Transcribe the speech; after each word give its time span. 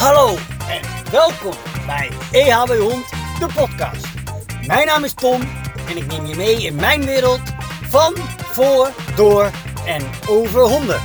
Hallo 0.00 0.36
en 0.68 1.10
welkom 1.10 1.52
bij 1.86 2.10
EHB 2.32 2.68
Hond, 2.68 3.08
de 3.38 3.48
podcast. 3.54 4.06
Mijn 4.66 4.86
naam 4.86 5.04
is 5.04 5.14
Tom 5.14 5.40
en 5.88 5.96
ik 5.96 6.06
neem 6.06 6.26
je 6.26 6.36
mee 6.36 6.62
in 6.62 6.74
mijn 6.74 7.04
wereld 7.04 7.40
van, 7.82 8.12
voor, 8.36 8.90
door 9.16 9.50
en 9.86 10.02
over 10.28 10.60
honden. 10.60 11.00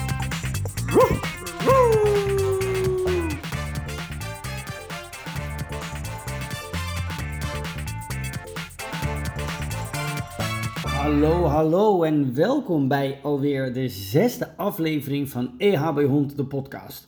Hallo, 10.84 11.46
hallo 11.46 12.04
en 12.04 12.36
welkom 12.36 12.88
bij 12.88 13.20
alweer 13.24 13.74
de 13.74 13.90
zesde 13.90 14.58
aflevering 14.58 15.30
van 15.30 15.54
EHB 15.58 16.06
Hond, 16.08 16.38
de 16.38 16.46
podcast. 16.46 17.08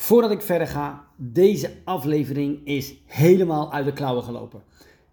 Voordat 0.00 0.30
ik 0.30 0.42
verder 0.42 0.66
ga, 0.66 1.04
deze 1.16 1.72
aflevering 1.84 2.66
is 2.66 2.94
helemaal 3.06 3.72
uit 3.72 3.84
de 3.84 3.92
klauwen 3.92 4.24
gelopen. 4.24 4.62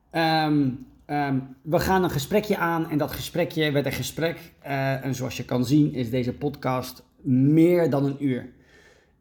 Ehm, 0.10 0.70
ehm, 1.06 1.40
we 1.62 1.80
gaan 1.80 2.04
een 2.04 2.10
gesprekje 2.10 2.58
aan 2.58 2.90
en 2.90 2.98
dat 2.98 3.12
gesprekje 3.12 3.72
werd 3.72 3.86
een 3.86 3.92
gesprek. 3.92 4.54
eh, 4.60 5.06
en 5.06 5.16
zoals 5.16 5.38
je 5.38 5.46
kan 5.46 5.66
zien 5.66 5.94
is 5.94 6.10
deze 6.10 6.34
podcast 6.34 7.04
meer 7.22 7.90
dan 7.90 8.06
een 8.06 8.26
uur. 8.26 8.50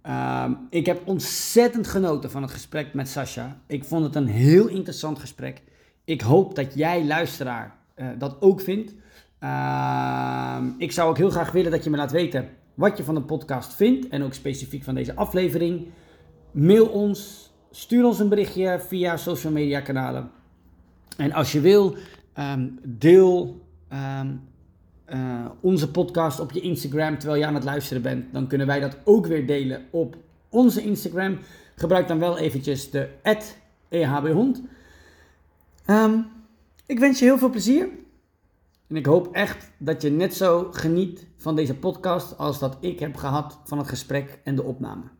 Ehm, 0.02 0.52
ik 0.71 0.87
heb 0.87 1.01
ontzettend 1.05 1.87
genoten 1.87 2.30
van 2.30 2.43
het 2.43 2.51
gesprek 2.51 2.95
met 2.95 3.09
Sascha. 3.09 3.57
Ik 3.66 3.85
vond 3.85 4.05
het 4.05 4.15
een 4.15 4.27
heel 4.29 4.66
interessant 4.69 5.19
gesprek. 5.19 5.62
Ik 6.05 6.21
hoop 6.21 6.55
dat 6.55 6.74
jij, 6.74 7.05
luisteraar, 7.05 7.77
eh, 7.95 8.07
dat 8.19 8.37
ook 8.41 8.60
vindt. 8.60 8.91
Ik 10.79 10.93
zou 10.93 11.09
ook 11.09 11.16
heel 11.16 11.30
graag 11.30 11.52
willen 11.52 11.71
dat 11.71 11.85
je 11.85 11.91
me 11.91 11.96
laat 11.96 12.12
weten 12.12 12.48
wat 12.77 12.97
je 12.97 13.05
van 13.05 13.15
de 13.15 13.23
podcast 13.23 13.75
vindt. 13.75 14.09
En 14.09 14.23
ook 14.23 14.35
specifiek 14.35 14.85
van 14.85 14.95
deze 14.95 15.15
aflevering. 15.15 15.87
Mail 16.51 16.87
ons, 16.87 17.51
stuur 17.71 18.05
ons 18.05 18.19
een 18.19 18.29
berichtje 18.29 18.80
via 18.80 19.16
social 19.16 19.52
media 19.52 19.80
kanalen. 19.80 20.30
En 21.16 21.32
als 21.32 21.52
je 21.52 21.60
wil, 21.60 21.97
ehm, 22.32 22.69
deel 22.82 23.65
ehm, 23.88 24.29
eh, 25.04 25.47
onze 25.60 25.91
podcast 25.91 26.41
op 26.41 26.52
je 26.52 26.60
Instagram 26.60 27.19
terwijl 27.19 27.41
je 27.41 27.47
aan 27.47 27.54
het 27.54 27.65
luisteren 27.65 28.02
bent. 28.02 28.32
Dan 28.32 28.47
kunnen 28.47 28.66
wij 28.66 28.80
dat 28.80 28.97
ook 29.04 29.27
weer 29.27 29.47
delen 29.47 29.85
op 29.91 30.16
onze 30.49 30.82
Instagram. 30.82 31.38
Gebruik 31.74 32.09
dan 32.09 32.19
wel 32.19 32.38
eventjes 32.38 32.91
de 32.91 33.09
@ehbhond. 33.88 34.63
Ehm, 35.85 36.19
ik 36.87 36.99
wens 36.99 37.19
je 37.19 37.24
heel 37.24 37.38
veel 37.38 37.51
plezier. 37.51 37.88
En 38.88 38.97
ik 38.97 39.07
hoop 39.07 39.32
echt 39.32 39.71
dat 39.79 40.02
je 40.02 40.10
net 40.10 40.35
zo 40.35 40.69
geniet 40.73 41.27
van 41.47 41.57
deze 41.57 41.77
podcast 41.77 42.39
als 42.39 42.59
dat 42.59 42.77
ik 42.80 42.99
heb 42.99 43.16
gehad 43.16 43.61
van 43.65 43.79
het 43.79 43.89
gesprek 43.89 44.41
en 44.45 44.55
de 44.55 44.63
opname. 44.63 45.11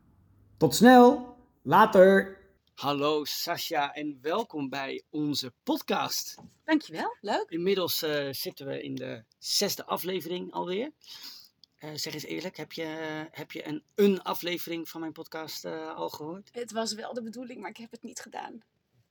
Tot 0.57 0.75
snel, 0.75 1.37
later. 1.63 2.39
Hallo 2.75 3.25
Sascha 3.25 3.95
en 3.95 4.19
welkom 4.23 4.69
bij 4.69 5.03
onze 5.11 5.53
podcast. 5.63 6.35
Dankjewel, 6.65 7.17
leuk. 7.21 7.47
Inmiddels 7.49 8.03
eh, 8.03 8.29
zitten 8.31 8.67
we 8.67 8.83
in 8.83 8.95
de 8.95 9.25
zesde 9.39 9.85
aflevering 9.85 10.53
alweer. 10.53 10.91
Eh, 11.77 11.91
zeg 11.95 12.15
eens 12.15 12.25
eerlijk, 12.25 12.57
heb 12.57 12.73
je, 12.73 12.85
heb 13.31 13.53
je 13.53 13.67
een, 13.67 13.83
een 13.95 14.23
aflevering 14.23 14.89
van 14.89 15.01
mijn 15.01 15.13
podcast 15.13 15.65
eh, 15.65 15.95
al 15.95 16.09
gehoord? 16.09 16.51
Het 16.53 16.73
was 16.73 16.95
wel 16.95 17.15
de 17.15 17.23
bedoeling, 17.23 17.61
maar 17.61 17.71
ik 17.71 17.77
heb 17.77 17.91
het 17.91 18.03
niet 18.03 18.21
gedaan. 18.21 18.63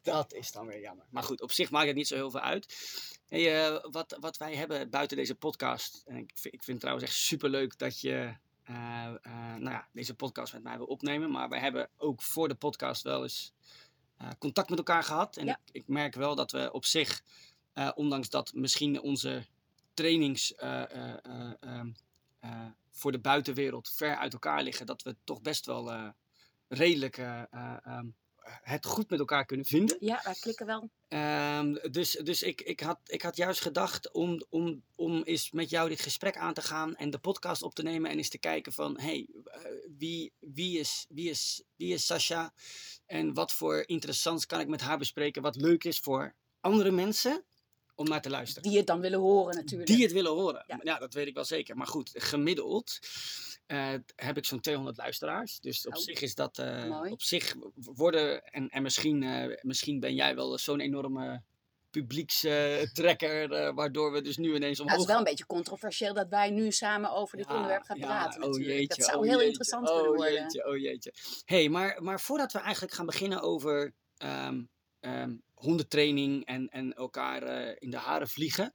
Dat 0.06 0.34
is 0.34 0.52
dan 0.52 0.66
weer 0.66 0.80
jammer. 0.80 1.06
Maar 1.10 1.24
goed, 1.24 1.42
op 1.42 1.52
zich 1.52 1.70
maakt 1.72 1.88
het 1.88 1.96
niet 1.96 2.08
zo 2.08 2.16
heel 2.16 2.32
veel 2.32 2.40
uit. 2.40 2.78
Hey, 3.28 3.66
eh, 3.68 3.84
wat, 3.92 4.18
wat 4.20 4.38
wij 4.38 4.56
hebben 4.56 4.90
buiten 4.90 5.18
deze 5.18 5.36
podcast. 5.36 6.04
En 6.06 6.16
ik, 6.18 6.32
vind- 6.36 6.54
ik 6.54 6.64
vind 6.64 6.68
het 6.68 6.80
trouwens 6.80 7.06
echt 7.08 7.16
superleuk 7.18 7.78
dat 7.78 8.00
je 8.02 8.36
eh, 8.64 9.06
eh, 9.22 9.56
nou 9.56 9.70
ja, 9.70 9.88
deze 9.92 10.16
podcast 10.16 10.54
met 10.54 10.64
mij 10.64 10.78
wil 10.78 10.86
opnemen. 10.86 11.32
Maar 11.32 11.50
wij 11.50 11.60
hebben 11.60 11.90
ook 11.98 12.22
voor 12.22 12.48
de 12.48 12.56
podcast 12.56 13.02
wel 13.04 13.24
eens 13.24 13.54
eh, 14.18 14.30
contact 14.40 14.70
met 14.70 14.78
elkaar 14.78 15.04
gehad. 15.04 15.38
En 15.38 15.46
Ja. 15.46 15.60
ik, 15.66 15.74
ik 15.82 15.88
merk 15.88 16.16
wel 16.16 16.36
dat 16.36 16.52
we 16.52 16.72
op 16.72 16.86
zich, 16.86 17.22
eh, 17.74 17.92
ondanks 17.96 18.30
dat 18.30 18.54
misschien 18.54 19.02
onze 19.02 19.46
trainings 19.94 20.56
eh, 20.56 20.82
eh, 20.92 21.18
eh, 21.24 21.52
ehm, 21.60 21.92
eh, 22.40 22.66
voor 22.92 23.12
de 23.12 23.20
buitenwereld 23.20 23.90
ver 23.90 24.16
uit 24.18 24.34
elkaar 24.34 24.64
liggen, 24.64 24.86
dat 24.86 25.02
we 25.04 25.16
toch 25.24 25.42
best 25.42 25.66
wel 25.66 25.92
eh, 25.92 26.10
redelijk 26.68 27.18
ehm, 27.18 28.08
het 28.46 28.86
goed 28.86 29.10
met 29.10 29.20
elkaar 29.20 29.46
kunnen 29.46 29.66
vinden. 29.66 29.98
Ja, 30.00 30.22
wij 30.24 30.34
klikken 30.40 30.66
wel. 30.66 30.90
Ehm, 31.08 31.74
dus 31.92 32.12
dus 32.12 32.44
ik, 32.44 32.62
ik, 32.62 32.80
had, 32.80 33.00
ik 33.06 33.22
had 33.22 33.36
juist 33.36 33.62
gedacht 33.62 34.12
om, 34.12 34.46
om, 34.50 34.84
om 34.96 35.24
eens 35.24 35.52
met 35.52 35.70
jou 35.70 35.90
dit 35.90 36.00
gesprek 36.00 36.38
aan 36.38 36.54
te 36.54 36.62
gaan 36.62 36.96
en 36.96 37.10
de 37.10 37.18
podcast 37.18 37.62
op 37.62 37.76
te 37.76 37.84
nemen 37.84 38.12
en 38.12 38.18
eens 38.18 38.30
te 38.30 38.38
kijken 38.38 38.74
van, 38.74 39.00
hey, 39.00 39.28
eh, 39.44 39.62
wie, 39.98 40.34
wie, 40.40 40.80
is, 40.80 41.06
wie, 41.10 41.30
is, 41.30 41.64
wie 41.76 41.94
is 41.94 42.06
Sasha 42.06 42.54
en 43.06 43.34
wat 43.34 43.52
voor 43.52 43.84
interessants 43.86 44.46
kan 44.46 44.60
ik 44.60 44.68
met 44.68 44.82
haar 44.82 44.98
bespreken, 44.98 45.42
wat 45.42 45.56
leuk 45.56 45.84
is 45.84 46.00
voor 46.00 46.36
andere 46.60 46.92
mensen 46.92 47.46
om 47.96 48.08
naar 48.08 48.22
te 48.22 48.30
luisteren. 48.30 48.70
Die 48.70 48.78
het 48.78 48.88
dan 48.88 49.02
willen 49.02 49.20
horen 49.20 49.56
natuurlijk. 49.56 49.90
Die 49.90 50.04
het 50.04 50.12
willen 50.12 50.32
horen. 50.32 50.64
Ja. 50.68 50.80
Ja. 50.84 51.00
dat 51.00 51.14
weet 51.14 51.28
ik 51.28 51.34
wel 51.34 51.46
zeker. 51.46 51.78
Maar 51.78 51.88
goed, 51.88 52.12
gemiddeld 52.14 53.00
eh, 53.66 53.94
heb 54.16 54.38
ik 54.38 54.46
zo'n 54.46 54.60
200 54.60 54.98
luisteraars. 54.98 55.60
Dus 55.60 55.88
op 55.88 55.94
Oh. 55.94 56.00
zich 56.02 56.22
is 56.22 56.36
dat... 56.36 56.58
Mooi. 56.58 57.12
op 57.12 57.22
zich 57.22 57.56
worden... 57.76 58.44
En, 58.44 58.70
en 58.70 58.82
misschien, 58.82 59.24
eh, 59.24 59.58
misschien 59.62 60.00
ben 60.00 60.16
jij 60.16 60.36
wel 60.36 60.58
zo'n 60.58 60.80
enorme 60.80 61.42
publiekstrekker... 61.90 63.74
waardoor 63.74 64.12
we 64.12 64.22
dus 64.22 64.38
nu 64.38 64.56
ineens 64.56 64.80
omhoog... 64.80 64.94
het 64.96 65.02
is 65.06 65.10
wel 65.12 65.18
een 65.18 65.24
beetje 65.30 65.46
controversieel 65.46 66.14
dat 66.14 66.30
wij 66.30 66.50
nu 66.50 66.72
samen 66.72 67.12
over 67.12 67.38
dit 67.38 67.48
Ja, 67.48 67.54
onderwerp 67.54 67.84
gaan 67.84 67.98
ja, 67.98 68.06
praten. 68.06 68.42
oh 68.42 68.48
natuurlijk. 68.48 68.78
jeetje, 68.80 68.96
dat 69.02 69.06
zou 69.06 69.18
oh 69.18 69.24
heel 69.24 69.32
jeetje, 69.32 69.46
interessant 69.46 69.90
oh 69.90 69.96
kunnen 69.96 70.16
worden. 70.16 70.42
Jeetje, 70.42 70.68
oh 70.68 70.78
jeetje. 70.78 71.14
hey, 71.46 71.70
maar, 71.70 72.04
maar 72.04 72.22
voordat 72.22 72.52
we 72.52 72.60
eigenlijk 72.60 72.94
gaan 72.94 73.06
beginnen 73.06 73.42
over 73.42 73.94
ehm, 74.18 74.64
hondentraining 75.54 76.46
en, 76.46 76.70
en 76.70 76.94
elkaar 76.94 77.44
in 77.80 77.90
de 77.90 77.98
haren 77.98 78.28
vliegen, 78.28 78.74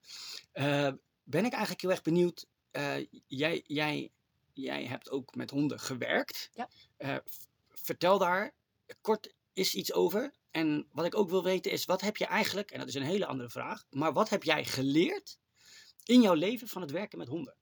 ben 1.23 1.45
ik 1.45 1.53
eigenlijk 1.53 1.81
heel 1.81 1.91
erg 1.91 2.03
benieuwd. 2.03 2.47
jij, 3.27 3.63
jij, 3.67 4.11
jij 4.61 4.85
hebt 4.85 5.11
ook 5.11 5.35
met 5.35 5.51
honden 5.51 5.81
gewerkt. 5.81 6.51
Ja. 6.55 6.69
Eh, 6.97 7.17
vertel 7.69 8.19
daar 8.19 8.55
kort 9.01 9.35
iets 9.53 9.93
over. 9.93 10.33
En 10.51 10.87
wat 10.93 11.05
ik 11.05 11.15
ook 11.15 11.31
wil 11.31 11.45
weten 11.45 11.73
is, 11.73 11.85
wat 11.85 12.01
heb 12.01 12.17
je 12.17 12.27
eigenlijk, 12.27 12.71
en 12.71 12.79
dat 12.79 12.89
is 12.89 12.95
een 12.95 13.03
hele 13.03 13.27
andere 13.27 13.51
vraag, 13.51 13.85
maar 13.91 14.13
wat 14.13 14.29
heb 14.29 14.43
jij 14.43 14.65
geleerd 14.65 15.39
in 16.05 16.21
jouw 16.21 16.35
leven 16.35 16.69
van 16.69 16.83
het 16.83 16.91
werken 16.91 17.19
met 17.19 17.29
honden? 17.29 17.55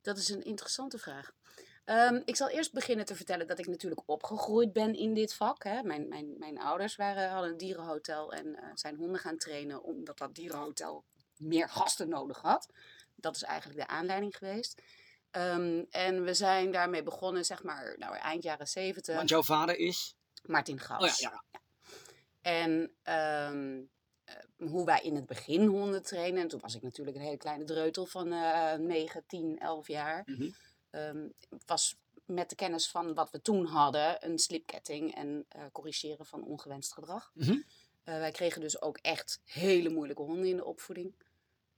Dat 0.00 0.18
is 0.18 0.28
een 0.28 0.44
interessante 0.44 0.98
vraag. 0.98 1.32
Ehm, 1.84 2.22
ik 2.24 2.36
zal 2.36 2.48
eerst 2.48 2.72
beginnen 2.72 3.04
te 3.04 3.16
vertellen 3.16 3.46
dat 3.46 3.58
ik 3.58 3.66
natuurlijk 3.66 4.02
opgegroeid 4.06 4.72
ben 4.72 4.94
in 4.94 5.14
dit 5.14 5.34
vak. 5.34 5.64
Hè. 5.64 5.82
Mijn, 5.82 6.08
mijn, 6.08 6.38
mijn 6.38 6.58
ouders 6.58 6.96
waren, 6.96 7.30
hadden 7.30 7.50
een 7.50 7.56
dierenhotel 7.56 8.32
en 8.32 8.56
eh, 8.56 8.70
zijn 8.74 8.96
honden 8.96 9.20
gaan 9.20 9.36
trainen 9.36 9.82
omdat 9.82 10.18
dat 10.18 10.34
dierenhotel 10.34 11.04
meer 11.36 11.68
gasten 11.68 12.08
nodig 12.08 12.40
had. 12.40 12.68
Dat 13.14 13.36
is 13.36 13.42
eigenlijk 13.42 13.80
de 13.80 13.86
aanleiding 13.86 14.36
geweest. 14.36 14.82
Ehm, 15.36 15.84
en 15.90 16.24
we 16.24 16.34
zijn 16.34 16.70
daarmee 16.70 17.02
begonnen, 17.02 17.44
zeg 17.44 17.62
maar, 17.62 17.94
nou, 17.98 18.16
eind 18.16 18.42
jaren 18.42 18.68
zeventig. 18.68 19.16
Want 19.16 19.28
jouw 19.28 19.42
vader 19.42 19.78
is. 19.78 20.16
Martin 20.42 20.80
Gauws. 20.80 21.12
Oh 21.12 21.16
ja, 21.18 21.42
ja. 21.50 21.60
En 22.40 22.92
ehm, 23.02 23.80
eh, 24.24 24.68
hoe 24.68 24.84
wij 24.84 25.00
in 25.02 25.14
het 25.14 25.26
begin 25.26 25.66
honden 25.66 26.02
trainen. 26.02 26.42
En 26.42 26.48
toen 26.48 26.60
was 26.60 26.74
ik 26.74 26.82
natuurlijk 26.82 27.16
een 27.16 27.22
hele 27.22 27.36
kleine 27.36 27.64
dreutel 27.64 28.06
van 28.06 28.32
eh 28.32 28.74
9, 28.74 29.24
10, 29.26 29.58
11 29.58 29.88
jaar. 29.88 30.22
Mhm. 30.26 30.50
Ehm, 30.90 31.28
was 31.66 31.96
met 32.24 32.48
de 32.48 32.56
kennis 32.56 32.88
van 32.88 33.14
wat 33.14 33.30
we 33.30 33.40
toen 33.40 33.66
hadden 33.66 34.26
een 34.26 34.38
slipketting 34.38 35.14
en 35.14 35.46
eh, 35.48 35.62
corrigeren 35.72 36.26
van 36.26 36.44
ongewenst 36.44 36.92
gedrag. 36.92 37.30
Mhm. 37.34 37.58
Wij 38.04 38.30
kregen 38.30 38.60
dus 38.60 38.80
ook 38.80 38.98
echt 38.98 39.40
hele 39.44 39.88
moeilijke 39.88 40.22
honden 40.22 40.46
in 40.46 40.56
de 40.56 40.64
opvoeding. 40.64 41.14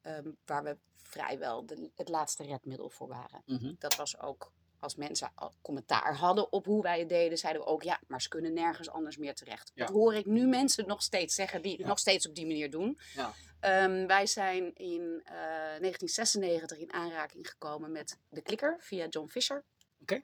Ehm, 0.09 0.31
waar 0.45 0.63
we 0.63 0.77
vrijwel 0.95 1.67
de, 1.67 1.91
het 1.95 2.09
laatste 2.09 2.45
redmiddel 2.45 2.91
voor 2.91 3.09
waren. 3.09 3.43
Mhm. 3.47 3.75
Dat 3.79 3.97
was 3.97 4.21
ook 4.21 4.53
als 4.81 4.95
mensen 4.95 5.31
al 5.35 5.55
commentaar 5.63 6.15
hadden 6.15 6.53
op 6.53 6.67
hoe 6.67 6.83
wij 6.83 6.99
het 6.99 7.09
deden, 7.09 7.39
zeiden 7.39 7.63
we 7.63 7.69
ook 7.69 7.83
ja, 7.83 8.01
maar 8.07 8.23
ze 8.23 8.29
kunnen 8.29 8.55
nergens 8.55 8.91
anders 8.91 9.17
meer 9.17 9.35
terecht. 9.35 9.71
Ja. 9.75 9.87
Dat 9.87 9.95
hoor 9.95 10.15
ik 10.15 10.27
nu 10.27 10.47
mensen 10.47 10.87
nog 10.87 11.03
steeds 11.03 11.35
zeggen 11.35 11.63
die 11.63 11.77
het 11.77 11.87
nog 11.87 11.99
steeds 11.99 12.29
op 12.29 12.35
die 12.35 12.47
manier 12.47 12.71
doen. 12.71 12.99
Ja. 13.15 13.33
Ehm, 13.61 14.07
wij 14.07 14.27
zijn 14.27 14.75
in 14.75 15.21
eh, 15.25 15.35
1996 15.35 16.79
in 16.79 16.93
aanraking 16.93 17.49
gekomen 17.49 17.93
met 17.93 18.19
de 18.29 18.43
klikker 18.43 18.77
via 18.81 19.07
John 19.07 19.29
Fisher. 19.29 19.65
Oké. 20.01 20.21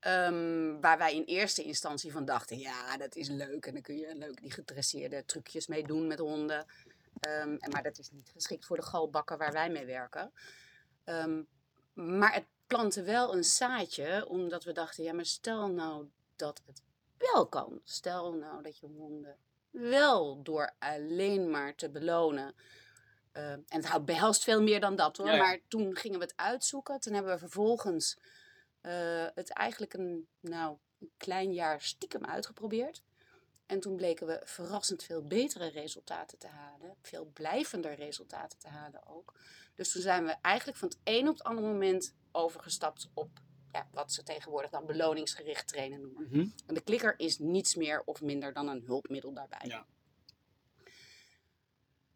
Ehm, 0.00 0.80
waar 0.80 0.98
wij 0.98 1.14
in 1.14 1.24
eerste 1.24 1.62
instantie 1.62 2.12
van 2.12 2.24
dachten, 2.24 2.58
ja, 2.58 2.96
dat 2.96 3.16
is 3.16 3.28
leuk. 3.28 3.66
En 3.66 3.72
dan 3.72 3.82
kun 3.82 3.96
je 3.96 4.14
leuk 4.14 4.40
die 4.40 4.50
gedresseerde 4.50 5.24
trucjes 5.24 5.66
mee 5.66 5.86
doen 5.86 6.06
met 6.06 6.18
honden. 6.18 6.66
Ehm, 7.20 7.56
en, 7.58 7.70
maar 7.70 7.82
dat 7.82 7.98
is 7.98 8.10
niet 8.10 8.30
geschikt 8.30 8.66
voor 8.66 8.76
de 8.76 8.82
galbakken 8.82 9.38
waar 9.38 9.52
wij 9.52 9.70
mee 9.70 9.86
werken. 9.86 10.32
Ehm, 11.04 11.42
maar 11.92 12.34
het 12.34 12.46
plantte 12.66 13.02
wel 13.02 13.34
een 13.34 13.44
zaadje, 13.44 14.26
omdat 14.28 14.64
we 14.64 14.72
dachten, 14.72 15.04
ja, 15.04 15.12
maar 15.12 15.24
stel 15.26 15.68
nou 15.70 16.08
dat 16.36 16.62
het 16.66 16.82
wel 17.16 17.46
kan. 17.48 17.80
Stel 17.84 18.32
nou 18.34 18.62
dat 18.62 18.78
je 18.78 18.86
honden 18.86 19.36
wel 19.70 20.42
door 20.42 20.74
alleen 20.78 21.50
maar 21.50 21.74
te 21.74 21.90
belonen. 21.90 22.54
eh, 23.32 23.52
en 23.52 23.64
het 23.68 23.86
houdt 23.86 24.04
behelst 24.04 24.44
veel 24.44 24.62
meer 24.62 24.80
dan 24.80 24.96
dat 24.96 25.16
hoor. 25.16 25.26
Ja, 25.26 25.32
ja. 25.34 25.42
Maar 25.42 25.58
toen 25.68 25.96
gingen 25.96 26.18
we 26.18 26.24
het 26.24 26.36
uitzoeken. 26.36 27.00
Toen 27.00 27.12
hebben 27.12 27.32
we 27.32 27.38
vervolgens 27.38 28.18
eh, 28.80 29.26
het 29.34 29.50
eigenlijk 29.50 29.94
een, 29.94 30.28
nou, 30.40 30.76
een 31.00 31.10
klein 31.16 31.52
jaar 31.52 31.80
stiekem 31.80 32.24
uitgeprobeerd. 32.24 33.02
En 33.70 33.80
toen 33.80 33.96
bleken 33.96 34.26
we 34.26 34.40
verrassend 34.44 35.02
veel 35.02 35.22
betere 35.22 35.68
resultaten 35.68 36.38
te 36.38 36.46
halen. 36.46 36.96
Veel 37.02 37.24
blijvender 37.24 37.94
resultaten 37.94 38.58
te 38.58 38.68
halen 38.68 39.06
ook. 39.06 39.34
Dus 39.74 39.92
toen 39.92 40.02
zijn 40.02 40.24
we 40.24 40.36
eigenlijk 40.42 40.78
van 40.78 40.88
het 40.88 40.98
een 41.04 41.28
op 41.28 41.34
het 41.34 41.46
andere 41.46 41.66
moment 41.66 42.14
overgestapt 42.32 43.10
op 43.14 43.40
ja, 43.72 43.88
wat 43.92 44.12
ze 44.12 44.22
tegenwoordig 44.22 44.70
dan 44.70 44.86
beloningsgericht 44.86 45.68
trainen 45.68 46.00
noemen. 46.00 46.28
Mhm. 46.28 46.46
En 46.66 46.74
de 46.74 46.80
klikker 46.80 47.18
is 47.18 47.38
niets 47.38 47.74
meer 47.74 48.02
of 48.04 48.20
minder 48.20 48.52
dan 48.52 48.68
een 48.68 48.82
hulpmiddel 48.86 49.32
daarbij. 49.32 49.66
Ja. 49.68 49.86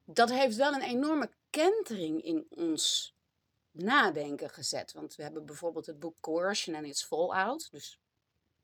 Dat 0.05 0.31
heeft 0.31 0.56
wel 0.56 0.73
een 0.73 0.83
enorme 0.83 1.31
kentering 1.51 2.23
in 2.23 2.47
ons 2.49 3.15
nadenken 3.71 4.51
gezet. 4.51 4.93
Want 4.93 5.15
we 5.15 5.23
hebben 5.23 5.47
bijvoorbeeld 5.47 5.87
het 5.87 5.99
boek 5.99 6.21
Coercion 6.21 6.77
and 6.77 6.87
its 6.87 7.05
Fallout. 7.05 7.71
Dus 7.71 8.01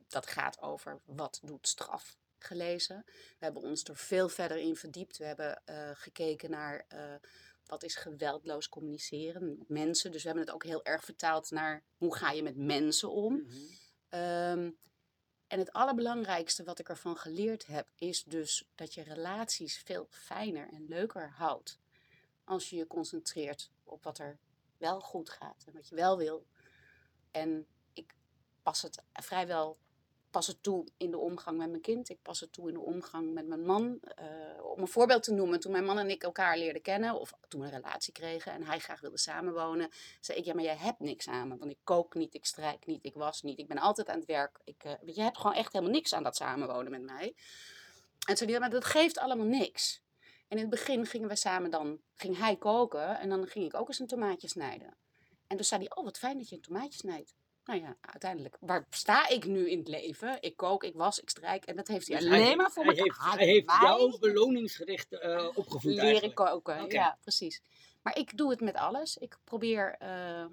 dat 0.09 0.27
gaat 0.27 0.61
over 0.61 1.01
wat 1.05 1.41
doet 1.43 1.69
straf 1.69 2.19
gelezen. 2.45 3.03
We 3.07 3.45
hebben 3.45 3.63
ons 3.63 3.85
er 3.85 3.97
veel 3.97 4.29
verder 4.29 4.57
in 4.57 4.77
verdiept. 4.77 5.17
We 5.17 5.25
hebben 5.25 5.63
eh, 5.65 5.91
gekeken 5.95 6.51
naar 6.51 6.85
eh, 6.89 7.15
wat 7.67 7.83
is 7.83 7.95
geweldloos 7.95 8.69
communiceren 8.69 9.59
met 9.59 9.69
mensen. 9.69 10.13
Dus 10.13 10.23
we 10.23 10.29
hebben 10.29 10.47
het 10.47 10.55
ook 10.55 10.65
heel 10.65 10.85
erg 10.85 11.05
vertaald 11.05 11.51
naar 11.51 11.83
hoe 11.97 12.17
ga 12.17 12.31
je 12.31 12.43
met 12.43 12.57
mensen 12.57 13.11
om. 13.11 13.35
Mhm. 13.35 13.57
Ehm, 14.09 14.71
en 15.47 15.59
het 15.59 15.73
allerbelangrijkste 15.73 16.65
wat 16.65 16.79
ik 16.79 16.89
ervan 16.89 17.17
geleerd 17.17 17.67
heb, 17.67 17.89
is 17.97 18.25
dus 18.25 18.69
dat 18.75 18.95
je 18.95 19.03
relaties 19.03 19.79
veel 19.79 20.07
fijner 20.11 20.69
en 20.73 20.87
leuker 20.89 21.31
houdt. 21.31 21.79
Als 22.45 22.71
je 22.71 22.77
je 22.77 22.87
concentreert 22.87 23.71
op 23.85 24.03
wat 24.05 24.19
er 24.19 24.39
wel 24.77 25.01
goed 25.01 25.31
gaat 25.31 25.65
en 25.67 25.73
wat 25.73 25.89
je 25.89 25.95
wel 25.95 26.17
wil. 26.17 26.47
En 27.31 27.67
ik 27.93 28.15
pas 28.63 28.83
het 28.83 29.03
vrijwel 29.13 29.79
pas 30.31 30.47
het 30.47 30.63
toe 30.63 30.87
in 30.97 31.11
de 31.11 31.19
omgang 31.19 31.59
met 31.59 31.71
mijn 31.71 31.83
kind. 31.83 32.09
Ik 32.09 32.23
pas 32.23 32.41
het 32.41 32.53
toe 32.53 32.69
in 32.69 32.75
de 32.75 32.81
omgang 32.81 33.33
met 33.33 33.47
mijn 33.47 33.65
man. 33.65 33.99
Eh, 34.01 34.27
om 34.63 34.81
een 34.81 34.89
voorbeeld 34.89 35.23
te 35.23 35.33
noemen, 35.33 35.61
toen 35.61 35.73
mijn 35.73 35.85
man 35.85 35.99
en 35.99 36.11
ik 36.11 36.23
elkaar 36.23 36.59
leerden 36.59 36.83
kennen, 36.83 37.21
of 37.21 37.33
toen 37.49 37.61
we 37.61 37.67
een 37.67 37.73
relatie 37.73 38.13
kregen 38.13 38.53
en 38.53 38.63
hij 38.63 38.79
graag 38.79 39.01
wilde 39.01 39.19
samenwonen, 39.19 39.91
zei 40.21 40.39
ik, 40.39 40.45
ja, 40.45 40.55
maar 40.55 40.65
jij 40.65 40.77
hebt 40.77 41.01
niks 41.01 41.29
aan 41.29 41.49
me. 41.49 41.57
Want 41.57 41.71
ik 41.71 41.79
kook 41.85 42.15
niet, 42.15 42.35
ik 42.35 42.45
strijk 42.45 42.87
niet, 42.87 43.05
ik 43.05 43.15
was 43.15 43.43
niet, 43.43 43.59
ik 43.59 43.69
ben 43.69 43.79
altijd 43.79 44.09
aan 44.09 44.19
het 44.19 44.27
werk. 44.27 44.61
Ik, 44.65 44.85
eh, 44.85 44.93
je 45.15 45.23
hebt 45.23 45.39
gewoon 45.39 45.57
echt 45.57 45.73
helemaal 45.73 45.95
niks 45.95 46.15
aan 46.15 46.23
dat 46.23 46.37
samenwonen 46.37 46.91
met 46.91 47.03
mij. 47.03 47.35
En 48.29 48.37
zei 48.37 48.51
hij, 48.51 48.61
maar 48.61 48.71
dat 48.71 48.85
geeft 48.85 49.19
allemaal 49.19 49.47
niks. 49.47 50.03
En 50.49 50.57
in 50.57 50.63
het 50.63 50.71
begin 50.71 51.07
gingen 51.07 51.29
we 51.29 51.37
samen 51.37 51.71
dan, 51.71 52.01
ging 52.15 52.39
hij 52.39 52.57
koken 52.57 53.19
en 53.19 53.29
dan 53.29 53.47
ging 53.47 53.65
ik 53.65 53.75
ook 53.75 53.89
eens 53.89 53.99
een 53.99 54.07
tomaatje 54.07 54.49
snijden. 54.49 54.97
En 55.47 55.57
toen 55.57 55.65
zei 55.65 55.81
hij, 55.81 55.97
oh 55.97 56.05
wat 56.05 56.19
fijn 56.19 56.39
dat 56.39 56.49
je 56.49 56.57
een 56.57 56.63
tomaatje 56.63 56.99
snijdt. 56.99 57.35
Nou 57.71 57.83
ja, 57.83 57.97
uiteindelijk, 58.01 58.57
waar 58.61 58.87
sta 58.91 59.29
ik 59.29 59.45
nu 59.45 59.71
in 59.71 59.79
het 59.79 59.89
leven? 59.89 60.39
Ik 60.41 60.57
kook, 60.57 60.85
ik 60.85 60.95
was, 60.95 61.21
ik 61.21 61.31
strijk 61.31 61.65
en 61.65 61.77
dat 61.77 61.89
heeft 61.89 62.09
hij 62.09 62.17
Dus 62.19 62.27
alleen 62.27 62.43
hij- 62.43 62.57
maar 62.57 62.71
voor 62.71 62.85
hij 62.85 62.95
me. 62.95 63.03
heeft, 63.03 63.19
Hij 63.21 63.47
heeft 63.47 63.67
mij 63.67 63.77
jou 63.81 64.19
beloningsgericht 64.19 65.13
eh, 65.19 65.49
opgevoed 65.55 65.83
leren 65.85 66.05
eigenlijk. 66.05 66.35
koken. 66.35 66.91
Ja, 66.91 67.19
precies. 67.21 67.63
Maar 68.03 68.17
ik 68.19 68.37
doe 68.37 68.51
het 68.51 68.61
met 68.61 68.75
alles. 68.75 69.17
Ik 69.17 69.39
probeer 69.45 69.95
eh, 69.99 70.45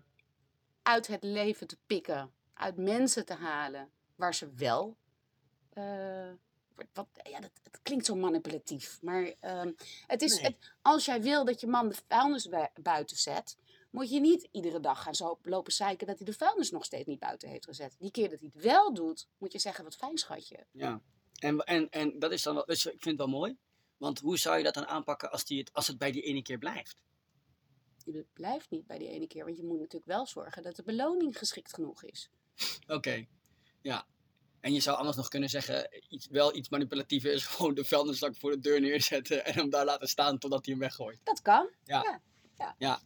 uit 0.82 1.08
het 1.08 1.24
leven 1.24 1.68
te 1.68 1.78
pikken, 1.86 2.32
uit 2.54 2.78
mensen 2.78 3.26
te 3.26 3.34
halen 3.34 3.90
waar 4.16 4.36
ze 4.36 4.52
wel. 4.56 4.98
eh, 5.74 6.30
wat, 6.94 7.08
ja, 7.24 7.40
dat, 7.40 7.52
het 7.64 7.80
klinkt 7.82 8.06
zo 8.06 8.16
manipulatief. 8.16 8.98
Maar 9.02 9.34
ehm, 9.40 9.72
het 10.08 10.22
is, 10.22 10.36
Nee. 10.36 10.44
het, 10.44 10.72
als 10.82 11.06
jij 11.06 11.22
wil 11.22 11.46
dat 11.46 11.62
je 11.62 11.68
man 11.68 11.90
de 11.90 11.96
vuilnis 12.08 12.48
bui- 12.50 12.70
buiten 12.82 13.18
zet, 13.18 13.58
moet 13.90 14.10
je 14.10 14.20
niet 14.20 14.48
iedere 14.52 14.80
dag 14.80 15.04
gaan 15.04 15.16
zo 15.16 15.40
lopen 15.42 15.74
zeiken 15.74 16.08
dat 16.08 16.18
hij 16.18 16.26
de 16.26 16.34
vuilnis 16.34 16.72
nog 16.72 16.86
steeds 16.86 17.08
niet 17.08 17.20
buiten 17.20 17.50
heeft 17.50 17.66
gezet. 17.66 17.96
Die 18.00 18.12
keer 18.12 18.30
dat 18.30 18.40
hij 18.40 18.50
het 18.54 18.64
wel 18.64 18.94
doet, 18.94 19.28
moet 19.38 19.52
je 19.52 19.60
zeggen: 19.60 19.84
wat 19.84 19.96
fijn 19.96 20.18
schatje. 20.18 20.66
Ja. 20.72 21.02
En, 21.40 21.60
en, 21.60 21.90
en 21.90 22.20
dat 22.20 22.32
is 22.32 22.44
dan 22.44 22.56
wel, 22.56 22.66
dus 22.66 22.86
ik 22.86 23.02
vind 23.02 23.06
het 23.06 23.18
wel 23.18 23.40
mooi. 23.40 23.58
Want 23.98 24.20
hoe 24.20 24.38
zou 24.38 24.58
je 24.58 24.64
dat 24.64 24.74
dan 24.74 24.88
aanpakken 24.88 25.32
als, 25.32 25.46
die 25.46 25.60
het, 25.60 25.74
als 25.74 25.88
het 25.88 25.98
bij 25.98 26.12
die 26.12 26.22
ene 26.22 26.42
keer 26.42 26.58
blijft? 26.58 27.02
Het 28.06 28.34
blijft 28.34 28.70
niet 28.70 28.88
bij 28.88 28.98
die 28.98 29.10
ene 29.10 29.28
keer, 29.28 29.46
want 29.46 29.58
je 29.58 29.64
moet 29.64 29.80
natuurlijk 29.80 30.12
wel 30.12 30.28
zorgen 30.28 30.64
dat 30.64 30.76
de 30.76 30.84
beloning 30.84 31.38
geschikt 31.38 31.74
genoeg 31.74 32.04
is. 32.04 32.30
Oké, 32.88 33.26
ja. 33.82 34.08
En 34.60 34.74
je 34.74 34.80
zou 34.80 34.98
anders 34.98 35.18
nog 35.18 35.28
kunnen 35.28 35.50
zeggen, 35.50 35.90
iets, 36.10 36.28
wel 36.28 36.56
iets 36.56 36.70
manipulatiever 36.70 37.32
is 37.32 37.46
gewoon 37.56 37.74
de 37.74 37.86
vuilniszak 37.86 38.36
voor 38.36 38.52
de 38.52 38.60
deur 38.60 38.82
neerzetten 38.82 39.46
en 39.46 39.54
hem 39.54 39.70
daar 39.70 39.86
laten 39.86 40.08
staan 40.08 40.38
totdat 40.38 40.66
hij 40.66 40.74
hem 40.74 40.84
weggooit. 40.84 41.20
Dat 41.24 41.42
kan. 41.42 41.70
Ja, 41.84 42.22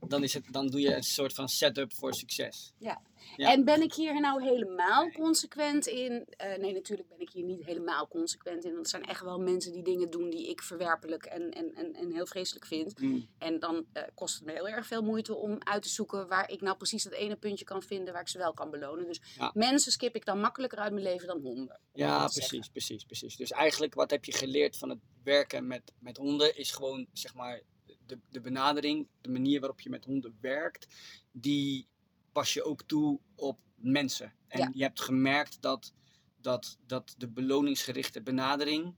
dan, 0.08 0.24
is 0.24 0.34
het, 0.34 0.46
dan 0.52 0.68
doe 0.68 0.82
je 0.82 0.96
een 0.96 1.04
soort 1.04 1.34
van 1.34 1.50
setup 1.50 1.94
voor 1.94 2.14
succes. 2.14 2.74
Ja. 2.78 3.02
En 3.38 3.66
ben 3.66 3.82
ik 3.82 3.94
hier 3.94 4.20
nou 4.20 4.44
helemaal 4.44 5.12
consequent 5.12 5.88
in? 5.88 6.26
Eh, 6.30 6.58
nee, 6.58 6.74
natuurlijk 6.74 7.10
ben 7.10 7.20
ik 7.20 7.30
hier 7.30 7.44
niet 7.44 7.66
helemaal 7.66 8.08
consequent 8.08 8.64
in. 8.66 8.72
Want 8.74 8.84
er 8.84 8.90
zijn 8.90 9.06
echt 9.06 9.22
wel 9.22 9.40
mensen 9.40 9.72
die 9.72 9.84
dingen 9.84 10.10
doen 10.10 10.30
die 10.30 10.50
ik 10.50 10.62
verwerpelijk 10.62 11.26
en, 11.26 11.52
en, 11.52 11.76
en, 11.76 11.94
en 11.94 12.12
heel 12.12 12.26
vreselijk 12.26 12.66
vind. 12.66 13.00
Mm. 13.00 13.28
En 13.38 13.60
dan 13.60 13.86
eh, 13.94 14.04
kost 14.14 14.36
het 14.36 14.46
me 14.46 14.52
heel 14.52 14.68
erg 14.68 14.86
veel 14.86 15.02
moeite 15.02 15.36
om 15.36 15.58
uit 15.60 15.84
te 15.84 15.90
zoeken 15.90 16.28
waar 16.28 16.50
ik 16.50 16.62
nou 16.62 16.78
precies 16.78 17.04
dat 17.04 17.14
ene 17.14 17.36
puntje 17.36 17.66
kan 17.66 17.84
vinden 17.84 18.14
waar 18.14 18.22
ik 18.22 18.28
ze 18.28 18.38
wel 18.38 18.54
kan 18.54 18.70
belonen. 18.70 19.08
Dus 19.08 19.22
Ja. 19.38 19.52
mensen 19.54 19.92
skip 19.92 20.16
ik 20.16 20.26
dan 20.26 20.40
makkelijker 20.40 20.80
uit 20.80 20.92
mijn 20.92 21.06
leven 21.06 21.28
dan 21.28 21.42
honden. 21.42 21.80
Ja, 21.94 22.28
zeggen. 22.28 22.50
precies, 22.50 22.70
precies, 22.70 23.04
precies. 23.04 23.36
Dus 23.36 23.52
eigenlijk 23.52 23.94
wat 23.94 24.12
heb 24.12 24.26
je 24.26 24.34
geleerd 24.34 24.78
van 24.78 24.90
het 24.90 25.00
werken 25.24 25.68
met, 25.68 25.94
met 26.00 26.18
honden 26.18 26.58
is 26.58 26.72
gewoon, 26.72 27.08
zeg 27.14 27.34
maar, 27.34 27.62
de, 28.12 28.20
de 28.30 28.42
benadering, 28.42 29.08
de 29.22 29.30
manier 29.30 29.60
waarop 29.60 29.80
je 29.82 29.90
met 29.90 30.06
honden 30.06 30.38
werkt, 30.42 30.88
die 31.32 31.88
pas 32.32 32.54
je 32.54 32.64
ook 32.64 32.84
toe 32.84 33.20
op 33.36 33.60
mensen. 33.76 34.34
En 34.48 34.60
Ja. 34.60 34.70
je 34.74 34.84
hebt 34.84 35.02
gemerkt 35.02 35.62
dat, 35.62 35.94
dat, 36.38 36.78
dat 36.86 37.16
de 37.18 37.28
beloningsgerichte 37.28 38.22
benadering 38.22 38.96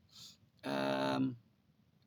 ehm, 0.62 1.32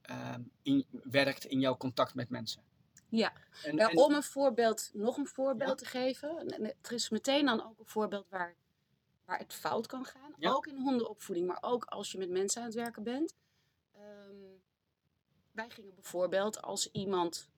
ehm, 0.03 0.43
in, 0.63 0.87
werkt 0.91 1.45
in 1.45 1.61
jouw 1.61 1.77
contact 1.77 2.15
met 2.15 2.29
mensen. 2.29 2.63
Ja. 3.09 3.33
En, 3.65 3.77
Ja, 3.77 3.89
en- 3.91 3.97
om 3.99 4.13
een 4.15 4.23
voorbeeld, 4.23 4.91
nog 4.95 5.17
een 5.17 5.27
voorbeeld 5.27 5.69
Ja. 5.71 5.75
te 5.75 5.85
geven. 5.85 6.39
En- 6.39 6.49
en 6.49 6.65
Er 6.83 6.93
is 6.93 7.09
meteen 7.11 7.45
dan 7.47 7.65
ook 7.65 7.79
een 7.79 7.87
voorbeeld 7.87 8.27
waar, 8.29 8.57
waar 9.25 9.39
het 9.39 9.55
fout 9.55 9.87
kan 9.87 10.05
gaan. 10.05 10.35
Ja. 10.39 10.51
Ook 10.53 10.67
in 10.67 10.77
hondenopvoeding, 10.77 11.47
maar 11.47 11.59
ook 11.61 11.85
als 11.85 12.13
je 12.13 12.19
met 12.19 12.31
mensen 12.31 12.61
aan 12.61 12.67
het 12.67 12.77
werken 12.77 13.03
bent. 13.03 13.35
Ehm, 13.93 14.35
wij 15.57 15.71
gingen 15.71 15.95
bijvoorbeeld 15.95 16.63
als 16.63 16.91
iemand 16.91 17.49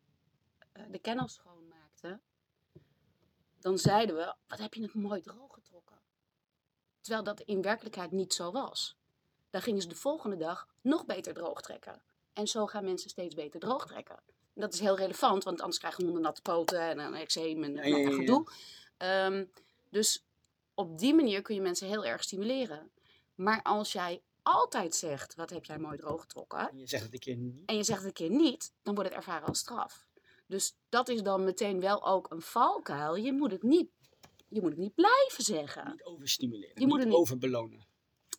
eh, 0.72 0.82
de 0.90 0.98
kennel 0.98 1.28
schoonmaakte, 1.28 2.20
dan 3.58 3.78
zeiden 3.78 4.16
we, 4.16 4.34
wat 4.46 4.58
heb 4.58 4.74
je 4.74 4.82
het 4.82 4.94
mooi 4.94 5.20
droog 5.20 5.54
getrokken. 5.54 5.98
Terwijl 7.00 7.24
dat 7.24 7.40
in 7.40 7.62
werkelijkheid 7.62 8.10
niet 8.10 8.34
zo 8.34 8.52
was. 8.52 8.96
Dan 9.50 9.62
gingen 9.62 9.82
ze 9.82 9.88
de 9.88 9.94
volgende 9.94 10.36
dag 10.36 10.68
nog 10.80 11.06
beter 11.06 11.34
droog 11.34 11.60
trekken. 11.60 12.02
En 12.32 12.46
zo 12.46 12.66
gaan 12.66 12.84
mensen 12.84 13.10
steeds 13.10 13.34
beter 13.34 13.60
droog 13.60 13.86
trekken. 13.86 14.16
En 14.26 14.60
dat 14.60 14.74
is 14.74 14.80
heel 14.80 14.96
relevant, 14.96 15.44
want 15.44 15.60
anders 15.60 15.78
krijgen 15.78 16.04
honden 16.04 16.22
natte 16.22 16.42
poten 16.42 16.80
en 16.80 16.98
een 16.98 17.14
eczeem 17.14 17.64
en 17.64 17.74
ja, 17.74 17.82
ja, 17.82 17.96
ja. 17.96 18.10
gedoe. 18.10 18.46
Ehm, 18.96 19.44
dus 19.90 20.24
op 20.74 20.98
die 20.98 21.14
manier 21.14 21.42
kun 21.42 21.54
je 21.54 21.60
mensen 21.60 21.88
heel 21.88 22.04
erg 22.04 22.22
stimuleren. 22.22 22.90
Maar 23.34 23.62
als 23.62 23.92
jij 23.92 24.22
altijd 24.54 24.94
zegt, 24.94 25.34
wat 25.34 25.50
heb 25.50 25.64
jij 25.64 25.78
mooi 25.78 25.96
droog 25.96 26.20
getrokken, 26.20 26.70
en 26.70 26.78
je 26.78 26.86
zegt 26.86 27.02
het 27.04 27.12
een 27.12 27.18
keer 27.18 27.36
niet. 27.36 27.62
en 27.66 27.76
je 27.76 27.82
zegt 27.82 27.98
het 27.98 28.06
een 28.06 28.12
keer 28.28 28.30
niet, 28.36 28.72
dan 28.82 28.94
wordt 28.94 29.08
het 29.10 29.18
ervaren 29.18 29.48
als 29.48 29.58
straf. 29.58 30.06
Dus 30.46 30.74
dat 30.88 31.08
is 31.08 31.22
dan 31.22 31.44
meteen 31.44 31.80
wel 31.80 32.06
ook 32.06 32.30
een 32.30 32.42
valkuil. 32.42 33.16
Je 33.16 33.32
moet 33.32 33.50
het 33.50 33.62
niet, 33.62 33.88
je 34.48 34.60
moet 34.60 34.70
het 34.70 34.78
niet 34.78 34.94
blijven 34.94 35.44
zeggen. 35.44 35.90
Niet 35.90 36.04
overstimuleren, 36.04 36.80
Je 36.80 36.80
moet 36.80 36.88
niet 36.90 36.98
het 36.98 37.08
niet- 37.08 37.16
overbelonen. 37.16 37.86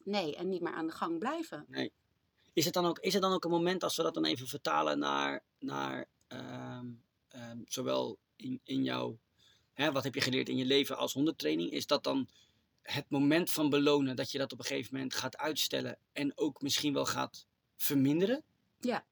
Nee, 0.04 0.36
en 0.36 0.50
niet 0.50 0.62
maar 0.62 0.74
aan 0.74 0.88
de 0.88 0.94
gang 0.94 1.20
blijven. 1.20 1.66
Nee. 1.68 1.92
Is 2.54 2.66
het 2.66 2.74
dan 2.74 2.86
ook, 2.86 3.00
is 3.00 3.14
het 3.14 3.22
dan 3.22 3.34
ook 3.34 3.44
een 3.44 3.50
moment 3.52 3.84
als 3.84 3.96
we 3.96 4.04
dat 4.04 4.14
dan 4.14 4.26
even 4.26 4.48
vertalen 4.48 5.00
naar, 5.00 5.44
naar 5.60 6.08
ehm, 6.28 6.86
ehm, 7.28 7.58
zowel 7.66 8.18
in, 8.36 8.60
in 8.64 8.84
jouw, 8.84 9.20
hè, 9.74 9.92
wat 9.92 10.04
heb 10.04 10.16
je 10.16 10.22
geleerd 10.22 10.50
in 10.50 10.58
je 10.58 10.66
leven 10.66 10.98
als 10.98 11.14
hondentraining, 11.14 11.72
is 11.72 11.88
dat 11.88 12.04
dan 12.04 12.28
het 12.92 13.10
moment 13.10 13.52
van 13.52 13.70
belonen 13.70 14.16
dat 14.16 14.32
je 14.32 14.38
dat 14.38 14.52
op 14.52 14.60
een 14.60 14.66
gegeven 14.66 14.94
moment 14.94 15.14
gaat 15.14 15.38
uitstellen 15.38 15.98
en 16.12 16.38
ook 16.38 16.62
misschien 16.62 16.94
wel 16.94 17.06
gaat 17.06 17.46
verminderen? 17.78 18.44
Ja, 18.80 19.06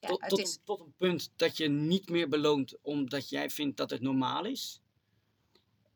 tot, 0.00 0.20
het 0.20 0.28
tot, 0.28 0.38
is, 0.38 0.58
tot 0.64 0.80
een 0.80 0.94
punt 0.96 1.32
dat 1.36 1.56
je 1.56 1.68
niet 1.68 2.08
meer 2.08 2.28
beloont 2.28 2.78
omdat 2.82 3.28
jij 3.28 3.50
vindt 3.50 3.76
dat 3.76 3.90
het 3.90 4.00
normaal 4.00 4.44
is? 4.44 4.80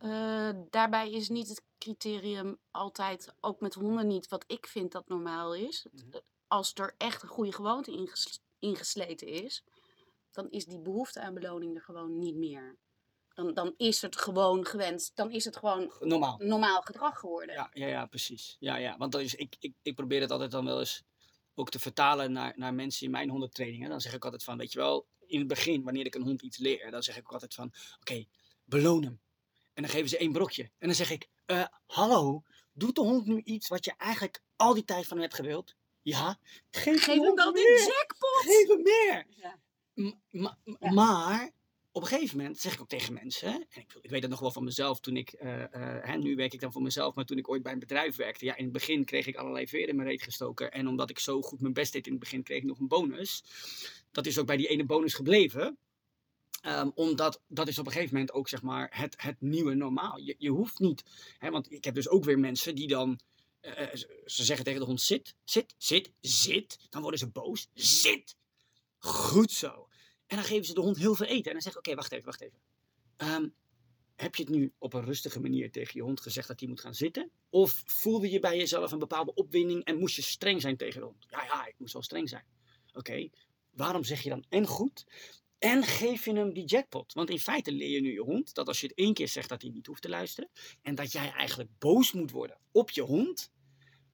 eh, 0.02 0.50
daarbij 0.70 1.10
is 1.10 1.28
niet 1.28 1.48
het 1.48 1.62
criterium 1.78 2.58
altijd, 2.70 3.34
ook 3.40 3.60
met 3.60 3.74
honden 3.74 4.06
niet, 4.06 4.28
wat 4.28 4.44
ik 4.46 4.66
vind 4.66 4.92
dat 4.92 5.08
normaal 5.08 5.54
is. 5.54 5.86
Mhm. 5.92 6.18
Als 6.46 6.74
er 6.74 6.94
echt 6.98 7.22
een 7.22 7.28
goede 7.28 7.52
gewoonte 7.52 7.90
inges- 7.90 8.42
ingesleten 8.58 9.26
is, 9.26 9.64
dan 10.30 10.50
is 10.50 10.64
die 10.64 10.78
behoefte 10.78 11.20
aan 11.20 11.34
beloning 11.34 11.74
er 11.74 11.82
gewoon 11.82 12.18
niet 12.18 12.34
meer. 12.34 12.76
Dan, 13.34 13.54
dan 13.54 13.74
is 13.76 14.02
het 14.02 14.16
gewoon 14.16 14.66
gewenst, 14.66 15.16
dan 15.16 15.30
is 15.30 15.44
het 15.44 15.56
gewoon 15.56 15.92
Normaal. 16.00 16.36
normaal 16.38 16.80
gedrag 16.80 17.18
geworden. 17.18 17.54
Ja, 17.54 17.70
ja, 17.72 17.86
ja 17.86 18.06
precies. 18.06 18.56
Ja, 18.60 18.76
ja. 18.76 18.96
Want 18.96 19.14
is, 19.14 19.34
ik, 19.34 19.56
ik, 19.60 19.72
ik 19.82 19.94
probeer 19.94 20.20
het 20.20 20.30
altijd 20.30 20.50
dan 20.50 20.64
wel 20.64 20.78
eens 20.78 21.02
ook 21.54 21.70
te 21.70 21.78
vertalen 21.78 22.32
naar, 22.32 22.52
naar 22.56 22.74
mensen 22.74 23.04
in 23.06 23.10
mijn 23.12 23.28
hondentrainingen. 23.30 23.90
Dan 23.90 24.00
zeg 24.00 24.14
ik 24.14 24.24
altijd 24.24 24.44
van, 24.44 24.58
weet 24.58 24.72
je 24.72 24.78
wel, 24.78 25.06
in 25.26 25.38
het 25.38 25.48
begin, 25.48 25.82
wanneer 25.82 26.06
ik 26.06 26.14
een 26.14 26.22
hond 26.22 26.42
iets 26.42 26.58
leer, 26.58 26.90
dan 26.90 27.02
zeg 27.02 27.16
ik 27.16 27.22
ook 27.24 27.32
altijd 27.32 27.54
van, 27.54 27.72
oké, 28.00 28.24
beloon 28.64 29.02
hem. 29.02 29.20
En 29.74 29.82
dan 29.82 29.90
geven 29.92 30.08
ze 30.08 30.18
één 30.18 30.32
brokje. 30.32 30.62
En 30.62 30.86
dan 30.86 30.94
zeg 30.94 31.10
ik, 31.10 31.28
eh, 31.46 31.64
hallo, 31.86 32.42
Doet 32.74 32.94
de 32.94 33.00
hond 33.00 33.26
nu 33.26 33.40
iets 33.44 33.68
wat 33.68 33.84
je 33.84 33.92
eigenlijk 33.96 34.42
al 34.56 34.74
die 34.74 34.84
tijd 34.84 35.06
van 35.06 35.16
hem 35.16 35.26
hebt 35.26 35.34
gewild? 35.40 35.74
Ja. 36.02 36.38
Geef, 36.70 37.04
Geef 37.04 37.20
hem 37.22 37.36
dan 37.36 37.54
die 37.54 37.68
meer. 37.68 37.78
jackpot! 37.78 38.42
Geef 38.42 38.68
hem 38.68 38.82
meer. 38.82 39.26
Ja. 39.28 39.58
M- 39.94 40.12
ma- 40.30 40.58
Ja. 40.80 40.90
Maar 40.92 41.50
op 41.92 42.02
een 42.02 42.08
gegeven 42.08 42.36
moment 42.36 42.58
zeg 42.58 42.72
ik 42.72 42.80
ook 42.80 42.88
tegen 42.88 43.12
mensen, 43.12 43.48
en 43.48 43.80
ik, 43.80 43.94
ik 44.00 44.10
weet 44.10 44.20
dat 44.20 44.30
nog 44.30 44.40
wel 44.40 44.50
van 44.50 44.64
mezelf 44.64 45.00
toen 45.00 45.16
ik, 45.16 45.32
eh, 45.32 45.62
eh, 45.62 46.04
hè, 46.04 46.16
nu 46.16 46.36
werk 46.36 46.52
ik 46.52 46.60
dan 46.60 46.72
voor 46.72 46.82
mezelf, 46.82 47.14
maar 47.14 47.24
toen 47.24 47.38
ik 47.38 47.48
ooit 47.48 47.62
bij 47.62 47.72
een 47.72 47.78
bedrijf 47.78 48.16
werkte, 48.16 48.44
ja, 48.44 48.56
in 48.56 48.64
het 48.64 48.72
begin 48.72 49.04
kreeg 49.04 49.26
ik 49.26 49.36
allerlei 49.36 49.66
veren 49.66 49.88
in 49.88 49.96
mijn 49.96 50.08
reet 50.08 50.22
gestoken. 50.22 50.72
En 50.72 50.88
omdat 50.88 51.10
ik 51.10 51.18
zo 51.18 51.42
goed 51.42 51.60
mijn 51.60 51.72
best 51.72 51.92
deed 51.92 52.06
in 52.06 52.12
het 52.12 52.20
begin, 52.20 52.42
kreeg 52.42 52.58
ik 52.58 52.64
nog 52.64 52.78
een 52.78 52.88
bonus. 52.88 53.44
Dat 54.10 54.26
is 54.26 54.38
ook 54.38 54.46
bij 54.46 54.56
die 54.56 54.68
ene 54.68 54.84
bonus 54.84 55.14
gebleven. 55.14 55.78
Ehm, 56.60 56.90
omdat 56.94 57.40
dat 57.46 57.68
is 57.68 57.78
op 57.78 57.86
een 57.86 57.92
gegeven 57.92 58.14
moment 58.14 58.32
ook 58.32 58.48
zeg 58.48 58.62
maar 58.62 58.88
het, 58.90 59.14
het 59.18 59.40
nieuwe 59.40 59.74
normaal. 59.74 60.18
Je, 60.18 60.34
je 60.38 60.50
hoeft 60.50 60.78
niet, 60.78 61.04
hè, 61.38 61.50
want 61.50 61.72
ik 61.72 61.84
heb 61.84 61.94
dus 61.94 62.08
ook 62.08 62.24
weer 62.24 62.38
mensen 62.38 62.74
die 62.74 62.88
dan, 62.88 63.20
eh, 63.60 63.94
ze 64.24 64.44
zeggen 64.44 64.64
tegen 64.64 64.80
de 64.80 64.86
hond 64.86 65.00
zit, 65.00 65.34
zit, 65.44 65.74
zit, 65.78 66.10
zit. 66.20 66.78
Dan 66.90 67.02
worden 67.02 67.20
ze 67.20 67.26
boos, 67.26 67.68
zit. 67.74 68.36
Goed 68.98 69.50
zo. 69.50 69.88
En 70.32 70.38
dan 70.38 70.46
geven 70.46 70.64
ze 70.64 70.74
de 70.74 70.80
hond 70.80 70.96
heel 70.96 71.14
veel 71.14 71.26
eten. 71.26 71.44
En 71.44 71.52
dan 71.52 71.60
zeggen 71.60 71.80
oké, 71.80 71.94
wacht 71.94 72.12
even, 72.12 72.24
wacht 72.24 72.40
even. 72.40 72.58
Ehm, 73.16 73.48
heb 74.16 74.34
je 74.34 74.42
het 74.42 74.52
nu 74.52 74.72
op 74.78 74.92
een 74.92 75.04
rustige 75.04 75.40
manier 75.40 75.70
tegen 75.70 75.92
je 75.94 76.02
hond 76.02 76.20
gezegd 76.20 76.48
dat 76.48 76.60
hij 76.60 76.68
moet 76.68 76.80
gaan 76.80 76.94
zitten? 76.94 77.30
Of 77.50 77.82
voelde 77.86 78.30
je 78.30 78.38
bij 78.38 78.56
jezelf 78.56 78.92
een 78.92 78.98
bepaalde 78.98 79.34
opwinding 79.34 79.84
en 79.84 79.98
moest 79.98 80.16
je 80.16 80.22
streng 80.22 80.60
zijn 80.60 80.76
tegen 80.76 81.00
de 81.00 81.06
hond? 81.06 81.26
Ja, 81.30 81.44
ja, 81.44 81.66
ik 81.66 81.74
moest 81.78 81.92
wel 81.92 82.02
streng 82.02 82.28
zijn. 82.28 82.44
Oké, 82.92 83.28
waarom 83.70 84.04
zeg 84.04 84.22
je 84.22 84.28
dan 84.28 84.44
en 84.48 84.66
goed 84.66 85.06
en 85.58 85.82
geef 85.82 86.24
je 86.24 86.32
hem 86.32 86.52
die 86.52 86.64
jackpot? 86.64 87.12
Want 87.12 87.30
in 87.30 87.38
feite 87.38 87.72
leer 87.72 87.90
je 87.90 88.00
nu 88.00 88.12
je 88.12 88.22
hond 88.22 88.54
dat 88.54 88.68
als 88.68 88.80
je 88.80 88.86
het 88.86 88.96
één 88.96 89.14
keer 89.14 89.28
zegt 89.28 89.48
dat 89.48 89.62
hij 89.62 89.70
niet 89.70 89.86
hoeft 89.86 90.02
te 90.02 90.08
luisteren 90.08 90.50
en 90.82 90.94
dat 90.94 91.12
jij 91.12 91.30
eigenlijk 91.30 91.70
boos 91.78 92.12
moet 92.12 92.30
worden 92.30 92.58
op 92.70 92.90
je 92.90 93.02
hond 93.02 93.50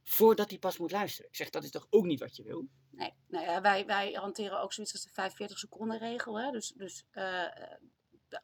voordat 0.05 0.51
hij 0.51 0.59
pas 0.59 0.79
moet 0.79 0.91
luisteren. 0.91 1.31
Ik 1.31 1.37
zeg, 1.37 1.51
dat 1.51 1.65
is 1.65 1.71
toch 1.71 1.87
ook 1.91 2.05
niet 2.05 2.21
wat 2.21 2.37
je 2.37 2.43
wil? 2.43 2.69
Nee, 2.99 3.14
nou 3.26 3.45
ja, 3.45 3.61
wij, 3.61 3.87
wij 3.87 4.12
hanteren 4.12 4.61
ook 4.61 4.73
zoiets 4.73 4.93
als 4.93 5.02
de 5.02 5.11
45 5.12 5.59
seconden 5.59 5.99
regel. 5.99 6.40
Hè? 6.40 6.50
Dus, 6.50 6.73
dus 6.76 7.05
eh, 7.11 7.45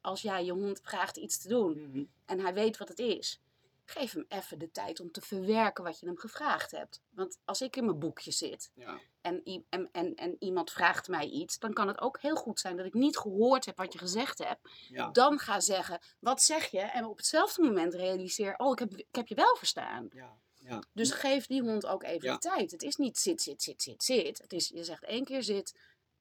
als 0.01 0.23
jij 0.23 0.45
je 0.45 0.53
hond 0.53 0.81
vraagt 0.83 1.17
iets 1.17 1.39
te 1.39 1.49
doen 1.49 2.11
en 2.25 2.41
hij 2.41 2.55
weet 2.55 2.77
wat 2.77 2.89
het 2.89 2.99
is, 2.99 3.41
geef 3.85 4.13
hem 4.13 4.25
even 4.29 4.59
de 4.59 4.71
tijd 4.71 5.01
om 5.01 5.11
te 5.11 5.21
verwerken 5.21 5.85
wat 5.85 6.01
je 6.01 6.07
hem 6.07 6.19
gevraagd 6.19 6.71
hebt. 6.71 7.03
Want 7.11 7.39
als 7.45 7.61
ik 7.61 7.77
in 7.77 7.85
mijn 7.85 7.99
boekje 7.99 8.31
zit 8.31 8.71
Ja. 8.75 8.99
en, 9.21 9.43
en, 9.69 9.89
en, 9.93 10.15
en 10.15 10.37
iemand 10.39 10.71
vraagt 10.71 11.09
mij 11.09 11.27
iets, 11.27 11.59
dan 11.59 11.73
kan 11.73 11.89
het 11.89 12.01
ook 12.01 12.21
heel 12.21 12.37
goed 12.37 12.61
zijn 12.61 12.77
dat 12.77 12.87
ik 12.87 12.95
niet 12.95 13.17
gehoord 13.19 13.65
heb 13.65 13.77
wat 13.77 13.93
je 13.93 13.99
gezegd 13.99 14.39
hebt. 14.39 14.61
Ja. 14.89 15.11
Dan 15.11 15.39
ga 15.39 15.61
zeggen, 15.61 16.01
wat 16.21 16.43
zeg 16.43 16.67
je? 16.67 16.81
En 16.81 17.05
op 17.05 17.17
hetzelfde 17.17 17.63
moment 17.63 17.95
realiseer, 17.95 18.57
oh, 18.57 18.73
ik 18.73 18.79
heb, 18.79 18.93
ik 18.97 19.15
heb 19.15 19.27
je 19.27 19.35
wel 19.35 19.57
verstaan. 19.57 20.09
Ja. 20.13 20.39
Ja. 20.69 20.83
Dus 20.93 21.11
geef 21.11 21.47
die 21.47 21.63
hond 21.63 21.87
ook 21.87 22.03
even 22.03 22.29
Ja. 22.29 22.33
de 22.35 22.39
tijd. 22.41 22.71
Het 22.71 22.83
is 22.83 22.97
niet 22.97 23.19
zit, 23.19 23.43
zit, 23.43 23.63
zit, 23.63 23.83
zit, 23.83 24.03
zit. 24.05 24.39
Het 24.39 24.53
is, 24.53 24.69
je 24.69 24.85
zegt 24.85 25.05
één 25.05 25.25
keer 25.25 25.43
zit. 25.43 25.75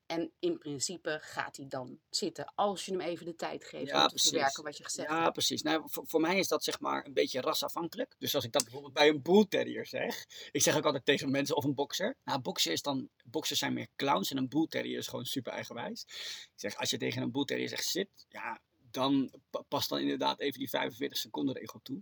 En 0.05 0.31
in 0.39 0.57
principe 0.57 1.17
gaat 1.21 1.57
hij 1.57 1.67
dan 1.67 2.00
zitten 2.09 2.51
als 2.55 2.85
je 2.85 2.91
hem 2.91 3.01
even 3.01 3.25
de 3.25 3.35
tijd 3.35 3.65
geeft 3.65 3.89
Ja, 3.89 4.01
om 4.03 4.07
te 4.07 4.17
verwerken 4.23 4.63
wat 4.63 4.77
je 4.77 4.83
gezegd 4.83 5.09
Ja, 5.09 5.21
hebt. 5.21 5.33
precies. 5.33 5.62
Nou, 5.62 5.83
voor, 5.85 6.03
voor 6.07 6.21
mij 6.21 6.38
is 6.38 6.47
dat 6.47 6.63
zeg 6.63 6.79
maar 6.79 7.05
een 7.05 7.13
beetje 7.13 7.41
rasafhankelijk. 7.41 8.15
Dus 8.17 8.35
als 8.35 8.43
ik 8.43 8.51
dat 8.51 8.63
bijvoorbeeld 8.63 8.93
bij 8.93 9.09
een 9.09 9.21
bull 9.21 9.45
terrier 9.50 9.85
zeg. 9.85 10.25
Ik 10.51 10.62
zeg 10.62 10.77
ook 10.77 10.85
altijd 10.85 11.05
tegen 11.05 11.31
mensen 11.31 11.55
of 11.55 11.63
een 11.63 11.73
bokser. 11.73 12.15
Nou, 12.23 12.39
boksen 12.39 12.71
is 12.71 12.81
dan, 12.81 13.09
boksers 13.25 13.59
zijn 13.59 13.73
meer 13.73 13.88
clowns 13.95 14.31
en 14.31 14.38
een 14.38 14.50
bull 14.50 14.67
terrier 14.67 14.97
is 14.97 15.07
gewoon 15.07 15.25
super 15.25 15.51
eigenwijs. 15.53 16.03
Ik 16.43 16.51
zeg, 16.55 16.75
als 16.77 16.89
je 16.89 16.97
tegen 16.97 17.21
een 17.21 17.31
bull 17.31 17.45
terrier 17.45 17.69
zegt 17.69 17.85
zit, 17.85 18.09
ja, 18.29 18.59
dan 18.93 19.31
pa- 19.50 19.63
pas 19.67 19.88
dan 19.88 20.00
inderdaad 20.00 20.39
even 20.39 20.59
die 20.59 20.69
45 20.69 21.17
seconden 21.17 21.55
regel 21.55 21.79
toe. 21.83 22.01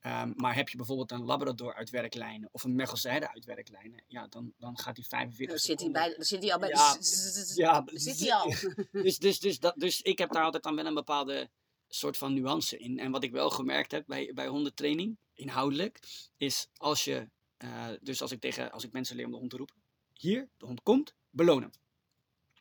Ehm, 0.00 0.32
maar 0.36 0.54
heb 0.54 0.68
je 0.68 0.76
bijvoorbeeld 0.76 1.10
een 1.10 1.24
labrador 1.24 1.74
uit 1.74 1.90
werklijnen 1.90 2.48
of 2.52 2.64
een 2.64 2.74
Mergelsheide 2.74 3.32
uit 3.32 3.44
werklijnen, 3.44 4.04
ja, 4.06 4.26
dan, 4.26 4.52
dan 4.58 4.78
gaat 4.78 4.94
die 4.94 5.06
45 5.06 5.48
Dan 5.48 5.58
zit, 5.58 5.66
hij 5.66 5.76
seconden... 5.76 6.02
bij, 6.02 6.16
dan 6.16 6.24
zit 6.24 6.42
hij 6.42 6.52
al 6.52 6.58
bij 6.58 6.68
Ja, 6.68 6.92
de... 6.94 7.52
Ja, 7.54 7.80
dan 7.80 7.98
zit 7.98 8.20
hij 8.20 8.34
al. 8.34 8.54
dus, 9.02 9.18
dus, 9.18 9.40
dus, 9.40 9.58
dat, 9.58 9.74
dus 9.76 10.02
ik 10.02 10.18
heb 10.18 10.32
daar 10.32 10.44
altijd 10.44 10.62
dan 10.62 10.76
wel 10.76 10.86
een 10.86 10.94
bepaalde 10.94 11.50
soort 11.88 12.16
van 12.16 12.34
nuance 12.34 12.78
in. 12.78 12.98
En 12.98 13.10
wat 13.10 13.22
ik 13.22 13.30
wel 13.30 13.50
gemerkt 13.50 13.90
heb 13.90 14.06
bij, 14.06 14.30
bij 14.34 14.46
hondentraining, 14.46 15.16
inhoudelijk, 15.34 15.98
is 16.36 16.68
als 16.76 17.04
je, 17.04 17.28
eh, 17.56 17.88
dus 18.00 18.22
als 18.22 18.32
ik 18.32 18.40
tegen, 18.40 18.72
als 18.72 18.84
ik 18.84 18.92
mensen 18.92 19.16
leer 19.16 19.24
om 19.24 19.30
de 19.30 19.38
hond 19.38 19.50
te 19.50 19.56
roepen, 19.56 19.76
hier, 20.12 20.48
de 20.56 20.66
hond 20.66 20.82
komt, 20.82 21.14
beloon 21.30 21.62
hem. 21.62 21.70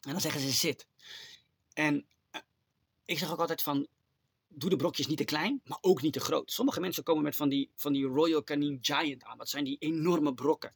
En 0.02 0.12
dan 0.12 0.22
zeggen 0.22 0.42
ze 0.42 0.52
zit. 0.52 0.88
En 1.74 2.06
ik 3.06 3.18
zeg 3.18 3.32
ook 3.32 3.40
altijd 3.40 3.62
van, 3.62 3.88
doe 4.48 4.70
de 4.70 4.76
brokjes 4.76 5.08
niet 5.08 5.18
te 5.18 5.24
klein, 5.24 5.62
maar 5.64 5.78
ook 5.82 6.02
niet 6.02 6.14
te 6.14 6.20
groot. 6.20 6.52
Sommige 6.52 6.80
mensen 6.80 7.04
komen 7.04 7.24
met 7.24 7.36
van 7.36 7.50
die, 7.50 7.72
van 7.76 7.94
die 7.94 8.06
Royal 8.06 8.44
Canin 8.44 8.78
Giant 8.82 9.24
aan. 9.24 9.38
Dat 9.38 9.50
zijn 9.50 9.64
die 9.64 9.78
enorme 9.80 10.34
brokken. 10.34 10.74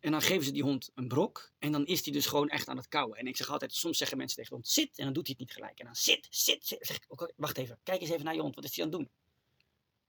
En 0.00 0.10
dan 0.10 0.22
geven 0.22 0.44
ze 0.44 0.52
die 0.52 0.62
hond 0.62 0.90
een 0.94 1.08
brok. 1.08 1.52
En 1.58 1.72
dan 1.72 1.86
is 1.86 2.02
die 2.02 2.12
dus 2.12 2.26
gewoon 2.26 2.48
echt 2.48 2.68
aan 2.68 2.76
het 2.76 2.88
kauwen. 2.88 3.18
En 3.18 3.26
ik 3.26 3.36
zeg 3.36 3.50
altijd, 3.50 3.74
soms 3.74 3.98
zeggen 3.98 4.16
mensen 4.16 4.36
tegen 4.36 4.50
de 4.50 4.56
hond, 4.56 4.68
zit. 4.68 4.98
En 4.98 5.04
dan 5.04 5.12
doet 5.12 5.26
hij 5.26 5.36
het 5.38 5.46
niet 5.46 5.56
gelijk. 5.56 5.78
En 5.78 5.84
dan 5.84 5.96
zit, 5.96 6.26
zit, 6.30 6.66
zit. 6.66 6.86
Zeg 6.86 6.96
ik, 6.96 7.32
wacht 7.36 7.58
even. 7.58 7.78
Kijk 7.82 8.00
eens 8.00 8.10
even 8.10 8.24
naar 8.24 8.34
je 8.34 8.40
hond. 8.40 8.54
Wat 8.54 8.64
is 8.64 8.76
hij 8.76 8.84
aan 8.84 8.90
het 8.90 9.00
doen? 9.00 9.10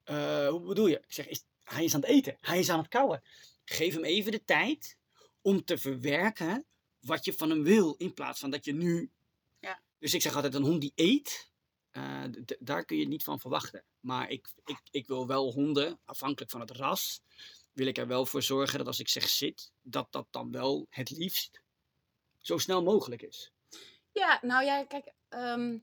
"Eh, 0.03 0.47
hoe 0.47 0.61
bedoel 0.61 0.87
je? 0.87 0.97
Ik 0.97 1.13
zeg, 1.13 1.27
hij 1.63 1.83
is 1.83 1.93
aan 1.93 2.01
het 2.01 2.09
eten. 2.09 2.37
Hij 2.39 2.59
is 2.59 2.69
aan 2.69 2.79
het 2.79 2.87
kauwen. 2.87 3.23
Geef 3.65 3.93
hem 3.93 4.03
even 4.03 4.31
de 4.31 4.45
tijd 4.45 4.97
om 5.41 5.63
te 5.63 5.77
verwerken 5.77 6.65
wat 6.99 7.25
je 7.25 7.33
van 7.33 7.49
hem 7.49 7.63
wil. 7.63 7.95
In 7.97 8.13
plaats 8.13 8.39
van 8.39 8.49
dat 8.49 8.65
je 8.65 8.73
nu... 8.73 9.11
Dus 10.01 10.13
ik 10.13 10.21
zeg 10.21 10.35
altijd, 10.35 10.53
een 10.53 10.63
hond 10.63 10.81
die 10.81 10.91
eet, 10.95 11.51
eh, 11.91 12.23
daar 12.59 12.85
kun 12.85 12.97
je 12.97 13.07
niet 13.07 13.23
van 13.23 13.39
verwachten. 13.39 13.83
Maar 13.99 14.29
ik, 14.29 14.53
ik, 14.65 14.79
ik 14.91 15.07
wil 15.07 15.27
wel 15.27 15.51
honden, 15.51 15.99
afhankelijk 16.05 16.51
van 16.51 16.59
het 16.59 16.71
ras, 16.71 17.21
wil 17.71 17.87
ik 17.87 17.97
er 17.97 18.07
wel 18.07 18.25
voor 18.25 18.41
zorgen 18.41 18.77
dat 18.77 18.87
als 18.87 18.99
ik 18.99 19.07
zeg 19.07 19.29
zit, 19.29 19.71
dat 19.81 20.11
dat 20.11 20.27
dan 20.29 20.51
wel 20.51 20.87
het 20.89 21.09
liefst 21.09 21.61
zo 22.39 22.57
snel 22.57 22.83
mogelijk 22.83 23.21
is. 23.21 23.51
Ja, 24.11 24.39
nou 24.41 24.65
ja, 24.65 24.85
kijk. 24.85 25.13
ehm, 25.29 25.77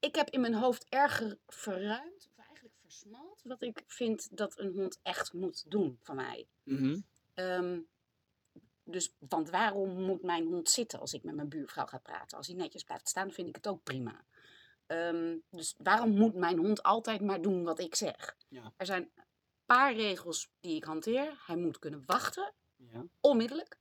ik 0.00 0.14
heb 0.14 0.30
in 0.30 0.40
mijn 0.40 0.54
hoofd 0.54 0.86
erger 0.88 1.38
verruimd, 1.46 2.28
of 2.30 2.44
eigenlijk 2.44 2.74
versmalt, 2.80 3.40
wat 3.44 3.62
ik 3.62 3.82
vind 3.86 4.36
dat 4.36 4.58
een 4.58 4.72
hond 4.72 4.98
echt 5.02 5.32
moet 5.32 5.70
doen 5.70 5.98
van 6.02 6.16
mij. 6.16 6.48
Mhm. 6.62 7.00
Ehm, 7.34 7.80
dus, 8.84 9.14
want 9.18 9.50
waarom 9.50 10.02
moet 10.02 10.22
mijn 10.22 10.46
hond 10.46 10.70
zitten 10.70 11.00
als 11.00 11.12
ik 11.12 11.22
met 11.22 11.34
mijn 11.34 11.48
buurvrouw 11.48 11.86
ga 11.86 11.98
praten? 11.98 12.36
Als 12.36 12.46
hij 12.46 12.56
netjes 12.56 12.82
blijft 12.82 13.08
staan, 13.08 13.32
vind 13.32 13.48
ik 13.48 13.54
het 13.56 13.66
ook 13.66 13.82
prima. 13.82 14.24
Ehm, 14.86 15.36
dus 15.50 15.74
waarom 15.78 16.10
moet 16.14 16.34
mijn 16.34 16.58
hond 16.58 16.82
altijd 16.82 17.20
maar 17.20 17.42
doen 17.42 17.64
wat 17.64 17.78
ik 17.78 17.94
zeg? 17.94 18.36
Ja. 18.48 18.72
Er 18.76 18.86
zijn 18.86 19.10
een 19.14 19.24
paar 19.66 19.94
regels 19.94 20.50
die 20.60 20.76
ik 20.76 20.84
hanteer. 20.84 21.42
Hij 21.46 21.56
moet 21.56 21.78
kunnen 21.78 22.02
wachten, 22.06 22.52
Ja. 22.76 23.04
onmiddellijk. 23.20 23.78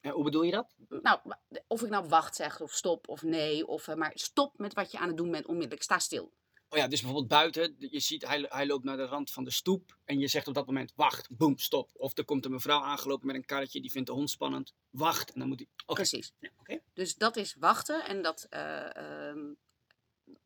En 0.00 0.10
hoe 0.10 0.24
bedoel 0.24 0.42
je 0.42 0.52
dat? 0.52 0.74
Nou, 0.88 1.20
of 1.66 1.82
ik 1.82 1.88
nou 1.88 2.08
wacht 2.08 2.36
zeg, 2.36 2.60
of 2.60 2.72
stop, 2.72 3.08
of 3.08 3.22
nee. 3.22 3.66
Of, 3.66 3.88
eh, 3.88 3.94
maar 3.94 4.12
stop 4.14 4.58
met 4.58 4.74
wat 4.74 4.92
je 4.92 4.98
aan 4.98 5.08
het 5.08 5.16
doen 5.16 5.30
bent 5.30 5.46
onmiddellijk. 5.46 5.82
Sta 5.82 5.98
stil. 5.98 6.32
Oh 6.72 6.78
ja, 6.78 6.88
dus 6.88 7.00
bijvoorbeeld 7.00 7.28
buiten, 7.28 7.76
je 7.78 8.00
ziet 8.00 8.26
hij, 8.26 8.46
hij 8.48 8.66
loopt 8.66 8.84
naar 8.84 8.96
de 8.96 9.04
rand 9.04 9.30
van 9.30 9.44
de 9.44 9.50
stoep 9.50 9.96
en 10.04 10.18
je 10.18 10.26
zegt 10.26 10.48
op 10.48 10.54
dat 10.54 10.66
moment 10.66 10.92
wacht, 10.94 11.36
boem, 11.36 11.58
stop. 11.58 11.90
Of 11.94 12.18
er 12.18 12.24
komt 12.24 12.44
een 12.44 12.50
mevrouw 12.50 12.80
aangelopen 12.80 13.26
met 13.26 13.36
een 13.36 13.44
karretje, 13.44 13.80
die 13.80 13.90
vindt 13.90 14.08
de 14.08 14.14
hond 14.14 14.30
spannend, 14.30 14.74
wacht 14.90 15.32
en 15.32 15.38
dan 15.38 15.48
moet 15.48 15.58
hij... 15.58 15.94
Precies. 15.94 16.32
Ja. 16.40 16.78
Dus 16.94 17.14
dat 17.14 17.36
is 17.36 17.54
wachten 17.58 18.04
en, 18.04 18.22
dat, 18.22 18.46
eh, 18.50 18.96
ehm, 18.96 19.52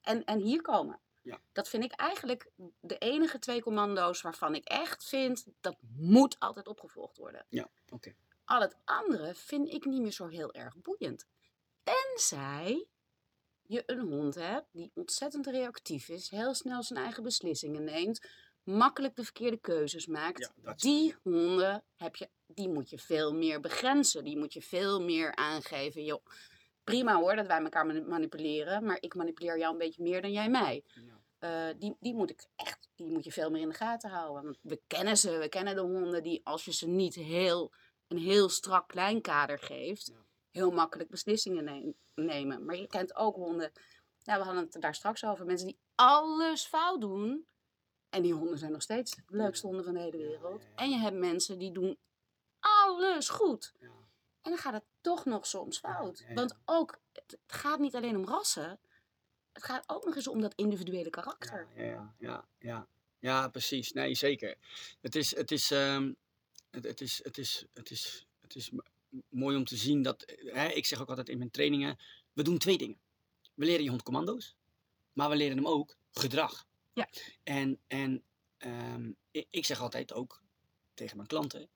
en, 0.00 0.24
en 0.24 0.38
hier 0.38 0.62
komen. 0.62 1.00
Ja. 1.22 1.40
Dat 1.52 1.68
vind 1.68 1.84
ik 1.84 1.92
eigenlijk 1.92 2.50
de 2.80 2.98
enige 2.98 3.38
twee 3.38 3.62
commando's 3.62 4.22
waarvan 4.22 4.54
ik 4.54 4.64
echt 4.64 5.04
vind 5.04 5.46
dat 5.60 5.76
moet 5.96 6.38
altijd 6.38 6.68
opgevolgd 6.68 7.16
worden. 7.16 7.46
Ja, 7.48 7.68
oké. 7.88 8.14
Al 8.44 8.60
het 8.60 8.76
andere 8.84 9.34
vind 9.34 9.68
ik 9.68 9.84
niet 9.84 10.02
meer 10.02 10.12
zo 10.12 10.26
heel 10.26 10.52
erg 10.52 10.76
boeiend. 10.76 11.26
Tenzij 11.82 12.86
je 13.68 13.82
een 13.86 14.00
hond 14.00 14.34
hebt 14.34 14.66
die 14.72 14.90
ontzettend 14.94 15.46
reactief 15.46 16.08
is, 16.08 16.30
heel 16.30 16.54
snel 16.54 16.82
zijn 16.82 16.98
eigen 17.02 17.22
beslissingen 17.22 17.84
neemt, 17.84 18.28
makkelijk 18.62 19.16
de 19.16 19.24
verkeerde 19.24 19.56
keuzes 19.60 20.06
maakt. 20.06 20.52
Ja, 20.62 20.74
Die 20.74 21.14
honden 21.22 21.84
heb 21.96 22.16
je, 22.16 22.28
die 22.46 22.68
moet 22.68 22.90
je 22.90 22.98
veel 22.98 23.34
meer 23.34 23.60
begrenzen. 23.60 24.24
Die 24.24 24.38
moet 24.38 24.52
je 24.52 24.62
veel 24.62 25.00
meer 25.02 25.34
aangeven. 25.34 26.04
Joh, 26.04 26.24
prima 26.84 27.14
hoor 27.16 27.36
dat 27.36 27.46
wij 27.46 27.62
elkaar 27.62 27.86
mani- 27.86 28.00
manipuleren, 28.04 28.84
maar 28.84 28.96
ik 29.00 29.14
manipuleer 29.14 29.58
jou 29.58 29.72
een 29.72 29.78
beetje 29.78 30.02
meer 30.02 30.22
dan 30.22 30.32
jij 30.32 30.48
mij. 30.50 30.84
Ja. 30.94 31.20
Eh, 31.38 31.74
die, 31.78 31.96
die 32.00 32.14
moet 32.14 32.30
ik 32.30 32.46
echt, 32.56 32.88
die 32.94 33.10
moet 33.10 33.24
je 33.24 33.32
veel 33.32 33.50
meer 33.50 33.60
in 33.62 33.68
de 33.68 33.74
gaten 33.74 34.10
houden. 34.10 34.42
Want 34.44 34.58
we 34.62 34.80
kennen 34.86 35.16
ze, 35.16 35.38
we 35.38 35.48
kennen 35.48 35.74
de 35.74 35.80
honden 35.80 36.22
die 36.22 36.40
als 36.44 36.64
je 36.64 36.72
ze 36.72 36.86
niet 36.88 37.14
heel, 37.14 37.72
een 38.08 38.18
heel 38.18 38.48
strak 38.48 38.88
kleinkader 38.88 39.58
geeft, 39.58 40.06
Ja. 40.06 40.24
Heel 40.56 40.70
makkelijk 40.70 41.10
beslissingen 41.10 41.64
neem- 41.64 41.94
nemen. 42.14 42.64
Maar 42.64 42.76
je 42.76 42.86
kent 42.86 43.16
ook 43.16 43.34
honden, 43.34 43.72
nou, 44.24 44.38
we 44.38 44.44
hadden 44.44 44.68
het 44.70 44.82
daar 44.82 44.94
straks 44.94 45.24
over, 45.24 45.46
mensen 45.46 45.66
die 45.66 45.78
alles 45.94 46.66
fout 46.66 47.00
doen. 47.00 47.46
En 48.08 48.22
die 48.22 48.32
honden 48.32 48.58
zijn 48.58 48.72
nog 48.72 48.82
steeds 48.82 49.16
de 49.16 49.22
leukste 49.26 49.66
honden 49.66 49.84
van 49.84 49.94
de 49.94 50.00
hele 50.00 50.16
wereld. 50.16 50.66
En 50.74 50.90
je 50.90 50.96
hebt 50.96 51.16
mensen 51.16 51.58
die 51.58 51.72
doen 51.72 51.98
alles 52.60 53.28
goed. 53.28 53.72
Ja. 53.80 53.86
En 54.42 54.50
dan 54.50 54.58
gaat 54.58 54.72
het 54.72 54.84
toch 55.00 55.24
nog 55.24 55.46
soms 55.46 55.78
fout. 55.78 56.24
Want 56.34 56.58
ook, 56.64 56.98
het 57.12 57.38
gaat 57.46 57.78
niet 57.78 57.94
alleen 57.94 58.16
om 58.16 58.26
rassen. 58.26 58.80
Het 59.52 59.64
gaat 59.64 59.88
ook 59.88 60.04
nog 60.04 60.16
eens 60.16 60.28
om 60.28 60.40
dat 60.40 60.54
individuele 60.54 61.10
karakter. 61.10 61.68
Ja, 61.74 61.82
ja, 61.84 62.14
ja, 62.18 62.48
ja. 62.58 62.88
Ja, 63.18 63.48
precies. 63.48 63.92
Nee, 63.92 64.14
zeker. 64.14 64.56
Het 65.00 65.14
is, 65.14 65.36
het 65.36 65.50
is, 65.50 65.70
ehm, 65.70 66.12
het, 66.70 66.84
het 66.84 67.00
is, 67.00 67.20
het 67.22 67.38
is, 67.38 67.66
het 67.74 67.90
is, 67.90 68.26
het 68.40 68.54
is 68.54 68.70
mooi 69.28 69.56
om 69.56 69.64
te 69.64 69.76
zien 69.76 70.02
dat, 70.02 70.24
hè, 70.44 70.68
ik 70.68 70.86
zeg 70.86 71.00
ook 71.00 71.08
altijd 71.08 71.28
in 71.28 71.38
mijn 71.38 71.50
trainingen, 71.50 71.98
we 72.32 72.42
doen 72.42 72.58
twee 72.58 72.78
dingen. 72.78 72.98
We 73.54 73.64
leren 73.64 73.82
je 73.82 73.90
hond 73.90 74.02
commando's, 74.02 74.56
maar 75.12 75.28
we 75.28 75.36
leren 75.36 75.56
hem 75.56 75.66
ook 75.66 75.96
gedrag. 76.10 76.66
Ja. 76.92 77.08
En, 77.42 77.80
en 77.86 78.24
ehm, 78.56 79.12
ik 79.30 79.64
zeg 79.64 79.80
altijd 79.80 80.12
ook 80.12 80.42
tegen 80.94 81.16
mijn 81.16 81.28
klanten, 81.28 81.68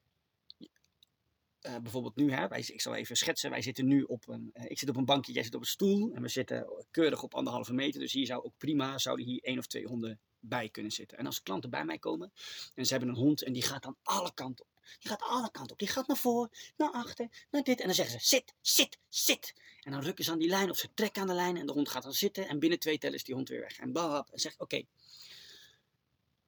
eh, 1.61 1.77
bijvoorbeeld 1.77 2.17
nu, 2.17 2.33
hè, 2.33 2.49
wij, 2.49 2.61
ik 2.67 2.81
zal 2.81 2.95
even 2.95 3.17
schetsen, 3.17 3.51
wij 3.51 3.63
zitten 3.63 3.87
nu 3.87 4.03
op 4.03 4.29
een, 4.29 4.51
eh, 4.53 4.71
ik 4.71 4.79
zit 4.79 4.89
op 4.89 4.97
een 4.97 5.05
bankje, 5.05 5.33
jij 5.33 5.43
zit 5.43 5.55
op 5.55 5.61
een 5.61 5.67
stoel 5.67 6.13
en 6.13 6.23
we 6.23 6.29
zitten 6.29 6.87
keurig 6.91 7.23
op 7.23 7.35
anderhalve 7.35 7.73
meter, 7.73 8.01
dus 8.01 8.13
hier 8.13 8.27
zou 8.27 8.45
ook 8.45 8.57
prima, 8.59 8.99
zouden 8.99 9.27
hier 9.27 9.43
één 9.43 9.59
of 9.59 9.67
twee 9.67 9.87
honden 9.87 10.21
bij 10.41 10.69
kunnen 10.69 10.93
zitten. 10.93 11.19
En 11.19 11.27
als 11.27 11.43
klanten 11.43 11.71
bij 11.71 11.85
mij 11.85 11.99
komen 11.99 12.33
en 12.75 12.87
ze 12.87 12.91
hebben 12.93 13.09
een 13.09 13.23
hond 13.23 13.43
en 13.43 13.53
die 13.53 13.63
gaat 13.63 13.83
dan 13.83 13.97
alle 14.03 14.35
kanten 14.35 14.65
op. 14.65 14.71
Die 14.99 15.11
gaat 15.11 15.23
alle 15.23 15.51
kanten 15.51 15.73
op. 15.73 15.79
Die 15.79 15.89
gaat 15.89 16.07
naar 16.07 16.17
voren, 16.17 16.51
naar 16.77 16.91
achter, 16.91 17.29
naar 17.51 17.63
dit. 17.63 17.81
En 17.81 17.87
dan 17.87 17.95
zeggen 17.95 18.21
ze: 18.21 18.27
zit, 18.27 18.55
zit, 18.61 18.99
zit. 19.09 19.55
En 19.81 19.93
dan 19.93 20.03
rukken 20.03 20.25
ze 20.25 20.31
aan 20.31 20.39
die 20.39 20.49
lijn 20.49 20.71
of 20.71 20.79
ze 20.79 20.89
trekken 20.95 21.23
aan 21.23 21.29
de 21.29 21.35
lijn 21.35 21.57
en 21.57 21.67
de 21.67 21.73
hond 21.73 21.89
gaat 21.89 22.03
dan 22.03 22.13
zitten. 22.13 22.49
En 22.49 22.59
binnen 22.59 22.79
twee 22.79 22.99
tellen 22.99 23.17
is 23.17 23.25
die 23.25 23.35
hond 23.35 23.49
weer 23.49 23.61
weg. 23.61 23.79
En 23.79 23.93
bab, 23.93 24.31
en 24.31 24.39
zegt: 24.39 24.61
Oké, 24.61 24.83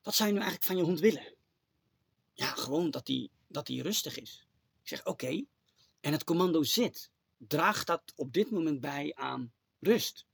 wat 0.03 0.15
zou 0.15 0.29
je 0.29 0.35
nu 0.35 0.41
eigenlijk 0.41 0.71
van 0.71 0.77
je 0.77 0.83
hond 0.83 1.01
willen? 1.01 1.35
Ja, 2.33 2.47
gewoon 2.47 2.91
dat 2.91 3.07
hij 3.07 3.29
dat 3.49 3.67
die 3.67 3.83
rustig 3.83 4.19
is. 4.19 4.47
Ik 4.83 4.89
zeg: 4.89 5.07
Oké. 5.07 5.45
En 6.01 6.13
het 6.13 6.25
commando 6.25 6.63
zit. 6.63 7.11
Draagt 7.37 7.87
dat 7.87 8.13
op 8.17 8.33
dit 8.33 8.51
moment 8.51 8.81
bij 8.81 9.15
aan 9.15 9.53
rust? 9.81 10.27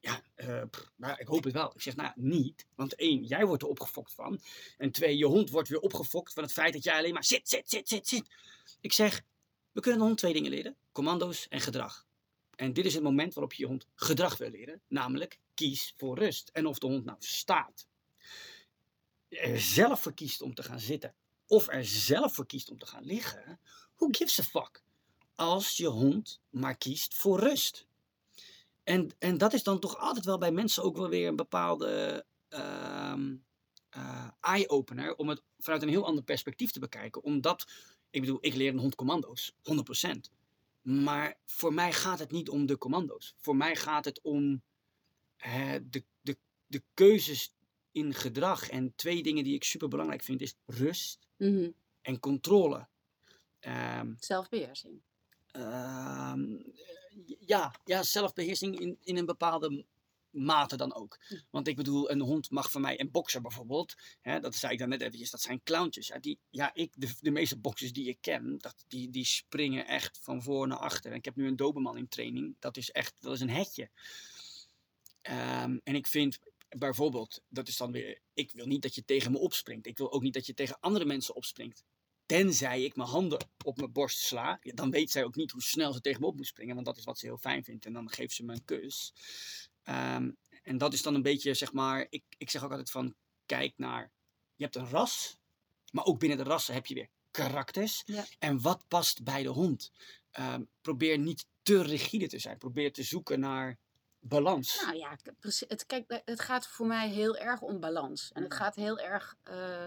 Ja, 0.00 0.22
eh, 0.34 0.62
maar 0.96 1.20
ik 1.20 1.26
hoop 1.26 1.44
het 1.44 1.52
wel. 1.52 1.72
Ik 1.74 1.82
zeg, 1.82 1.96
nou 1.96 2.12
niet. 2.14 2.66
Want 2.74 2.94
één, 2.94 3.24
jij 3.24 3.46
wordt 3.46 3.62
er 3.62 3.68
opgefokt 3.68 4.12
van. 4.12 4.40
En 4.78 4.90
twee, 4.90 5.16
je 5.16 5.26
hond 5.26 5.50
wordt 5.50 5.68
weer 5.68 5.80
opgefokt 5.80 6.32
van 6.32 6.42
het 6.42 6.52
feit 6.52 6.72
dat 6.72 6.84
jij 6.84 6.96
alleen 6.98 7.12
maar 7.12 7.24
zit, 7.24 7.48
zit, 7.48 7.70
zit, 7.70 7.88
zit, 7.88 8.08
zit. 8.08 8.30
Ik 8.80 8.92
zeg, 8.92 9.22
we 9.72 9.80
kunnen 9.80 10.00
de 10.00 10.06
hond 10.06 10.18
twee 10.18 10.32
dingen 10.32 10.50
leren. 10.50 10.76
Commando's 10.92 11.48
en 11.48 11.60
gedrag. 11.60 12.06
En 12.54 12.72
dit 12.72 12.84
is 12.84 12.94
het 12.94 13.02
moment 13.02 13.34
waarop 13.34 13.52
je 13.52 13.62
je 13.62 13.68
hond 13.68 13.86
gedrag 13.94 14.36
wil 14.36 14.50
leren. 14.50 14.80
Namelijk, 14.88 15.38
kies 15.54 15.94
voor 15.96 16.18
rust. 16.18 16.50
En 16.52 16.66
of 16.66 16.78
de 16.78 16.86
hond 16.86 17.04
nou 17.04 17.16
staat, 17.20 17.86
er 19.28 19.60
zelf 19.60 20.02
voor 20.02 20.14
kiest 20.14 20.42
om 20.42 20.54
te 20.54 20.62
gaan 20.62 20.80
zitten. 20.80 21.14
Of 21.46 21.68
er 21.68 21.84
zelf 21.84 22.34
voor 22.34 22.46
kiest 22.46 22.70
om 22.70 22.78
te 22.78 22.86
gaan 22.86 23.04
liggen. 23.04 23.60
Who 23.96 24.08
gives 24.10 24.40
a 24.40 24.42
fuck? 24.42 24.82
Als 25.34 25.76
je 25.76 25.86
hond 25.86 26.40
maar 26.50 26.76
kiest 26.76 27.14
voor 27.14 27.40
rust. 27.40 27.86
En, 28.84 29.10
en 29.18 29.38
dat 29.38 29.52
is 29.52 29.62
dan 29.62 29.78
toch 29.78 29.98
altijd 29.98 30.24
wel 30.24 30.38
bij 30.38 30.52
mensen 30.52 30.82
ook 30.82 30.96
wel 30.96 31.08
weer 31.08 31.28
een 31.28 31.36
bepaalde 31.36 32.24
ehm, 32.48 33.36
eh, 33.88 34.28
eye-opener. 34.40 35.16
Om 35.16 35.28
het 35.28 35.42
vanuit 35.58 35.82
een 35.82 35.88
heel 35.88 36.06
ander 36.06 36.24
perspectief 36.24 36.70
te 36.70 36.80
bekijken. 36.80 37.22
Omdat, 37.22 37.66
ik 38.10 38.20
bedoel, 38.20 38.38
ik 38.40 38.54
leer 38.54 38.72
een 38.72 38.78
hond 38.78 38.94
commando's, 38.94 39.52
100%. 39.62 40.30
Maar 40.82 41.38
voor 41.44 41.74
mij 41.74 41.92
gaat 41.92 42.18
het 42.18 42.30
niet 42.30 42.48
om 42.48 42.66
de 42.66 42.78
commando's. 42.78 43.34
Voor 43.40 43.56
mij 43.56 43.76
gaat 43.76 44.04
het 44.04 44.20
om 44.22 44.62
de, 45.36 46.04
de, 46.20 46.38
de 46.66 46.82
keuzes 46.94 47.54
in 47.92 48.14
gedrag. 48.14 48.68
En 48.68 48.94
twee 48.94 49.22
dingen 49.22 49.44
die 49.44 49.54
ik 49.54 49.64
super 49.64 49.88
belangrijk 49.88 50.22
vind 50.22 50.40
is 50.40 50.54
rust 50.66 51.25
Mhm. 51.36 51.70
en 52.02 52.18
controle. 52.20 52.86
Ehm, 53.60 54.14
Zelfbeheersing. 54.18 55.00
Ehm, 55.50 56.56
ja, 57.40 57.74
ja, 57.84 58.02
zelfbeheersing 58.02 58.80
in, 58.80 58.98
in 59.02 59.16
een 59.16 59.26
bepaalde 59.26 59.84
mate 60.36 60.76
dan 60.76 60.94
ook. 60.94 61.18
Want 61.50 61.68
ik 61.68 61.76
bedoel, 61.76 62.10
een 62.10 62.20
hond 62.20 62.50
mag 62.50 62.70
van 62.70 62.80
mij, 62.80 63.00
een 63.00 63.10
bokser 63.10 63.40
bijvoorbeeld, 63.40 63.94
hè, 64.20 64.40
dat 64.40 64.54
zei 64.54 64.72
ik 64.72 64.78
dan 64.78 64.88
net 64.88 65.00
eventjes, 65.00 65.30
dat 65.30 65.40
zijn 65.40 65.62
clowntjes. 65.64 66.06
Ja, 66.06 66.18
die, 66.18 66.38
ja 66.50 66.74
ik, 66.74 66.92
de, 66.94 67.14
de 67.20 67.30
meeste 67.30 67.58
boxers 67.58 67.92
die 67.92 68.08
ik 68.08 68.18
ken, 68.20 68.58
dat, 68.58 68.84
die, 68.88 69.10
die 69.10 69.24
springen 69.24 69.86
echt 69.86 70.18
van 70.22 70.42
voor 70.42 70.66
naar 70.66 70.78
achter. 70.78 71.10
En 71.10 71.16
ik 71.16 71.24
heb 71.24 71.36
nu 71.36 71.46
een 71.46 71.56
doberman 71.56 71.96
in 71.96 72.08
training, 72.08 72.56
dat 72.58 72.76
is 72.76 72.90
echt, 72.90 73.14
dat 73.20 73.32
is 73.32 73.40
een 73.40 73.50
hetje. 73.50 73.90
Ehm, 75.22 75.78
en 75.84 75.94
ik 75.94 76.06
vind 76.06 76.38
bijvoorbeeld, 76.68 77.42
dat 77.48 77.68
is 77.68 77.76
dan 77.76 77.92
weer, 77.92 78.20
ik 78.34 78.52
wil 78.52 78.66
niet 78.66 78.82
dat 78.82 78.94
je 78.94 79.04
tegen 79.04 79.32
me 79.32 79.38
opspringt. 79.38 79.86
Ik 79.86 79.98
wil 79.98 80.12
ook 80.12 80.22
niet 80.22 80.34
dat 80.34 80.46
je 80.46 80.54
tegen 80.54 80.80
andere 80.80 81.04
mensen 81.04 81.34
opspringt. 81.34 81.84
Tenzij 82.26 82.82
ik 82.82 82.96
mijn 82.96 83.08
handen 83.08 83.46
op 83.64 83.76
mijn 83.76 83.92
borst 83.92 84.18
sla, 84.18 84.58
ja, 84.60 84.72
dan 84.72 84.90
weet 84.90 85.10
zij 85.10 85.24
ook 85.24 85.36
niet 85.36 85.50
hoe 85.50 85.62
snel 85.62 85.92
ze 85.92 86.00
tegen 86.00 86.20
me 86.20 86.26
op 86.26 86.36
moet 86.36 86.46
springen, 86.46 86.74
want 86.74 86.86
dat 86.86 86.96
is 86.96 87.04
wat 87.04 87.18
ze 87.18 87.26
heel 87.26 87.38
fijn 87.38 87.64
vindt. 87.64 87.86
En 87.86 87.92
dan 87.92 88.10
geeft 88.10 88.34
ze 88.34 88.44
me 88.44 88.52
een 88.52 88.64
kus. 88.64 89.12
Ehm, 89.82 90.30
en 90.62 90.78
dat 90.78 90.92
is 90.92 91.02
dan 91.02 91.14
een 91.14 91.22
beetje, 91.22 91.54
zeg 91.54 91.72
maar, 91.72 92.06
ik, 92.08 92.24
ik 92.38 92.50
zeg 92.50 92.64
ook 92.64 92.70
altijd 92.70 92.90
van, 92.90 93.14
kijk 93.46 93.72
naar, 93.76 94.12
je 94.54 94.64
hebt 94.64 94.76
een 94.76 94.88
ras, 94.88 95.36
maar 95.92 96.04
ook 96.04 96.18
binnen 96.18 96.38
de 96.38 96.44
rassen 96.44 96.74
heb 96.74 96.86
je 96.86 96.94
weer 96.94 97.08
karakters. 97.30 98.02
Ja. 98.06 98.26
En 98.38 98.60
wat 98.60 98.84
past 98.88 99.24
bij 99.24 99.42
de 99.42 99.48
hond? 99.48 99.92
Ehm, 100.30 100.62
probeer 100.80 101.18
niet 101.18 101.46
te 101.62 101.82
rigide 101.82 102.26
te 102.26 102.38
zijn. 102.38 102.58
Probeer 102.58 102.92
te 102.92 103.02
zoeken 103.02 103.40
naar 103.40 103.78
balans. 104.28 104.82
Nou 104.82 104.96
ja, 104.96 105.16
het, 105.68 105.86
kijk, 105.86 106.22
het 106.24 106.40
gaat 106.40 106.66
voor 106.66 106.86
mij 106.86 107.08
heel 107.08 107.36
erg 107.36 107.60
om 107.60 107.80
balans. 107.80 108.30
En 108.32 108.42
het 108.42 108.54
gaat 108.54 108.74
heel 108.74 108.98
erg 108.98 109.36
eh, 109.42 109.86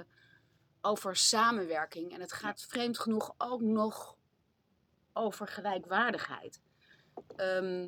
over 0.81 1.15
samenwerking. 1.15 2.13
En 2.13 2.21
het 2.21 2.33
gaat 2.33 2.61
vreemd 2.61 2.99
genoeg 2.99 3.33
ook 3.37 3.61
nog 3.61 4.17
over 5.13 5.47
gelijkwaardigheid. 5.47 6.61
Ehm, 7.35 7.87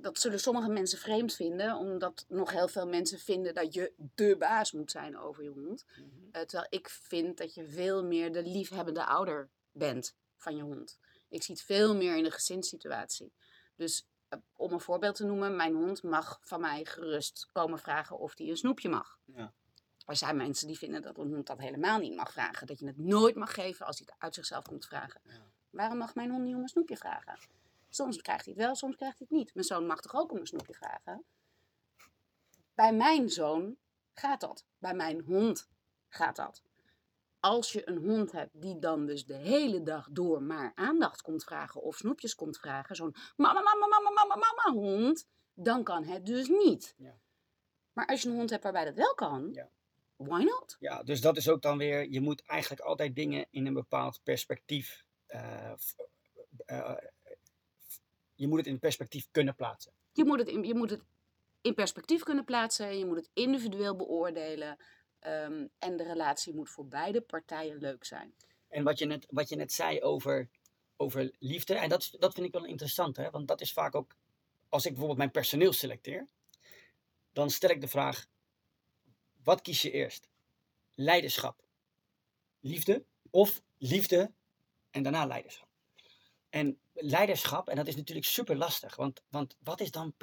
dat 0.00 0.18
zullen 0.18 0.40
sommige 0.40 0.68
mensen 0.68 0.98
vreemd 0.98 1.34
vinden, 1.34 1.76
omdat 1.76 2.24
nog 2.28 2.50
heel 2.50 2.68
veel 2.68 2.86
mensen 2.86 3.18
vinden 3.18 3.54
dat 3.54 3.74
je 3.74 3.92
de 4.14 4.36
baas 4.38 4.72
moet 4.72 4.90
zijn 4.90 5.18
over 5.18 5.42
je 5.42 5.50
hond. 5.50 5.84
Mhm. 5.88 6.04
Eh, 6.32 6.42
terwijl 6.42 6.66
ik 6.70 6.88
vind 6.88 7.36
dat 7.36 7.54
je 7.54 7.66
veel 7.66 8.04
meer 8.04 8.32
de 8.32 8.42
liefhebbende 8.42 9.04
ouder 9.04 9.48
bent 9.72 10.14
van 10.36 10.56
je 10.56 10.62
hond. 10.62 10.98
Ik 11.28 11.42
zie 11.42 11.54
het 11.54 11.64
veel 11.64 11.96
meer 11.96 12.16
in 12.16 12.22
de 12.22 12.30
gezinssituatie. 12.30 13.32
Dus 13.76 14.06
om 14.56 14.72
een 14.72 14.80
voorbeeld 14.80 15.14
te 15.14 15.24
noemen, 15.24 15.56
mijn 15.56 15.74
hond 15.74 16.02
mag 16.02 16.38
van 16.42 16.60
mij 16.60 16.84
gerust 16.84 17.48
komen 17.52 17.78
vragen 17.78 18.18
of 18.18 18.38
hij 18.38 18.48
een 18.48 18.56
snoepje 18.56 18.88
mag. 18.88 19.18
Ja. 19.24 19.52
Er 20.06 20.16
zijn 20.16 20.36
mensen 20.36 20.66
die 20.66 20.78
vinden 20.78 21.02
dat 21.02 21.18
een 21.18 21.32
hond 21.32 21.46
dat 21.46 21.58
helemaal 21.58 21.98
niet 21.98 22.16
mag 22.16 22.32
vragen. 22.32 22.66
Dat 22.66 22.78
je 22.78 22.86
het 22.86 22.98
nooit 22.98 23.36
mag 23.36 23.54
geven 23.54 23.86
als 23.86 23.98
hij 23.98 24.06
het 24.10 24.22
uit 24.22 24.34
zichzelf 24.34 24.64
komt 24.64 24.86
vragen. 24.86 25.20
Ja. 25.24 25.46
Waarom 25.70 25.98
mag 25.98 26.14
mijn 26.14 26.30
hond 26.30 26.44
niet 26.44 26.54
om 26.54 26.60
een 26.60 26.68
snoepje 26.68 26.96
vragen? 26.96 27.38
Soms 27.88 28.22
krijgt 28.22 28.44
hij 28.44 28.54
het 28.54 28.64
wel, 28.64 28.74
soms 28.74 28.96
krijgt 28.96 29.18
hij 29.18 29.26
het 29.30 29.38
niet. 29.38 29.54
Mijn 29.54 29.66
zoon 29.66 29.86
mag 29.86 30.00
toch 30.00 30.14
ook 30.14 30.32
om 30.32 30.38
een 30.38 30.46
snoepje 30.46 30.74
vragen? 30.74 31.24
Bij 32.74 32.92
mijn 32.92 33.28
zoon 33.28 33.76
gaat 34.12 34.40
dat. 34.40 34.64
Bij 34.78 34.94
mijn 34.94 35.20
hond 35.20 35.68
gaat 36.08 36.36
dat. 36.36 36.62
Als 37.44 37.72
je 37.72 37.88
een 37.88 37.96
hond 37.96 38.32
hebt 38.32 38.60
die 38.60 38.78
dan 38.78 39.06
dus 39.06 39.24
de 39.26 39.34
hele 39.34 39.82
dag 39.82 40.08
door 40.10 40.42
maar 40.42 40.72
aandacht 40.74 41.22
komt 41.22 41.44
vragen 41.44 41.82
of 41.82 41.96
snoepjes 41.96 42.34
komt 42.34 42.58
vragen, 42.58 42.96
zo'n 42.96 43.14
mama, 43.36 43.60
mama, 43.62 43.86
mama, 43.86 44.10
mama, 44.10 44.36
mama 44.36 44.80
hond, 44.80 45.26
dan 45.54 45.82
kan 45.82 46.04
het 46.04 46.26
dus 46.26 46.48
niet. 46.48 46.94
Ja. 46.96 47.18
Maar 47.92 48.06
als 48.06 48.22
je 48.22 48.28
een 48.28 48.34
hond 48.36 48.50
hebt 48.50 48.62
waarbij 48.62 48.84
dat 48.84 48.94
wel 48.94 49.14
kan, 49.14 49.50
Ja. 49.52 49.68
why 50.16 50.42
not? 50.42 50.76
Ja, 50.78 51.02
dus 51.02 51.20
dat 51.20 51.36
is 51.36 51.48
ook 51.48 51.62
dan 51.62 51.78
weer, 51.78 52.08
je 52.10 52.20
moet 52.20 52.42
eigenlijk 52.46 52.80
altijd 52.82 53.14
dingen 53.14 53.46
in 53.50 53.66
een 53.66 53.74
bepaald 53.74 54.20
perspectief, 54.22 55.04
eh, 55.26 55.72
f- 55.72 55.94
eh, 56.66 56.94
je 58.34 58.48
moet 58.48 58.58
het 58.58 58.66
in 58.66 58.78
perspectief 58.78 59.28
kunnen 59.30 59.54
plaatsen. 59.54 59.92
Je 60.12 60.24
moet 60.24 60.38
het 60.38 60.48
in, 60.48 60.64
je 60.64 60.74
moet 60.74 60.90
het 60.90 61.02
in 61.60 61.74
perspectief 61.74 62.22
kunnen 62.22 62.44
plaatsen, 62.44 62.98
je 62.98 63.06
moet 63.06 63.16
het 63.16 63.30
individueel 63.32 63.96
beoordelen. 63.96 64.76
Ehm, 65.24 65.66
en 65.78 65.96
de 65.96 66.02
relatie 66.02 66.54
moet 66.54 66.70
voor 66.70 66.86
beide 66.86 67.20
partijen 67.20 67.78
leuk 67.78 68.04
zijn. 68.04 68.34
En 68.68 68.84
wat 68.84 68.98
je 68.98 69.06
net, 69.06 69.26
wat 69.30 69.48
je 69.48 69.56
net 69.56 69.72
zei 69.72 70.02
over, 70.02 70.48
over 70.96 71.34
liefde, 71.38 71.74
en 71.74 71.88
dat, 71.88 72.10
dat 72.18 72.34
vind 72.34 72.46
ik 72.46 72.52
wel 72.52 72.64
interessant, 72.64 73.16
hè? 73.16 73.30
want 73.30 73.48
dat 73.48 73.60
is 73.60 73.72
vaak 73.72 73.94
ook, 73.94 74.16
als 74.68 74.84
ik 74.84 74.90
bijvoorbeeld 74.90 75.18
mijn 75.18 75.30
personeel 75.30 75.72
selecteer, 75.72 76.28
dan 77.32 77.50
stel 77.50 77.70
ik 77.70 77.80
de 77.80 77.88
vraag, 77.88 78.26
wat 79.42 79.60
kies 79.60 79.82
je 79.82 79.90
eerst? 79.90 80.28
Leiderschap, 80.94 81.64
liefde 82.60 83.04
of 83.30 83.62
liefde 83.78 84.32
en 84.90 85.02
daarna 85.02 85.26
leiderschap? 85.26 85.68
En 86.50 86.78
leiderschap, 86.92 87.68
en 87.68 87.76
dat 87.76 87.86
is 87.86 87.96
natuurlijk 87.96 88.26
super 88.26 88.56
lastig, 88.56 88.96
want, 88.96 89.22
want 89.28 89.56
wat, 89.62 89.80
is 89.80 89.90
dan, 89.90 90.14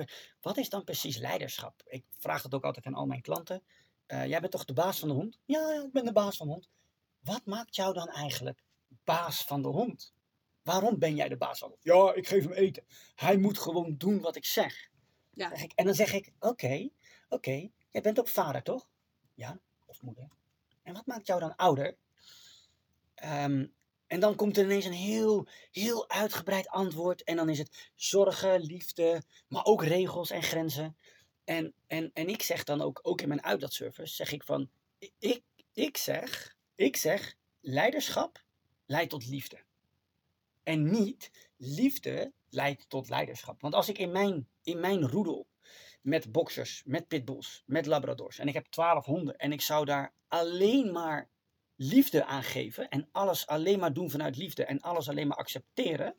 wat 0.41 0.57
is 0.57 0.69
dan 0.69 0.83
precies 0.83 1.17
leiderschap? 1.17 1.83
Ik 1.85 2.05
vraag 2.17 2.41
dat 2.41 2.53
ook 2.53 2.63
altijd 2.63 2.85
aan 2.85 2.93
al 2.93 3.05
mijn 3.05 3.21
klanten. 3.21 3.63
Eh, 4.11 4.25
jij 4.27 4.39
bent 4.39 4.51
toch 4.51 4.65
de 4.65 4.73
baas 4.73 4.99
van 4.99 5.07
de 5.07 5.13
hond? 5.13 5.39
Ja, 5.45 5.71
ja, 5.73 5.81
ik 5.83 5.91
ben 5.91 6.05
de 6.05 6.11
baas 6.11 6.37
van 6.37 6.47
de 6.47 6.53
hond. 6.53 6.69
Wat 7.19 7.45
maakt 7.45 7.75
jou 7.75 7.93
dan 7.93 8.07
eigenlijk 8.09 8.63
baas 9.03 9.43
van 9.43 9.61
de 9.61 9.67
hond? 9.67 10.13
Waarom 10.61 10.99
ben 10.99 11.15
jij 11.15 11.29
de 11.29 11.37
baas 11.37 11.59
van 11.59 11.69
de 11.69 11.73
hond? 11.73 11.85
Ja, 12.07 12.13
ik 12.13 12.27
geef 12.27 12.43
hem 12.43 12.53
eten. 12.53 12.83
Hij 13.15 13.37
moet 13.37 13.59
gewoon 13.59 13.97
doen 13.97 14.19
wat 14.21 14.35
ik 14.35 14.45
zeg. 14.45 14.89
Ja. 15.33 15.49
Zeg 15.49 15.63
ik- 15.63 15.71
En 15.75 15.85
dan 15.85 15.93
zeg 15.93 16.13
ik, 16.13 16.31
oké, 16.39 16.89
oké, 17.29 17.69
jij 17.91 18.01
bent 18.01 18.19
ook 18.19 18.27
vader, 18.27 18.63
toch? 18.63 18.87
Ja, 19.33 19.59
of 19.85 20.01
moeder. 20.01 20.27
En 20.83 20.93
wat 20.93 21.05
maakt 21.05 21.27
jou 21.27 21.39
dan 21.39 21.55
ouder? 21.55 21.97
Ehm, 23.15 23.65
en 24.07 24.19
dan 24.19 24.35
komt 24.35 24.57
er 24.57 24.63
ineens 24.63 24.85
een 24.85 24.91
heel, 24.93 25.47
heel 25.71 26.09
uitgebreid 26.09 26.67
antwoord. 26.67 27.23
En 27.23 27.35
dan 27.35 27.49
is 27.49 27.57
het 27.57 27.91
zorgen, 27.95 28.61
liefde, 28.61 29.23
maar 29.47 29.65
ook 29.65 29.83
regels 29.83 30.29
en 30.29 30.43
grenzen. 30.43 30.97
En, 31.43 31.73
en, 31.87 32.11
en 32.13 32.27
ik 32.27 32.41
zeg 32.41 32.63
dan 32.63 32.81
ook, 32.81 32.99
ook 33.03 33.21
in 33.21 33.27
mijn 33.27 33.43
uitlaatservice, 33.43 34.15
zeg 34.15 34.31
ik 34.31 34.43
van, 34.43 34.69
ik, 35.19 35.41
ik, 35.73 35.97
zeg, 35.97 36.55
ik 36.75 36.97
zeg, 36.97 37.35
leiderschap 37.59 38.43
leidt 38.85 39.09
tot 39.09 39.27
liefde. 39.27 39.63
En 40.63 40.91
niet 40.91 41.31
liefde 41.57 42.31
leidt 42.49 42.89
tot 42.89 43.09
leiderschap. 43.09 43.61
Want 43.61 43.73
als 43.73 43.89
ik 43.89 43.97
in 43.97 44.11
mijn, 44.11 44.47
in 44.63 44.79
mijn 44.79 45.07
roedel 45.07 45.47
met 46.01 46.31
boxers, 46.31 46.83
met 46.85 47.07
pitbulls, 47.07 47.63
met 47.65 47.85
labradors 47.85 48.39
en 48.39 48.47
ik 48.47 48.53
heb 48.53 48.65
twaalf 48.65 49.05
honden 49.05 49.37
en 49.37 49.51
ik 49.51 49.61
zou 49.61 49.85
daar 49.85 50.13
alleen 50.27 50.91
maar 50.91 51.29
liefde 51.75 52.25
aan 52.25 52.43
geven 52.43 52.89
en 52.89 53.07
alles 53.11 53.47
alleen 53.47 53.79
maar 53.79 53.93
doen 53.93 54.09
vanuit 54.09 54.37
liefde 54.37 54.65
en 54.65 54.81
alles 54.81 55.09
alleen 55.09 55.27
maar 55.27 55.37
accepteren, 55.37 56.15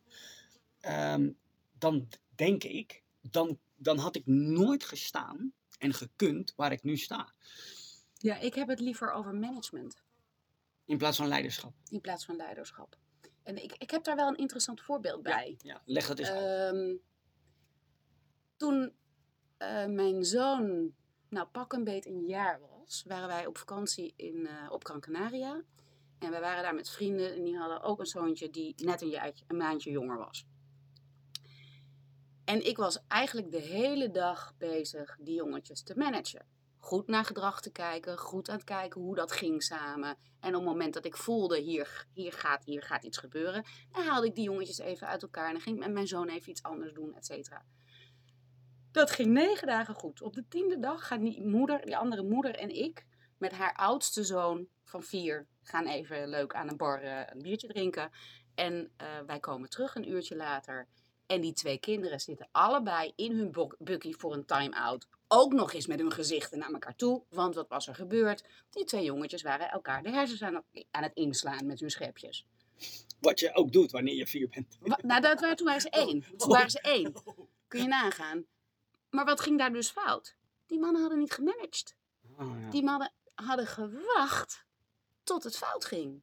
ehm, 0.79 1.31
dan 1.77 2.07
denk 2.35 2.63
ik, 2.63 3.03
dan, 3.21 3.59
dan 3.75 3.97
had 3.97 4.15
ik 4.15 4.25
nooit 4.25 4.83
gestaan 4.83 5.53
en 5.77 5.93
gekund 5.93 6.53
waar 6.55 6.71
ik 6.71 6.83
nu 6.83 6.97
sta. 6.97 7.33
Ja, 8.13 8.37
ik 8.37 8.53
heb 8.53 8.67
het 8.67 8.79
liever 8.79 9.11
over 9.11 9.35
management 9.35 10.03
In 10.85 10.97
plaats 10.97 11.17
van 11.17 11.27
leiderschap. 11.27 11.73
in 11.89 12.01
plaats 12.01 12.25
van 12.25 12.35
leiderschap. 12.35 12.97
En 13.43 13.63
ik, 13.63 13.75
ik 13.77 13.91
heb 13.91 14.03
daar 14.03 14.15
wel 14.15 14.27
een 14.27 14.37
interessant 14.37 14.81
voorbeeld 14.81 15.23
bij. 15.23 15.55
Ja, 15.57 15.81
leg 15.85 16.07
dat 16.07 16.19
eens 16.19 16.29
uit. 16.29 16.73
Ehm, 16.73 16.95
toen 18.57 18.93
eh, 19.57 19.85
mijn 19.85 20.25
zoon, 20.25 20.93
nou 21.29 21.47
pak 21.47 21.73
een 21.73 21.83
beet 21.83 22.05
een 22.05 22.25
jaar 22.25 22.59
was, 22.59 23.03
waren 23.07 23.27
wij 23.27 23.45
op 23.45 23.57
vakantie 23.57 24.13
in, 24.15 24.47
eh, 24.47 24.71
op 24.71 24.85
Gran 24.85 24.99
Canaria. 24.99 25.63
En 26.19 26.31
we 26.31 26.39
waren 26.39 26.63
daar 26.63 26.75
met 26.75 26.89
vrienden 26.89 27.33
en 27.33 27.43
die 27.43 27.57
hadden 27.57 27.81
ook 27.81 27.99
een 27.99 28.05
zoontje 28.05 28.49
die 28.49 28.73
net 28.77 29.01
een, 29.01 29.09
jaartje, 29.09 29.45
een 29.47 29.57
maandje 29.57 29.91
jonger 29.91 30.17
was. 30.17 30.45
En 32.45 32.65
ik 32.65 32.77
was 32.77 32.99
eigenlijk 33.07 33.51
de 33.51 33.61
hele 33.61 34.11
dag 34.11 34.53
bezig 34.57 35.17
die 35.19 35.35
jongetjes 35.35 35.83
te 35.83 35.97
managen. 35.97 36.45
Goed 36.77 37.07
naar 37.07 37.25
gedrag 37.25 37.61
te 37.61 37.71
kijken, 37.71 38.17
goed 38.17 38.49
aan 38.49 38.55
het 38.55 38.63
kijken 38.63 39.01
hoe 39.01 39.15
dat 39.15 39.31
ging 39.31 39.63
samen. 39.63 40.17
En 40.39 40.49
op 40.49 40.61
het 40.61 40.63
moment 40.63 40.93
dat 40.93 41.05
ik 41.05 41.17
voelde, 41.17 41.59
hier, 41.59 42.05
hier, 42.13 42.33
gaat, 42.33 42.63
hier 42.63 42.81
gaat 42.81 43.03
iets 43.03 43.17
gebeuren, 43.17 43.65
dan 43.91 44.03
haalde 44.03 44.27
ik 44.27 44.35
die 44.35 44.43
jongetjes 44.43 44.77
even 44.77 45.07
uit 45.07 45.21
elkaar 45.21 45.53
en 45.53 45.61
ging 45.61 45.75
ik 45.75 45.83
met 45.83 45.93
mijn 45.93 46.07
zoon 46.07 46.29
even 46.29 46.49
iets 46.49 46.63
anders 46.63 46.93
doen, 46.93 47.15
et 47.15 47.25
cetera. 47.25 47.65
Dat 48.91 49.11
ging 49.11 49.31
negen 49.31 49.67
dagen 49.67 49.95
goed. 49.95 50.21
Op 50.21 50.33
de 50.33 50.47
tiende 50.47 50.79
dag 50.79 51.07
gaan 51.07 51.23
die 51.23 51.43
moeder, 51.43 51.85
die 51.85 51.97
andere 51.97 52.23
moeder 52.23 52.55
en 52.55 52.69
ik 52.69 53.05
met 53.37 53.51
haar 53.51 53.73
oudste 53.73 54.23
zoon 54.23 54.67
van 54.83 55.03
vier 55.03 55.47
gaan 55.61 55.87
even 55.87 56.27
leuk 56.27 56.53
aan 56.53 56.69
een 56.69 56.77
bar 56.77 57.01
eh, 57.01 57.21
een 57.25 57.41
biertje 57.41 57.67
drinken. 57.67 58.11
En 58.55 58.91
eh, 58.97 59.07
wij 59.25 59.39
komen 59.39 59.69
terug 59.69 59.95
een 59.95 60.09
uurtje 60.09 60.35
later. 60.35 60.87
En 61.25 61.41
die 61.41 61.53
twee 61.53 61.77
kinderen 61.77 62.19
zitten 62.19 62.47
allebei 62.51 63.13
in 63.15 63.31
hun 63.37 63.69
bukkie 63.79 64.15
voor 64.17 64.33
een 64.33 64.45
time-out. 64.45 65.07
Ook 65.27 65.53
nog 65.53 65.73
eens 65.73 65.87
met 65.87 65.99
hun 65.99 66.11
gezichten 66.11 66.59
naar 66.59 66.71
elkaar 66.71 66.95
toe. 66.95 67.23
Want 67.29 67.55
wat 67.55 67.67
was 67.67 67.87
er 67.87 67.95
gebeurd? 67.95 68.43
Die 68.69 68.83
twee 68.83 69.03
jongetjes 69.03 69.41
waren 69.41 69.69
elkaar 69.71 70.03
de 70.03 70.09
hersens 70.09 70.41
aan 70.41 70.55
het, 70.55 70.85
aan 70.91 71.03
het 71.03 71.13
inslaan 71.13 71.65
met 71.65 71.79
hun 71.79 71.89
schepjes. 71.91 72.45
Wat 73.19 73.39
je 73.39 73.53
ook 73.55 73.71
doet 73.71 73.91
wanneer 73.91 74.15
je 74.15 74.27
vier 74.27 74.49
bent. 74.49 74.77
Wa- 74.79 74.99
nou, 75.01 75.21
dat 75.21 75.39
waren, 75.39 75.55
toen 75.55 75.65
waren 75.65 75.81
ze 75.81 75.89
één. 75.89 76.25
Toen 76.37 76.49
waren 76.49 76.71
ze 76.71 76.79
één. 76.81 77.13
Kun 77.67 77.81
je 77.81 77.87
nagaan. 77.87 78.45
Maar 79.09 79.25
wat 79.25 79.41
ging 79.41 79.57
daar 79.57 79.73
dus 79.73 79.89
fout? 79.89 80.35
Die 80.65 80.79
mannen 80.79 81.01
hadden 81.01 81.19
niet 81.19 81.31
gemanaged. 81.33 81.95
Oh, 82.39 82.59
ja. 82.61 82.69
Die 82.69 82.83
mannen 82.83 83.11
hadden 83.35 83.67
gewacht 83.67 84.65
tot 85.23 85.43
het 85.43 85.57
fout 85.57 85.85
ging. 85.85 86.21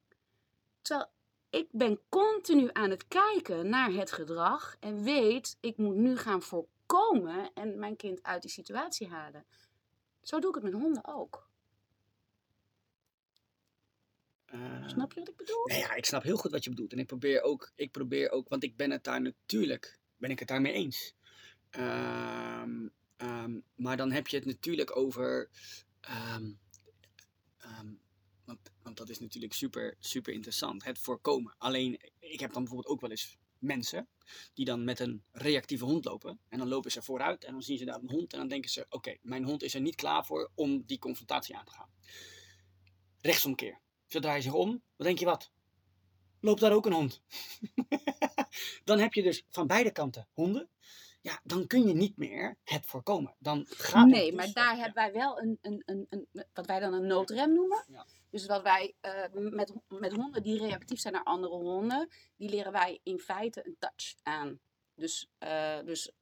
Terwijl 0.82 1.08
ik 1.50 1.68
ben 1.70 2.00
continu 2.08 2.68
aan 2.72 2.90
het 2.90 3.08
kijken 3.08 3.68
naar 3.68 3.90
het 3.90 4.12
gedrag 4.12 4.76
en 4.80 5.02
weet, 5.02 5.56
ik 5.60 5.76
moet 5.76 5.96
nu 5.96 6.16
gaan 6.16 6.42
voorkomen 6.42 7.50
en 7.54 7.78
mijn 7.78 7.96
kind 7.96 8.22
uit 8.22 8.42
die 8.42 8.50
situatie 8.50 9.08
halen. 9.08 9.44
Zo 10.22 10.40
doe 10.40 10.48
ik 10.48 10.54
het 10.54 10.64
met 10.64 10.82
honden 10.82 11.06
ook. 11.06 11.48
Eh, 14.44 14.88
Snap 14.88 15.12
je 15.12 15.18
wat 15.18 15.28
ik 15.28 15.36
bedoel? 15.36 15.64
Nee, 15.64 15.78
ja, 15.78 15.94
ik 15.94 16.04
snap 16.04 16.22
heel 16.22 16.36
goed 16.36 16.50
wat 16.50 16.64
je 16.64 16.70
bedoelt. 16.70 16.92
En 16.92 16.98
ik 16.98 17.06
probeer 17.06 17.42
ook, 17.42 17.72
ik 17.74 17.90
probeer 17.90 18.30
ook 18.30 18.48
want 18.48 18.62
ik 18.62 18.76
ben 18.76 18.90
het 18.90 19.04
daar 19.04 19.22
natuurlijk, 19.22 19.98
ben 20.16 20.30
ik 20.30 20.38
het 20.38 20.48
daarmee 20.48 20.72
eens. 20.72 21.14
Ehm, 21.70 22.88
ehm, 23.16 23.60
maar 23.74 23.96
dan 23.96 24.10
heb 24.10 24.26
je 24.26 24.36
het 24.36 24.46
natuurlijk 24.46 24.96
over, 24.96 25.50
ehm, 26.00 26.50
want, 28.82 28.96
dat 28.96 29.08
is 29.08 29.18
natuurlijk 29.18 29.52
super, 29.52 29.96
super 29.98 30.32
interessant, 30.32 30.84
het 30.84 30.98
voorkomen. 30.98 31.54
Alleen, 31.58 32.00
ik 32.18 32.40
heb 32.40 32.52
dan 32.52 32.62
bijvoorbeeld 32.62 32.92
ook 32.94 33.00
wel 33.00 33.10
eens 33.10 33.38
mensen 33.58 34.08
die 34.54 34.64
dan 34.64 34.84
met 34.84 35.00
een 35.00 35.22
reactieve 35.32 35.84
hond 35.84 36.04
lopen. 36.04 36.40
En 36.48 36.58
dan 36.58 36.68
lopen 36.68 36.90
ze 36.90 37.02
vooruit 37.02 37.44
en 37.44 37.52
dan 37.52 37.62
zien 37.62 37.78
ze 37.78 37.84
daar 37.84 38.00
een 38.00 38.10
hond 38.10 38.32
en 38.32 38.38
dan 38.38 38.48
denken 38.48 38.70
ze, 38.70 38.86
oké, 38.88 39.16
mijn 39.22 39.44
hond 39.44 39.62
is 39.62 39.74
er 39.74 39.80
niet 39.80 39.94
klaar 39.94 40.26
voor 40.26 40.50
om 40.54 40.82
die 40.86 40.98
confrontatie 40.98 41.56
aan 41.56 41.64
te 41.64 41.72
gaan. 41.72 41.90
Rechtsomkeer. 43.20 43.80
Ze 44.06 44.20
draaien 44.20 44.42
zich 44.42 44.52
om. 44.52 44.82
Wat 44.96 45.06
denk 45.06 45.18
je 45.18 45.24
wat? 45.24 45.50
Loopt 46.40 46.60
daar 46.60 46.72
ook 46.72 46.86
een 46.86 46.92
hond? 46.92 47.22
dan 48.84 48.98
heb 48.98 49.14
je 49.14 49.22
dus 49.22 49.44
van 49.48 49.66
beide 49.66 49.92
kanten 49.92 50.28
honden. 50.32 50.68
Ja, 51.22 51.40
dan 51.44 51.66
kun 51.66 51.86
je 51.86 51.94
niet 51.94 52.16
meer 52.16 52.58
het 52.64 52.86
voorkomen. 52.86 53.34
Dan 53.38 53.66
gaat 53.68 54.02
het 54.02 54.12
Nee, 54.12 54.26
dus- 54.26 54.34
maar 54.34 54.52
daar 54.52 54.76
ja. 54.76 54.82
hebben 54.82 55.02
wij 55.02 55.12
wel 55.12 55.40
een, 55.40 55.58
een, 55.60 55.82
een, 55.86 56.06
een, 56.10 56.46
wat 56.52 56.66
wij 56.66 56.80
dan 56.80 56.92
een 56.92 57.06
noodrem 57.06 57.54
noemen. 57.54 57.84
Ja. 57.88 58.06
Dus 58.30 58.46
wat 58.46 58.62
wij 58.62 58.94
eh, 59.00 59.24
met, 59.32 59.72
met 59.88 60.12
honden 60.12 60.42
die 60.42 60.58
reactief 60.58 61.00
zijn 61.00 61.14
naar 61.14 61.24
andere 61.24 61.54
honden, 61.54 62.08
die 62.36 62.48
leren 62.48 62.72
wij 62.72 63.00
in 63.02 63.18
feite 63.18 63.66
een 63.66 63.76
touch 63.78 64.14
aan. 64.22 64.60
Dus, 64.94 65.30
eh, 65.38 65.78
dus 65.84 66.12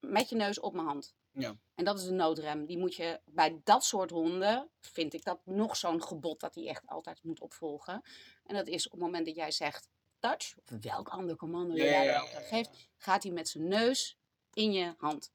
met 0.00 0.28
je 0.28 0.36
neus 0.36 0.60
op 0.60 0.74
mijn 0.74 0.86
hand. 0.86 1.14
Ja. 1.32 1.56
En 1.74 1.84
dat 1.84 1.98
is 1.98 2.06
een 2.06 2.16
noodrem. 2.16 2.66
Die 2.66 2.78
moet 2.78 2.94
je 2.94 3.20
bij 3.24 3.60
dat 3.64 3.84
soort 3.84 4.10
honden, 4.10 4.70
vind 4.80 5.14
ik 5.14 5.24
dat 5.24 5.40
nog 5.44 5.76
zo'n 5.76 6.02
gebod 6.02 6.40
dat 6.40 6.54
hij 6.54 6.66
echt 6.66 6.86
altijd 6.86 7.22
moet 7.22 7.40
opvolgen. 7.40 8.02
En 8.44 8.54
dat 8.54 8.68
is 8.68 8.86
op 8.86 8.92
het 8.92 9.00
moment 9.00 9.26
dat 9.26 9.34
jij 9.34 9.50
zegt 9.50 9.88
touch, 10.18 10.54
of 10.56 10.78
welk 10.80 11.08
ander 11.08 11.36
commando 11.36 11.74
Ja, 11.74 11.84
jij 11.84 12.04
ja, 12.04 12.20
geeft, 12.24 12.88
gaat 12.96 13.22
hij 13.22 13.32
met 13.32 13.48
zijn 13.48 13.68
neus 13.68 14.18
in 14.52 14.72
je 14.72 14.94
hand. 14.98 15.32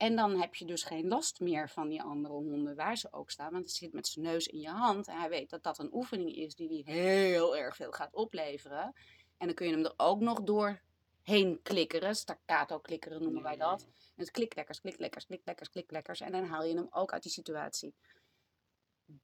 En 0.00 0.16
dan 0.16 0.40
heb 0.40 0.54
je 0.54 0.64
dus 0.64 0.82
geen 0.82 1.08
last 1.08 1.40
meer 1.40 1.68
van 1.68 1.88
die 1.88 2.02
andere 2.02 2.34
honden 2.34 2.74
waar 2.74 2.96
ze 2.96 3.12
ook 3.12 3.30
staan. 3.30 3.52
Want 3.52 3.64
hij 3.64 3.74
zit 3.74 3.92
met 3.92 4.06
zijn 4.06 4.24
neus 4.24 4.46
in 4.46 4.60
je 4.60 4.68
hand. 4.68 5.08
En 5.08 5.18
hij 5.18 5.28
weet 5.28 5.50
dat 5.50 5.62
dat 5.62 5.78
een 5.78 5.94
oefening 5.94 6.36
is 6.36 6.54
die 6.54 6.82
hij 6.84 6.94
heel 6.94 7.56
erg 7.56 7.76
veel 7.76 7.92
gaat 7.92 8.14
opleveren. 8.14 8.92
En 9.38 9.46
dan 9.46 9.54
kun 9.54 9.66
je 9.66 9.72
hem 9.72 9.84
er 9.84 9.94
ook 9.96 10.20
nog 10.20 10.42
doorheen 10.42 11.60
klikkeren. 11.62 12.14
Staccato 12.14 12.78
klikkeren 12.78 13.22
noemen 13.22 13.42
wij 13.42 13.56
dat. 13.56 13.82
En 13.82 14.14
het 14.16 14.30
kliklekkers, 14.30 14.80
kliklekkers, 14.80 15.26
kliklekkers, 15.26 15.70
kliklekkers. 15.70 16.20
En 16.20 16.32
dan 16.32 16.44
haal 16.44 16.64
je 16.64 16.74
hem 16.74 16.88
ook 16.90 17.12
uit 17.12 17.22
die 17.22 17.32
situatie. 17.32 17.94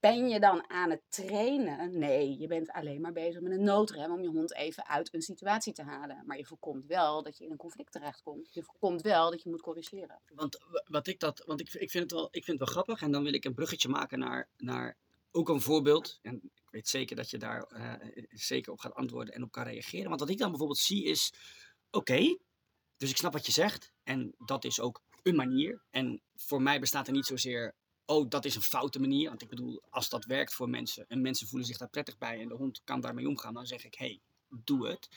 Ben 0.01 0.29
je 0.29 0.40
dan 0.40 0.70
aan 0.70 0.90
het 0.90 1.03
trainen? 1.09 1.99
Nee, 1.99 2.38
je 2.38 2.46
bent 2.46 2.70
alleen 2.70 3.01
maar 3.01 3.12
bezig 3.12 3.40
met 3.40 3.53
een 3.53 3.62
noodrem 3.62 4.12
om 4.12 4.22
je 4.22 4.29
hond 4.29 4.55
even 4.55 4.87
uit 4.87 5.14
een 5.14 5.22
situatie 5.22 5.72
te 5.72 5.83
halen. 5.83 6.22
Maar 6.27 6.37
je 6.37 6.44
voorkomt 6.44 6.87
wel 6.87 7.22
dat 7.22 7.38
je 7.38 7.44
in 7.44 7.51
een 7.51 7.57
conflict 7.57 7.92
terechtkomt. 7.92 8.55
Je 8.55 8.62
voorkomt 8.62 9.03
wel 9.03 9.31
dat 9.31 9.42
je 9.42 9.51
moet 9.51 9.62
corrigeren. 9.62 10.20
Want 10.35 10.59
wat 10.85 11.07
ik 11.07 11.20
dat, 11.20 11.42
want 11.46 11.61
ik, 11.61 11.75
ik, 11.75 11.90
vind 11.90 12.03
het 12.03 12.12
wel, 12.12 12.29
ik 12.31 12.44
vind 12.44 12.59
het 12.59 12.68
wel 12.68 12.83
grappig 12.83 13.03
en 13.03 13.11
dan 13.11 13.22
wil 13.22 13.35
ik 13.35 13.44
een 13.44 13.55
bruggetje 13.55 13.88
maken 13.88 14.18
naar, 14.18 14.49
naar 14.57 14.96
ook 15.31 15.49
een 15.49 15.61
voorbeeld. 15.61 16.18
En 16.22 16.40
ik 16.42 16.70
weet 16.70 16.88
zeker 16.88 17.16
dat 17.16 17.31
je 17.31 17.38
daar 17.38 17.62
eh, 17.62 17.92
zeker 18.29 18.72
op 18.72 18.79
gaat 18.79 18.94
antwoorden 18.94 19.35
en 19.35 19.42
op 19.42 19.53
kan 19.53 19.64
reageren. 19.64 20.09
Want 20.09 20.20
wat 20.20 20.31
ik 20.31 20.38
dan 20.38 20.49
bijvoorbeeld 20.49 20.79
zie 20.79 21.05
is, 21.05 21.33
oké, 21.90 22.37
dus 22.96 23.11
ik 23.11 23.16
snap 23.16 23.33
wat 23.33 23.46
je 23.46 23.53
zegt 23.53 23.92
en 24.03 24.35
dat 24.38 24.64
is 24.64 24.81
ook 24.81 25.03
een 25.22 25.37
manier. 25.37 25.83
En 25.90 26.20
voor 26.35 26.62
mij 26.62 26.81
bestaat 26.81 27.07
er 27.07 27.12
niet 27.12 27.27
zozeer, 27.27 27.75
oh 28.07 28.31
dat 28.31 28.45
is 28.45 28.55
een 28.55 28.62
foute 28.62 29.01
manier. 29.01 29.29
Want 29.29 29.42
ik 29.42 29.49
bedoel, 29.49 29.83
als 29.90 30.09
dat 30.09 30.25
werkt 30.25 30.55
voor 30.55 30.69
mensen 30.69 31.05
en 31.09 31.21
mensen 31.21 31.47
voelen 31.47 31.66
zich 31.66 31.77
daar 31.77 31.88
prettig 31.88 32.19
bij 32.19 32.40
en 32.40 32.49
de 32.49 32.55
hond 32.55 32.81
kan 32.85 33.01
daarmee 33.01 33.29
omgaan, 33.29 33.55
dan 33.55 33.66
zeg 33.66 33.85
ik, 33.85 33.95
hey, 33.95 34.21
doe 34.49 34.88
het. 34.88 35.09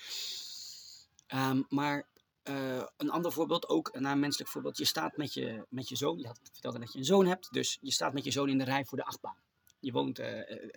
Ehm, 1.27 1.61
maar 1.69 2.07
eh, 2.43 2.83
een 2.97 3.09
ander 3.09 3.31
voorbeeld, 3.31 3.69
ook 3.69 3.89
een 3.93 4.19
menselijk 4.19 4.49
voorbeeld. 4.49 4.77
Je 4.77 4.85
staat 4.85 5.17
met 5.17 5.33
je, 5.33 5.65
met 5.69 5.89
je 5.89 5.95
zoon. 5.95 6.17
Je 6.17 6.27
had 6.27 6.39
vertelde 6.51 6.79
dat 6.79 6.93
je 6.93 6.99
een 6.99 7.05
zoon 7.05 7.25
hebt. 7.25 7.53
Dus 7.53 7.77
je 7.81 7.91
staat 7.91 8.13
met 8.13 8.23
je 8.23 8.31
zoon 8.31 8.49
in 8.49 8.57
de 8.57 8.63
rij 8.63 8.85
voor 8.85 8.97
de 8.97 9.05
achtbaan. 9.05 9.37
Je 9.79 9.91
woont 9.91 10.21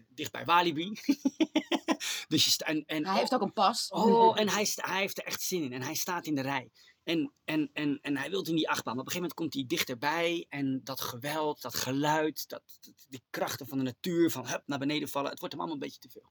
dicht 0.08 0.32
bij 0.32 0.44
Walibi. 0.44 0.92
dus 2.28 2.44
je 2.44 2.64
en, 2.64 2.84
en, 2.86 3.06
Hij 3.06 3.18
heeft 3.18 3.34
ook 3.34 3.40
een 3.40 3.52
pas. 3.52 3.88
Oh, 3.88 4.40
en 4.40 4.48
hij, 4.48 4.68
hij 4.74 5.00
heeft 5.00 5.18
er 5.18 5.24
echt 5.24 5.42
zin 5.42 5.62
in. 5.62 5.72
En 5.72 5.82
hij 5.82 5.94
staat 5.94 6.26
in 6.26 6.34
de 6.34 6.40
rij. 6.40 6.70
En, 7.04 7.32
en, 7.44 7.70
en, 7.72 7.98
en 8.02 8.16
hij 8.16 8.30
wil 8.30 8.42
in 8.42 8.54
die 8.54 8.68
achtbaan. 8.68 8.94
Maar 8.94 9.04
op 9.04 9.08
een 9.08 9.12
gegeven 9.12 9.36
moment 9.36 9.52
komt 9.52 9.54
hij 9.54 9.76
dichterbij. 9.76 10.46
En 10.48 10.80
dat 10.84 11.00
geweld, 11.00 11.62
dat 11.62 11.74
geluid, 11.74 12.48
dat, 12.48 12.62
die 13.08 13.22
krachten 13.30 13.66
van 13.66 13.78
de 13.78 13.84
natuur. 13.84 14.30
Van 14.30 14.46
hup, 14.46 14.62
naar 14.66 14.78
beneden 14.78 15.08
vallen. 15.08 15.30
Het 15.30 15.40
wordt 15.40 15.54
hem 15.54 15.62
allemaal 15.62 15.82
een 15.82 15.88
beetje 15.88 16.08
te 16.08 16.10
veel. 16.10 16.30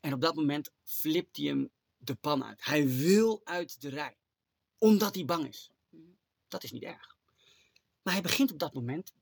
En 0.00 0.12
op 0.12 0.20
dat 0.20 0.34
moment 0.34 0.70
flipt 0.84 1.36
hij 1.36 1.46
hem 1.46 1.70
de 1.96 2.14
pan 2.14 2.44
uit. 2.44 2.64
Hij 2.64 2.88
wil 2.88 3.40
uit 3.44 3.80
de 3.80 3.88
rij. 3.88 4.16
Omdat 4.78 5.14
hij 5.14 5.24
bang 5.24 5.48
is. 5.48 5.70
Dat 6.48 6.64
is 6.64 6.72
niet 6.72 6.82
erg. 6.82 7.16
Maar 8.02 8.12
hij 8.12 8.22
begint 8.22 8.52
op 8.52 8.58
dat 8.58 8.74
moment. 8.74 9.12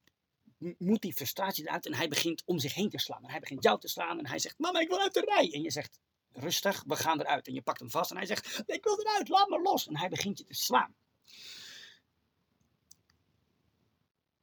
Moet 0.78 1.02
die 1.02 1.14
frustratie 1.14 1.66
eruit 1.66 1.87
en 1.87 1.94
hij 1.94 2.09
begint 2.09 2.42
om 2.44 2.59
zich 2.59 2.74
heen 2.74 2.90
te 2.90 2.98
slaan. 2.98 3.22
En 3.22 3.30
hij 3.30 3.40
begint 3.40 3.62
jou 3.62 3.80
te 3.80 3.88
slaan 3.88 4.18
en 4.18 4.26
hij 4.26 4.38
zegt: 4.38 4.59
Mama, 4.59 4.80
ik 4.80 4.88
wil 4.88 5.00
uit 5.00 5.14
de 5.14 5.20
rij. 5.20 5.52
En 5.52 5.62
je 5.62 5.70
zegt: 5.70 5.98
Rustig, 6.33 6.85
we 6.87 6.97
gaan 6.97 7.21
eruit. 7.21 7.47
En 7.47 7.55
je 7.55 7.62
pakt 7.62 7.81
hem 7.81 7.90
vast 7.90 8.11
en 8.11 8.16
hij 8.16 8.27
zegt: 8.27 8.62
Ik 8.66 8.85
wil 8.85 9.01
eruit, 9.01 9.29
laat 9.29 9.49
me 9.49 9.61
los. 9.62 9.87
En 9.87 9.97
hij 9.97 10.09
begint 10.09 10.38
je 10.38 10.45
te 10.45 10.55
slaan. 10.55 10.95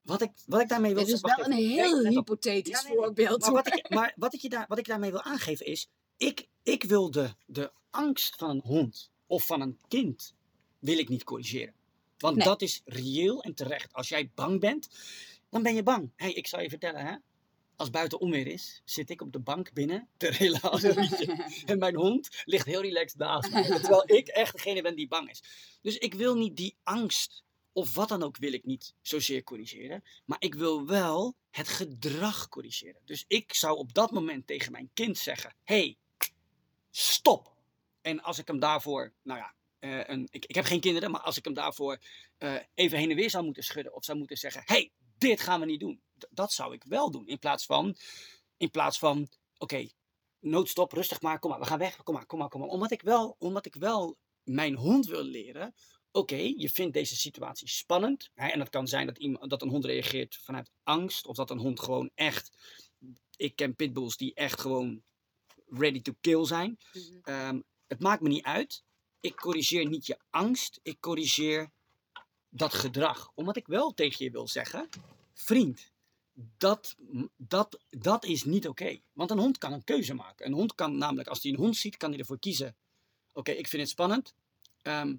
wat 0.07 0.21
ik, 0.21 0.31
wat 0.45 0.61
ik 0.61 0.67
daarmee 0.69 0.93
wil 0.93 1.05
Dit 1.05 1.13
is 1.13 1.21
wel 1.21 1.45
een 1.45 1.51
heel 1.51 2.05
hypothetisch 2.05 2.73
Ja, 2.73 2.81
nee, 2.81 2.91
nee. 2.91 2.97
voorbeeld. 2.97 3.41
Maar 3.41 3.51
wat 3.51 3.67
ik, 3.67 3.89
maar 3.89 4.13
wat 4.15 4.33
ik, 4.33 4.41
je 4.41 4.49
daar, 4.49 4.65
wat 4.67 4.77
ik 4.77 4.87
daarmee 4.87 5.11
wil 5.11 5.21
aangeven 5.21 5.65
is, 5.65 5.89
ik, 6.17 6.47
ik 6.63 6.83
wil 6.83 7.11
de, 7.11 7.29
de 7.45 7.71
angst 7.89 8.35
van 8.35 8.49
een 8.49 8.61
hond 8.63 9.11
of 9.27 9.45
van 9.45 9.61
een 9.61 9.79
kind, 9.87 10.35
wil 10.79 10.97
ik 10.97 11.09
niet 11.09 11.23
corrigeren. 11.23 11.73
Want 12.17 12.35
Nee. 12.35 12.45
dat 12.45 12.61
is 12.61 12.81
reëel 12.85 13.41
en 13.41 13.53
terecht. 13.53 13.93
Als 13.93 14.09
jij 14.09 14.31
bang 14.35 14.59
bent, 14.59 14.89
dan 15.49 15.63
ben 15.63 15.75
je 15.75 15.83
bang. 15.83 16.11
hey, 16.15 16.33
ik 16.33 16.47
zal 16.47 16.61
je 16.61 16.69
vertellen, 16.69 17.05
hè. 17.05 17.15
Als 17.77 17.89
buiten 17.89 18.19
onweer 18.19 18.47
is, 18.47 18.81
zit 18.85 19.09
ik 19.09 19.21
op 19.21 19.31
de 19.31 19.39
bank 19.39 19.73
binnen 19.73 20.09
te 20.17 20.27
rietje. 20.29 21.45
En 21.71 21.79
mijn 21.79 21.95
hond 21.95 22.29
ligt 22.45 22.65
heel 22.65 22.81
relaxed 22.81 23.19
naast 23.19 23.51
mij. 23.51 23.63
Terwijl 23.63 24.03
ik 24.05 24.27
echt 24.27 24.53
degene 24.53 24.81
ben 24.81 24.95
die 24.95 25.07
bang 25.07 25.29
is. 25.29 25.43
Dus 25.81 25.97
ik 25.97 26.13
wil 26.13 26.35
niet 26.35 26.55
die 26.55 26.75
angst, 26.83 27.43
of 27.71 27.93
wat 27.93 28.09
dan 28.09 28.23
ook, 28.23 28.37
wil 28.37 28.53
ik 28.53 28.65
niet 28.65 28.93
zozeer 29.01 29.43
corrigeren. 29.43 30.03
Maar 30.25 30.37
ik 30.39 30.55
wil 30.55 30.85
wel 30.85 31.35
het 31.51 31.67
gedrag 31.67 32.49
corrigeren. 32.49 33.01
Dus 33.05 33.25
ik 33.27 33.53
zou 33.53 33.77
op 33.77 33.93
dat 33.93 34.11
moment 34.11 34.47
tegen 34.47 34.71
mijn 34.71 34.89
kind 34.93 35.17
zeggen: 35.17 35.55
hey, 35.63 35.97
stop. 36.91 37.55
En 38.01 38.21
als 38.21 38.37
ik 38.37 38.47
hem 38.47 38.59
daarvoor, 38.59 39.13
nou 39.23 39.39
ja, 39.39 39.53
eh, 39.79 40.07
een, 40.07 40.27
ik, 40.31 40.45
ik 40.45 40.55
heb 40.55 40.65
geen 40.65 40.79
kinderen, 40.79 41.11
maar 41.11 41.21
als 41.21 41.37
ik 41.37 41.45
hem 41.45 41.53
daarvoor 41.53 41.97
eh, 42.37 42.55
even 42.73 42.97
heen 42.97 43.09
en 43.09 43.15
weer 43.15 43.29
zou 43.29 43.43
moeten 43.43 43.63
schudden 43.63 43.95
of 43.95 44.03
zou 44.03 44.17
moeten 44.17 44.37
zeggen: 44.37 44.61
hey, 44.65 44.91
dit 45.17 45.41
gaan 45.41 45.59
we 45.59 45.65
niet 45.65 45.79
doen. 45.79 46.01
Dat 46.29 46.51
zou 46.51 46.73
ik 46.73 46.83
wel 46.83 47.11
doen. 47.11 47.27
In 47.27 47.39
plaats 47.39 47.65
van, 47.65 47.95
in 48.57 48.71
plaats 48.71 48.99
van 48.99 49.29
oké, 49.57 49.87
noodstop, 50.39 50.91
rustig 50.91 51.21
maar, 51.21 51.39
kom 51.39 51.49
maar, 51.49 51.59
we 51.59 51.65
gaan 51.65 51.79
weg, 51.79 52.03
kom 52.03 52.13
maar, 52.13 52.25
kom 52.25 52.39
maar, 52.39 52.49
kom 52.49 52.59
maar. 52.59 52.69
Omdat 52.69 52.91
ik 52.91 53.01
wel, 53.01 53.35
omdat 53.39 53.65
ik 53.65 53.75
wel 53.75 54.17
mijn 54.43 54.75
hond 54.75 55.05
wil 55.05 55.23
leren. 55.23 55.73
Oké, 56.11 56.53
je 56.55 56.69
vindt 56.69 56.93
deze 56.93 57.15
situatie 57.15 57.69
spannend. 57.69 58.29
Hè, 58.33 58.47
en 58.47 58.59
dat 58.59 58.69
kan 58.69 58.87
zijn 58.87 59.07
dat, 59.07 59.17
iemand, 59.17 59.49
dat 59.49 59.61
een 59.61 59.69
hond 59.69 59.85
reageert 59.85 60.35
vanuit 60.35 60.71
angst. 60.83 61.25
Of 61.25 61.35
dat 61.35 61.49
een 61.49 61.59
hond 61.59 61.79
gewoon 61.79 62.11
echt. 62.15 62.57
Ik 63.35 63.55
ken 63.55 63.75
pitbulls 63.75 64.17
die 64.17 64.33
echt 64.33 64.61
gewoon 64.61 65.03
ready 65.65 66.01
to 66.01 66.13
kill 66.21 66.45
zijn. 66.45 66.77
Mhm. 66.93 67.19
Ehm, 67.21 67.61
het 67.87 67.99
maakt 67.99 68.21
me 68.21 68.29
niet 68.29 68.43
uit. 68.43 68.83
Ik 69.19 69.35
corrigeer 69.35 69.87
niet 69.87 70.05
je 70.05 70.19
angst. 70.29 70.79
Ik 70.83 70.99
corrigeer 70.99 71.71
dat 72.49 72.73
gedrag. 72.73 73.31
Omdat 73.35 73.57
ik 73.57 73.67
wel 73.67 73.93
tegen 73.93 74.25
je 74.25 74.31
wil 74.31 74.47
zeggen: 74.47 74.89
vriend, 75.33 75.91
dat, 76.57 76.95
dat, 77.37 77.79
dat 77.89 78.25
is 78.25 78.43
niet 78.43 78.67
oké. 78.67 78.99
Want 79.13 79.31
een 79.31 79.37
hond 79.39 79.57
kan 79.57 79.73
een 79.73 79.83
keuze 79.83 80.13
maken. 80.13 80.45
Een 80.45 80.53
hond 80.53 80.75
kan 80.75 80.97
namelijk, 80.97 81.27
als 81.29 81.41
hij 81.43 81.51
een 81.51 81.57
hond 81.57 81.75
ziet, 81.75 81.97
kan 81.97 82.09
hij 82.09 82.19
ervoor 82.19 82.39
kiezen: 82.39 82.75
oké, 83.31 83.51
ik 83.51 83.67
vind 83.67 83.81
het 83.81 83.91
spannend. 83.91 84.33
ehm, 84.81 85.15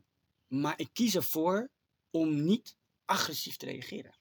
maar 0.47 0.79
ik 0.81 0.89
kies 0.93 1.15
ervoor 1.15 1.69
om 2.11 2.45
niet 2.45 2.77
agressief 3.05 3.57
te 3.57 3.67
reageren. 3.67 4.17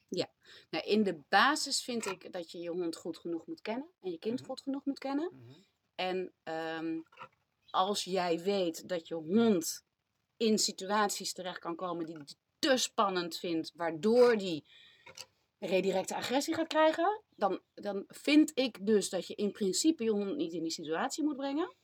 Nou, 0.70 0.86
in 0.86 1.04
de 1.04 1.20
basis 1.30 1.82
vind 1.84 2.06
ik 2.06 2.32
dat 2.34 2.52
je 2.52 2.58
je 2.58 2.70
hond 2.70 2.96
goed 2.96 3.18
genoeg 3.18 3.46
moet 3.46 3.62
kennen 3.62 3.88
en 4.02 4.12
je 4.12 4.18
kind 4.20 4.40
Mhm. 4.40 4.50
goed 4.50 4.62
genoeg 4.62 4.86
moet 4.86 5.00
kennen. 5.00 5.32
En 5.96 6.34
ehm, 6.44 7.00
als 7.70 8.04
jij 8.04 8.40
weet 8.44 8.90
dat 8.90 9.08
je 9.08 9.16
hond 9.16 9.84
in 10.38 10.60
situaties 10.60 11.34
terecht 11.34 11.60
kan 11.60 11.76
komen 11.76 12.06
die 12.06 12.16
hij 12.16 12.26
te 12.60 12.78
spannend 12.78 13.38
vindt, 13.38 13.72
waardoor 13.76 14.38
die 14.38 14.66
redirecte 15.60 16.16
agressie 16.16 16.54
gaat 16.54 16.68
krijgen, 16.68 17.24
dan, 17.36 17.62
dan 17.74 18.04
vind 18.08 18.52
ik 18.54 18.86
dus 18.86 19.10
dat 19.10 19.28
je 19.28 19.36
in 19.36 19.52
principe 19.52 20.04
je 20.04 20.10
hond 20.10 20.36
niet 20.36 20.54
in 20.54 20.62
die 20.62 20.72
situatie 20.72 21.24
moet 21.24 21.36
brengen. 21.36 21.76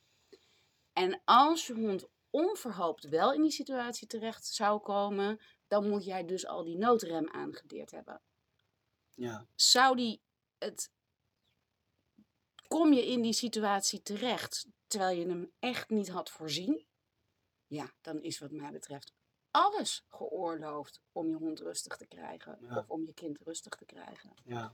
En 0.93 1.21
als 1.25 1.67
je 1.67 1.73
hond 1.73 2.07
onverhoopt 2.29 3.09
wel 3.09 3.33
in 3.33 3.41
die 3.41 3.51
situatie 3.51 4.07
terecht 4.07 4.45
zou 4.45 4.81
komen, 4.81 5.39
dan 5.67 5.89
moet 5.89 6.05
jij 6.05 6.25
dus 6.25 6.45
al 6.45 6.63
die 6.63 6.77
noodrem 6.77 7.29
aangedeerd 7.29 7.91
hebben 7.91 8.21
Ja. 9.15 9.47
zou 9.55 9.95
die 9.95 10.21
het. 10.57 10.91
Kom 12.67 12.93
je 12.93 13.07
in 13.07 13.21
die 13.21 13.33
situatie 13.33 14.01
terecht 14.01 14.67
terwijl 14.87 15.17
je 15.17 15.27
hem 15.27 15.51
echt 15.59 15.89
niet 15.89 16.09
had 16.09 16.31
voorzien? 16.31 16.85
Ja, 17.67 17.93
dan 18.01 18.21
is 18.21 18.39
wat 18.39 18.51
mij 18.51 18.71
betreft 18.71 19.13
alles 19.53 20.03
geoorloofd 20.07 21.01
om 21.11 21.27
je 21.27 21.35
hond 21.35 21.59
rustig 21.59 21.97
te 21.97 22.07
krijgen 22.07 22.57
Ja. 22.61 22.77
of 22.77 22.89
om 22.89 23.05
je 23.05 23.13
kind 23.13 23.37
rustig 23.43 23.75
te 23.75 23.85
krijgen. 23.85 24.33
Ja. 24.43 24.73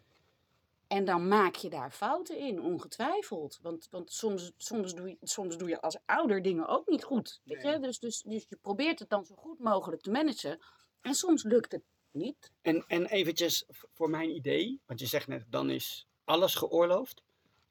En 0.87 1.05
dan 1.05 1.27
maak 1.27 1.55
je 1.55 1.69
daar 1.69 1.91
fouten 1.91 2.37
in, 2.37 2.61
ongetwijfeld. 2.61 3.59
Want, 3.61 3.87
want 3.91 4.11
soms, 4.11 4.51
soms, 4.57 4.93
doe 4.95 5.07
je, 5.09 5.17
soms 5.21 5.57
doe 5.57 5.69
je 5.69 5.81
als 5.81 5.97
ouder 6.05 6.41
dingen 6.41 6.67
ook 6.67 6.87
niet 6.87 7.03
goed. 7.03 7.41
Weet 7.43 7.63
Nee. 7.63 7.73
je? 7.73 7.79
Dus, 7.79 7.99
dus, 7.99 8.21
dus 8.21 8.45
je 8.49 8.55
probeert 8.55 8.99
het 8.99 9.09
dan 9.09 9.25
zo 9.25 9.35
goed 9.35 9.59
mogelijk 9.59 10.01
te 10.01 10.11
managen. 10.11 10.59
En 11.01 11.13
soms 11.13 11.43
lukt 11.43 11.71
het 11.71 11.83
niet. 12.11 12.51
En, 12.61 12.83
en 12.87 13.05
eventjes 13.05 13.65
voor 13.93 14.09
mijn 14.09 14.29
idee, 14.35 14.81
want 14.85 14.99
je 14.99 15.05
zegt 15.05 15.27
net, 15.27 15.45
dan 15.47 15.69
is 15.69 16.07
alles 16.23 16.55
geoorloofd. 16.55 17.21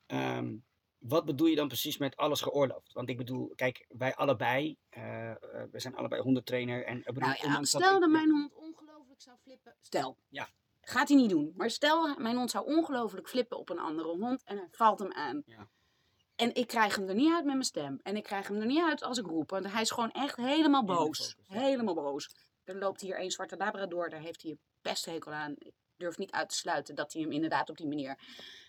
Ehm, 0.06 0.56
wat 0.98 1.24
bedoel 1.24 1.46
je 1.46 1.56
dan 1.56 1.68
precies 1.68 1.98
met 1.98 2.16
alles 2.16 2.40
geoorloofd? 2.40 2.92
Want 2.92 3.08
ik 3.08 3.16
bedoel, 3.16 3.52
kijk, 3.54 3.86
wij 3.88 4.14
allebei, 4.14 4.76
eh, 4.88 5.30
eh, 5.30 5.36
we 5.70 5.80
zijn 5.80 5.96
allebei 5.96 6.22
hondentrainer. 6.22 6.84
En, 6.84 7.02
bedoel, 7.04 7.20
Nou 7.28 7.36
ja, 7.42 7.56
dat 7.56 7.66
stel 7.66 7.94
ik- 7.94 8.00
dat 8.00 8.10
mijn 8.10 8.30
hond 8.30 8.54
ongelooflijk 8.54 9.20
zou 9.20 9.36
flippen. 9.42 9.74
Stel. 9.80 10.16
Ja. 10.28 10.48
Gaat 10.80 11.08
hij 11.08 11.16
niet 11.16 11.30
doen. 11.30 11.52
Maar 11.56 11.70
stel, 11.70 12.14
mijn 12.18 12.36
hond 12.36 12.50
zou 12.50 12.66
ongelooflijk 12.66 13.28
flippen 13.28 13.58
op 13.58 13.68
een 13.70 13.78
andere 13.78 14.08
hond 14.08 14.42
en 14.44 14.56
hij 14.56 14.68
valt 14.70 14.98
hem 14.98 15.12
aan. 15.12 15.42
Ja. 15.46 15.68
En 16.36 16.54
ik 16.54 16.66
krijg 16.66 16.96
hem 16.96 17.08
er 17.08 17.14
niet 17.14 17.32
uit 17.32 17.44
met 17.44 17.52
mijn 17.54 17.64
stem. 17.64 18.00
En 18.02 18.16
ik 18.16 18.22
krijg 18.22 18.48
hem 18.48 18.56
er 18.60 18.66
niet 18.66 18.82
uit 18.84 19.02
als 19.02 19.18
ik 19.18 19.26
roep. 19.26 19.50
Want 19.50 19.72
hij 19.72 19.80
is 19.82 19.90
gewoon 19.90 20.10
echt 20.10 20.36
helemaal 20.36 20.54
Helemaal 20.56 20.84
boos. 20.84 21.18
focus, 21.18 21.36
ja. 21.48 21.60
Helemaal 21.60 21.94
boos. 21.94 22.34
Er 22.64 22.78
loopt 22.78 23.00
hier 23.00 23.20
een 23.20 23.30
zwarte 23.30 23.56
labrador. 23.56 24.08
Daar 24.10 24.20
heeft 24.20 24.42
hij 24.42 24.50
een 24.50 24.60
pesthekel 24.80 25.32
aan. 25.32 25.54
Ik 25.58 25.72
durf 25.96 26.18
niet 26.18 26.30
uit 26.30 26.48
te 26.48 26.56
sluiten 26.56 26.94
dat 26.94 27.12
hij 27.12 27.22
hem 27.22 27.32
inderdaad 27.32 27.70
op 27.70 27.76
die 27.76 27.86
manier... 27.86 28.18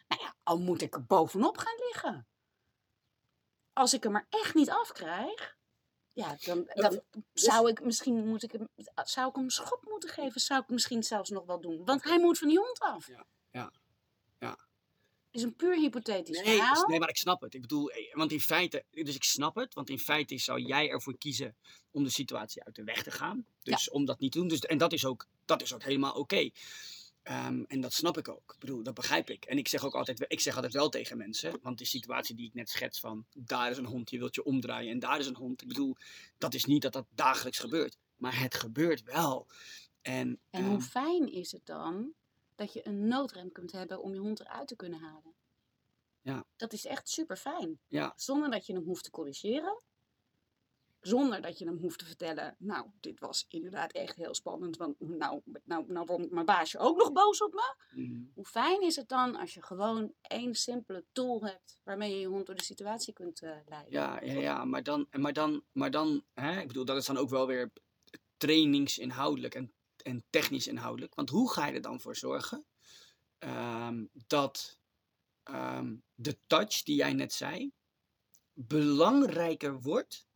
Nou 0.09 0.21
ja, 0.21 0.35
al 0.43 0.59
moet 0.59 0.81
ik 0.81 0.93
er 0.95 1.05
bovenop 1.05 1.57
gaan 1.57 1.77
liggen. 1.77 2.27
Als 3.73 3.93
ik 3.93 4.03
hem 4.03 4.15
er 4.15 4.25
echt 4.29 4.53
niet 4.53 4.69
afkrijg... 4.69 5.57
Ja, 6.13 6.35
dan, 6.39 6.69
dan 6.73 7.01
zou 7.33 7.69
ik 7.69 7.83
misschien 7.83 8.27
moet 8.27 8.43
ik 8.43 8.51
hem, 8.51 8.67
zou 9.03 9.29
ik 9.29 9.35
hem 9.35 9.43
een 9.43 9.49
schop 9.51 9.85
moeten 9.89 10.09
geven. 10.09 10.41
Zou 10.41 10.61
ik 10.61 10.69
misschien 10.69 11.03
zelfs 11.03 11.29
nog 11.29 11.45
wel 11.45 11.61
doen. 11.61 11.85
Want 11.85 12.03
hij 12.03 12.19
moet 12.19 12.37
van 12.37 12.47
die 12.47 12.57
hond 12.57 12.79
af. 12.79 13.07
Ja, 13.07 13.25
ja, 13.51 13.71
ja. 14.39 14.57
is 15.31 15.41
een 15.41 15.55
puur 15.55 15.75
hypothetisch 15.75 16.41
Nee, 16.41 16.55
verhaal. 16.55 16.87
nee, 16.87 16.99
maar 16.99 17.09
ik 17.09 17.17
snap 17.17 17.41
het. 17.41 17.53
Ik 17.53 17.61
bedoel, 17.61 17.89
eh, 17.91 18.15
want 18.15 18.31
in 18.31 18.39
feite, 18.41 18.85
dus 18.89 19.15
ik 19.15 19.23
snap 19.23 19.55
het, 19.55 19.73
want 19.73 19.89
in 19.89 19.99
feite 19.99 20.37
zou 20.37 20.61
jij 20.61 20.89
ervoor 20.89 21.17
kiezen 21.17 21.55
om 21.91 22.03
de 22.03 22.09
situatie 22.09 22.63
uit 22.63 22.75
de 22.75 22.83
weg 22.83 23.03
te 23.03 23.11
gaan. 23.11 23.45
Dus 23.63 23.89
om 23.89 24.05
dat 24.05 24.19
niet 24.19 24.31
te 24.31 24.39
doen. 24.39 24.47
Dus, 24.47 24.59
en 24.59 24.77
dat 24.77 24.93
is 24.93 25.05
ook, 25.05 25.27
dat 25.45 25.61
is 25.61 25.73
ook 25.73 25.83
helemaal 25.83 26.13
oké. 26.13 26.49
Ehm, 27.29 27.63
en 27.67 27.81
dat 27.81 27.93
snap 27.93 28.17
ik 28.17 28.27
ook. 28.27 28.53
Ik 28.53 28.59
bedoel, 28.59 28.83
dat 28.83 28.93
begrijp 28.93 29.29
ik. 29.29 29.45
En 29.45 29.57
ik 29.57 29.67
zeg 29.67 29.85
ook 29.85 29.95
altijd, 29.95 30.25
ik 30.27 30.39
zeg 30.39 30.55
altijd 30.55 30.73
wel 30.73 30.89
tegen 30.89 31.17
mensen, 31.17 31.59
want 31.61 31.77
die 31.77 31.87
situatie 31.87 32.35
die 32.35 32.47
ik 32.47 32.53
net 32.53 32.69
schets 32.69 32.99
van, 32.99 33.25
daar 33.33 33.71
is 33.71 33.77
een 33.77 33.85
hond, 33.85 34.09
je 34.09 34.17
wilt 34.17 34.35
je 34.35 34.43
omdraaien 34.43 34.91
en 34.91 34.99
daar 34.99 35.19
is 35.19 35.27
een 35.27 35.35
hond. 35.35 35.61
Ik 35.61 35.67
bedoel, 35.67 35.95
dat 36.37 36.53
is 36.53 36.65
niet 36.65 36.81
dat 36.81 36.93
dat 36.93 37.05
dagelijks 37.15 37.59
gebeurt, 37.59 37.97
maar 38.15 38.39
het 38.39 38.55
gebeurt 38.55 39.03
wel. 39.03 39.47
En, 40.01 40.39
En 40.49 40.61
ehm, 40.61 40.69
hoe 40.69 40.81
fijn 40.81 41.31
is 41.31 41.51
het 41.51 41.65
dan 41.65 42.13
dat 42.55 42.73
je 42.73 42.87
een 42.87 43.07
noodrem 43.07 43.51
kunt 43.51 43.71
hebben 43.71 44.01
om 44.01 44.13
je 44.13 44.19
hond 44.19 44.39
eruit 44.39 44.67
te 44.67 44.75
kunnen 44.75 44.99
halen? 44.99 45.33
Ja. 46.21 46.45
Dat 46.55 46.73
is 46.73 46.85
echt 46.85 47.09
super 47.09 47.37
fijn. 47.37 47.79
ja, 47.87 48.13
Zonder 48.15 48.51
dat 48.51 48.65
je 48.65 48.73
hem 48.73 48.83
hoeft 48.83 49.03
te 49.03 49.11
corrigeren. 49.11 49.81
Zonder 51.01 51.41
dat 51.41 51.57
je 51.59 51.65
hem 51.65 51.77
hoeft 51.77 51.99
te 51.99 52.05
vertellen, 52.05 52.55
nou, 52.59 52.85
dit 52.99 53.19
was 53.19 53.45
inderdaad 53.49 53.91
echt 53.91 54.15
heel 54.15 54.33
spannend, 54.33 54.77
want 54.77 54.99
nou, 54.99 55.41
nou, 55.63 55.85
nou 55.87 56.05
wordt 56.05 56.31
mijn 56.31 56.45
baasje 56.45 56.77
ook 56.77 56.97
nog 56.97 57.11
boos 57.11 57.41
op 57.41 57.53
me. 57.53 57.75
mm, 57.91 58.31
Hoe 58.33 58.45
fijn 58.45 58.81
is 58.81 58.95
het 58.95 59.09
dan 59.09 59.35
als 59.35 59.53
je 59.53 59.63
gewoon 59.63 60.13
één 60.21 60.55
simpele 60.55 61.05
tool 61.11 61.41
hebt 61.45 61.79
waarmee 61.83 62.13
je 62.13 62.19
je 62.19 62.27
hond 62.27 62.45
door 62.45 62.55
de 62.55 62.63
situatie 62.63 63.13
kunt 63.13 63.41
eh, 63.41 63.57
leiden? 63.65 63.91
Ja, 63.91 64.23
ja, 64.23 64.33
ja, 64.33 64.65
maar 64.65 64.83
dan, 64.83 65.07
maar 65.11 65.33
dan, 65.33 65.63
maar 65.71 65.91
dan 65.91 66.23
hè, 66.33 66.59
ik 66.59 66.67
bedoel, 66.67 66.85
dat 66.85 66.97
is 66.97 67.05
dan 67.05 67.17
ook 67.17 67.29
wel 67.29 67.47
weer 67.47 67.71
trainingsinhoudelijk 68.37 69.55
en, 69.55 69.73
en 70.03 70.23
technisch 70.29 70.67
inhoudelijk. 70.67 71.15
Want 71.15 71.29
hoe 71.29 71.51
ga 71.51 71.67
je 71.67 71.73
er 71.73 71.81
dan 71.81 72.01
voor 72.01 72.15
zorgen 72.15 72.65
ehm, 73.37 74.05
dat 74.27 74.79
ehm, 75.43 75.95
de 76.13 76.37
touch 76.47 76.83
die 76.83 76.95
jij 76.95 77.13
net 77.13 77.33
zei 77.33 77.71
belangrijker 78.53 79.81
wordt 79.81 80.27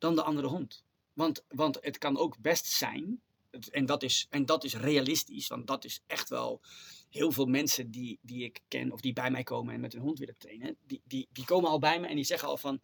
dan 0.00 0.14
de 0.14 0.22
andere 0.22 0.46
hond? 0.48 0.84
Want, 1.12 1.44
want 1.48 1.78
het 1.80 1.98
kan 1.98 2.16
ook 2.18 2.38
best 2.38 2.66
zijn, 2.66 3.20
het- 3.50 3.70
en 3.70 3.86
dat, 3.86 4.02
is, 4.02 4.26
en 4.30 4.46
dat 4.46 4.64
is 4.64 4.74
realistisch, 4.74 5.46
want 5.48 5.66
dat 5.66 5.84
is 5.84 6.02
echt 6.06 6.28
wel 6.28 6.60
heel 7.10 7.32
veel 7.32 7.46
mensen 7.46 7.90
die, 7.90 8.18
die 8.22 8.44
ik 8.44 8.60
ken 8.68 8.92
of 8.92 9.00
die 9.00 9.12
bij 9.12 9.30
mij 9.30 9.42
komen 9.42 9.74
en 9.74 9.80
met 9.80 9.92
hun 9.92 10.02
hond 10.02 10.18
willen 10.18 10.36
trainen, 10.38 10.76
die, 10.86 11.02
die, 11.04 11.28
die 11.32 11.44
komen 11.44 11.70
al 11.70 11.78
bij 11.78 12.00
me 12.00 12.06
en 12.06 12.14
die 12.14 12.24
zeggen 12.24 12.48
al 12.48 12.56
van, 12.56 12.80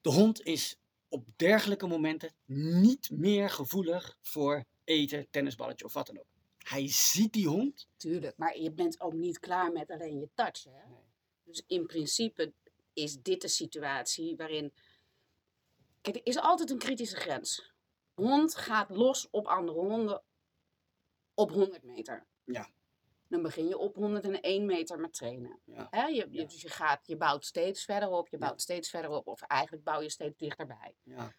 de 0.00 0.10
hond 0.10 0.42
is 0.42 0.76
op 1.08 1.26
dergelijke 1.36 1.86
momenten 1.86 2.32
niet 2.46 3.10
meer 3.10 3.50
gevoelig 3.50 4.18
voor 4.22 4.64
eten, 4.84 5.26
tennisballetje 5.30 5.84
of 5.84 5.92
wat 5.92 6.06
dan 6.06 6.18
ook. 6.18 6.24
Hij 6.58 6.88
ziet 6.88 7.32
die 7.32 7.48
hond. 7.48 7.88
Tuurlijk, 7.96 8.36
maar 8.36 8.58
je 8.58 8.72
bent 8.72 9.00
ook 9.00 9.12
niet 9.12 9.40
klaar 9.40 9.72
met 9.72 9.90
alleen 9.90 10.18
je 10.18 10.28
touch. 10.34 10.64
Hè? 10.64 10.70
Dus 11.44 11.62
in 11.66 11.86
principe 11.86 12.52
is 12.92 13.22
dit 13.22 13.40
de 13.40 13.48
situatie 13.48 14.36
waarin. 14.36 14.72
Kijk, 16.06 16.18
er 16.18 16.26
is 16.26 16.38
altijd 16.38 16.70
een 16.70 16.78
kritische 16.78 17.16
grens. 17.16 17.72
Hond 18.14 18.54
gaat 18.54 18.90
los 18.90 19.28
op 19.30 19.46
andere 19.46 19.78
honden 19.78 20.22
op 21.34 21.50
100 21.50 21.82
meter. 21.82 22.26
Ja. 22.44 22.70
Dan 23.28 23.42
begin 23.42 23.68
je 23.68 23.78
op 23.78 23.94
101 23.96 24.66
meter 24.66 25.00
met 25.00 25.14
trainen. 25.14 25.60
Ja. 25.64 25.86
Hè? 25.90 26.06
Je. 26.06 26.28
Dus 26.28 26.62
je, 26.62 26.68
gaat, 26.68 27.06
je 27.06 27.16
bouwt 27.16 27.44
steeds 27.44 27.84
verder 27.84 28.08
op, 28.08 28.28
je 28.28 28.38
bouwt 28.38 28.60
steeds 28.60 28.90
verder 28.90 29.10
op. 29.10 29.26
Of 29.26 29.42
eigenlijk 29.42 29.84
bouw 29.84 30.00
je 30.00 30.10
steeds 30.10 30.36
dichterbij. 30.36 30.96
Ja. 31.02 31.34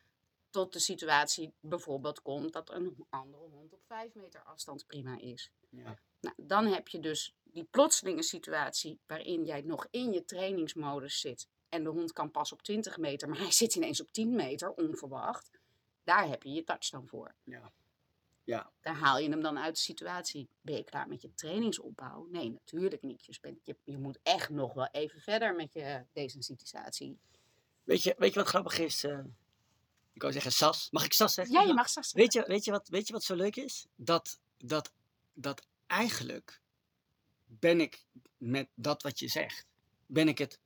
Tot 0.49 0.73
de 0.73 0.79
situatie 0.79 1.53
bijvoorbeeld 1.59 2.21
komt 2.21 2.53
dat 2.53 2.69
een 2.69 3.05
andere 3.09 3.43
hond 3.43 3.73
op 3.73 3.81
5 3.85 4.13
meter 4.13 4.43
afstand 4.43 4.85
prima 4.85 5.19
is. 5.19 5.51
Ja. 5.69 5.99
Nou, 6.19 6.35
dan 6.37 6.65
heb 6.65 6.87
je 6.87 6.99
dus 6.99 7.35
die 7.43 7.67
plotselinge 7.71 8.23
situatie 8.23 8.99
waarin 9.05 9.45
jij 9.45 9.61
nog 9.61 9.87
in 9.91 10.11
je 10.11 10.25
trainingsmodus 10.25 11.19
zit. 11.19 11.47
En 11.69 11.83
de 11.83 11.89
hond 11.89 12.13
kan 12.13 12.31
pas 12.31 12.51
op 12.51 12.61
20 12.61 12.97
meter, 12.97 13.29
maar 13.29 13.37
hij 13.37 13.51
zit 13.51 13.75
ineens 13.75 14.01
op 14.01 14.11
10 14.11 14.35
meter, 14.35 14.71
onverwacht. 14.71 15.49
Daar 16.03 16.27
heb 16.27 16.43
je 16.43 16.51
je 16.51 16.63
touchdown 16.63 17.05
voor. 17.07 17.35
Ja. 17.43 17.71
Ja. 18.43 18.71
Daar 18.81 18.95
haal 18.95 19.19
je 19.19 19.29
hem 19.29 19.41
dan 19.41 19.59
uit 19.59 19.75
de 19.75 19.81
situatie. 19.81 20.49
Ben 20.61 20.75
je 20.75 20.83
klaar 20.83 21.07
met 21.07 21.21
je 21.21 21.33
trainingsopbouw? 21.33 22.27
Nee, 22.31 22.49
natuurlijk 22.49 23.01
niet. 23.01 23.25
Je, 23.25 23.37
bent, 23.41 23.59
je, 23.63 23.75
je 23.83 23.97
moet 23.97 24.19
echt 24.23 24.49
nog 24.49 24.73
wel 24.73 24.87
even 24.91 25.21
verder 25.21 25.55
met 25.55 25.73
je 25.73 26.05
desensitisatie. 26.13 27.17
Weet 27.83 28.03
je, 28.03 28.15
weet 28.17 28.33
je 28.33 28.39
wat 28.39 28.47
grappig 28.47 28.79
is? 28.79 29.03
eh? 29.03 29.19
ik 30.13 30.21
wou 30.21 30.33
zeggen 30.33 30.51
Sas. 30.51 30.87
Mag 30.91 31.05
ik 31.05 31.13
Sas 31.13 31.33
zeggen? 31.33 31.55
Ja, 31.55 31.61
je 31.61 31.73
mag 31.73 31.89
straks 31.89 32.13
Weet 32.13 32.33
je, 32.33 32.43
weet, 32.47 32.63
je 32.63 32.71
wat, 32.71 32.87
weet 32.87 33.07
je 33.07 33.13
wat 33.13 33.23
zo 33.23 33.35
leuk 33.35 33.55
is? 33.55 33.87
Dat, 33.95 34.39
dat, 34.57 34.91
dat 35.33 35.67
eigenlijk 35.87 36.61
ben 37.45 37.81
ik 37.81 38.05
met 38.37 38.69
dat 38.75 39.01
wat 39.01 39.19
je 39.19 39.27
zegt, 39.27 39.65
ben 40.05 40.27
ik 40.27 40.37
het, 40.37 40.59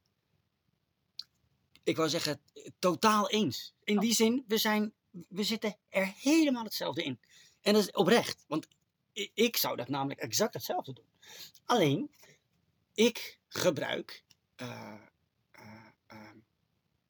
ik 1.92 1.98
wou 1.98 2.10
zeggen, 2.10 2.42
totaal 2.80 3.30
eens. 3.30 3.74
In 3.84 4.00
die 4.00 4.14
zin, 4.14 4.44
we, 4.48 4.58
zijn, 4.58 4.94
we 5.28 5.44
zitten 5.44 5.78
er 5.90 6.14
helemaal 6.18 6.64
hetzelfde 6.64 7.04
in. 7.04 7.20
En 7.62 7.74
dat 7.74 7.82
is 7.82 7.92
oprecht, 7.92 8.46
want 8.48 8.68
ik 9.34 9.58
zou 9.58 9.76
dat 9.76 9.88
namelijk 9.88 10.20
exact 10.20 10.54
hetzelfde 10.54 10.94
doen. 10.94 11.06
Alleen, 11.66 12.12
ik 12.94 13.40
gebruik 13.48 14.24
eh, 14.56 14.94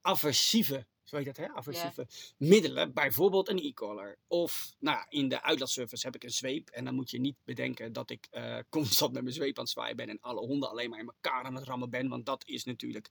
aversieve, 0.02 0.86
zo 1.12 1.17
heet 1.17 1.26
dat 1.26 1.38
hè, 1.38 1.54
aversieve 1.54 2.08
middelen, 2.38 2.93
bijvoorbeeld 2.93 3.50
een 3.50 3.58
e-collar. 3.58 4.17
Of 4.28 4.76
nou, 4.80 5.06
in 5.10 5.30
de 5.30 5.41
uitlaatservice 5.41 6.06
heb 6.06 6.15
ik 6.15 6.24
een 6.24 6.32
zweep. 6.32 6.69
En 6.69 6.86
dan 6.86 6.95
moet 6.95 7.10
je 7.10 7.19
niet 7.19 7.36
bedenken 7.43 7.93
dat 7.93 8.10
ik 8.10 8.28
eh, 8.30 8.58
constant 8.69 9.13
met 9.13 9.24
mijn 9.24 9.36
zweep 9.36 9.58
aan 9.58 9.63
het 9.63 9.74
zwaaien 9.74 9.95
ben 9.95 10.10
en 10.10 10.21
alle 10.21 10.39
honden 10.39 10.69
alleen 10.69 10.89
maar 10.89 11.00
in 11.00 11.12
elkaar 11.15 11.43
aan 11.43 11.56
het 11.56 11.63
rammen 11.63 11.89
ben. 11.89 12.10
Want 12.10 12.26
dat 12.26 12.47
is 12.47 12.63
natuurlijk 12.63 13.10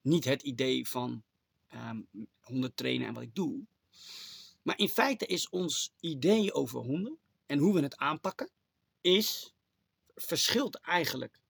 niet 0.00 0.24
het 0.24 0.42
idee 0.42 0.88
van 0.88 1.22
ehm, 1.68 2.00
honden 2.40 2.74
trainen 2.74 3.06
en 3.06 3.14
wat 3.14 3.22
ik 3.22 3.34
doe. 3.34 3.64
Maar 4.62 4.78
in 4.78 4.88
feite 4.88 5.26
is 5.26 5.48
ons 5.48 5.92
idee 6.00 6.52
over 6.52 6.80
honden 6.80 7.18
en 7.46 7.58
hoe 7.58 7.74
we 7.74 7.80
het 7.80 7.96
aanpakken, 7.96 8.50
is, 9.00 9.54
verschilt 10.14 10.74
eigenlijk 10.80 11.40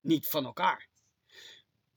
niet 0.00 0.28
van 0.28 0.44
elkaar. 0.44 0.88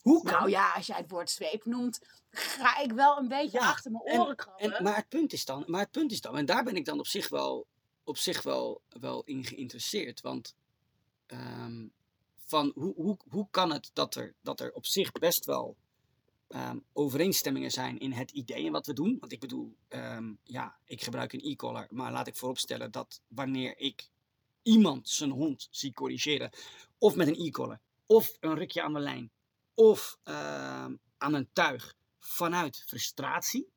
Hoe 0.05 0.23
kan 0.23 0.33
Nou 0.33 0.49
ja, 0.49 0.71
als 0.71 0.85
jij 0.85 0.97
het 0.97 1.11
woord 1.11 1.29
zweep 1.29 1.65
noemt, 1.65 1.99
ga 2.31 2.79
ik 2.79 2.91
wel 2.91 3.17
een 3.17 3.27
beetje 3.27 3.59
Ja, 3.59 3.69
achter 3.69 3.91
mijn 3.91 4.03
oren 4.03 4.35
krabben. 4.35 4.73
En, 4.73 4.83
maar, 4.83 4.95
het 4.95 5.09
punt 5.09 5.33
is 5.33 5.45
dan, 5.45 5.63
maar 5.67 5.81
het 5.81 5.91
punt 5.91 6.11
is 6.11 6.21
dan, 6.21 6.37
en 6.37 6.45
daar 6.45 6.63
ben 6.63 6.75
ik 6.75 6.85
dan 6.85 6.99
op 6.99 7.07
zich 7.07 7.29
wel, 7.29 7.67
op 8.03 8.17
zich 8.17 8.43
wel, 8.43 8.81
wel 8.89 9.23
in 9.23 9.45
geïnteresseerd. 9.45 10.21
Want 10.21 10.55
ehm, 11.25 11.87
van 12.37 12.71
hoe, 12.75 12.93
hoe, 12.95 13.17
hoe 13.29 13.47
kan 13.51 13.71
het 13.71 13.89
dat 13.93 14.15
er, 14.15 14.35
dat 14.41 14.59
er 14.59 14.73
op 14.73 14.85
zich 14.85 15.11
best 15.11 15.45
wel 15.45 15.75
ehm, 16.47 16.79
overeenstemmingen 16.93 17.71
zijn 17.71 17.99
in 17.99 18.11
het 18.11 18.31
idee 18.31 18.65
en 18.65 18.71
wat 18.71 18.85
we 18.85 18.93
doen? 18.93 19.17
Want 19.19 19.31
ik 19.31 19.39
bedoel, 19.39 19.75
ehm, 19.87 20.33
ja, 20.43 20.77
ik 20.85 21.03
gebruik 21.03 21.33
een 21.33 21.51
e-collar, 21.51 21.87
maar 21.89 22.11
laat 22.11 22.27
ik 22.27 22.35
vooropstellen 22.35 22.91
dat 22.91 23.21
wanneer 23.27 23.77
ik 23.77 24.09
iemand 24.61 25.09
zijn 25.09 25.31
hond 25.31 25.67
zie 25.71 25.93
corrigeren, 25.93 26.51
of 26.97 27.15
met 27.15 27.27
een 27.27 27.45
e-collar, 27.45 27.79
of 28.05 28.37
een 28.39 28.55
rukje 28.55 28.81
aan 28.81 28.93
de 28.93 28.99
lijn, 28.99 29.31
of 29.75 30.17
ehm, 30.23 30.95
aan 31.17 31.33
een 31.33 31.49
tuig, 31.53 31.95
vanuit 32.19 32.83
frustratie, 32.87 33.73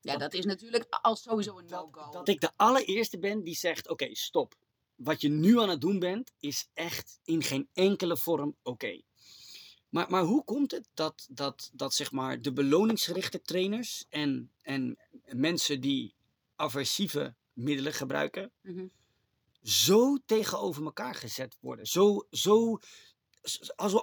ja, 0.00 0.16
dat 0.16 0.34
is 0.34 0.44
natuurlijk 0.44 0.86
al 1.02 1.16
sowieso 1.16 1.58
een 1.58 1.66
no-go. 1.66 2.10
dat 2.10 2.28
ik 2.28 2.40
de 2.40 2.50
allereerste 2.56 3.18
ben 3.18 3.42
die 3.42 3.56
zegt: 3.56 3.88
Oké, 3.88 4.14
stop. 4.14 4.54
Wat 4.94 5.20
je 5.20 5.28
nu 5.28 5.60
aan 5.60 5.68
het 5.68 5.80
doen 5.80 5.98
bent, 5.98 6.32
is 6.38 6.68
echt 6.74 7.18
in 7.24 7.42
geen 7.42 7.68
enkele 7.72 8.16
vorm 8.16 8.56
oké. 8.62 9.00
Maar, 9.88 10.10
maar 10.10 10.22
hoe 10.22 10.44
komt 10.44 10.70
het 10.70 10.88
dat, 10.94 11.26
dat, 11.30 11.70
dat 11.72 11.94
zeg 11.94 12.12
maar, 12.12 12.40
de 12.42 12.52
beloningsgerichte 12.52 13.42
trainers 13.42 14.04
en, 14.08 14.50
en 14.62 14.98
mensen 15.26 15.80
die 15.80 16.14
aversieve 16.56 17.34
middelen 17.52 17.92
gebruiken, 17.92 18.52
Mhm. 18.60 18.86
zo 19.62 20.18
tegenover 20.26 20.84
elkaar 20.84 21.14
gezet 21.14 21.56
worden? 21.60 21.86
Zo, 21.86 22.26
zo 22.30 22.78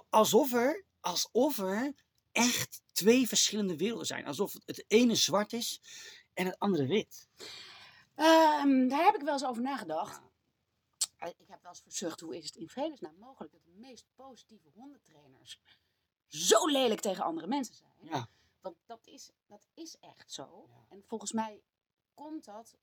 alsof, 0.10 0.54
er, 0.54 0.84
alsof 1.02 1.58
er 1.58 1.94
echt 2.32 2.82
twee 2.92 3.28
verschillende 3.28 3.78
werelden 3.78 4.06
zijn. 4.06 4.26
Alsof 4.26 4.54
het 4.66 4.84
ene 4.88 5.16
zwart 5.16 5.54
is 5.54 5.82
en 6.34 6.46
het 6.46 6.60
andere 6.60 6.88
wit. 6.88 7.28
Ehm, 8.16 8.88
daar 8.88 9.04
heb 9.06 9.16
ik 9.16 9.22
wel 9.22 9.34
eens 9.34 9.46
over 9.46 9.62
nagedacht. 9.62 10.22
Eh, 11.18 11.30
Ik 11.38 11.48
heb 11.48 11.62
wel 11.62 11.72
eens 11.72 11.82
verzucht, 11.82 12.20
hoe 12.20 12.38
is 12.38 12.46
het 12.46 12.56
in 12.56 12.70
vredesnaam 12.70 13.16
mogelijk 13.16 13.52
dat 13.54 13.64
de 13.64 13.72
meest 13.72 14.06
positieve 14.16 14.70
hondentrainers 14.74 15.60
zo 16.28 16.68
lelijk 16.68 17.02
tegen 17.02 17.24
andere 17.24 17.48
mensen 17.48 17.76
zijn? 17.76 17.94
Ja. 18.02 18.28
Want 18.62 18.76
dat 18.86 19.08
is, 19.08 19.32
dat 19.46 19.68
is 19.74 19.96
echt 20.00 20.32
zo. 20.32 20.66
Ja. 20.68 20.86
En 20.90 21.04
volgens 21.06 21.32
mij 21.32 21.64
komt 22.14 22.46
dat 22.46 22.78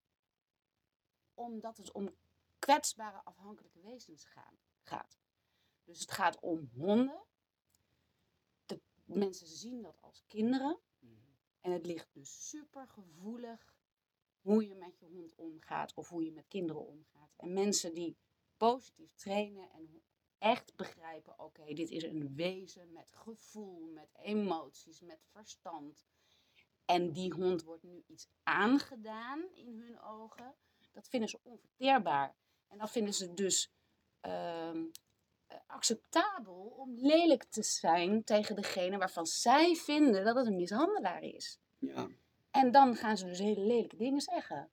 omdat 1.35 1.77
het 1.77 1.93
om 1.93 2.17
kwetsbare 2.59 3.21
afhankelijke 3.25 3.81
wezens 3.81 4.25
gaan, 4.25 4.59
gaat. 4.83 5.19
Dus 5.85 6.01
het 6.01 6.11
gaat 6.11 6.41
om 6.41 6.71
honden. 6.77 7.23
De 9.09 9.18
mensen 9.18 9.47
zien 9.47 9.83
dat 9.83 10.03
als 10.03 10.25
kinderen. 10.27 10.79
En 11.61 11.73
het 11.73 11.87
ligt 11.87 12.09
dus 12.12 12.49
super 12.49 12.88
gevoelig 12.88 13.75
hoe 14.40 14.66
je 14.66 14.75
met 14.75 14.99
je 14.99 15.07
hond 15.07 15.35
omgaat 15.35 15.94
of 15.94 16.09
hoe 16.09 16.25
je 16.25 16.33
met 16.33 16.49
kinderen 16.49 16.87
omgaat. 16.87 17.33
En 17.37 17.53
mensen 17.53 17.94
die 17.94 18.16
positief 18.57 19.14
trainen 19.14 19.71
en 19.71 20.03
echt 20.38 20.77
begrijpen, 20.77 21.38
oké, 21.38 21.75
dit 21.75 21.90
is 21.90 22.03
een 22.03 22.35
wezen 22.35 22.92
met 22.92 23.11
gevoel, 23.12 23.87
met 23.87 24.14
emoties, 24.23 25.01
met 25.01 25.25
verstand. 25.31 26.07
En 26.85 27.12
die 27.12 27.33
hond 27.33 27.62
wordt 27.62 27.83
nu 27.83 28.03
iets 28.07 28.29
aangedaan 28.42 29.44
in 29.55 29.79
hun 29.81 30.01
ogen. 30.01 30.55
Dat 30.92 31.09
vinden 31.09 31.29
ze 31.29 31.40
onverteerbaar. 31.42 32.37
En 32.66 32.79
dan 32.79 32.88
vinden 32.88 33.14
ze 33.14 33.35
dus 33.35 33.73
ehm, 34.21 34.77
eh, 34.77 35.08
acceptabel 35.67 36.75
om 36.77 36.95
lelijk 36.97 37.45
te 37.45 37.63
zijn 37.63 38.25
tegen 38.25 38.57
degene 38.57 38.99
waarvan 38.99 39.27
zij 39.27 39.75
vinden 39.75 40.25
dat 40.25 40.37
het 40.37 40.47
een 40.47 40.57
mishandelaar 40.57 41.23
is. 41.23 41.59
Ja. 41.79 42.09
En 42.51 42.71
dan 42.71 42.97
gaan 42.97 43.17
ze 43.17 43.25
dus 43.25 43.39
hele 43.39 43.61
lelijke 43.61 43.97
dingen 43.97 44.21
zeggen. 44.21 44.71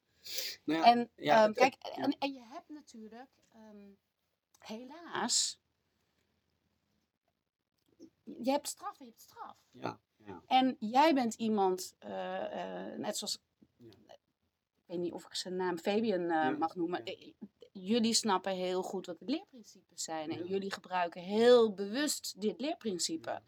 Nou 0.64 0.80
ja, 0.80 0.86
en 0.86 1.10
ja, 1.16 1.44
ehm, 1.44 1.54
kijk, 1.54 1.76
en, 1.76 2.18
en 2.20 2.34
je 2.34 2.44
hebt 2.44 2.70
natuurlijk, 2.70 3.30
ehm, 3.54 3.90
helaas, 4.60 5.60
je 8.24 8.52
hebt 8.52 8.68
straf 8.68 9.00
en 9.00 9.06
je 9.06 9.12
hebt 9.12 9.22
straf. 9.24 9.58
ja, 9.72 10.00
ja, 10.16 10.42
En 10.48 10.76
jij 10.80 11.14
bent 11.14 11.34
iemand, 11.34 11.96
eh, 12.00 12.90
eh, 12.92 13.00
net 13.00 13.18
zoals, 13.18 13.40
Ja. 13.78 13.88
ik 14.08 14.20
weet 14.86 15.00
niet 15.00 15.14
of 15.14 15.26
ik 15.26 15.36
zijn 15.36 15.56
naam 15.56 15.78
Fabian 15.78 16.30
eh, 16.30 16.58
mag 16.58 16.76
noemen. 16.76 17.04
Jullie 17.80 18.14
snappen 18.14 18.52
heel 18.52 18.82
goed 18.82 19.06
wat 19.06 19.20
de 19.20 19.26
leerprincipes 19.26 20.04
zijn. 20.04 20.32
En 20.32 20.46
jullie 20.46 20.72
gebruiken 20.72 21.22
heel 21.22 21.74
bewust 21.74 22.42
dit 22.42 22.62
leerprincipe. 22.62 23.42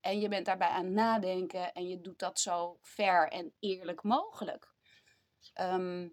En 0.00 0.20
je 0.20 0.28
bent 0.28 0.46
daarbij 0.46 0.68
aan 0.68 0.84
het 0.84 0.94
nadenken 0.94 1.72
en 1.72 1.88
je 1.88 2.00
doet 2.00 2.18
dat 2.18 2.40
zo 2.40 2.78
fair 2.80 3.28
en 3.28 3.52
eerlijk 3.58 4.02
mogelijk. 4.02 4.74
Ehm, 5.52 6.08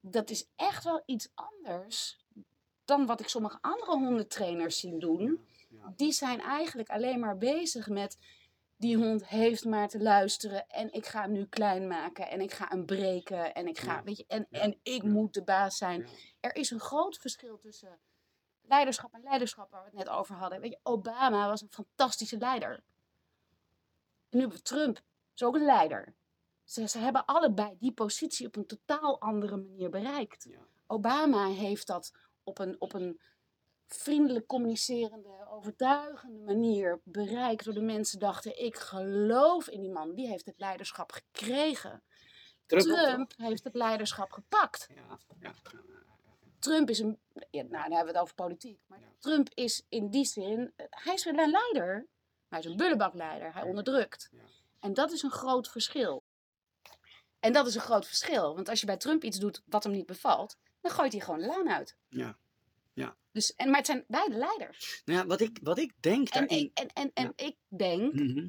dat 0.00 0.30
is 0.30 0.48
echt 0.56 0.84
wel 0.84 1.02
iets 1.06 1.28
anders 1.34 2.18
dan 2.84 3.06
wat 3.06 3.20
ik 3.20 3.28
sommige 3.28 3.58
andere 3.60 3.92
hondentrainers 3.92 4.78
zie 4.78 4.98
doen. 4.98 5.46
Die 5.96 6.12
zijn 6.12 6.40
eigenlijk 6.40 6.88
alleen 6.88 7.20
maar 7.20 7.38
bezig 7.38 7.88
met 7.88 8.18
die 8.82 8.96
hond 8.96 9.26
heeft 9.26 9.64
maar 9.64 9.88
te 9.88 10.00
luisteren 10.00 10.66
en 10.68 10.92
ik 10.92 11.06
ga 11.06 11.20
hem 11.22 11.32
nu 11.32 11.46
klein 11.46 11.86
maken 11.86 12.30
en 12.30 12.40
ik 12.40 12.52
ga 12.52 12.66
hem 12.68 12.86
breken 12.86 13.54
en 13.54 13.66
ik 13.66 13.78
ga, 13.78 13.94
Ja. 13.94 14.02
weet 14.02 14.16
je, 14.16 14.24
en, 14.28 14.46
Ja. 14.50 14.60
en 14.60 14.78
ik 14.82 15.02
Ja. 15.02 15.08
moet 15.08 15.34
de 15.34 15.42
baas 15.42 15.76
zijn. 15.76 16.08
Er 16.40 16.54
is 16.56 16.70
een 16.70 16.80
groot 16.80 17.16
verschil 17.16 17.58
tussen 17.58 17.98
leiderschap 18.60 19.14
en 19.14 19.22
leiderschap 19.22 19.70
waar 19.70 19.80
we 19.80 19.86
het 19.86 19.96
net 19.98 20.08
over 20.08 20.34
hadden. 20.34 20.60
Weet 20.60 20.70
je, 20.70 20.78
Obama 20.82 21.48
was 21.48 21.60
een 21.62 21.70
fantastische 21.72 22.38
leider. 22.38 22.70
En 22.70 22.82
nu 24.30 24.40
hebben 24.40 24.58
we 24.58 24.64
Trump, 24.64 25.00
is 25.34 25.42
ook 25.42 25.54
een 25.54 25.64
leider. 25.64 26.14
Ze, 26.64 26.88
ze 26.88 26.98
hebben 26.98 27.24
allebei 27.24 27.76
die 27.78 27.92
positie 27.92 28.46
op 28.46 28.56
een 28.56 28.66
totaal 28.66 29.20
andere 29.20 29.56
manier 29.56 29.90
bereikt. 29.90 30.48
Obama 30.86 31.46
heeft 31.46 31.86
dat 31.86 32.12
op 32.42 32.58
een, 32.58 32.80
op 32.80 32.92
een 32.94 33.20
vriendelijk 33.88 34.46
communicerende, 34.46 35.46
overtuigende 35.50 36.38
manier 36.38 37.00
bereikt. 37.04 37.64
Door 37.64 37.74
de 37.74 37.80
mensen 37.80 38.18
dachten, 38.18 38.64
ik 38.64 38.76
geloof 38.76 39.68
in 39.68 39.80
die 39.80 39.90
man. 39.90 40.14
Die 40.14 40.28
heeft 40.28 40.46
het 40.46 40.58
leiderschap 40.58 41.12
gekregen. 41.12 42.02
Trump 42.66 43.32
heeft 43.36 43.64
het 43.64 43.74
leiderschap 43.74 44.32
gepakt. 44.32 44.88
Ja, 44.94 45.18
ja. 45.40 45.52
Trump 46.58 46.90
is 46.90 46.98
een. 46.98 47.20
Ja, 47.50 47.62
nou, 47.62 47.70
dan 47.70 47.82
hebben 47.82 48.00
we 48.00 48.06
het 48.12 48.16
over 48.18 48.34
politiek. 48.34 48.80
Maar 48.86 49.00
Ja. 49.00 49.06
Trump 49.18 49.48
is 49.54 49.86
in 49.88 50.10
die 50.10 50.24
zin. 50.24 50.72
Hij 50.76 51.14
is 51.14 51.24
een 51.24 51.50
leider. 51.50 51.94
Maar 51.96 52.06
hij 52.48 52.58
is 52.58 52.64
een 52.64 52.76
bullebakleider. 52.76 53.52
Hij 53.54 53.62
onderdrukt. 53.62 54.28
Ja. 54.32 54.38
En 54.80 54.94
dat 54.94 55.12
is 55.12 55.22
een 55.22 55.30
groot 55.30 55.70
verschil. 55.70 56.24
En 57.40 57.52
dat 57.52 57.66
is 57.66 57.74
een 57.74 57.80
groot 57.80 58.06
verschil. 58.06 58.54
Want 58.54 58.68
als 58.68 58.80
je 58.80 58.86
bij 58.86 58.96
Trump 58.96 59.24
iets 59.24 59.38
doet 59.38 59.62
wat 59.66 59.84
hem 59.84 59.92
niet 59.92 60.06
bevalt. 60.06 60.56
dan 60.80 60.90
gooit 60.90 61.12
hij 61.12 61.20
gewoon 61.20 61.40
de 61.40 61.46
laan 61.46 61.70
uit. 61.70 61.96
Ja. 62.08 62.38
Dus, 63.32 63.54
en, 63.54 63.66
maar 63.68 63.76
het 63.76 63.86
zijn 63.86 64.04
beide 64.08 64.34
leiders. 64.36 65.02
Nou 65.04 65.18
ja, 65.20 65.26
wat 65.26 65.40
ik, 65.40 65.58
wat 65.62 65.78
ik 65.78 65.92
denk 66.00 66.28
En, 66.28 66.40
daarin... 66.40 66.64
ik, 66.64 66.78
en, 66.78 66.88
en, 66.92 67.10
en 67.14 67.32
Ja. 67.36 67.44
ik 67.46 67.56
denk 67.68 68.12
Mhm. 68.12 68.48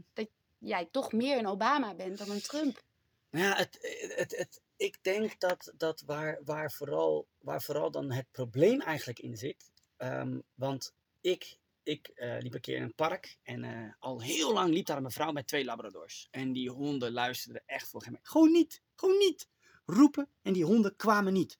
jij 0.57 0.87
toch 0.91 1.11
meer 1.11 1.37
een 1.37 1.47
Obama 1.47 1.95
bent 1.95 2.17
dan 2.17 2.29
een 2.29 2.41
Trump. 2.41 2.83
Nou 3.29 3.45
ja, 3.45 3.55
het, 3.55 3.77
het, 4.15 4.37
het, 4.37 4.61
ik 4.77 4.97
denk 5.01 5.39
dat, 5.39 5.73
dat 5.77 6.01
waar, 6.05 6.39
waar, 6.43 6.71
vooral, 6.71 7.27
waar 7.37 7.61
vooral 7.61 7.91
dan 7.91 8.11
het 8.11 8.25
probleem 8.31 8.81
eigenlijk 8.81 9.19
in 9.19 9.37
zit. 9.37 9.71
ehm, 9.97 10.39
want 10.55 10.93
ik, 11.21 11.57
ik 11.83 12.07
eh, 12.07 12.37
liep 12.39 12.53
een 12.53 12.61
keer 12.61 12.75
in 12.75 12.83
een 12.83 12.95
park 12.95 13.37
en 13.43 13.63
eh, 13.63 13.93
al 13.99 14.21
heel 14.21 14.53
lang 14.53 14.73
liep 14.73 14.85
daar 14.85 14.97
een 14.97 15.03
mevrouw 15.03 15.31
met 15.31 15.47
twee 15.47 15.65
labradors. 15.65 16.27
En 16.31 16.53
die 16.53 16.69
honden 16.69 17.11
luisterden 17.11 17.63
echt 17.65 17.87
voor 17.87 18.01
geen 18.03 18.19
Gewoon 18.21 18.51
niet, 18.51 18.81
gewoon 18.95 19.17
niet. 19.17 19.47
Roepen 19.85 20.29
en 20.41 20.53
die 20.53 20.65
honden 20.65 20.95
kwamen 20.95 21.33
niet. 21.33 21.57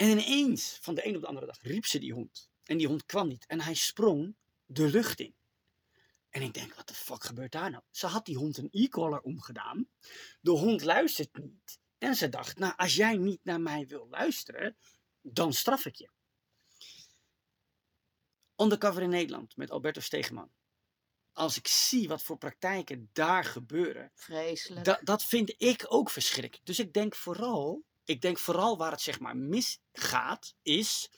En 0.00 0.08
ineens, 0.10 0.78
van 0.80 0.94
de 0.94 1.06
een 1.06 1.14
op 1.14 1.20
de 1.20 1.26
andere 1.26 1.46
dag, 1.46 1.62
riep 1.62 1.86
ze 1.86 1.98
die 1.98 2.12
hond. 2.12 2.50
En 2.64 2.76
die 2.78 2.86
hond 2.86 3.04
kwam 3.06 3.28
niet. 3.28 3.46
En 3.46 3.60
hij 3.60 3.74
sprong 3.74 4.36
de 4.64 4.90
lucht 4.90 5.20
in. 5.20 5.34
En 6.30 6.42
ik 6.42 6.54
denk, 6.54 6.74
wat 6.74 6.88
de 6.88 6.94
fuck 6.94 7.24
gebeurt 7.24 7.52
daar 7.52 7.70
nou? 7.70 7.82
Ze 7.90 8.06
had 8.06 8.26
die 8.26 8.36
hond 8.36 8.56
een 8.56 8.68
e-collar 8.70 9.20
omgedaan. 9.20 9.88
De 10.40 10.50
hond 10.50 10.82
luistert 10.82 11.38
niet. 11.38 11.78
En 11.98 12.14
ze 12.14 12.28
dacht, 12.28 12.58
nou, 12.58 12.72
als 12.76 12.94
jij 12.94 13.16
niet 13.16 13.44
naar 13.44 13.60
mij 13.60 13.86
wil 13.86 14.08
luisteren, 14.10 14.76
dan 15.20 15.52
straf 15.52 15.84
ik 15.86 15.94
je. 15.94 16.10
Undercover 18.56 19.02
in 19.02 19.08
Nederland 19.10 19.56
met 19.56 19.70
Alberto 19.70 20.00
Stegeman. 20.00 20.50
Als 21.32 21.56
ik 21.56 21.66
zie 21.68 22.08
wat 22.08 22.22
voor 22.22 22.38
praktijken 22.38 23.10
daar 23.12 23.44
gebeuren, 23.44 24.10
Vreselijk. 24.14 24.84
da- 24.84 25.00
dat 25.02 25.24
vind 25.24 25.54
ik 25.56 25.84
ook 25.88 26.10
verschrikkelijk. 26.10 26.66
Dus 26.66 26.78
ik 26.78 26.92
denk 26.92 27.14
vooral, 27.14 27.84
ik 28.10 28.20
denk 28.20 28.38
vooral 28.38 28.76
waar 28.76 28.90
het 28.90 29.00
zeg 29.00 29.20
maar 29.20 29.36
misgaat, 29.36 30.54
is 30.62 31.10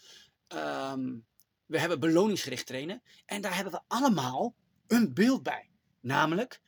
ehm, 0.47 1.19
we 1.67 1.79
hebben 1.79 2.01
beloningsgericht 2.01 2.67
trainen 2.67 3.03
en 3.27 3.41
daar 3.41 3.55
hebben 3.55 3.73
we 3.73 3.81
allemaal 3.87 4.55
een 4.87 5.15
beeld 5.15 5.43
bij. 5.43 5.71
Namelijk 6.01 6.63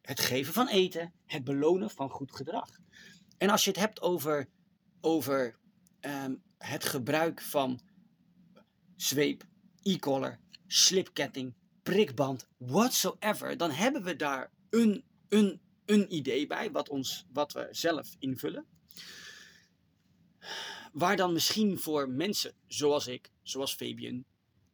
het 0.00 0.20
geven 0.20 0.52
van 0.52 0.68
eten, 0.68 1.12
het 1.26 1.44
belonen 1.44 1.90
van 1.90 2.10
goed 2.10 2.32
gedrag. 2.32 2.68
En 3.38 3.50
als 3.50 3.64
je 3.64 3.70
het 3.70 3.78
hebt 3.78 4.00
over, 4.00 4.48
over 5.00 5.58
ehm, 6.00 6.34
het 6.58 6.84
gebruik 6.84 7.42
van 7.42 7.80
zweep, 8.96 9.44
e-collar, 9.82 10.40
slipketting, 10.66 11.54
prikband, 11.82 12.48
whatsoever, 12.56 13.56
dan 13.56 13.70
hebben 13.70 14.02
we 14.02 14.16
daar 14.16 14.50
een, 14.70 15.04
een, 15.28 15.60
een 15.84 16.14
idee 16.14 16.46
bij, 16.46 16.70
wat, 16.70 16.88
ons, 16.88 17.26
wat 17.32 17.52
we 17.52 17.68
zelf 17.70 18.16
invullen. 18.18 18.71
Waar 20.92 21.16
dan 21.16 21.32
misschien 21.32 21.78
voor 21.78 22.08
mensen 22.08 22.54
zoals 22.66 23.06
ik, 23.06 23.30
zoals 23.42 23.74
Fabian, 23.74 24.24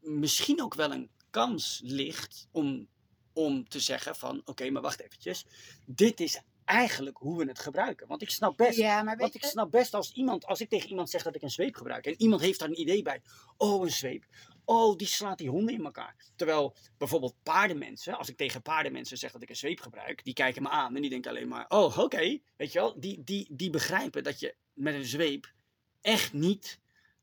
misschien 0.00 0.62
ook 0.62 0.74
wel 0.74 0.92
een 0.92 1.10
kans 1.30 1.80
ligt 1.84 2.48
om, 2.50 2.88
om 3.32 3.68
te 3.68 3.80
zeggen 3.80 4.16
van 4.16 4.42
oké, 4.44 4.70
maar 4.70 4.82
wacht 4.82 5.00
eventjes. 5.00 5.46
Dit 5.86 6.20
is 6.20 6.40
eigenlijk 6.68 7.16
hoe 7.16 7.38
we 7.38 7.44
het 7.44 7.58
gebruiken. 7.58 8.06
Want 8.06 8.22
ik 8.22 8.30
snap 8.30 8.56
best 8.56 8.78
ja, 8.78 9.02
maar 9.02 9.16
weet 9.16 9.20
want 9.20 9.34
ik 9.34 9.44
snap 9.44 9.70
best 9.70 9.94
als 9.94 10.12
iemand, 10.12 10.46
als 10.46 10.60
ik 10.60 10.68
tegen 10.68 10.88
iemand 10.88 11.10
zeg 11.10 11.22
dat 11.22 11.34
ik 11.34 11.42
een 11.42 11.50
zweep 11.50 11.74
gebruik 11.74 12.06
en 12.06 12.14
iemand 12.20 12.40
heeft 12.40 12.58
daar 12.58 12.68
een 12.68 12.80
idee 12.80 13.02
bij. 13.02 13.22
Oh, 13.56 13.84
een 13.84 13.92
zweep. 13.92 14.24
Oh, 14.64 14.96
die 14.96 15.06
slaat 15.06 15.38
die 15.38 15.50
honden 15.50 15.74
in 15.74 15.84
elkaar. 15.84 16.16
Terwijl 16.36 16.76
bijvoorbeeld 16.98 17.34
paardenmensen, 17.42 18.18
als 18.18 18.28
ik 18.28 18.36
tegen 18.36 18.62
paardenmensen 18.62 19.18
zeg 19.18 19.32
dat 19.32 19.42
ik 19.42 19.48
een 19.48 19.56
zweep 19.56 19.80
gebruik, 19.80 20.24
die 20.24 20.34
kijken 20.34 20.62
me 20.62 20.68
aan 20.68 20.94
en 20.94 21.00
die 21.00 21.10
denken 21.10 21.30
alleen 21.30 21.48
maar, 21.48 21.64
oh, 21.68 21.98
oké. 21.98 22.38
Weet 22.56 22.72
je 22.72 22.78
wel, 22.78 23.00
die, 23.00 23.24
die, 23.24 23.48
die 23.50 23.70
begrijpen 23.70 24.22
dat 24.22 24.40
je 24.40 24.54
met 24.72 24.94
een 24.94 25.04
zweep 25.04 25.52
echt 26.00 26.32
niet 26.32 26.78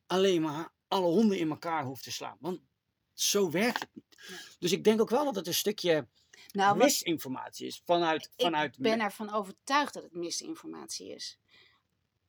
alleen 0.08 0.42
maar 0.42 0.72
alle 0.88 1.08
honden 1.08 1.38
in 1.38 1.50
elkaar 1.50 1.84
hoeft 1.84 2.04
te 2.04 2.12
slaan. 2.12 2.38
Want 2.40 2.60
zo 3.14 3.50
werkt 3.52 3.80
het 3.80 3.90
niet. 3.94 4.18
Dus 4.60 4.72
ik 4.72 4.84
denk 4.84 5.02
ook 5.02 5.10
wel 5.10 5.26
dat 5.26 5.36
het 5.36 5.48
een 5.48 5.54
stukje 5.54 6.08
nou, 6.52 6.78
misinformatie 6.78 7.68
is 7.68 7.82
vanuit, 7.86 8.30
vanuit 8.38 8.76
ik 8.76 8.82
ben 8.82 9.00
ervan 9.00 9.34
overtuigd 9.34 9.94
dat 9.94 10.04
het 10.04 10.14
misinformatie 10.14 11.14
is. 11.14 11.40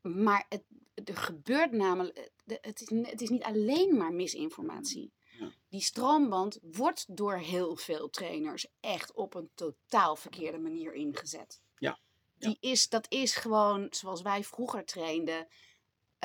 Maar 0.01 0.47
het, 0.49 0.63
er 1.05 1.17
gebeurt 1.17 1.73
namelijk, 1.73 2.31
het 2.45 2.81
is, 2.81 2.91
het 3.11 3.21
is 3.21 3.29
niet 3.29 3.43
alleen 3.43 3.97
maar 3.97 4.13
misinformatie. 4.13 5.13
Ja. 5.39 5.53
Die 5.69 5.81
stroomband 5.81 6.59
wordt 6.63 7.17
door 7.17 7.37
heel 7.37 7.77
veel 7.77 8.11
trainers 8.11 8.67
echt 8.81 9.13
op 9.13 9.35
een 9.35 9.51
totaal 9.55 10.17
verkeerde 10.17 10.59
manier 10.59 10.95
ingezet. 10.95 11.61
Ja. 11.79 11.99
Die 12.39 12.57
is, 12.61 12.89
dat 12.89 13.07
is 13.09 13.35
gewoon 13.35 13.87
zoals 13.91 14.23
wij 14.23 14.45
vroeger 14.45 14.85
trainden. 14.85 15.47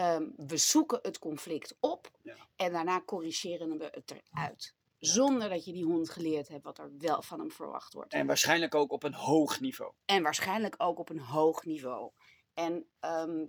Ehm, 0.02 0.30
we 0.36 0.58
zoeken 0.58 1.00
het 1.02 1.20
conflict 1.20 1.76
op 1.80 2.12
Ja. 2.22 2.36
en 2.56 2.72
daarna 2.72 3.02
corrigeren 3.06 3.78
we 3.78 3.88
het 3.92 4.14
eruit. 4.32 4.76
Zonder 5.00 5.50
dat 5.50 5.66
je 5.66 5.74
die 5.74 5.84
hond 5.86 6.10
geleerd 6.10 6.48
hebt 6.48 6.64
wat 6.64 6.78
er 6.78 6.92
wel 6.98 7.22
van 7.22 7.40
hem 7.40 7.52
verwacht 7.52 7.94
wordt. 7.94 8.14
En 8.14 8.28
waarschijnlijk 8.28 8.76
ook 8.76 8.92
op 8.92 9.04
een 9.04 9.14
hoog 9.14 9.60
niveau. 9.60 9.92
En 10.06 10.24
waarschijnlijk 10.24 10.76
ook 10.78 11.00
op 11.00 11.10
een 11.10 11.20
hoog 11.20 11.64
niveau. 11.66 12.12
En 12.54 12.86
ehm, 13.00 13.46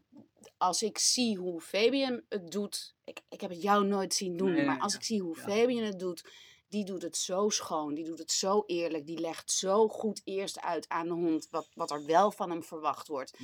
als 0.58 0.82
ik 0.82 0.98
zie 0.98 1.36
hoe 1.36 1.60
Fabian 1.60 2.22
het 2.28 2.50
doet. 2.50 2.94
Ik, 3.04 3.20
ik 3.28 3.40
heb 3.40 3.50
het 3.50 3.62
jou 3.62 3.86
nooit 3.86 4.14
zien 4.14 4.36
doen, 4.36 4.52
Nee, 4.52 4.64
maar 4.66 4.80
als 4.80 4.92
ja, 4.92 4.98
ik 4.98 5.04
zie 5.04 5.20
hoe 5.20 5.36
ja. 5.36 5.42
Fabian 5.42 5.84
het 5.84 5.98
doet. 5.98 6.24
Die 6.68 6.84
doet 6.84 7.02
het 7.02 7.16
zo 7.16 7.48
schoon, 7.48 7.94
die 7.94 8.04
doet 8.04 8.18
het 8.18 8.32
zo 8.32 8.62
eerlijk. 8.66 9.06
Die 9.06 9.18
legt 9.18 9.52
zo 9.52 9.88
goed 9.88 10.20
eerst 10.24 10.60
uit 10.60 10.88
aan 10.88 11.08
de 11.08 11.14
hond 11.14 11.48
wat, 11.50 11.68
wat 11.74 11.90
er 11.90 12.04
wel 12.06 12.32
van 12.32 12.50
hem 12.50 12.62
verwacht 12.62 13.08
wordt. 13.08 13.38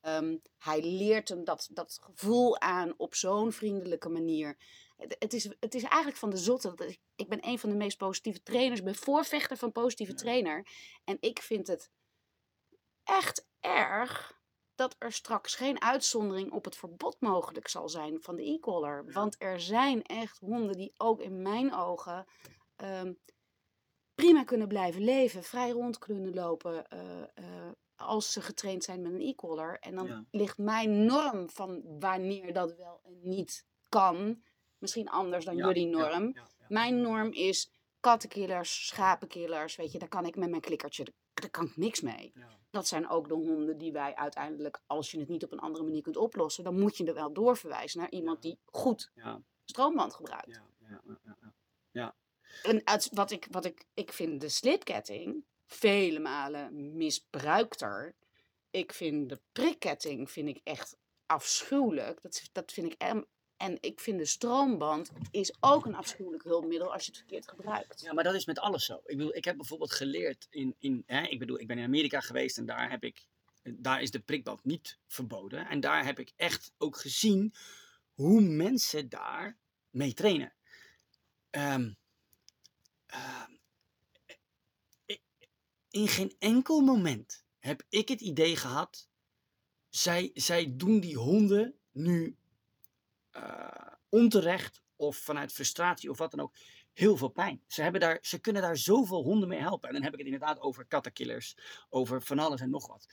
Ehm, 0.00 0.36
hij 0.58 0.82
leert 0.82 1.28
hem 1.28 1.44
dat, 1.44 1.68
dat 1.72 1.98
gevoel 2.02 2.60
aan 2.60 2.94
op 2.96 3.14
zo'n 3.14 3.52
vriendelijke 3.52 4.08
manier. 4.08 4.56
Het, 4.96 5.16
het, 5.18 5.32
is, 5.32 5.44
het 5.60 5.74
is 5.74 5.82
eigenlijk 5.82 6.16
van 6.16 6.30
de 6.30 6.36
zotte. 6.36 6.74
dat 6.74 6.88
Ik, 6.88 7.00
ik 7.16 7.28
ben 7.28 7.46
een 7.46 7.58
van 7.58 7.70
de 7.70 7.76
meest 7.76 7.98
positieve 7.98 8.42
trainers. 8.42 8.78
Ik 8.78 8.84
ben 8.84 8.94
voorvechter 8.94 9.56
van 9.56 9.72
positieve 9.72 10.12
Ja. 10.12 10.18
trainer. 10.18 10.66
En 11.04 11.16
ik 11.20 11.38
vind 11.42 11.66
het 11.66 11.90
echt 13.04 13.46
erg 13.60 14.38
dat 14.74 14.96
er 14.98 15.12
straks 15.12 15.54
geen 15.54 15.82
uitzondering 15.82 16.52
op 16.52 16.64
het 16.64 16.76
verbod 16.76 17.16
mogelijk 17.20 17.68
zal 17.68 17.88
zijn 17.88 18.22
van 18.22 18.36
de 18.36 18.50
e-collar. 18.50 19.04
Ja. 19.06 19.12
Want 19.12 19.36
er 19.38 19.60
zijn 19.60 20.02
echt 20.02 20.38
honden 20.38 20.76
die 20.76 20.92
ook 20.96 21.20
in 21.20 21.42
mijn 21.42 21.74
ogen 21.74 22.26
ehm, 22.76 23.12
prima 24.14 24.44
kunnen 24.44 24.68
blijven 24.68 25.04
leven, 25.04 25.42
vrij 25.42 25.70
rond 25.70 25.98
kunnen 25.98 26.34
lopen. 26.34 26.88
eh, 26.88 27.22
eh, 27.34 27.70
als 28.00 28.32
ze 28.32 28.40
getraind 28.40 28.84
zijn 28.84 29.02
met 29.02 29.12
een 29.12 29.20
e-collar. 29.20 29.78
En 29.78 29.94
dan 29.94 30.06
Ja. 30.06 30.24
ligt 30.30 30.58
mijn 30.58 31.04
norm 31.04 31.48
van 31.50 31.82
wanneer 31.98 32.52
dat 32.52 32.76
wel 32.76 33.00
en 33.04 33.18
niet 33.22 33.66
kan. 33.88 34.42
Misschien 34.78 35.08
anders 35.08 35.44
dan 35.44 35.56
Ja, 35.56 35.66
jullie 35.66 35.86
norm. 35.86 36.32
ja. 36.34 36.46
Mijn 36.68 37.00
norm 37.00 37.32
is 37.32 37.70
kattenkillers, 38.00 38.86
schapenkillers. 38.86 39.76
Weet 39.76 39.92
je, 39.92 39.98
daar 39.98 40.08
kan 40.08 40.26
ik 40.26 40.36
met 40.36 40.50
mijn 40.50 40.62
klikkertje, 40.62 41.04
daar- 41.04 41.50
kan 41.50 41.64
ik 41.66 41.76
niks 41.76 42.00
mee. 42.00 42.32
Dat 42.70 42.86
zijn 42.86 43.08
ook 43.08 43.28
de 43.28 43.34
honden 43.34 43.78
die 43.78 43.92
wij 43.92 44.14
uiteindelijk, 44.14 44.80
als 44.86 45.10
je 45.10 45.18
het 45.18 45.28
niet 45.28 45.44
op 45.44 45.52
een 45.52 45.58
andere 45.58 45.84
manier 45.84 46.02
kunt 46.02 46.16
oplossen, 46.16 46.64
dan 46.64 46.78
moet 46.80 46.96
je 46.96 47.04
er 47.04 47.14
wel 47.14 47.32
doorverwijzen 47.32 48.00
naar 48.00 48.10
iemand 48.10 48.42
die 48.42 48.58
goed 48.64 49.10
stroomband 49.64 50.14
gebruikt. 50.14 50.46
ja, 50.46 50.62
ja, 50.78 51.00
ja, 51.06 51.18
ja, 51.40 51.52
ja. 51.90 52.14
En 52.62 52.86
uit, 52.86 53.08
wat 53.12 53.30
ik, 53.30 53.46
wat 53.50 53.64
ik, 53.64 53.86
ik 53.94 54.12
vind 54.12 54.40
de 54.40 54.48
slipketting 54.48 55.44
vele 55.74 56.18
malen 56.18 56.96
misbruikter. 56.96 58.14
Ik 58.70 58.92
vind 58.92 59.28
de 59.28 59.40
prikketting 59.52 60.30
vind 60.30 60.48
ik 60.48 60.60
echt 60.64 60.96
afschuwelijk. 61.26 62.22
Dat, 62.22 62.42
dat 62.52 62.72
vind 62.72 62.92
ik 62.92 63.00
em- 63.00 63.26
en 63.56 63.78
ik 63.80 64.00
vind 64.00 64.18
de 64.18 64.24
stroomband 64.24 65.10
is 65.30 65.54
ook 65.60 65.86
een 65.86 65.94
afschuwelijk 65.94 66.42
hulpmiddel 66.42 66.92
als 66.92 67.04
je 67.04 67.10
het 67.10 67.18
verkeerd 67.18 67.48
gebruikt. 67.48 68.00
Ja, 68.00 68.12
maar 68.12 68.24
dat 68.24 68.34
is 68.34 68.46
met 68.46 68.58
alles 68.58 68.84
zo. 68.84 69.00
Ik 69.04 69.16
bedoel, 69.16 69.36
ik 69.36 69.44
heb 69.44 69.56
bijvoorbeeld 69.56 69.92
geleerd 69.92 70.46
in, 70.50 70.74
in 70.78 71.02
hè, 71.06 71.22
ik 71.22 71.38
bedoel, 71.38 71.60
ik 71.60 71.66
ben 71.66 71.78
in 71.78 71.84
Amerika 71.84 72.20
geweest 72.20 72.58
en 72.58 72.66
daar 72.66 72.90
heb 72.90 73.04
ik, 73.04 73.24
daar 73.62 74.02
is 74.02 74.10
de 74.10 74.20
prikband 74.20 74.64
niet 74.64 74.98
verboden. 75.06 75.68
En 75.68 75.80
daar 75.80 76.04
heb 76.04 76.18
ik 76.18 76.32
echt 76.36 76.72
ook 76.78 76.96
gezien 76.96 77.54
hoe 78.14 78.40
mensen 78.40 79.08
daar 79.08 79.56
mee 79.90 80.14
trainen. 80.14 80.52
I- 81.56 81.96
in 85.90 86.08
geen 86.08 86.34
enkel 86.38 86.80
moment 86.80 87.44
heb 87.58 87.82
ik 87.88 88.08
het 88.08 88.20
idee 88.20 88.56
gehad, 88.56 89.08
zij, 89.88 90.30
zij 90.34 90.76
doen 90.76 91.00
die 91.00 91.16
honden 91.16 91.74
nu 91.90 92.36
eh, 93.30 93.92
onterecht 94.08 94.82
of 94.96 95.16
vanuit 95.16 95.52
frustratie 95.52 96.10
of 96.10 96.18
wat 96.18 96.30
dan 96.30 96.40
ook 96.40 96.54
heel 96.92 97.16
veel 97.16 97.28
pijn. 97.28 97.62
Ze, 97.66 97.82
hebben 97.82 98.00
daar, 98.00 98.18
ze 98.20 98.38
kunnen 98.38 98.62
daar 98.62 98.76
zoveel 98.76 99.22
honden 99.22 99.48
mee 99.48 99.60
helpen. 99.60 99.88
En 99.88 99.94
dan 99.94 100.02
heb 100.02 100.12
ik 100.12 100.18
het 100.18 100.28
inderdaad 100.28 100.60
over 100.60 100.86
kattenkillers, 100.86 101.56
over 101.88 102.22
van 102.22 102.38
alles 102.38 102.60
en 102.60 102.70
nog 102.70 102.86
wat. 102.86 103.06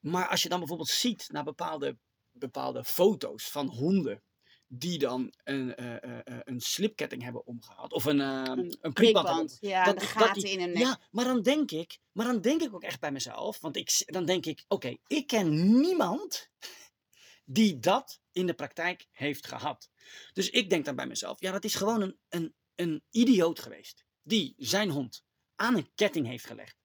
Maar 0.00 0.28
als 0.28 0.42
je 0.42 0.48
dan 0.48 0.58
bijvoorbeeld 0.58 0.88
ziet 0.88 1.28
naar 1.32 1.44
bepaalde, 1.44 1.96
bepaalde 2.30 2.84
foto's 2.84 3.50
van 3.50 3.66
honden 3.66 4.22
die 4.68 4.98
dan 4.98 5.32
een, 5.44 5.74
eh, 5.74 6.02
eh, 6.02 6.18
eh, 6.24 6.38
een 6.44 6.60
slipketting 6.60 7.22
hebben 7.22 7.46
omgehaald. 7.46 7.92
Of 7.92 8.04
een, 8.04 8.18
uh, 8.18 8.42
Een 8.44 8.76
een 8.80 8.92
prikband. 8.92 9.56
Ja, 9.60 9.84
dat- 9.84 9.94
de 9.94 10.00
dat 10.00 10.08
gaten 10.10 10.42
die- 10.42 10.52
in 10.52 10.60
hun 10.60 10.68
nek. 10.72 10.82
Ja, 10.82 11.00
maar 11.10 11.24
dan 11.24 11.42
denk 11.42 11.70
ik, 11.70 11.98
maar 12.12 12.26
dan 12.26 12.40
denk 12.40 12.62
ik 12.62 12.74
ook 12.74 12.82
echt 12.82 13.00
bij 13.00 13.12
mezelf. 13.12 13.60
Want 13.60 13.76
ik, 13.76 14.02
dan 14.06 14.24
denk 14.24 14.46
ik, 14.46 14.64
oké, 14.68 14.96
ik 15.06 15.26
ken 15.26 15.80
niemand 15.80 16.50
die 17.44 17.78
dat 17.78 18.20
in 18.32 18.46
de 18.46 18.54
praktijk 18.54 19.06
heeft 19.10 19.46
gehad. 19.46 19.90
Dus 20.32 20.50
ik 20.50 20.70
denk 20.70 20.84
dan 20.84 20.96
bij 20.96 21.06
mezelf, 21.06 21.40
ja, 21.40 21.52
dat 21.52 21.64
is 21.64 21.74
gewoon 21.74 22.00
een, 22.02 22.18
een, 22.28 22.54
een 22.74 23.02
idioot 23.10 23.58
geweest. 23.60 24.04
Die 24.22 24.54
zijn 24.56 24.90
hond 24.90 25.22
aan 25.54 25.76
een 25.76 25.90
ketting 25.94 26.26
heeft 26.26 26.46
gelegd. 26.46 26.76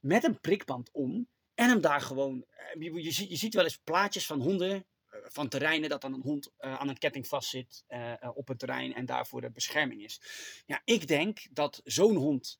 Met 0.00 0.24
een 0.24 0.40
prikband 0.40 0.90
om. 0.92 1.28
En 1.54 1.68
hem 1.68 1.80
daar 1.80 2.00
gewoon. 2.00 2.46
Je, 2.78 3.02
je, 3.02 3.10
ziet- 3.10 3.28
je 3.30 3.36
ziet 3.36 3.54
wel 3.54 3.64
eens 3.64 3.76
plaatjes 3.84 4.26
van 4.26 4.40
honden. 4.40 4.86
Van 5.30 5.48
terreinen 5.48 5.88
dat 5.88 6.00
dan 6.00 6.12
een 6.14 6.20
hond 6.20 6.50
eh, 6.56 6.74
aan 6.74 6.88
een 6.88 6.98
ketting 6.98 7.26
vastzit 7.26 7.84
eh, 7.86 8.22
eh, 8.22 8.36
op 8.36 8.48
het 8.48 8.58
terrein 8.58 8.94
en 8.94 9.06
daarvoor 9.06 9.40
de 9.40 9.50
bescherming 9.50 10.02
is. 10.02 10.20
Ja, 10.66 10.82
ik 10.84 11.06
denk 11.06 11.46
dat 11.50 11.80
zo'n 11.84 12.16
hond 12.16 12.58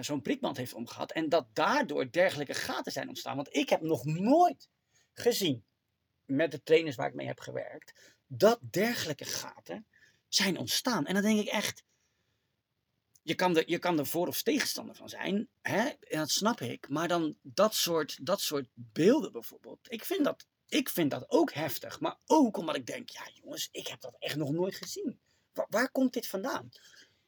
zo'n 0.00 0.22
prikband 0.22 0.56
heeft 0.56 0.74
omgehad 0.74 1.12
en 1.12 1.28
dat 1.28 1.46
daardoor 1.52 2.10
dergelijke 2.10 2.54
gaten 2.54 2.92
zijn 2.92 3.08
ontstaan. 3.08 3.36
Want 3.36 3.54
ik 3.56 3.68
heb 3.68 3.80
nog 3.80 4.04
nooit 4.04 4.68
gezien 5.12 5.64
met 6.24 6.50
de 6.50 6.62
trainers 6.62 6.96
waar 6.96 7.08
ik 7.08 7.14
mee 7.14 7.26
heb 7.26 7.40
gewerkt 7.40 8.14
dat 8.26 8.58
dergelijke 8.70 9.24
gaten 9.24 9.86
zijn 10.28 10.58
ontstaan. 10.58 11.06
En 11.06 11.14
dan 11.14 11.22
denk 11.22 11.40
ik 11.40 11.48
echt, 11.48 11.84
je 13.22 13.34
kan 13.34 13.56
er, 13.56 13.70
je 13.70 13.78
kan 13.78 13.98
er 13.98 14.06
voor 14.06 14.26
of 14.26 14.42
tegenstander 14.42 14.94
van 14.94 15.08
zijn, 15.08 15.48
hè? 15.60 15.90
dat 16.08 16.30
snap 16.30 16.60
ik. 16.60 16.88
Maar 16.88 17.08
dan 17.08 17.36
dat 17.42 17.74
soort, 17.74 18.26
dat 18.26 18.40
soort 18.40 18.68
beelden 18.74 19.32
bijvoorbeeld, 19.32 19.92
ik 19.92 20.04
vind, 20.04 20.24
dat, 20.24 20.46
ik 20.72 20.88
vind 20.88 21.10
dat 21.10 21.30
ook 21.30 21.52
heftig. 21.52 22.00
Maar 22.00 22.18
ook 22.26 22.56
omdat 22.56 22.76
ik 22.76 22.86
denk, 22.86 23.08
ja 23.10 23.28
jongens, 23.34 23.68
ik 23.72 23.86
heb 23.86 24.00
dat 24.00 24.16
echt 24.18 24.36
nog 24.36 24.50
nooit 24.50 24.74
gezien. 24.74 25.20
Waar, 25.52 25.66
waar 25.70 25.90
komt 25.90 26.12
dit 26.12 26.26
vandaan? 26.26 26.68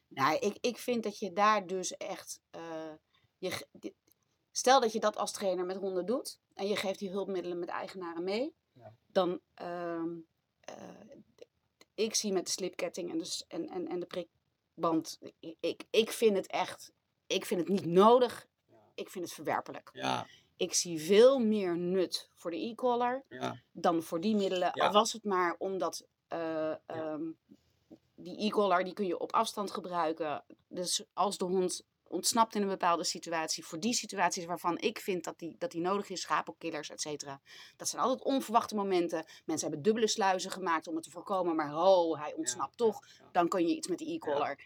Nou, 0.09 0.39
ik, 0.39 0.57
ik 0.61 0.79
vind 0.79 1.03
dat 1.03 1.19
je 1.19 1.33
daar 1.33 1.67
dus 1.67 1.97
echt. 1.97 2.41
eh, 2.51 2.93
je, 3.39 3.67
stel 4.51 4.81
dat 4.81 4.93
je 4.93 5.01
dat 5.01 5.17
als 5.17 5.33
trainer 5.33 5.65
met 5.65 5.77
honden 5.77 6.07
doet 6.07 6.41
en 6.55 6.67
je 6.67 6.77
geeft 6.77 6.99
die 6.99 7.11
hulpmiddelen 7.11 7.59
met 7.59 7.69
eigenaren 7.69 8.25
mee, 8.25 8.55
Ja. 8.73 8.95
dan. 9.07 9.41
ehm, 9.55 10.09
eh, 10.61 10.77
ik 11.95 12.15
zie 12.15 12.33
met 12.33 12.45
de 12.47 12.51
slipketting 12.53 13.11
en 13.11 13.19
de, 13.19 13.25
s- 13.25 13.45
en, 13.49 13.69
en, 13.69 13.89
en 13.89 14.01
de 14.01 14.07
prikband. 14.07 15.19
ik- 15.41 15.57
Ik, 15.61 15.85
ik 15.91 16.11
vind 16.11 16.37
het 16.37 16.47
echt. 16.47 16.93
Ik 17.27 17.45
vind 17.45 17.61
het 17.61 17.69
niet 17.69 17.85
nodig. 17.87 18.47
Ik 18.95 19.09
vind 19.11 19.25
het 19.25 19.35
verwerpelijk. 19.35 19.91
Ja, 19.93 20.27
Ik 20.57 20.75
zie 20.75 21.01
veel 21.01 21.39
meer 21.39 21.77
nut 21.77 22.31
voor 22.35 22.51
de 22.51 22.67
e-collar 22.67 23.25
ja, 23.29 23.61
dan 23.73 24.03
voor 24.03 24.21
die 24.21 24.37
middelen. 24.37 24.71
Ja. 24.75 24.87
Al 24.87 24.93
was 24.93 25.13
het 25.13 25.25
maar 25.25 25.55
omdat 25.59 26.07
eh, 26.29 26.75
ehm, 26.87 27.31
die 28.15 28.47
e-collar 28.47 28.85
die 28.85 28.93
kun 28.93 29.07
je 29.07 29.19
op 29.19 29.33
afstand 29.33 29.71
gebruiken. 29.71 30.45
Dus 30.69 31.05
als 31.13 31.39
de 31.39 31.45
hond 31.45 31.85
ontsnapt 32.15 32.55
in 32.55 32.63
een 32.63 32.69
bepaalde 32.69 33.05
situatie, 33.05 33.65
voor 33.65 33.81
die 33.81 33.95
situaties 33.95 34.45
waarvan 34.45 34.79
ik 34.79 34.99
vind 34.99 35.25
dat 35.25 35.39
die, 35.39 35.57
dat 35.59 35.71
die 35.71 35.81
nodig 35.81 36.09
is, 36.09 36.21
schapenkillers, 36.21 36.91
et 36.91 37.01
cetera. 37.01 37.41
Dat 37.77 37.89
zijn 37.89 38.03
altijd 38.03 38.23
onverwachte 38.23 38.75
momenten. 38.75 39.25
Mensen 39.45 39.69
hebben 39.69 39.85
dubbele 39.85 40.09
sluizen 40.09 40.51
gemaakt 40.51 40.87
om 40.87 40.95
het 40.95 41.05
te 41.05 41.11
voorkomen, 41.11 41.55
maar 41.57 41.71
ho, 41.71 42.17
hij 42.17 42.35
ontsnapt 42.35 42.77
toch. 42.77 43.01
Dan 43.33 43.49
kun 43.49 43.67
je 43.67 43.77
iets 43.77 43.89
met 43.89 43.99
die 43.99 44.15
e-collar. 44.15 44.59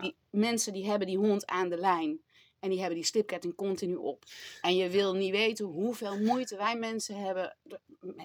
Die 0.00 0.16
mensen 0.30 0.72
die 0.72 0.86
hebben 0.86 1.06
die 1.06 1.18
hond 1.18 1.46
aan 1.46 1.68
de 1.68 1.78
lijn. 1.78 2.20
En 2.66 2.72
die 2.72 2.80
hebben 2.80 2.98
die 2.98 3.08
slipketting 3.08 3.54
continu 3.54 3.94
op. 3.94 4.24
En 4.60 4.76
je 4.76 4.88
wil 4.88 5.14
niet 5.14 5.30
weten 5.30 5.64
hoeveel 5.64 6.18
moeite 6.18 6.56
wij 6.56 6.76
mensen 6.76 7.16
hebben, 7.16 7.56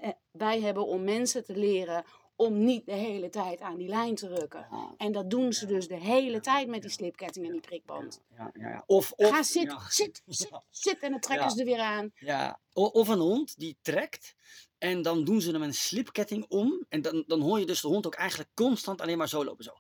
eh, 0.02 0.10
wij 0.32 0.62
hebben 0.62 0.86
om 0.86 1.04
mensen 1.04 1.46
te 1.46 1.56
leren 1.56 2.04
om 2.42 2.64
niet 2.64 2.86
de 2.86 2.94
hele 2.94 3.30
tijd 3.30 3.62
aan 3.62 3.78
die 3.78 3.88
lijn 3.88 4.16
te 4.16 4.28
rukken. 4.28 4.68
En 4.98 5.12
dat 5.12 5.30
doen 5.30 5.54
ze 5.54 5.66
dus 5.66 5.88
de 5.88 6.00
hele 6.00 6.40
tijd 6.40 6.68
met 6.68 6.82
die 6.82 6.92
slipketting 6.92 7.46
en 7.46 7.52
die 7.52 7.62
prikband. 7.62 8.22
Ja. 8.54 8.84
Of, 8.86 9.12
of, 9.12 9.30
Ga 9.30 9.44
zit, 9.44 9.76
zit, 9.90 10.22
zit 10.70 11.00
en 11.00 11.12
dan 11.12 11.20
trekken 11.20 11.52
ze 11.52 11.60
er 11.60 11.66
weer 11.66 11.80
aan. 11.80 12.12
Ja, 12.16 12.60
of 12.74 13.08
een 13.08 13.20
hond 13.20 13.60
die 13.60 13.78
trekt 13.82 14.36
en 14.78 15.02
dan 15.02 15.24
doen 15.24 15.42
ze 15.42 15.52
hem 15.52 15.62
een 15.62 15.74
slipketting 15.74 16.46
om. 16.48 16.86
En 16.90 17.02
dan, 17.02 17.24
dan 17.28 17.42
hoor 17.42 17.60
je 17.60 17.66
dus 17.66 17.82
de 17.82 17.88
hond 17.88 18.06
ook 18.06 18.16
eigenlijk 18.16 18.50
constant 18.54 19.02
alleen 19.02 19.18
maar 19.18 19.30
zo 19.30 19.46
lopen. 19.46 19.64
Zo. 19.64 19.74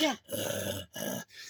Ja. 0.00 0.18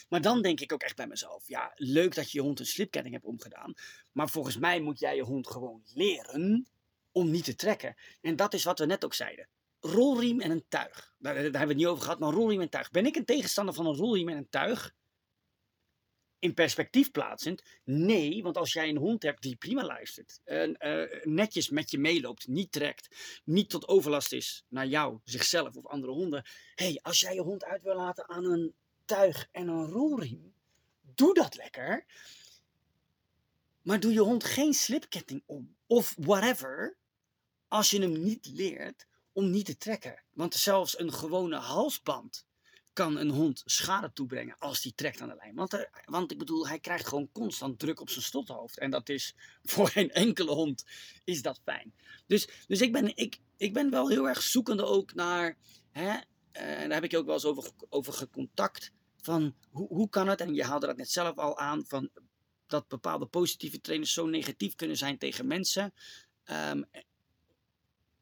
Maar 0.09 0.21
dan 0.21 0.43
denk 0.43 0.61
ik 0.61 0.73
ook 0.73 0.83
echt 0.83 0.97
bij 0.97 1.07
mezelf, 1.07 1.49
ja, 1.49 1.73
leuk 1.75 2.15
dat 2.15 2.31
je 2.31 2.39
je 2.39 2.45
hond 2.45 2.61
een 2.61 2.67
slipketting 2.67 3.15
hebt 3.15 3.27
omgedaan. 3.27 3.75
Maar 4.13 4.29
volgens 4.29 4.57
mij 4.57 4.81
moet 4.81 4.99
jij 4.99 5.17
je 5.17 5.23
hond 5.23 5.47
gewoon 5.47 5.83
leren 5.95 6.69
om 7.13 7.31
niet 7.31 7.45
te 7.45 7.55
trekken. 7.55 7.97
En 8.21 8.37
dat 8.37 8.55
is 8.55 8.65
wat 8.65 8.79
we 8.79 8.87
net 8.87 9.05
ook 9.05 9.15
zeiden. 9.15 9.49
Rolriem 9.81 10.41
en 10.41 10.51
een 10.51 10.65
tuig. 10.69 11.15
Daar, 11.19 11.35
hebben 11.35 11.53
we 11.53 11.59
het 11.59 11.77
niet 11.77 11.87
over 11.87 12.03
gehad, 12.03 12.19
maar 12.19 12.33
rolriem 12.33 12.61
en 12.61 12.69
tuig. 12.69 12.91
Ben 12.91 13.07
ik 13.07 13.17
een 13.17 13.25
tegenstander 13.25 13.75
van 13.75 13.87
een 13.87 13.97
rolriem 13.97 14.29
en 14.29 14.37
een 14.37 14.49
tuig? 14.49 14.97
in 16.39 16.55
perspectief 16.55 17.11
plaatsend. 17.11 17.63
Nee, 17.85 18.43
want 18.43 18.57
als 18.57 18.73
jij 18.73 18.89
een 18.89 18.97
hond 18.97 19.23
hebt 19.23 19.43
die 19.43 19.57
prima 19.57 19.85
luistert, 19.85 20.41
en, 20.45 20.77
eh, 20.77 21.25
netjes 21.25 21.69
met 21.69 21.91
je 21.91 21.99
meeloopt, 21.99 22.47
niet 22.47 22.73
trekt, 22.73 23.09
niet 23.45 23.71
tot 23.71 23.89
overlast 23.89 24.33
is 24.33 24.65
naar 24.69 24.87
jou, 24.87 25.19
zichzelf 25.25 25.77
of 25.77 25.87
andere 25.87 26.13
honden. 26.13 26.45
hey, 26.75 26.99
als 27.03 27.21
jij 27.21 27.35
je 27.35 27.41
hond 27.41 27.65
uit 27.65 27.83
wil 27.83 27.97
laten 27.97 28.29
aan 28.29 28.45
een 28.45 28.75
tuig 29.05 29.49
en 29.53 29.69
een 29.69 29.87
rolriem, 29.87 30.55
doe 31.15 31.35
dat 31.35 31.57
lekker. 31.57 32.05
Maar 33.83 34.01
doe 34.01 34.13
je 34.13 34.21
hond 34.21 34.45
geen 34.45 34.75
slipketting 34.75 35.43
om 35.47 35.77
of 35.87 36.15
whatever, 36.19 36.97
als 37.69 37.91
je 37.91 38.01
hem 38.01 38.23
niet 38.23 38.47
leert 38.47 39.08
om 39.39 39.51
niet 39.51 39.67
te 39.67 39.77
trekken. 39.77 40.23
Want 40.33 40.55
zelfs 40.55 40.99
een 40.99 41.13
gewone 41.13 41.57
halsband 41.57 42.47
kan 42.93 43.17
een 43.17 43.31
hond 43.31 43.63
schade 43.65 44.13
toebrengen 44.13 44.59
als 44.59 44.81
die 44.83 44.95
trekt 44.95 45.21
aan 45.21 45.29
de 45.29 45.35
lijn. 45.35 45.55
Want, 45.55 45.73
er, 45.73 46.03
want 46.05 46.31
ik 46.33 46.39
bedoel, 46.39 46.69
hij 46.69 46.79
krijgt 46.79 47.07
gewoon 47.07 47.33
constant 47.33 47.79
druk 47.79 48.01
op 48.01 48.11
zijn 48.11 48.25
stothoofd. 48.25 48.79
En 48.79 48.91
dat 48.91 49.09
is 49.09 49.35
voor 49.73 49.89
geen 49.89 50.11
enkele 50.11 50.51
hond 50.51 50.85
is 51.25 51.43
dat 51.43 51.61
fijn. 51.65 51.95
Dus, 52.27 52.49
dus 52.67 52.81
ik, 52.81 52.93
ben, 52.93 53.17
ik, 53.17 53.41
ik 53.57 53.73
ben 53.73 53.91
wel 53.91 54.09
heel 54.09 54.29
erg 54.29 54.43
zoekende 54.43 54.85
ook 54.85 55.15
naar, 55.15 55.57
hè, 55.91 56.19
eh, 56.53 56.81
en 56.81 56.89
daar 56.89 57.01
heb 57.01 57.13
ik 57.13 57.17
ook 57.17 57.27
wel 57.27 57.35
eens 57.35 57.45
over, 57.45 57.71
over 57.89 58.13
gecontact, 58.13 58.93
van 59.21 59.55
hoe, 59.71 59.89
hoe 59.89 60.09
kan 60.09 60.29
het, 60.29 60.41
en 60.41 60.55
je 60.55 60.65
haalde 60.65 60.87
dat 60.87 60.97
net 60.97 61.11
zelf 61.11 61.37
al 61.37 61.59
aan, 61.59 61.85
van 61.87 62.11
dat 62.67 62.89
bepaalde 62.89 63.27
positieve 63.27 63.81
trainers 63.81 64.13
zo 64.13 64.27
negatief 64.27 64.75
kunnen 64.75 64.97
zijn 64.97 65.19
tegen 65.19 65.47
mensen. 65.47 65.95
Ehm, 66.45 66.83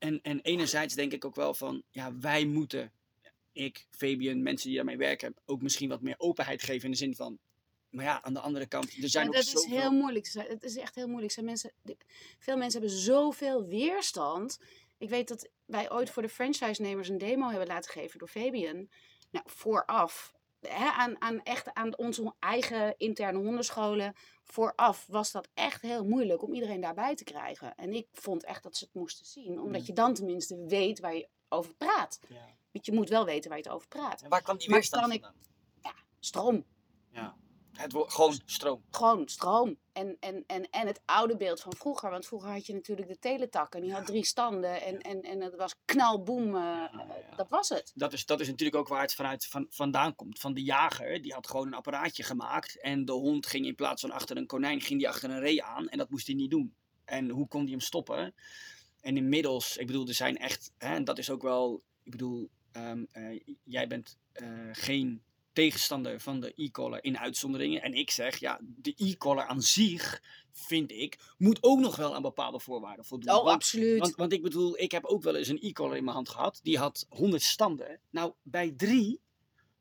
en, 0.07 0.21
en 0.23 0.41
enerzijds 0.41 0.95
denk 0.95 1.13
ik 1.13 1.25
ook 1.25 1.35
wel 1.35 1.55
van, 1.55 1.83
ja, 1.91 2.17
wij 2.19 2.45
moeten, 2.45 2.93
ik, 3.53 3.87
Fabian, 3.91 4.43
mensen 4.43 4.67
die 4.67 4.77
daarmee 4.77 4.97
werken, 4.97 5.35
ook 5.45 5.63
misschien 5.63 5.89
wat 5.89 6.03
meer 6.03 6.15
openheid 6.19 6.63
geven 6.63 6.85
in 6.85 6.91
de 6.91 6.97
zin 6.97 7.15
van, 7.15 7.39
maar 7.91 8.05
ja, 8.05 8.23
aan 8.23 8.35
de 8.35 8.41
andere 8.41 8.67
kant, 8.67 8.85
er 8.85 9.09
zijn 9.09 9.25
Ja, 9.25 9.39
ook 9.39 9.45
dat 9.45 9.55
is 9.55 9.65
heel 9.65 9.91
moeilijk. 9.91 10.33
Het 10.33 10.65
is 10.65 10.77
echt 10.77 10.95
heel 10.95 11.09
moeilijk. 11.09 11.33
Zijn 11.33 11.47
mensen, 11.47 11.73
veel 12.39 12.57
mensen 12.57 12.81
hebben 12.81 12.99
zoveel 12.99 13.67
weerstand. 13.67 14.59
Ik 14.99 15.09
weet 15.09 15.29
dat 15.29 15.49
wij 15.65 15.91
ooit 15.91 16.11
voor 16.11 16.23
de 16.23 16.29
franchise-nemers 16.29 17.09
een 17.09 17.19
demo 17.19 17.49
hebben 17.49 17.67
laten 17.67 17.91
geven 17.91 18.19
door 18.19 18.29
Fabian. 18.29 18.89
Nou, 19.31 19.45
vooraf. 19.49 20.35
Hè, 20.69 20.91
aan, 20.91 21.21
aan, 21.21 21.43
echt 21.43 21.75
aan 21.75 21.97
onze 21.99 22.35
eigen 22.39 22.95
interne 22.99 23.39
hondenscholen. 23.39 24.15
Vooraf 24.45 25.07
was 25.09 25.33
dat 25.33 25.49
echt 25.55 25.83
heel 25.83 26.05
moeilijk 26.05 26.43
om 26.43 26.55
iedereen 26.55 26.81
daarbij 26.81 27.15
te 27.15 27.25
krijgen. 27.25 27.75
En 27.75 27.93
ik 27.93 28.09
vond 28.13 28.45
echt 28.45 28.63
dat 28.63 28.77
ze 28.77 28.85
het 28.85 28.95
moesten 28.95 29.27
zien. 29.27 29.61
Omdat 29.61 29.81
Mm. 29.81 29.87
je 29.87 29.93
dan 29.93 30.15
tenminste 30.15 30.65
weet 30.67 31.01
waar 31.01 31.15
je 31.15 31.29
over 31.49 31.75
praat. 31.75 32.19
Ja. 32.29 32.45
Want 32.73 32.87
je 32.87 32.93
moet 32.93 33.09
wel 33.09 33.25
weten 33.25 33.49
waar 33.51 33.59
je 33.59 33.65
het 33.65 33.73
over 33.73 33.89
praat. 33.89 34.23
En 34.23 34.29
waar 34.29 34.43
kwam 34.43 34.57
die 34.57 34.69
Maar 34.69 34.77
weerstand 34.79 35.03
kan 35.03 35.13
ik- 35.13 35.23
vandaan? 35.23 35.45
Stroom. 36.21 36.65
Ja. 37.11 37.37
Het 37.77 37.93
wordt 37.93 38.13
gewoon 38.13 38.41
stroom. 38.45 38.83
gewoon 38.91 39.29
stroom. 39.29 39.77
En, 39.93 40.17
en, 40.21 40.45
en, 40.47 40.71
en 40.71 40.87
het 40.87 41.01
oude 41.05 41.37
beeld 41.37 41.61
van 41.61 41.73
vroeger. 41.77 42.11
Want 42.11 42.27
vroeger 42.27 42.51
had 42.51 42.67
je 42.67 42.75
natuurlijk 42.75 43.09
de 43.09 43.19
teletak. 43.19 43.75
En 43.75 43.81
die 43.81 43.93
had 43.93 44.07
drie 44.07 44.25
standen. 44.25 44.83
En, 44.83 45.01
en, 45.01 45.23
en 45.23 45.41
het 45.41 45.57
was 45.57 45.75
knalboem. 45.85 46.47
eh, 46.47 46.53
Ja, 46.53 46.91
ja. 47.31 47.37
Dat 47.37 47.49
was 47.49 47.69
het. 47.69 47.93
Dat 47.95 48.13
is, 48.13 48.27
dat 48.27 48.41
is 48.41 48.47
natuurlijk 48.49 48.77
ook 48.79 48.89
waar 48.89 49.01
het 49.03 49.15
vanuit 49.15 49.47
van, 49.47 49.67
vandaan 49.69 50.15
komt. 50.15 50.39
Van 50.39 50.55
de 50.55 50.63
jager, 50.63 51.23
die 51.23 51.33
had 51.33 51.47
gewoon 51.49 51.67
een 51.67 51.75
apparaatje 51.75 52.23
gemaakt. 52.23 52.81
En 52.81 53.05
de 53.05 53.13
hond 53.13 53.47
ging 53.47 53.67
in 53.67 53.75
plaats 53.75 54.01
van 54.01 54.11
achter 54.11 54.37
een 54.37 54.47
konijn, 54.47 54.81
ging 54.81 54.99
die 54.99 55.09
achter 55.09 55.31
een 55.31 55.41
ree 55.41 55.63
aan. 55.63 55.89
En 55.89 55.99
dat 55.99 56.11
moest 56.11 56.27
hij 56.27 56.37
niet 56.37 56.51
doen. 56.51 56.75
En 57.05 57.29
hoe 57.31 57.49
kon 57.49 57.61
hij 57.63 57.71
hem 57.71 57.81
stoppen? 57.81 58.35
En 59.01 59.17
inmiddels, 59.17 59.77
ik 59.77 59.87
bedoel, 59.87 60.07
er 60.07 60.15
zijn 60.15 60.37
echt, 60.37 60.73
hè, 60.79 60.95
en 60.95 61.05
dat 61.05 61.19
is 61.19 61.31
ook 61.31 61.43
wel, 61.43 61.83
ik 62.03 62.11
bedoel, 62.11 62.51
ehm, 62.73 63.05
eh, 63.13 63.41
jij 63.65 63.87
bent 63.87 64.19
eh, 64.33 64.49
geen 64.73 65.23
tegenstander 65.57 66.21
van 66.21 66.41
de 66.41 66.53
e-collar 66.57 67.05
in 67.05 67.19
uitzonderingen. 67.19 67.83
En 67.83 67.95
ik 67.95 68.11
zeg, 68.11 68.37
ja, 68.37 68.59
de 68.63 68.95
e-collar 68.97 69.47
aan 69.47 69.63
zich, 69.63 70.23
vind 70.53 70.91
ik, 70.91 71.19
moet 71.39 71.63
ook 71.63 71.79
nog 71.79 71.97
wel 71.97 72.15
aan 72.15 72.23
bepaalde 72.23 72.61
voorwaarden 72.61 73.05
voldoen. 73.05 73.35
Oh, 73.35 73.43
Want- 73.43 73.55
absoluut. 73.57 73.99
want, 73.99 74.15
want 74.15 74.33
ik 74.33 74.43
bedoel, 74.43 74.79
ik 74.79 74.91
heb 74.91 75.05
ook 75.05 75.23
wel 75.23 75.35
eens 75.35 75.49
een 75.49 75.63
e-collar 75.63 75.97
in 75.97 76.05
mijn 76.05 76.17
hand 76.17 76.29
gehad. 76.29 76.61
Die 76.63 76.79
had 76.79 77.07
100 77.09 77.43
standen. 77.43 78.01
Nou, 78.11 78.33
bij 78.43 78.71
drie 78.77 79.21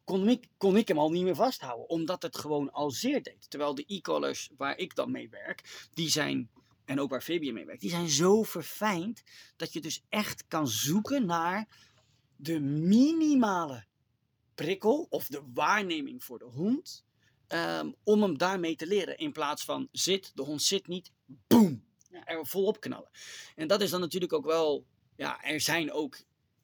kon 0.03 0.29
ik, 0.29 0.47
kon 0.57 0.77
ik 0.77 0.87
hem 0.87 0.99
al 0.99 1.11
niet 1.11 1.23
meer 1.23 1.35
vasthouden. 1.35 1.89
Omdat 1.89 2.21
het 2.21 2.37
gewoon 2.37 2.71
al 2.71 2.91
zeer 2.91 3.23
deed. 3.23 3.49
Terwijl 3.49 3.75
de 3.75 3.83
e-collars 3.87 4.49
waar 4.57 4.77
ik 4.77 4.95
dan 4.95 5.11
mee 5.11 5.29
werk, 5.29 5.87
die 5.93 6.09
zijn, 6.09 6.49
en 6.85 6.99
ook 6.99 7.09
waar 7.09 7.21
Fabian 7.21 7.53
mee 7.53 7.65
werkt, 7.65 7.81
die 7.81 7.89
zijn 7.89 8.09
zo 8.09 8.43
verfijnd 8.43 9.23
dat 9.55 9.73
je 9.73 9.81
dus 9.81 10.03
echt 10.09 10.47
kan 10.47 10.67
zoeken 10.67 11.25
naar 11.25 11.67
de 12.35 12.59
minimale 12.59 13.85
prikkel 14.55 15.07
of 15.09 15.27
de 15.27 15.41
waarneming 15.53 16.23
voor 16.23 16.39
de 16.39 16.45
hond. 16.45 17.03
ehm, 17.47 17.91
om 18.03 18.21
hem 18.21 18.37
daarmee 18.37 18.75
te 18.75 18.87
leren. 18.87 19.17
In 19.17 19.31
plaats 19.31 19.65
van 19.65 19.87
zit, 19.91 20.31
de 20.35 20.41
hond 20.41 20.61
zit 20.61 20.87
niet, 20.87 21.11
boem, 21.47 21.85
Ja. 22.09 22.25
er 22.25 22.45
volop 22.47 22.79
knallen. 22.79 23.09
En 23.55 23.67
dat 23.67 23.81
is 23.81 23.89
dan 23.89 23.99
natuurlijk 23.99 24.33
ook 24.33 24.45
wel, 24.45 24.85
ja, 25.15 25.43
er 25.43 25.61
zijn 25.61 25.91
ook, 25.91 26.17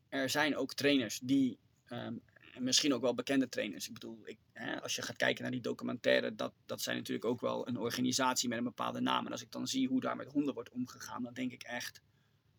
er 0.09 0.29
zijn 0.29 0.55
ook 0.57 0.73
trainers 0.73 1.19
die, 1.23 1.59
ehm, 1.85 2.15
en 2.53 2.63
misschien 2.63 2.93
ook 2.93 3.01
wel 3.01 3.13
bekende 3.13 3.49
trainers. 3.49 3.87
Ik 3.87 3.93
bedoel, 3.93 4.19
ik, 4.23 4.37
hè, 4.53 4.81
als 4.81 4.95
je 4.95 5.01
gaat 5.01 5.17
kijken 5.17 5.41
naar 5.41 5.51
die 5.51 5.61
documentaire, 5.61 6.35
dat, 6.35 6.53
dat 6.65 6.81
zijn 6.81 6.97
natuurlijk 6.97 7.25
ook 7.25 7.41
wel 7.41 7.67
een 7.67 7.77
organisatie 7.77 8.49
met 8.49 8.57
een 8.57 8.63
bepaalde 8.63 8.99
naam. 9.01 9.25
En 9.25 9.31
als 9.31 9.41
ik 9.41 9.51
dan 9.51 9.67
zie 9.67 9.87
hoe 9.87 10.01
daar 10.01 10.15
met 10.15 10.31
honden 10.31 10.53
wordt 10.53 10.69
omgegaan, 10.69 11.23
dan 11.23 11.33
denk 11.33 11.51
ik 11.51 11.63
echt, 11.63 12.01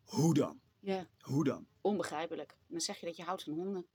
hoe 0.04 0.34
dan? 0.34 0.60
Ja, 0.80 1.08
Hoe 1.20 1.44
dan? 1.44 1.66
onbegrijpelijk. 1.80 2.56
Dan 2.66 2.80
zeg 2.80 3.00
je 3.00 3.06
dat 3.06 3.16
je 3.16 3.22
houdt 3.22 3.42
van 3.42 3.52
honden. 3.52 3.86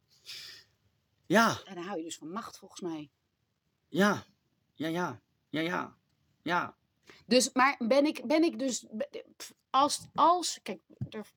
Ja, 1.28 1.62
En 1.66 1.76
dan 1.76 1.84
hou 1.84 1.98
je 1.98 2.04
dus 2.04 2.18
van 2.18 2.32
macht, 2.32 2.58
volgens 2.58 2.82
mij. 2.82 3.10
ja, 3.88 4.26
ja, 4.74 4.88
ja, 4.88 5.22
ja, 5.50 5.60
ja, 5.62 5.96
ja. 6.42 6.76
Dus, 7.26 7.52
maar 7.54 7.76
ben 7.88 8.06
ik, 8.06 8.26
ben 8.26 8.44
ik 8.44 8.60
dus, 8.60 8.86
als, 9.70 10.08
als, 10.14 10.60
kijk, 10.64 10.80
er 11.10 11.32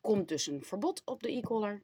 komt 0.00 0.28
dus 0.28 0.46
een 0.46 0.64
verbod 0.64 1.02
op 1.04 1.22
de 1.22 1.32
e-collar. 1.32 1.82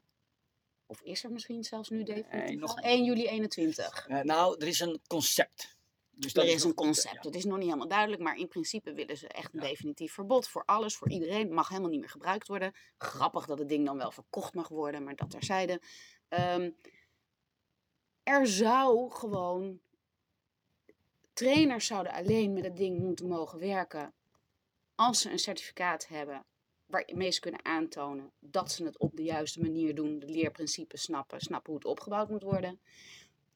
Of 0.86 1.00
is 1.00 1.24
er 1.24 1.30
misschien 1.32 1.64
zelfs 1.64 1.88
nu 1.88 2.02
definitief 2.02 2.58
nog 2.60 2.70
al? 2.70 2.76
niet. 2.76 2.84
1 2.84 3.04
juli 3.04 3.26
21. 3.28 4.06
Eh, 4.06 4.20
nou, 4.20 4.56
er 4.60 4.66
is 4.66 4.80
een 4.80 5.00
concept. 5.06 5.76
Dus 6.10 6.34
Er 6.34 6.44
is 6.44 6.62
een 6.64 6.70
eh, 6.70 6.76
concept. 6.76 7.14
ja. 7.14 7.20
Het 7.20 7.34
is 7.34 7.44
nog 7.44 7.56
niet 7.56 7.64
helemaal 7.66 7.88
duidelijk, 7.88 8.22
maar 8.22 8.36
in 8.36 8.48
principe 8.48 8.92
willen 8.92 9.16
ze 9.16 9.28
echt 9.28 9.54
een 9.54 9.60
Ja. 9.62 9.68
definitief 9.68 10.12
verbod 10.12 10.48
voor 10.48 10.64
alles, 10.64 10.96
voor 10.96 11.10
iedereen. 11.10 11.52
Mag 11.54 11.68
helemaal 11.68 11.90
niet 11.90 12.00
meer 12.00 12.08
gebruikt 12.08 12.48
worden. 12.48 12.72
Grappig 12.98 13.46
dat 13.46 13.58
het 13.58 13.68
ding 13.68 13.86
dan 13.86 13.96
wel 13.96 14.10
verkocht 14.10 14.54
mag 14.54 14.68
worden, 14.68 15.04
maar 15.04 15.14
dat 15.16 15.30
terzijde. 15.30 15.80
Ehm 16.28 16.70
er 18.28 18.46
zou 18.46 19.10
gewoon. 19.10 19.80
Trainers 21.32 21.86
zouden 21.86 22.12
alleen 22.12 22.52
met 22.52 22.64
het 22.64 22.76
ding 22.76 22.98
moeten 22.98 23.28
mogen 23.28 23.58
werken 23.58 24.12
als 24.94 25.20
ze 25.20 25.30
een 25.30 25.38
certificaat 25.38 26.08
hebben 26.08 26.44
waarmee 26.86 27.30
ze 27.30 27.40
kunnen 27.40 27.64
aantonen 27.64 28.32
dat 28.38 28.72
ze 28.72 28.84
het 28.84 28.98
op 28.98 29.16
de 29.16 29.22
juiste 29.22 29.60
manier 29.60 29.94
doen, 29.94 30.18
de 30.18 30.26
leerprincipes 30.26 31.02
snappen, 31.02 31.40
snappen 31.40 31.72
hoe 31.72 31.80
het 31.80 31.90
opgebouwd 31.90 32.28
moet 32.28 32.42
worden. 32.42 32.80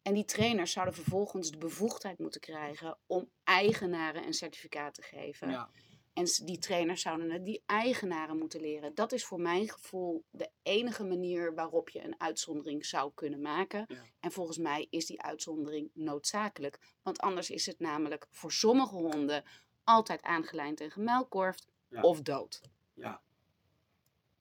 En 0.03 0.15
die 0.15 0.25
trainers 0.25 0.73
zouden 0.73 0.95
vervolgens 0.95 1.51
de 1.51 1.59
bevoegdheid 1.59 2.19
moeten 2.19 2.41
krijgen 2.41 2.99
om 3.07 3.31
eigenaren 3.45 4.27
een 4.27 4.35
certificaat 4.35 4.95
te 4.95 5.03
geven. 5.03 5.51
Ja. 5.51 5.71
En 6.13 6.25
die 6.45 6.59
trainers 6.59 7.03
zouden 7.03 7.31
het 7.31 7.45
die 7.45 7.63
eigenaren 7.67 8.39
moeten 8.39 8.61
leren. 8.61 8.95
Dat 8.95 9.13
is 9.13 9.25
voor 9.25 9.41
mijn 9.41 9.69
gevoel 9.69 10.25
de 10.31 10.51
enige 10.63 11.05
manier 11.05 11.55
waarop 11.55 11.89
je 11.89 12.05
een 12.05 12.21
uitzondering 12.21 12.87
zou 12.87 13.13
kunnen 13.15 13.41
maken. 13.41 13.85
Ja. 13.89 14.05
En 14.21 14.33
volgens 14.33 14.59
mij 14.59 14.87
is 14.91 15.07
die 15.07 15.23
uitzondering 15.23 15.91
noodzakelijk. 15.95 16.79
Want 17.03 17.19
anders 17.21 17.51
is 17.51 17.67
het 17.67 17.79
namelijk 17.79 18.27
voor 18.31 18.53
sommige 18.53 18.95
honden 18.95 19.45
altijd 19.85 20.23
aangelijnd 20.23 20.81
en 20.81 20.91
gemuilkorfd 20.91 21.67
Ja. 21.89 22.01
of 22.01 22.21
dood. 22.21 22.61
Ja. 22.95 23.23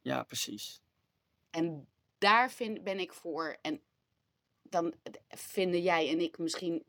ja, 0.01 0.23
precies. 0.23 0.81
En 1.49 1.87
daar 2.17 2.51
vind, 2.51 2.83
ben 2.83 2.99
ik 2.99 3.13
voor. 3.13 3.57
En 3.61 3.81
dan 4.61 4.93
vinden 5.27 5.81
jij 5.81 6.09
en 6.09 6.19
ik 6.19 6.37
misschien. 6.37 6.85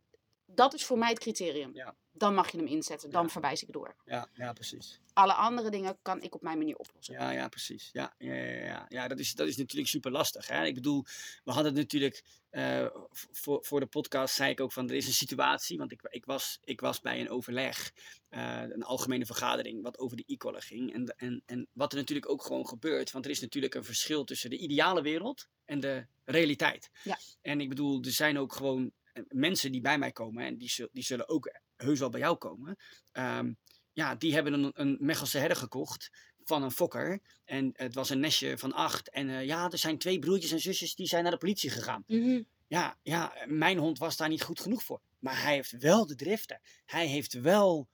Dat 0.46 0.74
is 0.74 0.84
voor 0.84 0.98
mij 0.98 1.08
het 1.08 1.18
criterium. 1.18 1.74
Ja. 1.74 1.96
Dan 2.12 2.34
mag 2.34 2.50
je 2.50 2.56
hem 2.56 2.66
inzetten. 2.66 3.10
Dan 3.10 3.22
Ja. 3.24 3.28
verwijs 3.28 3.62
ik 3.62 3.72
door. 3.72 3.94
Ja, 4.04 4.28
ja, 4.34 4.52
precies. 4.52 5.00
Alle 5.12 5.32
andere 5.34 5.70
dingen 5.70 5.98
kan 6.02 6.22
ik 6.22 6.34
op 6.34 6.42
mijn 6.42 6.58
manier 6.58 6.76
oplossen. 6.76 7.14
Ja, 7.14 7.30
ja, 7.30 7.48
precies. 7.48 7.88
Ja, 7.92 8.14
ja, 8.18 8.34
ja, 8.34 8.86
ja. 8.88 9.08
dat, 9.08 9.18
is, 9.18 9.34
dat 9.34 9.48
is 9.48 9.56
natuurlijk 9.56 9.88
super 9.88 10.10
lastig. 10.10 10.48
Hè? 10.48 10.64
Ik 10.64 10.74
bedoel, 10.74 11.04
we 11.44 11.52
hadden 11.52 11.72
het 11.72 11.82
natuurlijk 11.82 12.22
eh, 12.50 12.86
voor, 13.30 13.64
voor 13.64 13.80
de 13.80 13.86
podcast, 13.86 14.34
zei 14.34 14.50
ik 14.50 14.60
ook 14.60 14.72
van 14.72 14.88
er 14.88 14.94
is 14.94 15.06
een 15.06 15.12
situatie. 15.12 15.78
Want 15.78 15.92
ik, 15.92 16.02
ik, 16.02 16.24
was, 16.24 16.58
ik 16.64 16.80
was 16.80 17.00
bij 17.00 17.20
een 17.20 17.30
overleg, 17.30 17.92
eh, 18.28 18.62
een 18.62 18.82
algemene 18.82 19.26
vergadering, 19.26 19.82
wat 19.82 19.98
over 19.98 20.16
de 20.16 20.24
e-collar 20.26 20.62
ging. 20.62 20.92
En, 20.92 21.14
en, 21.16 21.42
en 21.46 21.68
wat 21.72 21.92
er 21.92 21.98
natuurlijk 21.98 22.28
ook 22.28 22.42
gewoon 22.42 22.66
gebeurt. 22.68 23.10
Want 23.10 23.24
er 23.24 23.30
is 23.30 23.40
natuurlijk 23.40 23.74
een 23.74 23.84
verschil 23.84 24.24
tussen 24.24 24.50
de 24.50 24.58
ideale 24.58 25.02
wereld 25.02 25.48
en 25.64 25.80
de 25.80 26.06
realiteit. 26.24 26.90
Ja. 27.04 27.18
En 27.40 27.60
ik 27.60 27.68
bedoel, 27.68 28.02
er 28.02 28.10
zijn 28.12 28.38
ook 28.38 28.52
gewoon 28.52 28.92
eh, 29.12 29.22
mensen 29.28 29.72
die 29.72 29.80
bij 29.80 29.98
mij 29.98 30.12
komen. 30.12 30.44
En 30.44 30.56
die, 30.58 30.88
die 30.92 31.04
zullen 31.04 31.28
ook 31.28 31.52
heus 31.82 31.98
wel 31.98 32.10
bij 32.10 32.20
jou 32.20 32.36
komen. 32.36 32.76
Ehm, 33.12 33.52
ja, 33.92 34.14
die 34.14 34.34
hebben 34.34 34.52
een, 34.52 34.70
een 34.74 34.96
Mechelse 35.00 35.38
herder 35.38 35.56
gekocht 35.56 36.10
van 36.44 36.62
een 36.62 36.70
fokker. 36.70 37.20
En 37.44 37.70
het 37.72 37.94
was 37.94 38.10
een 38.10 38.20
nestje 38.20 38.58
van 38.58 38.72
acht. 38.72 39.10
En 39.10 39.28
eh, 39.28 39.44
ja, 39.44 39.70
er 39.70 39.78
zijn 39.78 39.98
twee 39.98 40.18
broertjes 40.18 40.52
en 40.52 40.60
zusjes 40.60 40.94
die 40.94 41.06
zijn 41.06 41.22
naar 41.22 41.32
de 41.32 41.38
politie 41.38 41.70
gegaan. 41.70 42.04
Mhm. 42.06 42.42
Ja, 42.66 42.98
ja, 43.02 43.34
mijn 43.46 43.78
hond 43.78 43.98
was 43.98 44.16
daar 44.16 44.28
niet 44.28 44.42
goed 44.42 44.60
genoeg 44.60 44.82
voor. 44.82 45.00
Maar 45.18 45.42
hij 45.42 45.54
heeft 45.54 45.70
wel 45.70 46.06
de 46.06 46.14
driften. 46.14 46.60
Hij 46.84 47.06
heeft 47.06 47.32
wel... 47.32 47.88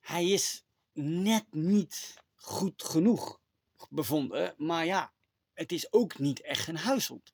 Hij 0.00 0.28
is 0.28 0.64
net 0.92 1.44
niet 1.50 2.14
goed 2.34 2.82
genoeg 2.82 3.40
bevonden. 3.90 4.54
Maar 4.56 4.86
ja, 4.86 5.12
het 5.54 5.72
is 5.72 5.92
ook 5.92 6.18
niet 6.18 6.40
echt 6.40 6.68
een 6.68 6.76
huishond. 6.76 7.30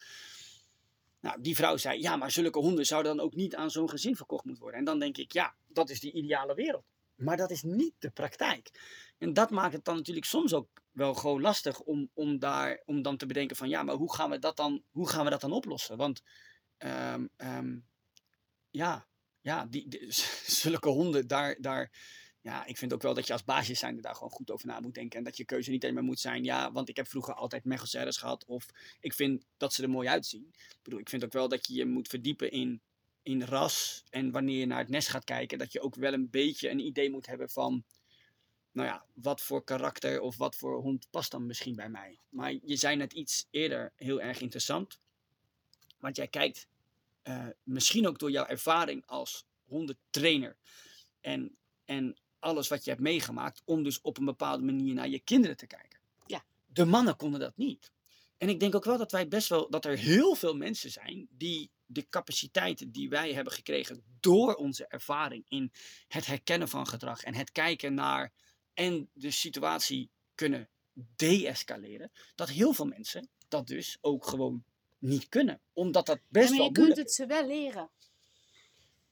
Nou, 1.20 1.40
die 1.40 1.56
vrouw 1.56 1.76
zei, 1.76 2.00
ja, 2.00 2.16
maar 2.16 2.30
zulke 2.30 2.58
honden 2.58 2.86
zouden 2.86 3.16
dan 3.16 3.24
ook 3.24 3.34
niet 3.34 3.54
aan 3.54 3.70
zo'n 3.70 3.90
gezin 3.90 4.16
verkocht 4.16 4.44
moeten 4.44 4.62
worden. 4.62 4.80
En 4.80 4.86
dan 4.86 4.98
denk 4.98 5.16
ik, 5.16 5.32
ja, 5.32 5.54
dat 5.66 5.90
is 5.90 6.00
die 6.00 6.12
ideale 6.12 6.54
wereld. 6.54 6.84
Maar 7.14 7.36
dat 7.36 7.50
is 7.50 7.62
niet 7.62 7.94
de 7.98 8.10
praktijk. 8.10 8.70
En 9.18 9.32
dat 9.32 9.50
maakt 9.50 9.72
het 9.72 9.84
dan 9.84 9.96
natuurlijk 9.96 10.26
soms 10.26 10.54
ook 10.54 10.68
wel 10.90 11.14
gewoon 11.14 11.40
lastig 11.40 11.80
om, 11.80 12.10
om, 12.14 12.38
daar, 12.38 12.82
om 12.84 13.02
dan 13.02 13.16
te 13.16 13.26
bedenken 13.26 13.56
van, 13.56 13.68
ja, 13.68 13.82
maar 13.82 13.94
hoe 13.94 14.14
gaan 14.14 14.30
we 14.30 14.38
dat 14.38 14.56
dan, 14.56 14.82
hoe 14.90 15.08
gaan 15.08 15.24
we 15.24 15.30
dat 15.30 15.40
dan 15.40 15.52
oplossen? 15.52 15.96
Want 15.96 16.22
ehm, 16.76 17.26
ehm, 17.36 17.78
ja, 18.70 19.06
ja 19.40 19.66
die, 19.66 20.06
zulke 20.62 20.88
honden, 20.88 21.26
daar, 21.26 21.56
daar, 21.60 21.92
ja, 22.48 22.66
ik 22.66 22.76
vind 22.76 22.92
ook 22.92 23.02
wel 23.02 23.14
dat 23.14 23.26
je 23.26 23.32
als 23.32 23.44
baasjes 23.44 23.78
zijn 23.78 24.00
daar 24.00 24.14
gewoon 24.14 24.30
goed 24.30 24.50
over 24.50 24.66
na 24.66 24.80
moet 24.80 24.94
denken. 24.94 25.18
En 25.18 25.24
dat 25.24 25.36
je 25.36 25.44
keuze 25.44 25.70
niet 25.70 25.82
alleen 25.82 25.94
maar 25.94 26.04
moet 26.04 26.20
zijn, 26.20 26.44
ja, 26.44 26.72
want 26.72 26.88
ik 26.88 26.96
heb 26.96 27.08
vroeger 27.08 27.34
altijd 27.34 27.64
Mechelsers 27.64 28.16
gehad. 28.16 28.44
Of 28.44 28.66
ik 29.00 29.12
vind 29.12 29.44
dat 29.56 29.72
ze 29.74 29.82
er 29.82 29.90
mooi 29.90 30.08
uitzien. 30.08 30.46
Ik 30.52 30.78
bedoel, 30.82 30.98
ik 31.00 31.08
vind 31.08 31.24
ook 31.24 31.32
wel 31.32 31.48
dat 31.48 31.66
je 31.66 31.74
je 31.74 31.86
moet 31.86 32.08
verdiepen 32.08 32.50
in, 32.50 32.80
in 33.22 33.42
ras. 33.42 34.04
En 34.10 34.30
wanneer 34.30 34.58
je 34.58 34.66
naar 34.66 34.78
het 34.78 34.88
nest 34.88 35.08
gaat 35.08 35.24
kijken, 35.24 35.58
dat 35.58 35.72
je 35.72 35.80
ook 35.80 35.94
wel 35.94 36.12
een 36.12 36.30
beetje 36.30 36.70
een 36.70 36.78
idee 36.78 37.10
moet 37.10 37.26
hebben 37.26 37.50
van, 37.50 37.84
nou 38.72 38.88
ja, 38.88 39.04
wat 39.14 39.40
voor 39.40 39.64
karakter 39.64 40.20
of 40.20 40.36
wat 40.36 40.56
voor 40.56 40.80
hond 40.80 41.06
past 41.10 41.30
dan 41.30 41.46
misschien 41.46 41.74
bij 41.74 41.88
mij. 41.88 42.18
Maar 42.28 42.54
je 42.64 42.76
zei 42.76 42.96
net 42.96 43.12
iets 43.12 43.46
eerder 43.50 43.92
heel 43.96 44.20
erg 44.20 44.40
interessant. 44.40 45.00
Want 45.98 46.16
jij 46.16 46.28
kijkt 46.28 46.68
eh, 47.22 47.46
misschien 47.62 48.08
ook 48.08 48.18
door 48.18 48.30
jouw 48.30 48.46
ervaring 48.46 49.06
als 49.06 49.46
hondentrainer. 49.64 50.56
En, 51.20 51.56
en 51.84 52.16
alles 52.38 52.68
wat 52.68 52.84
je 52.84 52.90
hebt 52.90 53.02
meegemaakt, 53.02 53.62
om 53.64 53.82
dus 53.82 54.00
op 54.00 54.18
een 54.18 54.24
bepaalde 54.24 54.64
manier 54.64 54.94
naar 54.94 55.08
je 55.08 55.20
kinderen 55.20 55.56
te 55.56 55.66
kijken. 55.66 55.98
Ja. 56.26 56.44
De 56.66 56.84
mannen 56.84 57.16
konden 57.16 57.40
dat 57.40 57.56
niet. 57.56 57.92
En 58.38 58.48
ik 58.48 58.60
denk 58.60 58.74
ook 58.74 58.84
wel 58.84 58.98
dat 58.98 59.12
wij 59.12 59.28
best 59.28 59.48
wel, 59.48 59.70
dat 59.70 59.84
er 59.84 59.96
heel 59.96 60.34
veel 60.34 60.56
mensen 60.56 60.90
zijn 60.90 61.26
die 61.30 61.70
de 61.86 62.08
capaciteiten 62.08 62.92
die 62.92 63.08
wij 63.08 63.32
hebben 63.32 63.52
gekregen 63.52 64.02
door 64.20 64.54
onze 64.54 64.86
ervaring 64.86 65.44
in 65.48 65.72
het 66.08 66.26
herkennen 66.26 66.68
van 66.68 66.86
gedrag 66.86 67.22
en 67.22 67.34
het 67.34 67.52
kijken 67.52 67.94
naar 67.94 68.32
en 68.74 69.10
de 69.12 69.30
situatie 69.30 70.10
kunnen 70.34 70.68
deescaleren, 71.16 72.10
dat 72.34 72.48
heel 72.48 72.72
veel 72.72 72.86
mensen 72.86 73.28
dat 73.48 73.66
dus 73.66 73.98
ook 74.00 74.26
gewoon 74.26 74.64
niet 74.98 75.28
kunnen. 75.28 75.60
Omdat 75.72 76.06
dat 76.06 76.20
best 76.28 76.50
Ja, 76.50 76.56
maar 76.56 76.58
wel 76.58 76.66
je 76.66 76.72
kunt 76.72 76.96
het 76.96 77.12
ze 77.12 77.26
wel 77.26 77.46
leren. 77.46 77.90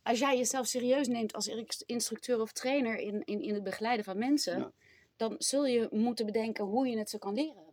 Als 0.07 0.19
jij 0.19 0.37
jezelf 0.37 0.67
serieus 0.67 1.07
neemt 1.09 1.33
als 1.33 1.47
inst- 1.49 1.83
instructeur 1.87 2.41
of 2.41 2.53
trainer 2.53 2.99
in, 2.99 3.23
in, 3.25 3.41
in 3.43 3.55
het 3.55 3.63
begeleiden 3.63 4.05
van 4.05 4.19
mensen, 4.19 4.59
Ja. 4.59 4.73
dan 5.17 5.35
zul 5.39 5.67
je 5.67 5.89
moeten 5.91 6.27
bedenken 6.27 6.65
hoe 6.65 6.87
je 6.89 6.99
het 6.99 7.11
ze 7.11 7.19
kan 7.19 7.35
leren. 7.35 7.65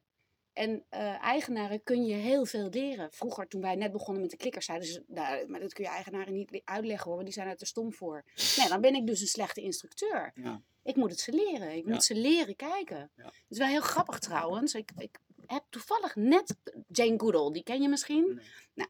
En 0.54 0.84
eh, 0.90 1.22
eigenaren 1.24 1.84
kun 1.84 2.06
je 2.06 2.14
heel 2.14 2.46
veel 2.46 2.70
leren. 2.70 3.12
Vroeger, 3.12 3.48
toen 3.48 3.62
wij 3.62 3.76
net 3.76 3.92
begonnen 3.92 4.22
met 4.22 4.32
de 4.32 4.38
klikkers, 4.38 4.66
zeiden 4.66 4.88
ze, 4.88 5.04
nou, 5.08 5.48
maar 5.48 5.60
dat 5.60 5.74
kun 5.74 5.84
je 5.84 5.90
eigenaren 5.90 6.34
niet 6.34 6.62
uitleggen 6.66 7.06
hoor, 7.06 7.14
want 7.16 7.26
die 7.26 7.34
zijn 7.34 7.48
er 7.48 7.58
te 7.58 7.66
stom 7.66 7.94
voor. 7.94 8.24
Nee, 8.58 8.68
dan 8.68 8.82
ben 8.82 8.96
ik 8.96 9.08
dus 9.08 9.22
een 9.22 9.28
slechte 9.28 9.62
instructeur. 9.62 10.32
Ja. 10.36 10.62
Ik 10.84 10.96
moet 10.96 11.10
het 11.12 11.20
ze 11.20 11.32
leren. 11.32 11.72
Ik 11.76 11.86
Ja. 11.86 11.92
moet 11.92 12.04
ze 12.04 12.16
leren 12.16 12.56
kijken. 12.56 13.12
Het 13.16 13.34
is 13.50 13.58
wel 13.58 13.68
heel 13.68 13.82
grappig 13.82 14.20
trouwens. 14.20 14.74
Ik, 14.74 14.92
ik 14.98 15.18
heb 15.46 15.64
toevallig 15.70 16.16
net 16.16 16.56
Jane 16.88 17.20
Goodall, 17.20 17.52
die 17.52 17.64
ken 17.64 17.82
je 17.82 17.90
misschien? 17.90 18.42
Nee. 18.74 18.88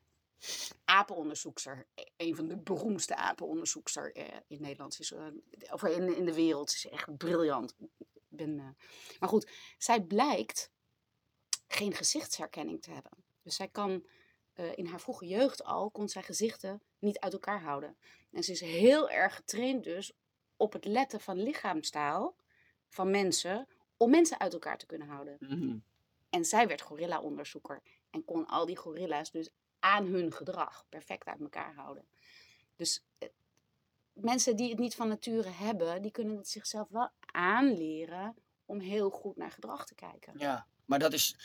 Apenonderzoekster. 0.85 1.87
E- 1.95 2.03
Een 2.17 2.35
van 2.35 2.47
de 2.47 2.57
beroemdste 2.57 3.15
apenonderzoekster 3.15 4.15
eh, 4.15 4.37
in 4.47 4.61
Nederland. 4.61 4.99
Is, 4.99 5.11
eh, 5.11 5.25
of 5.71 5.83
in, 5.83 6.15
in 6.15 6.25
de 6.25 6.33
wereld. 6.33 6.71
Ze 6.71 6.87
is 6.87 6.93
echt 6.93 7.17
briljant. 7.17 7.75
Ben, 8.27 8.59
eh, 8.59 8.67
maar 9.19 9.29
goed, 9.29 9.51
zij 9.77 10.01
blijkt 10.01 10.71
geen 11.67 11.93
gezichtsherkenning 11.93 12.81
te 12.81 12.91
hebben. 12.91 13.11
Dus 13.41 13.55
zij 13.55 13.67
kan 13.67 14.05
in 14.75 14.85
haar 14.85 15.01
vroege 15.01 15.27
jeugd 15.27 15.63
al, 15.63 15.91
kon 15.91 16.09
zij 16.09 16.23
gezichten 16.23 16.81
niet 16.99 17.19
uit 17.19 17.33
elkaar 17.33 17.61
houden. 17.61 17.97
En 18.31 18.43
ze 18.43 18.51
is 18.51 18.59
heel 18.59 19.09
erg 19.09 19.35
getraind 19.35 19.83
dus 19.83 20.13
op 20.57 20.73
het 20.73 20.85
letten 20.85 21.19
van 21.19 21.43
lichaamstaal 21.43 22.35
van 22.89 23.11
mensen. 23.11 23.67
Om 23.97 24.09
mensen 24.09 24.39
uit 24.39 24.53
elkaar 24.53 24.77
te 24.77 24.85
kunnen 24.85 25.07
houden. 25.07 25.37
Mhm. 25.39 25.77
En 26.29 26.45
zij 26.45 26.67
werd 26.67 26.81
gorilla-onderzoeker. 26.81 27.81
En 28.09 28.25
kon 28.25 28.45
al 28.45 28.65
die 28.65 28.77
gorilla's 28.77 29.31
dus 29.31 29.49
aan 29.83 30.05
hun 30.05 30.33
gedrag 30.33 30.85
perfect 30.89 31.27
uit 31.27 31.39
elkaar 31.39 31.73
houden. 31.75 32.05
Dus 32.75 33.03
eh, 33.17 33.29
mensen 34.13 34.55
die 34.55 34.69
het 34.69 34.79
niet 34.79 34.95
van 34.95 35.07
nature 35.07 35.49
hebben, 35.49 36.01
die 36.01 36.11
kunnen 36.11 36.37
het 36.37 36.47
zichzelf 36.47 36.89
wel 36.89 37.09
aanleren 37.31 38.35
om 38.65 38.79
heel 38.79 39.09
goed 39.09 39.37
naar 39.37 39.51
gedrag 39.51 39.85
te 39.85 39.95
kijken. 39.95 40.33
Ja, 40.37 40.67
maar 40.85 40.99
dat 40.99 41.13
is. 41.13 41.35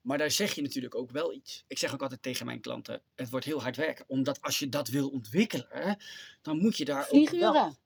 Maar 0.00 0.18
daar 0.18 0.30
zeg 0.30 0.54
je 0.54 0.62
natuurlijk 0.62 0.94
ook 0.94 1.10
wel 1.10 1.32
iets. 1.32 1.64
Ik 1.66 1.78
zeg 1.78 1.94
ook 1.94 2.02
altijd 2.02 2.22
tegen 2.22 2.46
mijn 2.46 2.60
klanten: 2.60 3.02
het 3.14 3.30
wordt 3.30 3.46
heel 3.46 3.62
hard 3.62 3.76
werken. 3.76 4.04
Omdat 4.08 4.40
als 4.42 4.58
je 4.58 4.68
dat 4.68 4.88
wil 4.88 5.08
ontwikkelen, 5.08 5.98
dan 6.42 6.58
moet 6.58 6.76
je 6.76 6.84
daar 6.84 7.08
ook 7.10 7.30
wel. 7.30 7.76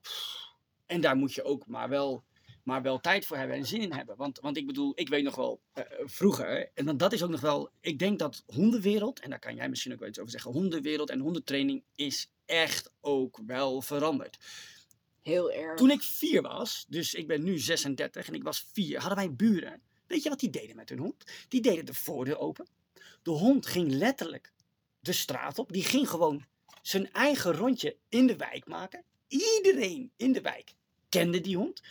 En 0.85 1.01
daar 1.01 1.15
moet 1.15 1.33
je 1.33 1.43
ook 1.43 1.67
maar 1.67 1.89
wel, 1.89 2.23
maar 2.69 2.81
wel 2.81 2.99
tijd 2.99 3.25
voor 3.25 3.37
hebben 3.37 3.55
en 3.55 3.65
zin 3.65 3.81
in 3.81 3.93
hebben. 3.93 4.15
Want, 4.15 4.39
want 4.39 4.57
ik 4.57 4.65
bedoel, 4.65 4.91
ik 4.95 5.09
weet 5.09 5.23
nog 5.23 5.35
wel 5.35 5.61
eh, 5.73 5.83
vroeger, 6.03 6.71
en 6.73 6.85
dan, 6.85 6.97
dat 6.97 7.13
is 7.13 7.23
ook 7.23 7.29
nog 7.29 7.41
wel, 7.41 7.69
ik 7.81 7.99
denk 7.99 8.19
dat 8.19 8.43
hondenwereld, 8.45 9.19
en 9.19 9.29
daar 9.29 9.39
kan 9.39 9.55
jij 9.55 9.69
misschien 9.69 9.93
ook 9.93 9.99
wel 9.99 10.07
iets 10.07 10.19
over 10.19 10.31
zeggen, 10.31 10.51
hondenwereld 10.51 11.09
en 11.09 11.19
hondentraining 11.19 11.83
is 11.95 12.31
echt 12.45 12.91
ook 13.01 13.39
wel 13.45 13.81
veranderd. 13.81 14.37
Heel 15.21 15.51
erg. 15.51 15.77
Toen 15.77 15.91
ik 15.91 16.01
vier 16.01 16.41
was, 16.41 16.85
dus 16.89 17.13
ik 17.13 17.27
ben 17.27 17.43
nu 17.43 17.59
36 17.59 18.27
en 18.27 18.33
ik 18.33 18.43
was 18.43 18.67
vier, 18.73 18.99
hadden 18.99 19.17
wij 19.17 19.33
buren. 19.33 19.81
Weet 20.07 20.23
je 20.23 20.29
wat 20.29 20.39
die 20.39 20.49
deden 20.49 20.75
met 20.75 20.89
hun 20.89 20.99
hond? 20.99 21.23
Die 21.47 21.61
deden 21.61 21.85
de 21.85 21.93
voordeur 21.93 22.37
open. 22.37 22.67
De 23.23 23.31
hond 23.31 23.65
ging 23.65 23.91
letterlijk 23.91 24.53
de 24.99 25.13
straat 25.13 25.59
op. 25.59 25.71
Die 25.71 25.83
ging 25.83 26.09
gewoon 26.09 26.45
zijn 26.81 27.11
eigen 27.11 27.53
rondje 27.53 27.97
in 28.09 28.27
de 28.27 28.35
wijk 28.35 28.67
maken. 28.67 29.03
Iedereen 29.27 30.11
in 30.15 30.31
de 30.31 30.41
wijk 30.41 30.73
kende 31.09 31.41
die 31.41 31.57
hond. 31.57 31.81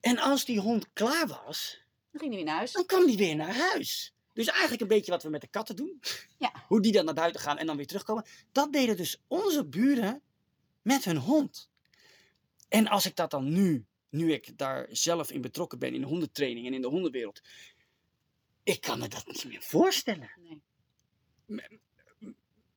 En 0.00 0.18
als 0.18 0.44
die 0.44 0.60
hond 0.60 0.92
klaar 0.92 1.26
was, 1.26 1.82
Dan 2.10 2.20
ging 2.20 2.32
hij 2.34 2.42
weer 2.42 2.44
naar 2.44 2.56
huis. 2.56 2.72
dan 2.72 2.86
kwam 2.86 3.06
die 3.06 3.16
weer 3.16 3.36
naar 3.36 3.56
huis. 3.56 4.14
Dus 4.32 4.46
eigenlijk 4.46 4.80
een 4.82 4.88
beetje 4.88 5.10
wat 5.10 5.22
we 5.22 5.28
met 5.28 5.40
de 5.40 5.46
katten 5.46 5.76
doen. 5.76 6.00
Ja. 6.38 6.52
Hoe 6.68 6.80
die 6.82 6.92
dan 6.92 7.04
naar 7.04 7.14
buiten 7.14 7.40
gaan 7.40 7.58
en 7.58 7.66
dan 7.66 7.76
weer 7.76 7.86
terugkomen. 7.86 8.24
Dat 8.52 8.72
deden 8.72 8.96
dus 8.96 9.22
onze 9.26 9.64
buren 9.66 10.22
met 10.82 11.04
hun 11.04 11.16
hond. 11.16 11.70
En 12.68 12.88
als 12.88 13.06
ik 13.06 13.16
dat 13.16 13.30
dan 13.30 13.52
nu, 13.52 13.86
nu 14.08 14.32
ik 14.32 14.58
daar 14.58 14.86
zelf 14.90 15.30
in 15.30 15.40
betrokken 15.40 15.78
ben 15.78 15.94
in 15.94 16.00
de 16.00 16.06
hondentraining 16.06 16.66
en 16.66 16.74
in 16.74 16.80
de 16.80 16.88
hondenwereld. 16.88 17.40
Ik 18.62 18.80
kan 18.80 18.98
me 18.98 19.08
dat 19.08 19.26
niet 19.26 19.44
meer 19.44 19.62
voorstellen. 19.62 20.30
Nee. 21.46 21.80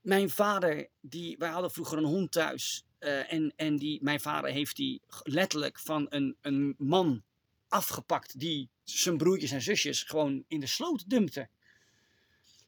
Mijn 0.02 0.30
vader, 0.30 0.90
die, 1.02 1.38
wij 1.38 1.50
hadden 1.50 1.72
vroeger 1.72 1.98
een 1.98 2.04
hond 2.04 2.32
thuis. 2.32 2.86
Eh, 3.04 3.34
en 3.34 3.54
en 3.56 3.76
die, 3.78 4.04
mijn 4.04 4.20
vader 4.20 4.52
heeft 4.52 4.76
die 4.76 5.02
letterlijk 5.24 5.80
van 5.80 6.06
een, 6.10 6.36
een 6.42 6.76
man 6.78 7.24
afgepakt 7.68 8.40
die 8.40 8.70
zijn 8.84 9.18
broertjes 9.18 9.52
en 9.52 9.62
zusjes 9.62 10.04
gewoon 10.04 10.44
in 10.48 10.60
de 10.60 10.68
sloot 10.68 11.10
dumpte. 11.10 11.50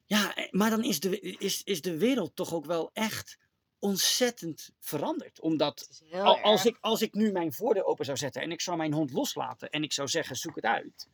Ja, 0.05 0.35
eh, 0.35 0.51
maar 0.51 0.69
dan 0.69 0.83
is 0.83 0.99
de, 0.99 1.19
is, 1.19 1.63
is 1.63 1.81
de 1.81 1.97
wereld 1.97 2.35
toch 2.35 2.53
ook 2.53 2.65
wel 2.65 2.89
echt 2.93 3.37
ontzettend 3.79 4.69
veranderd. 4.79 5.39
Omdat 5.39 6.01
al- 6.23 6.39
als, 6.39 6.65
ik, 6.65 6.77
als 6.81 7.01
ik 7.01 7.13
nu 7.13 7.31
mijn 7.31 7.53
voordeur 7.53 7.83
open 7.85 8.05
zou 8.05 8.17
zetten 8.17 8.41
en 8.41 8.51
ik 8.51 8.61
zou 8.61 8.77
mijn 8.77 8.93
hond 8.93 9.11
loslaten 9.11 9.69
en 9.69 9.83
ik 9.83 9.93
zou 9.93 10.07
zeggen 10.07 10.35
zoek 10.35 10.55
het 10.55 10.65
uit. 10.65 11.07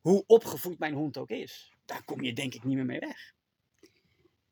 Hoe 0.00 0.24
opgevoed 0.26 0.78
mijn 0.78 0.94
hond 0.94 1.16
ook 1.16 1.30
is, 1.30 1.72
daar 1.84 2.04
kom 2.04 2.22
je 2.22 2.32
denk 2.32 2.54
ik 2.54 2.64
niet 2.64 2.76
meer 2.76 2.84
mee 2.84 3.00
weg. 3.00 3.32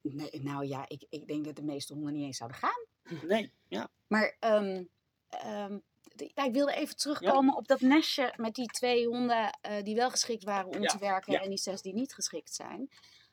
Nee, 0.03 0.43
nou 0.43 0.67
ja, 0.67 0.89
ik, 0.89 1.05
ik 1.09 1.27
denk 1.27 1.45
dat 1.45 1.57
de 1.57 1.63
meeste 1.63 1.93
honden 1.95 2.13
niet 2.13 2.25
eens 2.25 2.37
zouden 2.37 2.59
gaan. 2.59 2.85
Nee, 3.23 3.53
ja. 3.69 3.89
Maar 4.07 4.37
ehm, 4.41 4.85
ehm, 5.29 5.79
ja, 6.35 6.45
ik 6.45 6.53
wilde 6.53 6.73
even 6.75 6.97
terugkomen 6.97 7.57
op 7.57 7.67
dat 7.69 7.81
nestje 7.81 8.33
met 8.37 8.55
die 8.55 8.67
twee 8.67 9.07
honden 9.07 9.59
eh, 9.61 9.83
die 9.83 9.95
wel 9.95 10.11
geschikt 10.11 10.45
waren 10.45 10.71
om 10.71 10.83
Ja, 10.83 10.89
te 10.89 10.99
werken 10.99 11.41
en 11.41 11.49
die 11.49 11.59
zes 11.59 11.83
die 11.83 11.95
niet 11.95 12.15
geschikt 12.15 12.55
zijn. 12.55 12.89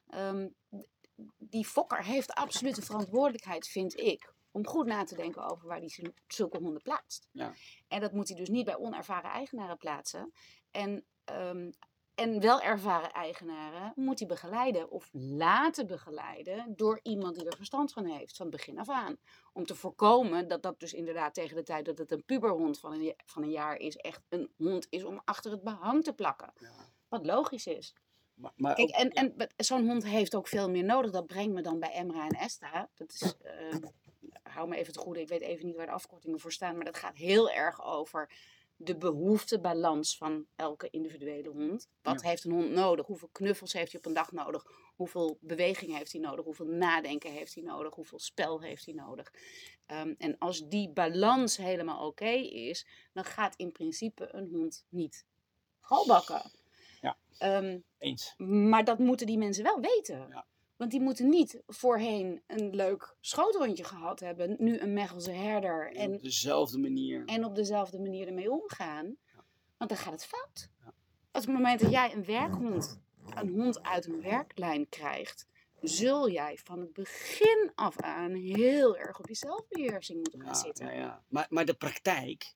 Ehm, 0.10 0.48
die 1.38 1.66
fokker 1.66 2.04
heeft 2.04 2.34
absoluut 2.34 2.76
de 2.76 2.82
verantwoordelijkheid, 2.82 3.68
vind 3.68 4.00
ik, 4.00 4.34
om 4.52 4.68
goed 4.68 4.86
na 4.86 5.04
te 5.04 5.16
denken 5.16 5.44
over 5.50 5.68
waar 5.68 5.78
hij 5.80 5.90
zul- 5.90 6.14
zulke 6.28 6.58
honden 6.58 6.82
plaatst. 6.82 7.28
Ja. 7.32 7.54
En 7.88 8.00
dat 8.02 8.12
moet 8.14 8.28
hij 8.28 8.38
dus 8.38 8.50
niet 8.50 8.66
bij 8.66 8.78
onervaren 8.78 9.32
eigenaren 9.32 9.78
plaatsen. 9.78 10.32
En, 10.72 11.06
en 12.16 12.40
wel 12.40 12.62
ervaren 12.62 13.12
eigenaren 13.12 13.92
moet 13.96 14.20
hij 14.20 14.28
begeleiden 14.28 14.90
of 14.92 15.10
laten 15.12 15.88
begeleiden 15.88 16.74
door 16.76 17.00
iemand 17.04 17.36
die 17.36 17.46
er 17.46 17.56
verstand 17.58 17.94
van 17.94 18.06
heeft, 18.06 18.36
van 18.38 18.50
begin 18.50 18.80
af 18.80 18.90
aan. 18.90 19.18
Om 19.54 19.66
te 19.66 19.76
voorkomen 19.76 20.48
dat 20.48 20.64
dat 20.64 20.80
dus 20.80 20.94
inderdaad 20.94 21.34
tegen 21.34 21.56
de 21.56 21.64
tijd 21.64 21.86
dat 21.86 21.98
het 21.98 22.12
een 22.12 22.26
puberhond 22.26 22.80
van 22.80 22.92
een, 22.94 23.14
van 23.26 23.44
een 23.44 23.52
jaar 23.52 23.76
is, 23.76 23.96
echt 23.96 24.22
een 24.30 24.52
hond 24.58 24.88
is 24.90 25.04
om 25.04 25.22
achter 25.26 25.52
het 25.52 25.64
behang 25.64 26.04
te 26.04 26.14
plakken. 26.14 26.54
Wat 27.08 27.26
logisch 27.26 27.68
is. 27.68 27.94
Maar, 28.34 28.52
maar 28.56 28.76
Kijk, 28.76 28.90
ook- 28.90 28.96
en, 28.96 29.36
en 29.36 29.50
zo'n 29.56 29.88
hond 29.90 30.04
heeft 30.06 30.36
ook 30.36 30.48
veel 30.48 30.70
meer 30.70 30.84
nodig. 30.84 31.12
Dat 31.12 31.28
brengt 31.28 31.54
me 31.54 31.62
dan 31.62 31.80
bij 31.80 31.92
Emra 31.92 32.28
en 32.28 32.40
Esta. 32.40 32.90
Dat 32.96 33.12
is, 33.14 33.34
eh, 33.42 33.76
hou 34.44 34.68
me 34.68 34.76
even 34.76 34.94
het 34.94 35.02
goede, 35.02 35.22
ik 35.22 35.28
weet 35.28 35.42
even 35.42 35.66
niet 35.66 35.76
waar 35.76 35.86
de 35.86 35.92
afkortingen 35.92 36.40
voor 36.40 36.52
staan. 36.52 36.76
Maar 36.76 36.86
dat 36.86 36.98
gaat 36.98 37.16
heel 37.18 37.50
erg 37.52 37.84
over 37.86 38.30
de 38.76 38.98
behoeftebalans 38.98 40.18
van 40.18 40.46
elke 40.56 40.90
individuele 40.90 41.50
hond. 41.50 41.90
Wat 42.02 42.22
Ja. 42.22 42.30
heeft 42.30 42.44
een 42.44 42.52
hond 42.52 42.70
nodig? 42.70 43.06
Hoeveel 43.06 43.30
knuffels 43.32 43.74
heeft 43.74 43.92
hij 43.92 44.00
op 44.00 44.06
een 44.08 44.14
dag 44.14 44.32
nodig? 44.32 44.66
Hoeveel 44.96 45.38
beweging 45.42 45.98
heeft 45.98 46.12
hij 46.12 46.22
nodig? 46.22 46.46
Hoeveel 46.46 46.66
nadenken 46.66 47.32
heeft 47.32 47.54
hij 47.56 47.64
nodig? 47.64 47.94
Hoeveel 47.96 48.20
spel 48.20 48.62
heeft 48.62 48.86
hij 48.86 48.94
nodig? 48.94 49.34
Ehm, 49.86 50.14
en 50.18 50.38
als 50.38 50.68
die 50.68 50.90
balans 50.90 51.58
helemaal 51.58 52.08
oké 52.08 52.30
is, 52.30 52.88
dan 53.14 53.24
gaat 53.26 53.56
in 53.56 53.72
principe 53.72 54.28
een 54.34 54.50
hond 54.52 54.86
niet 54.90 55.26
galbakken. 55.80 56.52
Ja. 57.02 57.18
Ehm, 57.38 57.80
eens. 57.98 58.34
maar 58.38 58.84
dat 58.84 59.00
moeten 59.00 59.28
die 59.28 59.38
mensen 59.38 59.64
wel 59.64 59.80
weten. 59.80 60.28
Ja. 60.30 60.46
Want 60.84 60.96
die 60.96 61.04
moeten 61.04 61.30
niet 61.30 61.62
voorheen 61.68 62.44
een 62.48 62.76
leuk 62.76 63.16
schoothondje 63.20 63.84
gehad 63.84 64.20
hebben, 64.20 64.56
nu 64.60 64.80
een 64.80 64.94
Mechelse 64.94 65.32
herder 65.32 65.92
En 65.96 66.14
op 66.14 66.22
dezelfde 66.22 66.78
manier. 66.78 67.24
en 67.26 67.46
op 67.46 67.56
dezelfde 67.56 68.00
manier 68.00 68.28
ermee 68.28 68.52
omgaan. 68.52 69.18
Want 69.78 69.90
dan 69.90 69.98
gaat 70.00 70.14
het 70.14 70.26
fout. 70.26 70.70
Ja. 70.80 70.88
Op 71.32 71.42
het 71.42 71.48
moment 71.48 71.80
dat 71.80 71.92
jij 71.92 72.14
een 72.14 72.26
werkhond, 72.26 73.00
een 73.36 73.50
hond 73.50 73.84
uit 73.84 74.06
een 74.06 74.22
werklijn 74.22 74.90
krijgt, 74.90 75.48
zul 75.82 76.30
jij 76.30 76.58
van 76.64 76.80
het 76.80 76.94
begin 76.94 77.72
af 77.76 77.98
aan 78.00 78.34
heel 78.34 78.98
erg 78.98 79.20
op 79.20 79.28
je 79.28 79.36
zelfbeheersing 79.36 80.18
moeten 80.20 80.42
gaan 80.42 80.50
Ja, 80.50 80.56
zitten. 80.60 80.96
ja. 80.96 81.24
Maar, 81.28 81.46
maar 81.50 81.66
de 81.66 81.74
praktijk 81.74 82.54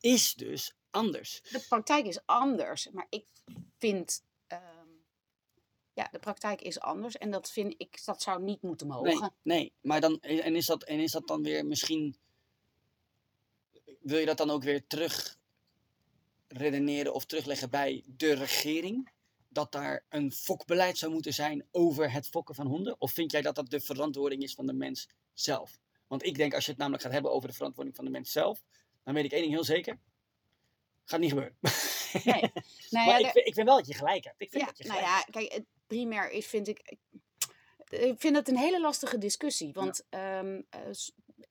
is 0.00 0.34
dus 0.34 0.76
anders. 0.90 1.42
De 1.42 1.64
praktijk 1.68 2.06
is 2.06 2.20
anders, 2.26 2.90
maar 2.90 3.06
ik 3.08 3.26
vind. 3.78 4.24
Ja, 5.96 6.08
de 6.10 6.18
praktijk 6.18 6.62
is 6.62 6.80
anders 6.80 7.16
en 7.16 7.30
dat 7.30 7.50
vind 7.50 7.74
ik, 7.76 8.04
dat 8.04 8.22
zou 8.22 8.42
niet 8.42 8.62
moeten 8.62 8.86
mogen. 8.86 9.20
Nee, 9.20 9.30
nee, 9.42 9.72
maar 9.80 10.00
dan, 10.00 10.20
en 10.20 10.56
is, 10.56 10.66
dat, 10.66 10.84
en 10.84 10.98
is 10.98 11.12
dat 11.12 11.26
dan 11.26 11.42
weer 11.42 11.66
misschien. 11.66 12.16
Wil 14.00 14.18
je 14.18 14.26
dat 14.26 14.36
dan 14.36 14.50
ook 14.50 14.62
weer 14.62 14.86
terug 14.86 15.38
redeneren 16.48 17.14
of 17.14 17.24
terugleggen 17.24 17.70
bij 17.70 18.04
de 18.06 18.32
regering? 18.32 19.10
Dat 19.48 19.72
daar 19.72 20.04
een 20.08 20.32
fokbeleid 20.32 20.98
zou 20.98 21.12
moeten 21.12 21.34
zijn 21.34 21.66
over 21.70 22.12
het 22.12 22.28
fokken 22.28 22.54
van 22.54 22.66
honden? 22.66 23.00
Of 23.00 23.12
vind 23.12 23.32
jij 23.32 23.42
dat 23.42 23.54
dat 23.54 23.70
de 23.70 23.80
verantwoording 23.80 24.42
is 24.42 24.54
van 24.54 24.66
de 24.66 24.72
mens 24.72 25.08
zelf? 25.32 25.78
Want 26.06 26.24
ik 26.24 26.36
denk 26.36 26.54
als 26.54 26.64
je 26.64 26.70
het 26.70 26.78
namelijk 26.78 27.02
gaat 27.02 27.12
hebben 27.12 27.32
over 27.32 27.48
de 27.48 27.54
verantwoording 27.54 27.96
van 27.96 28.04
de 28.04 28.10
mens 28.10 28.32
zelf, 28.32 28.62
dan 29.04 29.14
weet 29.14 29.24
ik 29.24 29.32
één 29.32 29.42
ding 29.42 29.54
heel 29.54 29.64
zeker. 29.64 29.98
Gaat 31.04 31.20
niet 31.20 31.30
gebeuren. 31.30 31.56
Nee. 32.24 32.52
Nou 32.90 33.06
maar 33.06 33.20
ja, 33.20 33.26
ik, 33.26 33.26
de- 33.26 33.32
vind, 33.32 33.46
ik 33.46 33.54
vind 33.54 33.66
wel 33.66 33.76
dat 33.76 33.86
je 33.86 33.94
gelijk 33.94 34.24
hebt. 34.24 34.40
Ik 34.40 34.50
vind 34.50 34.62
ja, 34.62 34.68
dat 34.68 34.78
je 34.78 34.84
nou 34.84 34.98
gelijk 34.98 35.24
ja, 35.26 35.30
kijk, 35.30 35.64
primair 35.86 36.30
is, 36.30 36.46
vind 36.46 36.68
ik. 36.68 36.80
ik- 36.84 36.98
vind 38.18 38.36
het 38.36 38.48
een 38.48 38.56
hele 38.56 38.80
lastige 38.80 39.18
discussie. 39.18 39.72
Want 39.72 40.06
ehm, 40.10 40.60
eh, 40.70 40.80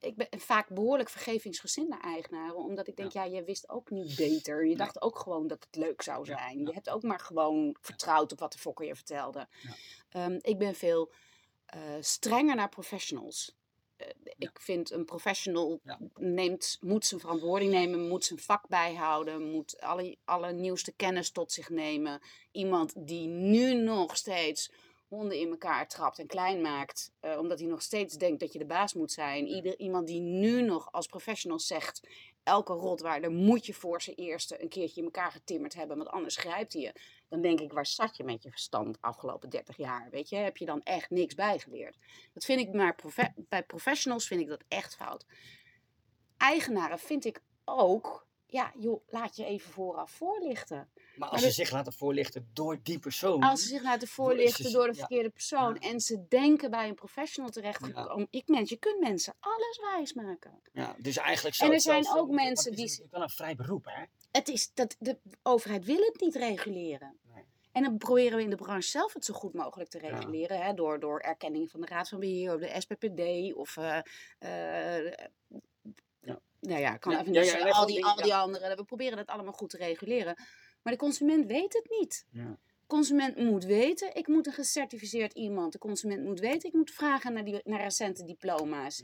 ik 0.00 0.16
ben 0.16 0.28
vaak 0.38 0.68
behoorlijk 0.68 1.08
vergevingsgezinde 1.08 1.96
eigenaren. 2.00 2.56
Omdat 2.56 2.86
ik 2.88 2.96
denk, 2.96 3.12
ja, 3.12 3.24
je 3.24 3.44
wist 3.44 3.68
ook 3.68 3.90
niet 3.90 4.16
beter. 4.16 4.66
Je 4.66 4.76
dacht 4.76 5.02
ook 5.02 5.18
gewoon 5.18 5.46
dat 5.46 5.64
het 5.64 5.76
leuk 5.76 6.02
zou 6.02 6.24
zijn. 6.24 6.58
ja. 6.60 6.66
Je 6.68 6.72
hebt 6.74 6.90
ook 6.90 7.02
maar 7.02 7.20
gewoon 7.20 7.76
vertrouwd 7.80 8.32
op 8.32 8.38
wat 8.38 8.52
de 8.52 8.58
fokker 8.58 8.86
je 8.86 8.94
vertelde. 8.94 9.48
Ehm, 10.08 10.38
ik 10.40 10.58
ben 10.58 10.74
veel 10.74 11.12
eh, 11.66 11.80
strenger 12.00 12.54
naar 12.56 12.68
professionals. 12.68 13.56
Ik 14.38 14.60
vind 14.60 14.90
een 14.90 15.04
professional 15.04 15.80
Ja. 15.84 15.98
neemt, 16.14 16.78
moet 16.80 17.06
zijn 17.06 17.20
verantwoording 17.20 17.70
nemen, 17.72 18.08
moet 18.08 18.24
zijn 18.24 18.38
vak 18.38 18.68
bijhouden, 18.68 19.50
moet 19.50 19.80
alle, 19.80 20.16
alle 20.24 20.52
nieuwste 20.52 20.92
kennis 20.92 21.30
tot 21.30 21.52
zich 21.52 21.68
nemen. 21.68 22.20
Iemand 22.52 22.92
die 22.96 23.26
nu 23.26 23.74
nog 23.74 24.16
steeds 24.16 24.70
honden 25.08 25.38
in 25.38 25.50
elkaar 25.50 25.88
trapt 25.88 26.18
en 26.18 26.26
klein 26.26 26.60
maakt, 26.60 27.12
eh, 27.20 27.38
omdat 27.38 27.58
hij 27.58 27.68
nog 27.68 27.82
steeds 27.82 28.14
denkt 28.14 28.40
dat 28.40 28.52
je 28.52 28.58
de 28.58 28.66
baas 28.66 28.94
moet 28.94 29.12
zijn. 29.12 29.46
Ieder, 29.46 29.78
iemand 29.78 30.06
die 30.06 30.20
nu 30.20 30.62
nog 30.62 30.92
als 30.92 31.06
professional 31.06 31.58
zegt, 31.58 32.00
elke 32.42 32.72
rotwaarder 32.72 33.30
moet 33.30 33.66
je 33.66 33.74
voor 33.74 34.02
zijn 34.02 34.16
eerste 34.16 34.62
een 34.62 34.68
keertje 34.68 35.00
in 35.00 35.04
elkaar 35.04 35.32
getimmerd 35.32 35.74
hebben, 35.74 35.96
want 35.96 36.08
anders 36.08 36.36
grijpt 36.36 36.72
hij 36.72 36.82
je. 36.82 36.92
Dan 37.28 37.40
denk 37.40 37.60
ik, 37.60 37.72
waar 37.72 37.86
zat 37.86 38.16
je 38.16 38.24
met 38.24 38.42
je 38.42 38.50
verstand 38.50 38.94
de 38.94 39.00
afgelopen 39.00 39.48
30 39.50 39.76
jaar? 39.76 40.08
Weet 40.10 40.28
je, 40.28 40.36
heb 40.36 40.56
je 40.56 40.64
dan 40.64 40.82
echt 40.82 41.10
niks 41.10 41.34
bijgeleerd? 41.34 41.96
Dat 42.32 42.44
vind 42.44 42.60
ik 42.60 42.72
maar 42.72 42.94
profe- 42.94 43.34
bij 43.48 43.62
professionals 43.62 44.26
vind 44.26 44.40
ik 44.40 44.48
dat 44.48 44.64
echt 44.68 44.96
fout. 44.96 45.24
Eigenaren 46.36 46.98
vind 46.98 47.24
ik 47.24 47.40
ook 47.64 48.26
ja, 48.48 48.72
joh, 48.78 49.00
laat 49.08 49.36
je 49.36 49.44
even 49.44 49.70
vooraf 49.72 50.10
voorlichten. 50.10 50.88
Maar 51.16 51.28
als 51.28 51.40
Maar 51.40 51.50
ze 51.50 51.54
zich 51.56 51.70
laten 51.70 51.92
voorlichten 51.92 52.50
door 52.52 52.78
die 52.82 52.98
persoon. 52.98 53.42
Als 53.42 53.62
ze 53.62 53.68
zich 53.68 53.82
laten 53.82 54.08
voorlichten 54.08 54.64
ze- 54.64 54.70
door 54.72 54.86
de 54.86 54.92
ja. 54.92 54.98
verkeerde 54.98 55.30
persoon 55.30 55.76
Ja. 55.80 55.88
en 55.90 56.00
ze 56.00 56.26
denken 56.28 56.70
bij 56.70 56.88
een 56.88 56.94
professional 56.94 57.50
terecht 57.50 57.80
Ja. 57.86 57.86
gekomen. 58.02 58.26
Ik 58.30 58.48
mens, 58.48 58.68
je 58.70 58.76
kunt 58.76 59.00
mensen 59.00 59.34
alles 59.40 59.80
wijsmaken. 59.94 60.60
Ja, 60.72 60.96
dus 60.98 61.16
eigenlijk 61.16 61.54
En 61.54 61.58
zou 61.60 61.68
er 61.70 61.74
het 61.76 61.84
zijn 62.04 62.18
ook 62.18 62.26
het 62.26 62.36
mensen 62.36 62.70
is 62.70 62.76
die- 62.76 62.84
natuurlijk 62.86 63.12
wel 63.12 63.22
een 63.22 63.28
vrij 63.30 63.54
beroep, 63.54 63.84
hè? 63.84 64.04
Het 64.36 64.48
is 64.48 64.70
dat 64.74 64.96
de 64.98 65.18
overheid 65.42 65.84
wil 65.84 66.00
het 66.00 66.20
niet 66.20 66.34
reguleren. 66.34 67.18
Nee. 67.34 67.44
En 67.72 67.82
dan 67.82 67.98
proberen 67.98 68.36
we 68.36 68.42
in 68.42 68.50
de 68.50 68.56
branche 68.56 68.88
zelf 68.88 69.12
het 69.12 69.24
zo 69.24 69.34
goed 69.34 69.54
mogelijk 69.54 69.90
te 69.90 69.98
Ja. 70.02 70.08
reguleren. 70.08 70.60
Hè, 70.62 70.74
door, 70.74 71.00
door 71.00 71.20
erkenning 71.20 71.70
van 71.70 71.80
de 71.80 71.86
Raad 71.86 72.08
van 72.08 72.20
Beheer 72.20 72.54
of 72.54 72.60
de 72.60 72.80
SPPD 72.80 73.54
of 73.54 73.76
eh, 73.76 73.98
Ja. 76.20 76.40
nou 76.60 76.80
ja, 76.80 76.96
kan 76.96 77.12
even 77.12 77.32
ja, 77.32 77.40
leg 77.64 77.74
al 77.74 77.86
die, 77.86 78.04
al 78.04 78.16
die 78.16 78.34
anderen. 78.34 78.76
We 78.76 78.84
proberen 78.84 79.16
dat 79.16 79.26
allemaal 79.26 79.52
goed 79.52 79.70
te 79.70 79.76
reguleren. 79.76 80.34
Maar 80.82 80.92
de 80.92 80.98
consument 80.98 81.46
weet 81.46 81.72
het 81.72 81.86
niet. 82.00 82.26
Ja. 82.30 82.58
consument 82.86 83.36
moet 83.36 83.64
weten, 83.64 84.14
ik 84.14 84.26
moet 84.26 84.46
een 84.46 84.52
gecertificeerd 84.52 85.32
iemand. 85.32 85.72
De 85.72 85.78
consument 85.78 86.24
moet 86.24 86.40
weten, 86.40 86.68
ik 86.68 86.74
moet 86.74 86.90
vragen 86.90 87.32
naar, 87.32 87.44
die, 87.44 87.60
naar 87.64 87.80
recente 87.82 88.24
diploma's. 88.24 89.02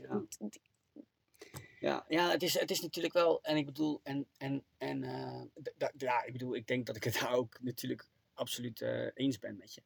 Ja. 1.83 2.05
Ja, 2.07 2.29
het, 2.29 2.43
is, 2.43 2.59
het 2.59 2.71
is 2.71 2.81
natuurlijk 2.81 3.13
wel, 3.13 3.43
en 3.43 3.57
ik 3.57 3.65
bedoel, 3.65 3.99
en, 4.03 4.27
en, 4.37 4.63
en 4.77 5.03
eh, 5.03 5.89
ja, 5.97 6.23
ik 6.23 6.31
bedoel, 6.31 6.55
ik 6.55 6.67
denk 6.67 6.85
dat 6.85 6.95
ik 6.95 7.03
het 7.03 7.13
daar 7.19 7.33
ook 7.33 7.57
natuurlijk 7.61 8.07
absoluut 8.33 8.81
eh, 8.81 9.07
eens 9.13 9.39
ben 9.39 9.57
met 9.57 9.73
je. 9.73 9.81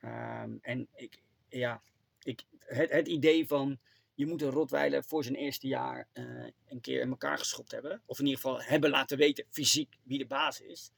Ehm, 0.00 0.56
en 0.60 0.88
ik, 0.94 1.22
ja, 1.48 1.82
ik, 2.22 2.44
het, 2.58 2.90
het 2.90 3.08
idee 3.08 3.46
van 3.46 3.78
je 4.14 4.26
moet 4.26 4.42
een 4.42 4.50
Rotweiler 4.50 5.04
voor 5.04 5.24
zijn 5.24 5.34
eerste 5.34 5.66
jaar 5.66 6.08
eh, 6.12 6.46
een 6.66 6.80
keer 6.80 7.00
in 7.00 7.10
elkaar 7.10 7.38
geschopt 7.38 7.70
hebben, 7.70 8.02
of 8.06 8.18
in 8.18 8.26
ieder 8.26 8.40
geval 8.40 8.62
hebben 8.62 8.90
laten 8.90 9.18
weten 9.18 9.44
fysiek 9.50 9.98
wie 10.02 10.18
de 10.18 10.26
baas 10.26 10.60
is, 10.60 10.90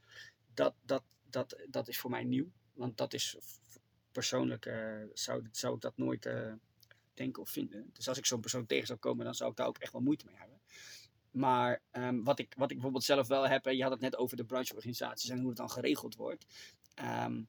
dat, 0.54 0.74
dat, 0.82 1.02
dat, 1.30 1.56
dat 1.68 1.88
is 1.88 1.98
voor 1.98 2.10
mij 2.10 2.24
nieuw. 2.24 2.50
Want 2.72 2.96
dat 2.96 3.14
is 3.14 3.36
persoonlijk, 4.12 4.64
zou, 5.12 5.48
zou 5.50 5.74
ik 5.74 5.80
dat 5.80 5.96
nooit 5.96 6.28
denken 7.16 7.42
of 7.42 7.50
vinden. 7.50 7.90
Dus 7.92 8.08
als 8.08 8.18
ik 8.18 8.26
zo'n 8.26 8.40
persoon 8.40 8.66
tegen 8.66 8.86
zou 8.86 8.98
komen, 8.98 9.24
dan 9.24 9.34
zou 9.34 9.50
ik 9.50 9.56
daar 9.56 9.66
ook 9.66 9.78
echt 9.78 9.92
wel 9.92 10.02
moeite 10.02 10.24
mee 10.26 10.36
hebben. 10.36 10.60
Maar 11.30 11.82
ehm, 11.90 12.22
wat, 12.22 12.38
ik, 12.38 12.54
wat 12.56 12.68
ik 12.68 12.74
bijvoorbeeld 12.74 13.04
zelf 13.04 13.28
wel 13.28 13.48
heb, 13.48 13.66
en 13.66 13.76
je 13.76 13.82
had 13.82 13.92
het 13.92 14.00
net 14.00 14.16
over 14.16 14.36
de 14.36 14.44
brancheorganisaties 14.44 15.30
en 15.30 15.38
hoe 15.38 15.48
het 15.48 15.56
dan 15.56 15.70
geregeld 15.70 16.14
wordt. 16.14 16.46
Ehm, 16.94 17.42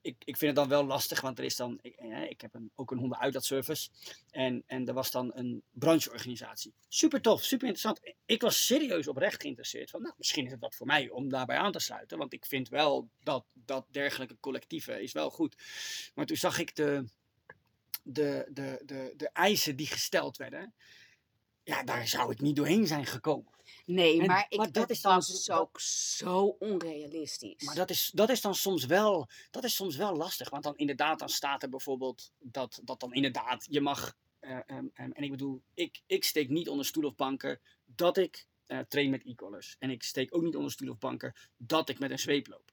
ik, 0.00 0.16
ik, 0.24 0.36
vind 0.36 0.40
het 0.40 0.54
dan 0.54 0.68
wel 0.68 0.84
lastig, 0.84 1.20
want 1.20 1.38
er 1.38 1.44
is 1.44 1.56
dan, 1.56 1.78
ik, 1.82 1.96
ik 2.28 2.40
heb 2.40 2.54
een, 2.54 2.70
ook 2.74 2.90
een 2.90 2.98
hondenuitlaatservice 2.98 3.88
en, 4.30 4.62
en 4.66 4.88
er 4.88 4.94
was 4.94 5.10
dan 5.10 5.30
een 5.34 5.62
brancheorganisatie. 5.70 6.74
Super 6.88 7.20
tof, 7.20 7.42
super 7.42 7.68
interessant. 7.68 8.14
Ik 8.26 8.42
was 8.42 8.66
serieus 8.66 9.08
oprecht 9.08 9.40
geïnteresseerd 9.40 9.90
van, 9.90 10.02
nou, 10.02 10.14
misschien 10.18 10.44
is 10.44 10.50
het 10.50 10.60
wat 10.60 10.74
voor 10.76 10.86
mij 10.86 11.10
om 11.10 11.28
daarbij 11.28 11.56
aan 11.56 11.72
te 11.72 11.78
sluiten, 11.78 12.18
want 12.18 12.32
ik 12.32 12.46
vind 12.46 12.68
wel 12.68 13.08
dat, 13.22 13.44
dat 13.52 13.86
dergelijke 13.90 14.36
collectieven 14.40 15.02
is 15.02 15.12
wel 15.12 15.30
goed. 15.30 15.56
Maar 16.14 16.26
toen 16.26 16.36
zag 16.36 16.58
ik 16.58 16.74
de, 16.76 17.04
de, 18.02 18.48
de, 18.52 18.82
de, 18.84 19.14
de 19.16 19.28
eisen 19.28 19.76
die 19.76 19.86
gesteld 19.86 20.36
werden, 20.36 20.74
ja, 21.62 21.82
daar 21.82 22.08
zou 22.08 22.32
ik 22.32 22.40
niet 22.40 22.56
doorheen 22.56 22.86
zijn 22.86 23.06
gekomen. 23.06 23.52
Nee, 23.86 24.20
En- 24.20 24.26
maar, 24.26 24.46
ik, 24.48 24.58
maar 24.58 24.72
dat 24.72 24.90
is 24.90 25.00
dan 25.00 25.18
natuurlijk 25.18 25.60
ook 25.60 25.80
zo 25.80 26.56
onrealistisch. 26.58 27.62
Maar 27.64 27.74
dat 27.74 27.90
is, 27.90 28.10
dat 28.14 28.30
is 28.30 28.40
dan 28.40 28.54
soms 28.54 28.86
wel, 28.86 29.28
dat 29.50 29.64
is 29.64 29.74
soms 29.74 29.96
wel 29.96 30.16
lastig. 30.16 30.50
Want 30.50 30.62
dan 30.62 30.76
inderdaad, 30.76 31.18
dan 31.18 31.28
staat 31.28 31.62
er 31.62 31.68
bijvoorbeeld 31.68 32.32
dat, 32.38 32.80
dat 32.82 33.00
dan 33.00 33.12
inderdaad, 33.12 33.66
je 33.70 33.80
mag, 33.80 34.16
ehm, 34.40 34.86
en 34.94 35.22
ik 35.22 35.30
bedoel, 35.30 35.62
ik, 35.74 36.00
ik 36.06 36.24
steek 36.24 36.48
niet 36.48 36.68
onder 36.68 36.86
stoel 36.86 37.04
of 37.04 37.14
banken 37.14 37.60
dat 37.84 38.16
ik 38.16 38.46
eh, 38.66 38.78
train 38.78 39.10
met 39.10 39.24
e-collars. 39.24 39.76
En 39.78 39.90
ik 39.90 40.02
steek 40.02 40.36
ook 40.36 40.42
niet 40.42 40.56
onder 40.56 40.72
stoel 40.72 40.90
of 40.90 40.98
banken 40.98 41.34
dat 41.56 41.88
ik 41.88 41.98
met 41.98 42.10
een 42.10 42.18
zweep 42.18 42.46
loop. 42.46 42.72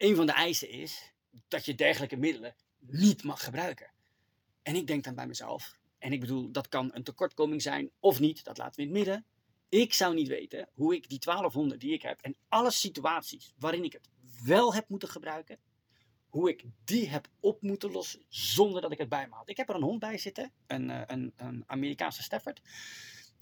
Een 0.00 0.16
van 0.16 0.26
de 0.26 0.32
eisen 0.32 0.68
is 0.68 1.12
dat 1.48 1.64
je 1.64 1.74
dergelijke 1.74 2.16
middelen 2.16 2.54
niet 2.78 3.22
mag 3.22 3.44
gebruiken. 3.44 3.90
En 4.62 4.74
ik 4.74 4.86
denk 4.86 5.04
dan 5.04 5.14
bij 5.14 5.26
mezelf, 5.26 5.76
en 5.98 6.12
ik 6.12 6.20
bedoel, 6.20 6.50
dat 6.50 6.68
kan 6.68 6.90
een 6.92 7.02
tekortkoming 7.02 7.62
zijn 7.62 7.90
of 7.98 8.20
niet, 8.20 8.44
dat 8.44 8.58
laten 8.58 8.74
we 8.74 8.82
in 8.82 8.88
het 8.88 8.96
midden. 8.96 9.24
Ik 9.68 9.94
zou 9.94 10.14
niet 10.14 10.28
weten 10.28 10.68
hoe 10.74 10.94
ik 10.94 11.08
die 11.08 11.18
1200 11.18 11.80
die 11.80 11.92
ik 11.92 12.02
heb 12.02 12.20
en 12.20 12.36
alle 12.48 12.70
situaties 12.70 13.52
waarin 13.58 13.84
ik 13.84 13.92
het 13.92 14.08
wel 14.44 14.74
heb 14.74 14.88
moeten 14.88 15.08
gebruiken, 15.08 15.58
hoe 16.28 16.48
ik 16.48 16.64
die 16.84 17.08
heb 17.08 17.28
op 17.40 17.62
moeten 17.62 17.90
lossen 17.90 18.24
zonder 18.28 18.82
dat 18.82 18.92
ik 18.92 18.98
het 18.98 19.08
bij 19.08 19.28
me 19.28 19.34
had. 19.34 19.48
Ik 19.48 19.56
heb 19.56 19.68
er 19.68 19.74
een 19.74 19.82
hond 19.82 20.00
bij 20.00 20.18
zitten, 20.18 20.52
een, 20.66 20.90
eh, 20.90 21.02
een, 21.06 21.32
een 21.36 21.64
Amerikaanse 21.66 22.22
Stafford, 22.22 22.60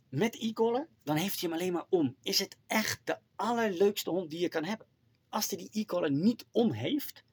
met 0.09 0.37
e-collar. 0.39 0.89
Dan 1.03 1.17
heeft 1.17 1.41
hij 1.41 1.51
hem 1.51 1.59
alleen 1.59 1.73
maar 1.73 1.87
om. 1.89 2.17
Is 2.23 2.39
het 2.39 2.57
echt 2.67 3.01
de 3.05 3.19
allerleukste 3.37 4.11
hond 4.11 4.31
die 4.31 4.41
je 4.41 4.49
kan 4.49 4.65
hebben? 4.65 4.88
Als 5.29 5.51
hij 5.51 5.59
die 5.59 5.83
e-collar 5.83 6.11
niet 6.11 6.47
om 6.51 6.73
heeft, 6.73 7.25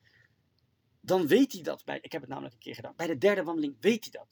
dan 1.01 1.27
weet 1.27 1.51
hij 1.51 1.61
dat. 1.61 1.85
Bij, 1.85 1.99
ik 2.01 2.11
heb 2.11 2.21
het 2.21 2.29
namelijk 2.29 2.53
een 2.53 2.59
keer 2.59 2.75
gedaan. 2.75 2.93
Bij 2.95 3.07
de 3.07 3.17
derde 3.17 3.43
wandeling 3.43 3.75
weet 3.79 4.03
hij 4.03 4.11
dat. 4.11 4.27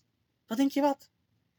Wat 0.47 0.57
denk 0.57 0.71
je 0.71 0.81
wat? 0.81 1.09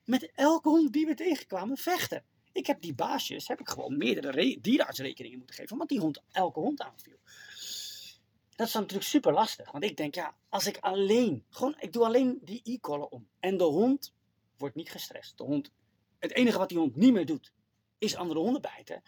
Met 0.05 0.31
elke 0.35 0.69
hond 0.69 0.93
die 0.93 1.07
we 1.07 1.15
tegenkwamen 1.15 1.77
vechten. 1.77 2.25
Ik 2.53 2.67
heb 2.67 2.81
die 2.81 2.95
baasjes, 2.95 3.49
heb 3.49 3.61
ik 3.61 3.69
gewoon 3.69 3.97
meerdere 3.97 4.31
re- 4.31 4.59
dierenartsrekeningen 4.61 5.39
moeten 5.39 5.57
geven, 5.57 5.73
omdat 5.73 5.89
die 5.89 6.01
hond 6.01 6.23
elke 6.31 6.61
hond 6.61 6.81
aanviel. 6.81 7.19
Dat 8.57 8.67
is 8.67 8.73
dan 8.73 8.83
natuurlijk 8.83 9.11
super 9.11 9.33
lastig, 9.33 9.71
want 9.71 9.85
ik 9.85 9.97
denk, 9.97 10.15
ja, 10.15 10.37
als 10.49 10.67
ik 10.67 10.79
alleen, 10.79 11.45
gewoon, 11.51 11.75
ik 11.79 11.93
doe 11.93 12.05
alleen 12.05 12.39
die 12.43 12.61
e-collar 12.65 13.07
om. 13.07 13.29
En 13.41 13.57
de 13.57 13.65
hond 13.65 14.15
wordt 14.57 14.75
niet 14.75 14.91
gestrest. 14.91 15.39
De 15.39 15.45
hond, 15.45 15.71
het 16.19 16.33
enige 16.33 16.59
wat 16.59 16.69
die 16.69 16.79
hond 16.79 16.97
niet 16.97 17.13
meer 17.13 17.27
doet, 17.27 17.53
is 17.99 18.17
andere 18.17 18.41
honden 18.41 18.63
bijten. 18.63 19.03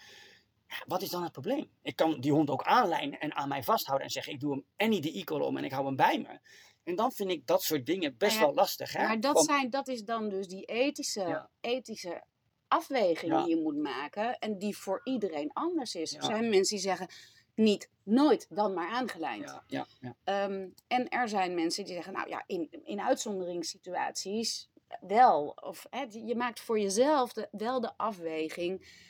Wat 0.86 1.02
is 1.02 1.08
dan 1.08 1.22
het 1.22 1.32
probleem? 1.32 1.70
Ik 1.82 1.96
kan 1.96 2.20
die 2.20 2.32
hond 2.32 2.50
ook 2.50 2.62
aanlijnen 2.62 3.20
en 3.20 3.34
aan 3.34 3.48
mij 3.48 3.62
vasthouden 3.62 4.06
en 4.06 4.12
zeggen, 4.12 4.32
ik 4.32 4.40
doe 4.40 4.62
hem 4.76 4.88
niet 4.88 5.02
de 5.02 5.18
e-collar 5.18 5.46
om 5.46 5.56
en 5.56 5.64
ik 5.64 5.72
hou 5.72 5.86
hem 5.86 5.96
bij 5.96 6.18
me. 6.18 6.38
En 6.84 6.96
dan 6.96 7.12
vind 7.12 7.30
ik 7.30 7.46
dat 7.46 7.62
soort 7.62 7.86
dingen 7.86 8.16
best 8.16 8.34
ja, 8.34 8.40
wel 8.40 8.54
lastig. 8.54 8.92
Hè? 8.92 9.06
Maar 9.06 9.20
dat, 9.20 9.44
zijn, 9.44 9.70
dat 9.70 9.88
is 9.88 10.04
dan 10.04 10.28
dus 10.28 10.46
die 10.48 10.64
ethische, 10.64 11.20
Ja. 11.20 11.50
ethische 11.60 12.24
afweging 12.68 13.32
Ja. 13.32 13.44
die 13.44 13.56
je 13.56 13.62
moet 13.62 13.76
maken. 13.76 14.38
En 14.38 14.58
die 14.58 14.76
voor 14.76 15.00
iedereen 15.04 15.50
anders 15.52 15.94
is. 15.94 16.14
Er 16.14 16.22
zijn 16.24 16.48
mensen 16.48 16.76
die 16.76 16.84
zeggen, 16.86 17.08
niet, 17.54 17.90
nooit, 18.02 18.46
dan 18.50 18.74
maar 18.74 18.88
aangelijnd. 18.88 19.44
ja, 19.44 19.64
ja, 19.66 19.86
ja. 20.00 20.14
Ehm, 20.24 20.68
en 20.86 21.08
er 21.08 21.28
zijn 21.28 21.54
mensen 21.54 21.84
die 21.84 21.94
zeggen, 21.94 22.12
nou 22.12 22.28
ja, 22.28 22.42
in, 22.46 22.68
in 22.84 23.00
uitzonderingssituaties 23.00 24.68
wel. 25.00 25.48
Of 25.48 25.86
hè, 25.90 26.06
je 26.10 26.36
maakt 26.36 26.60
voor 26.60 26.80
jezelf 26.80 27.32
de, 27.32 27.48
wel 27.50 27.80
de 27.80 27.92
afweging. 27.96 29.04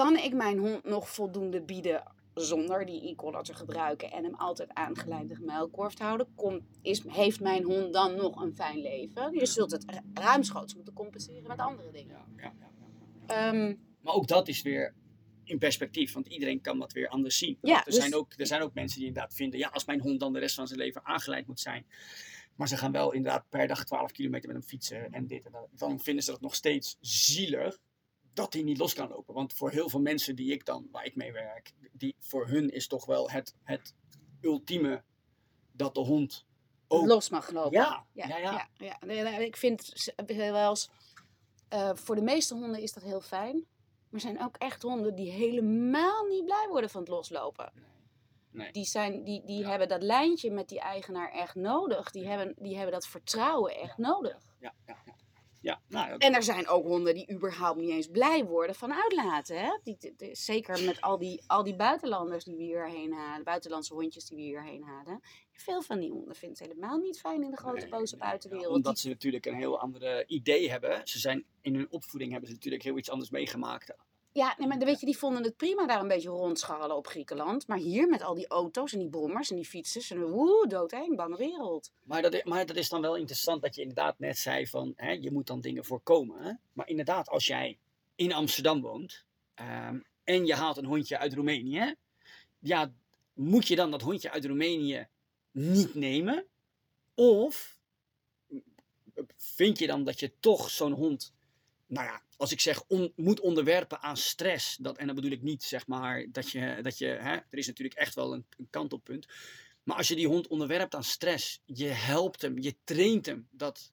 Kan 0.00 0.16
ik 0.16 0.34
mijn 0.34 0.58
hond 0.58 0.84
nog 0.84 1.08
voldoende 1.08 1.62
bieden 1.62 2.02
zonder 2.34 2.86
die 2.86 3.08
e-collar 3.10 3.42
te 3.42 3.54
gebruiken 3.54 4.10
en 4.10 4.24
hem 4.24 4.34
altijd 4.34 4.74
aangelijnd 4.74 5.30
en 5.30 5.36
gemuilkorfd 5.36 5.98
houden? 5.98 6.26
Kom, 6.34 6.66
is, 6.82 7.02
heeft 7.06 7.40
mijn 7.40 7.62
hond 7.64 7.92
dan 7.92 8.14
nog 8.14 8.42
een 8.42 8.54
fijn 8.54 8.78
leven? 8.78 9.34
Je 9.34 9.46
zult 9.46 9.70
het 9.70 9.84
ru- 9.90 10.22
ruimschoots 10.22 10.74
moeten 10.74 10.94
compenseren 10.94 11.48
met 11.48 11.58
andere 11.58 11.90
dingen. 11.90 12.16
ja, 12.36 12.42
ja, 12.60 12.70
ja. 13.26 13.50
Ehm, 13.50 13.74
Maar 14.00 14.14
ook 14.14 14.26
dat 14.26 14.48
is 14.48 14.62
weer 14.62 14.94
in 15.44 15.58
perspectief, 15.58 16.12
want 16.12 16.26
iedereen 16.26 16.60
kan 16.60 16.78
dat 16.78 16.92
weer 16.92 17.08
anders 17.08 17.38
zien. 17.38 17.58
Er, 17.62 17.82
dus- 17.84 17.94
zijn 17.94 18.14
ook, 18.14 18.32
er 18.36 18.46
zijn 18.46 18.62
ook 18.62 18.74
mensen 18.74 18.98
die 18.98 19.08
inderdaad 19.08 19.34
vinden, 19.34 19.58
ja, 19.58 19.68
als 19.68 19.84
mijn 19.84 20.00
hond 20.00 20.20
dan 20.20 20.32
de 20.32 20.38
rest 20.38 20.54
van 20.54 20.66
zijn 20.66 20.78
leven 20.78 21.04
aangeleid 21.04 21.46
moet 21.46 21.60
zijn, 21.60 21.86
maar 22.54 22.68
ze 22.68 22.76
gaan 22.76 22.92
wel 22.92 23.12
inderdaad 23.12 23.44
per 23.48 23.66
dag 23.66 23.84
12 23.84 24.12
kilometer 24.12 24.48
met 24.48 24.58
hem 24.58 24.68
fietsen 24.68 25.12
en 25.12 25.26
dit 25.26 25.46
en 25.46 25.52
dat, 25.52 25.68
dan 25.70 26.00
vinden 26.00 26.24
ze 26.24 26.30
dat 26.30 26.40
nog 26.40 26.54
steeds 26.54 26.96
zielig 27.00 27.78
dat 28.32 28.52
hij 28.52 28.62
niet 28.62 28.78
los 28.78 28.94
kan 28.94 29.08
lopen. 29.08 29.34
Want 29.34 29.52
voor 29.52 29.70
heel 29.70 29.88
veel 29.88 30.00
mensen 30.00 30.36
die 30.36 30.52
ik 30.52 30.64
dan, 30.64 30.88
waar 30.92 31.04
ik 31.04 31.16
mee 31.16 31.32
werk, 31.32 31.72
die, 31.92 32.14
voor 32.18 32.46
hun 32.48 32.70
is 32.70 32.86
toch 32.86 33.04
wel 33.06 33.30
het, 33.30 33.54
het 33.62 33.94
ultieme 34.40 35.02
dat 35.72 35.94
de 35.94 36.00
hond 36.00 36.46
ook... 36.88 37.06
los 37.06 37.28
mag 37.28 37.50
lopen. 37.50 37.72
Ja, 37.78 38.06
ja, 38.12 38.26
ja, 38.38 38.68
ja. 38.76 39.38
Ik 39.38 39.56
vind 39.56 39.90
z- 39.94 40.08
wel 40.26 40.68
eens, 40.70 40.90
eh, 41.68 41.90
voor 41.94 42.14
de 42.14 42.22
meeste 42.22 42.54
honden 42.54 42.80
is 42.80 42.92
dat 42.92 43.02
heel 43.02 43.20
fijn. 43.20 43.54
Maar 43.56 44.20
er 44.20 44.20
zijn 44.20 44.42
ook 44.42 44.56
echt 44.56 44.82
honden 44.82 45.14
die 45.14 45.30
helemaal 45.30 46.24
niet 46.26 46.44
blij 46.44 46.66
worden 46.70 46.90
van 46.90 47.00
het 47.00 47.10
loslopen. 47.10 47.72
Nee. 48.52 48.72
Die, 48.72 48.84
zijn, 48.84 49.24
die, 49.24 49.44
die 49.44 49.58
Ja. 49.62 49.68
hebben 49.68 49.88
dat 49.88 50.02
lijntje 50.02 50.50
met 50.50 50.68
die 50.68 50.80
eigenaar 50.80 51.32
echt 51.32 51.54
nodig. 51.54 52.10
Die 52.10 52.26
hebben, 52.28 52.54
die 52.58 52.74
hebben 52.74 52.92
dat 52.92 53.06
vertrouwen 53.06 53.74
echt 53.76 53.98
nodig. 53.98 54.56
Ja, 54.60 54.74
ja, 54.86 54.96
ja. 55.04 55.14
Ja 55.60 55.80
nou, 55.88 56.14
En 56.18 56.34
er 56.34 56.42
zijn 56.42 56.68
ook 56.68 56.84
honden 56.84 57.14
die 57.14 57.30
überhaupt 57.32 57.78
niet 57.80 57.90
eens 57.90 58.06
blij 58.06 58.44
worden 58.44 58.74
van 58.74 58.92
uitlaten. 58.92 59.58
Hè? 59.60 59.78
Die, 59.84 59.96
die- 59.98 60.14
die- 60.16 60.34
zeker 60.34 60.84
met 60.84 61.00
al 61.00 61.18
die, 61.18 61.42
al 61.46 61.62
die 61.64 61.76
buitenlanders 61.76 62.44
die 62.44 62.56
we 62.56 62.62
hierheen 62.62 63.12
halen, 63.12 63.44
buitenlandse 63.44 63.94
hondjes 63.94 64.24
die 64.24 64.36
we 64.36 64.42
hierheen 64.42 64.82
halen. 64.82 65.20
Veel 65.52 65.82
van 65.82 66.00
die 66.00 66.10
honden 66.10 66.34
vinden 66.36 66.58
het 66.58 66.68
helemaal 66.72 66.98
niet 66.98 67.20
fijn 67.20 67.42
in 67.42 67.50
de 67.50 67.56
grote 67.56 67.80
Nee, 67.80 67.88
boze 67.88 68.16
buitenwereld. 68.16 68.68
ja, 68.68 68.74
omdat 68.74 68.98
ze 68.98 69.08
natuurlijk 69.08 69.46
een 69.46 69.54
heel 69.54 69.78
ander 69.80 70.28
idee 70.28 70.70
hebben. 70.70 71.00
Ze 71.04 71.18
zijn, 71.18 71.44
in 71.60 71.74
hun 71.74 71.90
opvoeding 71.90 72.30
hebben 72.30 72.48
ze 72.48 72.54
natuurlijk 72.54 72.82
heel 72.82 72.98
iets 72.98 73.10
anders 73.10 73.30
meegemaakt 73.30 73.94
Ja, 74.32 74.54
nee, 74.58 74.68
maar 74.68 74.78
weet 74.78 75.00
je, 75.00 75.06
die 75.06 75.18
vonden 75.18 75.42
het 75.42 75.56
prima 75.56 75.86
daar 75.86 76.00
een 76.00 76.08
beetje 76.08 76.28
rondscharrelen 76.28 76.96
op 76.96 77.06
Griekenland. 77.06 77.66
Maar 77.66 77.78
hier 77.78 78.08
met 78.08 78.22
al 78.22 78.34
die 78.34 78.48
auto's 78.48 78.92
en 78.92 78.98
die 78.98 79.08
brommers 79.08 79.50
en 79.50 79.56
die 79.56 79.64
fietsers. 79.64 80.10
En 80.10 80.30
woe, 80.30 80.66
doodeng, 80.68 81.16
bange 81.16 81.36
wereld. 81.36 81.92
Maar 82.02 82.22
dat, 82.22 82.34
i- 82.34 82.42
maar 82.44 82.66
dat 82.66 82.76
is 82.76 82.88
dan 82.88 83.00
wel 83.00 83.16
interessant 83.16 83.62
dat 83.62 83.74
je 83.74 83.80
inderdaad 83.80 84.18
net 84.18 84.38
zei 84.38 84.66
van 84.66 84.92
hè, 84.96 85.10
je 85.10 85.32
moet 85.32 85.46
dan 85.46 85.60
dingen 85.60 85.84
voorkomen. 85.84 86.42
Hè? 86.42 86.52
Maar 86.72 86.88
inderdaad, 86.88 87.28
als 87.28 87.46
jij 87.46 87.78
in 88.14 88.32
Amsterdam 88.32 88.80
woont 88.80 89.24
ehm, 89.54 90.00
en 90.24 90.46
je 90.46 90.54
haalt 90.54 90.76
een 90.76 90.84
hondje 90.84 91.18
uit 91.18 91.34
Roemenië, 91.34 91.94
ja, 92.58 92.92
moet 93.32 93.68
je 93.68 93.76
dan 93.76 93.90
dat 93.90 94.02
hondje 94.02 94.30
uit 94.30 94.44
Roemenië 94.44 95.08
niet 95.50 95.94
nemen? 95.94 96.46
Of 97.14 97.78
vind 99.36 99.78
je 99.78 99.86
dan 99.86 100.04
dat 100.04 100.20
je 100.20 100.32
toch 100.40 100.70
zo'n 100.70 100.92
hond, 100.92 101.32
nou 101.86 102.06
ja, 102.06 102.22
als 102.40 102.52
ik 102.52 102.60
zeg 102.60 102.82
on- 102.86 103.12
moet 103.16 103.40
onderwerpen 103.40 104.00
aan 104.00 104.16
stress, 104.16 104.76
dat, 104.76 104.98
en 104.98 105.06
dan 105.06 105.14
bedoel 105.14 105.30
ik 105.30 105.42
niet 105.42 105.62
zeg 105.62 105.86
maar 105.86 106.26
dat 106.32 106.50
je, 106.50 106.78
dat 106.82 106.98
je 106.98 107.06
hè, 107.06 107.32
er 107.34 107.58
is 107.58 107.66
natuurlijk 107.66 107.98
echt 107.98 108.14
wel 108.14 108.32
een, 108.34 108.44
een 108.58 108.66
kantelpunt. 108.70 109.26
Maar 109.82 109.96
als 109.96 110.08
je 110.08 110.14
die 110.14 110.26
hond 110.26 110.46
onderwerpt 110.46 110.94
aan 110.94 111.04
stress, 111.04 111.60
je 111.64 111.86
helpt 111.86 112.42
hem, 112.42 112.58
je 112.58 112.74
traint 112.84 113.26
hem 113.26 113.48
dat 113.50 113.92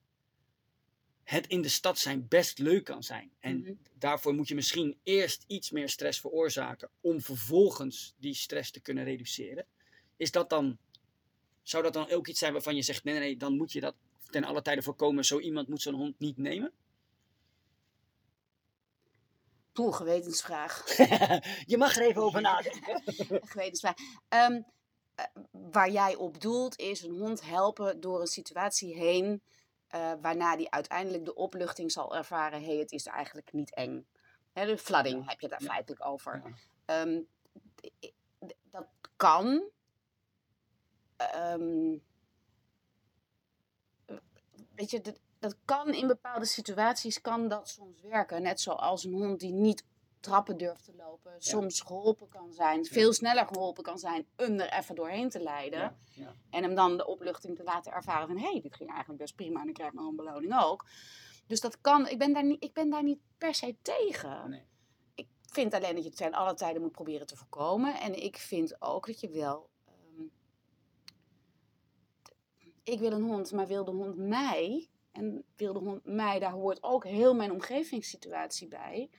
het 1.24 1.48
in 1.48 1.62
de 1.62 1.70
stad 1.70 2.00
zijn 2.00 2.28
best 2.28 2.60
leuk 2.60 2.84
kan 2.84 3.04
zijn. 3.04 3.32
En 3.40 3.60
Mhm. 3.60 3.74
daarvoor 3.94 4.34
moet 4.34 4.48
je 4.48 4.56
misschien 4.56 4.98
eerst 5.04 5.44
iets 5.48 5.72
meer 5.72 5.90
stress 5.90 6.20
veroorzaken 6.20 6.90
om 7.02 7.22
vervolgens 7.22 8.14
die 8.18 8.34
stress 8.34 8.72
te 8.72 8.80
kunnen 8.80 9.04
reduceren. 9.04 9.66
Is 10.18 10.32
dat 10.32 10.50
dan, 10.50 10.78
zou 11.64 11.84
dat 11.84 11.94
dan 11.94 12.10
ook 12.10 12.28
iets 12.28 12.40
zijn 12.40 12.54
waarvan 12.54 12.76
je 12.76 12.82
zegt, 12.82 13.04
nee, 13.04 13.14
nee, 13.14 13.24
nee, 13.24 13.38
dan 13.38 13.58
moet 13.58 13.72
je 13.72 13.80
dat 13.80 13.96
ten 14.30 14.44
alle 14.44 14.62
tijde 14.62 14.82
voorkomen, 14.82 15.26
zo 15.26 15.40
iemand 15.40 15.68
moet 15.68 15.82
zo'n 15.82 15.94
hond 15.94 16.20
niet 16.20 16.38
nemen? 16.38 16.72
Poeh, 19.78 19.96
gewetensvraag. 19.96 20.98
je 21.74 21.78
mag 21.78 21.96
er 21.96 22.02
even 22.02 22.22
over 22.22 22.42
nadenken. 22.42 23.02
gewetensvraag. 23.54 23.94
Ehm, 24.28 24.62
eh, 25.16 25.26
waar 25.52 25.90
jij 25.90 26.16
op 26.16 26.42
doelt 26.42 26.80
is 26.80 27.02
een 27.02 27.20
hond 27.20 27.44
helpen 27.44 28.00
door 28.00 28.22
een 28.22 28.28
situatie 28.28 28.96
heen. 28.96 29.42
eh, 29.88 30.14
waarna 30.22 30.56
die 30.56 30.72
uiteindelijk 30.72 31.26
de 31.26 31.36
opluchting 31.36 31.92
zal 31.92 32.16
ervaren: 32.16 32.60
hé, 32.60 32.66
hey, 32.66 32.76
het 32.78 32.92
is 32.92 33.06
eigenlijk 33.06 33.54
niet 33.54 33.74
eng. 33.76 34.08
Hè, 34.54 34.66
de 34.66 34.78
flooding 34.78 35.30
heb 35.30 35.40
je 35.40 35.48
daar 35.48 35.62
Ja. 35.64 35.68
feitelijk 35.70 36.06
over. 36.06 36.42
Ja. 36.46 36.54
Ehm, 36.86 37.22
dat 38.72 38.88
kan. 39.16 39.70
Ehm, 41.18 41.98
weet 44.76 44.92
je, 44.92 45.02
dat, 45.40 45.56
kan 45.66 45.94
in 45.94 46.08
bepaalde 46.08 46.46
situaties 46.46 47.22
kan 47.22 47.48
dat 47.48 47.70
soms 47.70 48.02
werken. 48.02 48.42
Net 48.42 48.62
zoals 48.62 49.04
een 49.04 49.14
hond 49.14 49.40
die 49.40 49.54
niet 49.54 49.84
trappen 50.20 50.58
durft 50.58 50.84
te 50.84 50.94
lopen, 50.98 51.36
soms 51.38 51.82
geholpen 51.82 52.28
kan 52.28 52.54
zijn, 52.54 52.86
veel 52.86 53.14
sneller 53.14 53.48
geholpen 53.48 53.84
kan 53.84 53.98
zijn 53.98 54.28
om 54.38 54.60
er 54.60 54.74
even 54.74 54.96
doorheen 54.96 55.30
te 55.30 55.40
leiden. 55.40 55.98
Ja. 56.10 56.34
En 56.50 56.64
hem 56.64 56.76
dan 56.76 56.98
de 56.98 57.08
opluchting 57.08 57.56
te 57.56 57.64
laten 57.64 57.92
ervaren 57.92 58.28
van 58.28 58.38
hé, 58.38 58.52
hey, 58.52 58.62
dit 58.62 58.76
ging 58.76 58.90
eigenlijk 58.90 59.20
best 59.20 59.36
prima 59.36 59.62
en 59.62 59.68
ik 59.68 59.74
krijg 59.74 59.94
nog 59.94 60.08
een 60.08 60.16
beloning 60.16 60.60
ook. 60.62 60.86
Dus 61.48 61.62
dat 61.62 61.82
kan, 61.82 62.08
ik 62.08 62.18
ben 62.18 62.34
daar 62.34 62.44
niet, 62.44 62.64
ik 62.64 62.74
ben 62.74 62.90
daar 62.90 63.04
niet 63.04 63.20
per 63.38 63.54
se 63.54 63.76
tegen. 63.82 64.50
Nee. 64.50 64.66
Ik 65.16 65.28
vind 65.42 65.74
alleen 65.74 65.94
dat 65.94 66.04
je 66.04 66.10
het 66.10 66.18
ten 66.18 66.34
alle 66.34 66.54
tijden 66.54 66.82
moet 66.82 66.92
proberen 66.92 67.28
te 67.28 67.36
voorkomen. 67.36 68.00
En 68.00 68.24
ik 68.24 68.38
vind 68.38 68.82
ook 68.82 69.06
dat 69.06 69.20
je 69.20 69.30
wel. 69.30 69.70
ehm, 69.86 70.24
ik 72.84 73.00
wil 73.00 73.12
een 73.12 73.24
hond, 73.24 73.52
maar 73.52 73.68
wil 73.68 73.84
de 73.84 73.92
hond 73.92 74.18
mij? 74.18 74.90
En 75.18 75.44
wil 75.56 75.74
de 75.74 75.80
hond 75.80 76.06
mij, 76.06 76.40
daar 76.40 76.52
hoort 76.52 76.84
ook 76.84 77.04
heel 77.06 77.36
mijn 77.36 77.52
omgevingssituatie 77.52 78.68
bij. 78.68 79.10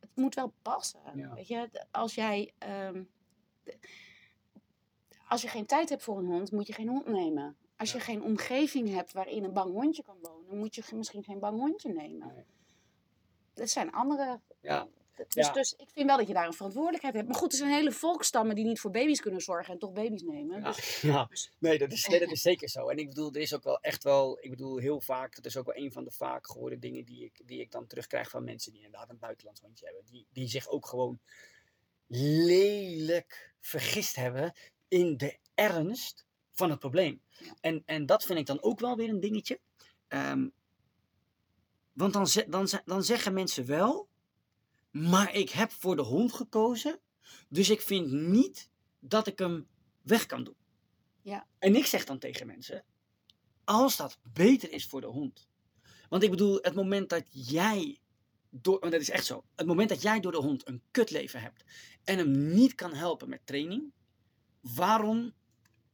Het 0.00 0.10
moet 0.14 0.34
wel 0.34 0.52
passen. 0.62 1.00
Ja. 1.14 1.34
Weet 1.34 1.48
je, 1.48 1.86
als 1.90 2.14
jij. 2.14 2.52
ehm, 2.58 3.02
als 5.28 5.42
je 5.42 5.48
geen 5.48 5.66
tijd 5.66 5.88
hebt 5.88 6.02
voor 6.02 6.18
een 6.18 6.26
hond, 6.26 6.52
moet 6.52 6.66
je 6.66 6.72
geen 6.72 6.88
hond 6.88 7.06
nemen. 7.06 7.56
Als 7.76 7.92
je 7.92 7.98
Ja. 7.98 8.04
geen 8.04 8.22
omgeving 8.22 8.88
hebt 8.94 9.12
waarin 9.12 9.44
een 9.44 9.52
bang 9.52 9.70
hondje 9.72 10.02
kan 10.02 10.16
wonen, 10.22 10.58
moet 10.58 10.74
je 10.74 10.84
misschien 10.94 11.22
geen 11.24 11.38
bang 11.38 11.58
hondje 11.58 11.92
nemen. 11.92 12.34
Nee. 12.34 12.44
Dat 13.54 13.68
zijn 13.68 13.92
andere 13.92 14.40
Ja, 14.60 14.88
dus, 15.14 15.46
Ja. 15.46 15.52
dus 15.52 15.74
ik 15.76 15.88
vind 15.92 16.06
wel 16.06 16.16
dat 16.16 16.26
je 16.26 16.34
daar 16.34 16.46
een 16.46 16.52
verantwoordelijkheid 16.52 17.14
hebt. 17.14 17.28
Maar 17.28 17.36
goed, 17.36 17.52
er 17.52 17.58
zijn 17.58 17.70
hele 17.70 17.92
volkstammen 17.92 18.54
die 18.54 18.64
niet 18.64 18.80
voor 18.80 18.90
baby's 18.90 19.20
kunnen 19.20 19.40
zorgen 19.40 19.72
en 19.72 19.78
toch 19.78 19.92
baby's 19.92 20.22
nemen. 20.22 20.60
Ja, 20.60 20.72
Dus, 20.72 21.00
ja. 21.00 21.28
Nee, 21.58 21.78
dat 21.78 21.92
is, 21.92 22.06
nee, 22.06 22.18
dat 22.18 22.30
is 22.36 22.42
zeker 22.42 22.68
zo. 22.68 22.88
En 22.88 22.96
ik 22.96 23.08
bedoel, 23.08 23.32
er 23.32 23.40
is 23.40 23.54
ook 23.54 23.64
wel 23.64 23.80
echt 23.80 24.04
wel, 24.04 24.38
ik 24.40 24.50
bedoel, 24.50 24.78
heel 24.78 25.00
vaak, 25.00 25.34
dat 25.34 25.46
is 25.46 25.56
ook 25.56 25.66
wel 25.66 25.76
een 25.76 25.92
van 25.92 26.04
de 26.04 26.10
vaak 26.10 26.46
gehoorde 26.46 26.78
dingen 26.78 27.04
die 27.04 27.24
ik, 27.24 27.40
die 27.44 27.60
ik 27.60 27.70
dan 27.70 27.86
terugkrijg 27.86 28.30
van 28.30 28.44
mensen 28.44 28.72
die 28.72 28.82
inderdaad 28.82 29.10
een 29.10 29.18
buitenlands 29.18 29.60
hondje 29.60 29.84
hebben. 29.84 30.04
Die, 30.04 30.26
die 30.32 30.48
zich 30.48 30.68
ook 30.68 30.86
gewoon 30.86 31.20
lelijk 32.06 33.54
vergist 33.60 34.16
hebben 34.16 34.52
in 34.88 35.16
de 35.16 35.38
ernst 35.54 36.26
van 36.52 36.70
het 36.70 36.78
probleem. 36.78 37.22
Ja. 37.38 37.54
En, 37.60 37.82
en 37.86 38.06
dat 38.06 38.24
vind 38.24 38.38
ik 38.38 38.46
dan 38.46 38.62
ook 38.62 38.80
wel 38.80 38.96
weer 38.96 39.08
een 39.08 39.20
dingetje. 39.20 39.60
Ehm, 40.08 40.48
want 41.92 42.12
dan, 42.12 42.26
dan, 42.48 42.68
dan 42.84 43.02
zeggen 43.02 43.32
mensen 43.32 43.66
wel, 43.66 44.08
maar 44.92 45.34
ik 45.34 45.50
heb 45.50 45.72
voor 45.72 45.96
de 45.96 46.02
hond 46.02 46.32
gekozen, 46.32 47.00
dus 47.48 47.70
ik 47.70 47.80
vind 47.80 48.12
niet 48.12 48.70
dat 48.98 49.26
ik 49.26 49.38
hem 49.38 49.68
weg 50.02 50.26
kan 50.26 50.44
doen. 50.44 50.56
Ja. 51.22 51.46
En 51.58 51.76
ik 51.76 51.86
zeg 51.86 52.04
dan 52.04 52.18
tegen 52.18 52.46
mensen, 52.46 52.84
als 53.64 53.96
dat 53.96 54.18
beter 54.32 54.72
is 54.72 54.86
voor 54.86 55.00
de 55.00 55.06
hond. 55.06 55.48
Want 56.08 56.22
ik 56.22 56.30
bedoel, 56.30 56.58
het 56.62 56.74
moment 56.74 57.08
dat 57.08 57.24
jij, 57.30 58.00
door, 58.50 58.80
want 58.80 58.92
dat 58.92 59.00
is 59.00 59.10
echt 59.10 59.26
zo, 59.26 59.44
het 59.56 59.66
moment 59.66 59.88
dat 59.88 60.02
jij 60.02 60.20
door 60.20 60.32
de 60.32 60.38
hond 60.38 60.68
een 60.68 60.82
kutleven 60.90 61.40
hebt 61.40 61.64
en 62.04 62.18
hem 62.18 62.54
niet 62.54 62.74
kan 62.74 62.94
helpen 62.94 63.28
met 63.28 63.46
training, 63.46 63.92
waarom 64.60 65.32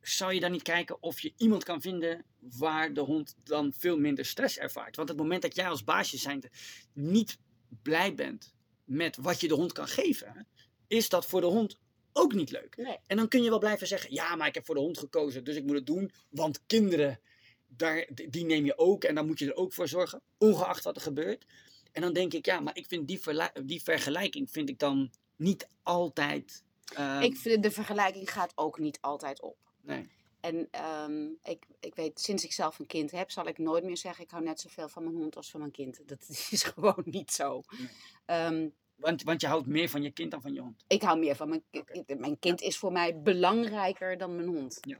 zou 0.00 0.32
je 0.32 0.40
dan 0.40 0.52
niet 0.52 0.62
kijken 0.62 1.02
of 1.02 1.20
je 1.20 1.32
iemand 1.36 1.64
kan 1.64 1.80
vinden 1.80 2.24
waar 2.38 2.94
de 2.94 3.00
hond 3.00 3.34
dan 3.44 3.72
veel 3.72 3.98
minder 3.98 4.24
stress 4.24 4.58
ervaart? 4.58 4.96
Want 4.96 5.08
het 5.08 5.18
moment 5.18 5.42
dat 5.42 5.54
jij 5.54 5.68
als 5.68 5.84
baasje 5.84 6.16
zijnde 6.16 6.50
niet 6.92 7.38
blij 7.82 8.14
bent 8.14 8.54
met 8.88 9.16
wat 9.16 9.40
je 9.40 9.48
de 9.48 9.54
hond 9.54 9.72
kan 9.72 9.88
geven, 9.88 10.46
is 10.86 11.08
dat 11.08 11.26
voor 11.26 11.40
de 11.40 11.46
hond 11.46 11.78
ook 12.12 12.34
niet 12.34 12.50
leuk. 12.50 12.76
nee. 12.76 12.96
En 13.06 13.16
dan 13.16 13.28
kun 13.28 13.42
je 13.42 13.50
wel 13.50 13.58
blijven 13.58 13.86
zeggen, 13.86 14.12
ja, 14.14 14.36
maar 14.36 14.46
ik 14.46 14.54
heb 14.54 14.64
voor 14.64 14.74
de 14.74 14.80
hond 14.80 14.98
gekozen, 14.98 15.44
dus 15.44 15.56
ik 15.56 15.64
moet 15.64 15.74
het 15.76 15.86
doen. 15.86 16.10
Want 16.28 16.60
kinderen, 16.66 17.20
daar, 17.66 18.08
die 18.28 18.44
neem 18.44 18.64
je 18.64 18.78
ook 18.78 19.04
en 19.04 19.14
daar 19.14 19.24
moet 19.24 19.38
je 19.38 19.46
er 19.46 19.54
ook 19.56 19.72
voor 19.72 19.88
zorgen, 19.88 20.20
ongeacht 20.38 20.84
wat 20.84 20.96
er 20.96 21.02
gebeurt. 21.02 21.44
En 21.92 22.02
dan 22.02 22.12
denk 22.12 22.32
ik, 22.34 22.46
ja, 22.46 22.60
maar 22.60 22.76
ik 22.76 22.86
vind 22.86 23.08
die, 23.08 23.20
die 23.64 23.82
vergelijking 23.82 24.50
vind 24.50 24.68
ik 24.68 24.78
dan 24.78 25.10
niet 25.36 25.68
altijd... 25.82 26.62
ehm, 26.94 27.20
Ik 27.22 27.36
vind 27.36 27.62
de 27.62 27.70
vergelijking 27.70 28.32
gaat 28.32 28.52
ook 28.54 28.78
niet 28.78 28.98
altijd 29.00 29.40
op. 29.42 29.56
Nee, 29.80 30.08
En 30.40 30.68
ehm, 30.70 31.26
ik, 31.42 31.66
ik 31.80 31.94
weet, 31.94 32.20
sinds 32.20 32.44
ik 32.44 32.52
zelf 32.52 32.78
een 32.78 32.86
kind 32.86 33.10
heb, 33.10 33.30
zal 33.30 33.46
ik 33.46 33.58
nooit 33.58 33.84
meer 33.84 33.96
zeggen: 33.96 34.24
ik 34.24 34.30
hou 34.30 34.42
net 34.42 34.60
zoveel 34.60 34.88
van 34.88 35.04
mijn 35.04 35.16
hond 35.16 35.36
als 35.36 35.50
van 35.50 35.60
mijn 35.60 35.72
kind. 35.72 36.00
Dat 36.08 36.26
is 36.28 36.62
gewoon 36.62 37.02
niet 37.04 37.32
zo. 37.32 37.62
Nee. 37.78 37.88
Ehm, 38.24 38.68
want, 38.94 39.22
want 39.22 39.40
je 39.40 39.46
houdt 39.46 39.66
meer 39.66 39.88
van 39.88 40.02
je 40.02 40.10
kind 40.10 40.30
dan 40.30 40.40
van 40.40 40.52
je 40.52 40.60
hond. 40.60 40.84
ik 40.86 41.02
hou 41.02 41.18
meer 41.18 41.36
van 41.36 41.48
mijn 41.48 41.64
kind. 41.70 42.18
Mijn 42.18 42.38
kind 42.38 42.60
is 42.60 42.78
voor 42.78 42.92
mij 42.92 43.22
belangrijker 43.22 44.18
dan 44.18 44.36
mijn 44.36 44.48
hond. 44.48 44.78
Ja. 44.80 44.98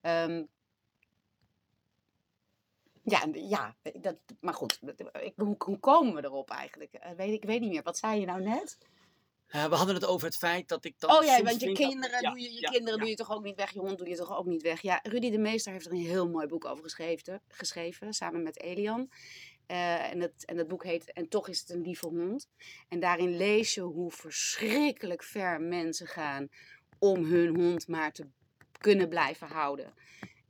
Ehm, 0.00 0.44
ja, 3.02 3.28
ja 3.32 3.76
dat, 4.00 4.16
maar 4.40 4.54
goed, 4.54 4.80
ik, 5.20 5.32
hoe, 5.36 5.54
hoe 5.58 5.78
komen 5.78 6.14
we 6.14 6.24
erop 6.24 6.50
eigenlijk? 6.50 6.92
Eh, 6.92 7.10
weet, 7.10 7.32
ik 7.32 7.44
weet 7.44 7.60
niet 7.60 7.70
meer. 7.70 7.82
Wat 7.82 7.98
zei 7.98 8.20
je 8.20 8.26
nou 8.26 8.42
net? 8.42 8.78
Eh, 9.46 9.68
we 9.68 9.74
hadden 9.74 9.94
het 9.94 10.04
over 10.06 10.26
het 10.26 10.36
feit 10.36 10.68
dat 10.68 10.84
ik 10.84 10.94
dan 10.98 11.10
Oh 11.10 11.24
ja, 11.24 11.42
want 11.42 11.60
je 11.60 11.66
dat- 11.66 11.76
kinderen, 11.76 12.20
ja, 12.22 12.30
doe 12.30 12.40
je, 12.40 12.52
je 12.52 12.60
ja, 12.60 12.70
kinderen 12.70 12.94
ja. 12.94 13.00
doe 13.00 13.08
je 13.08 13.16
toch 13.16 13.30
ook 13.30 13.44
niet 13.44 13.56
weg, 13.56 13.70
je 13.72 13.78
hond 13.78 13.98
doe 13.98 14.08
je 14.08 14.16
toch 14.16 14.36
ook 14.36 14.46
niet 14.46 14.62
weg. 14.62 14.80
Ja, 14.80 15.00
Rudy 15.02 15.30
de 15.30 15.38
Meester 15.38 15.72
heeft 15.72 15.86
er 15.86 15.92
een 15.92 15.98
heel 15.98 16.28
mooi 16.28 16.46
boek 16.46 16.64
over 16.64 16.82
geschreven, 16.82 17.42
geschreven 17.48 18.12
samen 18.12 18.42
met 18.42 18.60
Elian. 18.60 19.10
Eh, 19.66 20.10
en, 20.12 20.20
het, 20.20 20.44
en 20.44 20.56
het 20.56 20.68
boek 20.68 20.84
heet 20.84 21.12
En 21.12 21.28
toch 21.28 21.48
is 21.48 21.60
het 21.60 21.70
een 21.70 21.82
lieve 21.82 22.06
hond. 22.06 22.48
En 22.88 23.00
daarin 23.00 23.36
lees 23.36 23.74
je 23.74 23.80
hoe 23.80 24.10
verschrikkelijk 24.10 25.22
ver 25.22 25.60
mensen 25.60 26.06
gaan 26.06 26.48
om 26.98 27.24
hun 27.24 27.56
hond 27.56 27.88
maar 27.88 28.12
te 28.12 28.26
kunnen 28.78 29.08
blijven 29.08 29.46
houden. 29.46 29.94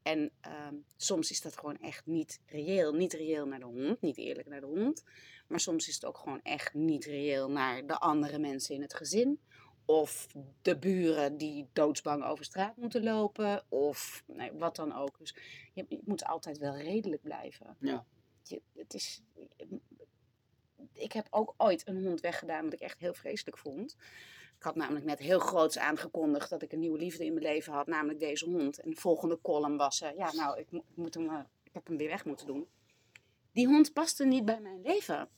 En 0.03 0.33
ehm, 0.41 0.75
soms 0.97 1.31
is 1.31 1.41
dat 1.41 1.57
gewoon 1.59 1.79
echt 1.79 2.07
niet 2.07 2.41
reëel. 2.47 2.93
Niet 2.93 3.13
reëel 3.13 3.47
naar 3.47 3.59
de 3.59 3.65
hond, 3.65 4.01
niet 4.01 4.19
eerlijk 4.19 4.49
naar 4.49 4.61
de 4.61 4.67
hond. 4.67 5.03
Maar 5.47 5.61
soms 5.61 5.89
is 5.89 5.95
het 5.95 6.05
ook 6.05 6.19
gewoon 6.19 6.43
echt 6.43 6.75
niet 6.75 7.05
reëel 7.05 7.51
naar 7.51 7.87
de 7.87 7.99
andere 7.99 8.39
mensen 8.39 8.75
in 8.75 8.83
het 8.83 8.95
gezin. 8.95 9.41
Of 9.85 10.27
de 10.63 10.79
buren 10.79 11.37
die 11.37 11.69
doodsbang 11.73 12.25
over 12.25 12.45
straat 12.45 12.77
moeten 12.77 13.03
lopen. 13.03 13.65
Of 13.69 14.23
nee, 14.27 14.53
wat 14.53 14.77
dan 14.77 14.95
ook. 14.95 15.19
Dus 15.19 15.37
je, 15.73 15.85
je 15.89 16.01
moet 16.05 16.25
altijd 16.25 16.59
wel 16.59 16.77
redelijk 16.77 17.23
blijven. 17.23 17.77
Ja. 17.81 18.07
Je, 18.43 18.63
het 18.75 18.95
is, 18.95 19.23
ik 20.93 21.13
heb 21.13 21.27
ook 21.31 21.55
ooit 21.57 21.89
een 21.89 22.05
hond 22.05 22.21
weggedaan 22.21 22.65
wat 22.65 22.73
ik 22.73 22.81
echt 22.81 22.99
heel 22.99 23.15
vreselijk 23.15 23.59
vond. 23.59 23.97
Ik 24.57 24.63
had 24.63 24.75
namelijk 24.77 25.05
net 25.05 25.19
heel 25.19 25.39
groots 25.39 25.79
aangekondigd 25.79 26.51
dat 26.51 26.63
ik 26.63 26.73
een 26.73 26.79
nieuwe 26.79 26.99
liefde 26.99 27.25
in 27.25 27.33
mijn 27.33 27.47
leven 27.47 27.73
had, 27.73 27.87
namelijk 27.87 28.19
deze 28.19 28.45
hond. 28.45 28.81
En 28.81 28.91
de 28.91 28.97
volgende 28.97 29.39
column 29.43 29.77
was, 29.77 30.01
eh, 30.01 30.17
ja 30.17 30.33
nou, 30.33 30.59
ik, 30.59 30.67
ik 30.71 30.83
moet 30.95 31.15
hem, 31.15 31.29
eh, 31.29 31.41
ik 31.63 31.73
heb 31.73 31.87
hem 31.87 31.97
weer 31.97 32.09
weg 32.09 32.25
moeten 32.25 32.47
doen. 32.47 32.67
Die 33.57 33.67
hond 33.67 33.93
paste 33.93 34.25
niet 34.25 34.45
bij 34.45 34.61
mijn 34.61 34.81
leven. 34.83 35.29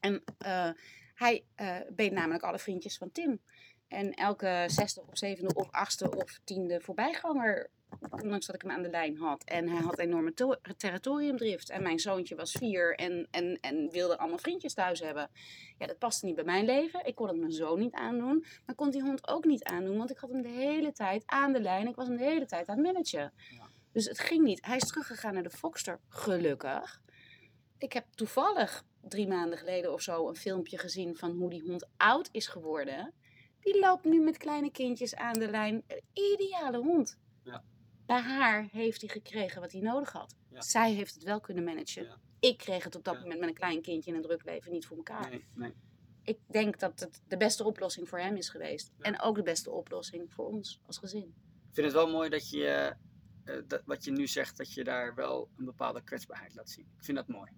En 0.00 0.22
eh, 0.38 0.70
Hij 1.14 1.44
uh, 1.60 1.76
beet 1.90 2.12
namelijk 2.12 2.42
alle 2.42 2.58
vriendjes 2.58 2.98
van 2.98 3.12
Tim. 3.12 3.40
En 3.88 4.14
elke 4.14 4.64
zesde 4.66 5.00
of 5.00 5.18
zevende 5.18 5.54
of 5.54 5.70
achtste 5.70 6.16
of 6.16 6.40
tiende 6.44 6.80
voorbijganger, 6.80 7.70
ondanks 8.10 8.46
dat 8.46 8.54
ik 8.54 8.62
hem 8.62 8.70
aan 8.70 8.82
de 8.82 8.90
lijn 8.90 9.16
had. 9.16 9.44
En 9.44 9.68
hij 9.68 9.80
had 9.80 9.98
enorme 9.98 10.34
territoriumdrift. 10.76 11.70
En 11.70 11.82
mijn 11.82 11.98
zoontje 11.98 12.34
was 12.34 12.52
vier 12.52 12.94
en, 12.94 13.28
en, 13.30 13.58
en 13.60 13.90
wilde 13.90 14.18
allemaal 14.18 14.38
vriendjes 14.38 14.74
thuis 14.74 15.00
hebben. 15.00 15.30
Ja, 15.78 15.86
dat 15.86 15.98
paste 15.98 16.26
niet 16.26 16.34
bij 16.34 16.44
mijn 16.44 16.64
leven. 16.64 17.06
Ik 17.06 17.14
kon 17.14 17.28
het 17.28 17.36
mijn 17.36 17.52
zoon 17.52 17.78
niet 17.78 17.94
aandoen. 17.94 18.44
Maar 18.66 18.74
kon 18.74 18.90
die 18.90 19.02
hond 19.02 19.28
ook 19.28 19.44
niet 19.44 19.64
aandoen, 19.64 19.96
want 19.96 20.10
ik 20.10 20.18
had 20.18 20.30
hem 20.30 20.42
de 20.42 20.48
hele 20.48 20.92
tijd 20.92 21.22
aan 21.26 21.52
de 21.52 21.60
lijn. 21.60 21.88
Ik 21.88 21.96
was 21.96 22.06
hem 22.06 22.16
de 22.16 22.24
hele 22.24 22.46
tijd 22.46 22.68
aan 22.68 22.76
het 22.76 22.86
managen. 22.86 23.32
Ja. 23.50 23.68
Dus 23.92 24.04
het 24.04 24.18
ging 24.18 24.44
niet. 24.44 24.66
Hij 24.66 24.76
is 24.76 24.86
teruggegaan 24.88 25.34
naar 25.34 25.42
de 25.42 25.50
Foxter, 25.50 26.00
gelukkig. 26.08 27.00
Ik 27.82 27.92
heb 27.92 28.06
toevallig 28.14 28.84
drie 29.00 29.26
maanden 29.26 29.58
geleden 29.58 29.92
of 29.92 30.00
zo 30.02 30.28
een 30.28 30.36
filmpje 30.36 30.78
gezien 30.78 31.16
van 31.16 31.30
hoe 31.30 31.50
die 31.50 31.62
hond 31.62 31.88
oud 31.96 32.28
is 32.32 32.46
geworden. 32.46 33.12
Die 33.60 33.78
loopt 33.78 34.04
nu 34.04 34.20
met 34.20 34.36
kleine 34.36 34.70
kindjes 34.70 35.14
aan 35.14 35.38
de 35.38 35.50
lijn. 35.50 35.84
ideale 36.12 36.78
hond. 36.78 37.18
Ja. 37.42 37.64
Bij 38.06 38.20
haar 38.20 38.68
heeft 38.72 39.00
hij 39.00 39.10
gekregen 39.10 39.60
wat 39.60 39.72
hij 39.72 39.80
nodig 39.80 40.12
had. 40.12 40.34
Zij 40.52 40.92
heeft 40.92 41.14
het 41.14 41.22
wel 41.22 41.40
kunnen 41.40 41.64
managen. 41.64 42.20
Ik 42.40 42.58
kreeg 42.58 42.84
het 42.84 42.96
op 42.96 43.04
dat 43.04 43.20
moment 43.20 43.40
met 43.40 43.48
een 43.48 43.54
klein 43.54 43.82
kindje 43.82 44.10
in 44.10 44.16
een 44.16 44.22
druk 44.22 44.44
leven 44.44 44.72
niet 44.72 44.86
voor 44.86 44.96
elkaar. 44.96 45.30
Nee, 45.30 45.44
nee. 45.54 45.72
Ik 46.22 46.38
denk 46.46 46.78
dat 46.78 47.00
het 47.00 47.22
de 47.28 47.36
beste 47.36 47.64
oplossing 47.64 48.08
voor 48.08 48.18
hem 48.18 48.36
is 48.36 48.48
geweest. 48.48 48.92
En 48.98 49.20
ook 49.20 49.36
de 49.36 49.42
beste 49.42 49.70
oplossing 49.70 50.32
voor 50.32 50.46
ons 50.46 50.80
als 50.86 50.98
gezin. 50.98 51.34
Ik 51.68 51.74
vind 51.74 51.86
het 51.86 51.96
wel 51.96 52.10
mooi 52.10 52.28
dat 52.28 52.50
je, 52.50 52.96
uh, 53.44 53.62
dat, 53.66 53.82
wat 53.84 54.04
je 54.04 54.10
nu 54.10 54.26
zegt, 54.26 54.56
dat 54.56 54.72
je 54.72 54.84
daar 54.84 55.14
wel 55.14 55.48
een 55.56 55.64
bepaalde 55.64 56.02
kwetsbaarheid 56.02 56.54
laat 56.54 56.70
zien. 56.70 56.84
Ik 56.98 57.04
vind 57.04 57.16
dat 57.16 57.28
mooi. 57.28 57.50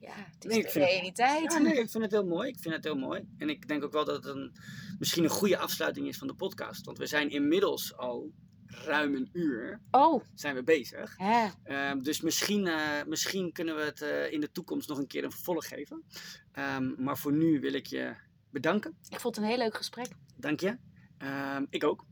Ja, 0.00 0.14
het 0.14 0.44
is 0.44 0.54
nee, 0.54 0.62
de 0.62 0.70
realiteit. 0.70 1.52
ja, 1.52 1.58
nee, 1.58 1.78
ik 1.78 1.90
vind 1.90 2.02
het 2.02 2.12
heel 2.12 2.26
mooi. 2.26 2.48
Ik 2.48 2.58
vind 2.58 2.74
het 2.74 2.84
heel 2.84 2.98
mooi. 2.98 3.28
En 3.38 3.48
ik 3.48 3.68
denk 3.68 3.84
ook 3.84 3.92
wel 3.92 4.04
dat 4.04 4.24
het 4.24 4.34
een, 4.34 4.52
misschien 4.98 5.24
een 5.24 5.30
goede 5.30 5.58
afsluiting 5.58 6.08
is 6.08 6.18
van 6.18 6.26
de 6.26 6.34
podcast. 6.34 6.84
Want 6.84 6.98
we 6.98 7.06
zijn 7.06 7.30
inmiddels 7.30 7.96
al 7.96 8.32
ruim 8.66 9.14
een 9.14 9.28
uur 9.32 9.80
oh. 9.90 10.24
zijn 10.34 10.54
we 10.54 10.62
bezig. 10.62 11.18
Uh, 11.18 11.92
dus 12.02 12.20
misschien, 12.20 12.66
uh, 12.66 13.02
misschien 13.06 13.52
kunnen 13.52 13.76
we 13.76 13.82
het 13.82 14.02
uh, 14.02 14.32
in 14.32 14.40
de 14.40 14.52
toekomst 14.52 14.88
nog 14.88 14.98
een 14.98 15.06
keer 15.06 15.24
een 15.24 15.32
vervolg 15.32 15.68
geven. 15.68 16.02
Um, 16.76 16.94
maar 16.98 17.18
voor 17.18 17.32
nu 17.32 17.60
wil 17.60 17.72
ik 17.72 17.86
je 17.86 18.14
bedanken. 18.50 18.96
Ik 19.08 19.20
vond 19.20 19.36
het 19.36 19.44
een 19.44 19.50
heel 19.50 19.58
leuk 19.58 19.76
gesprek. 19.76 20.08
Dank 20.36 20.60
je. 20.60 20.76
Um, 21.56 21.66
ik 21.70 21.84
ook. 21.84 22.04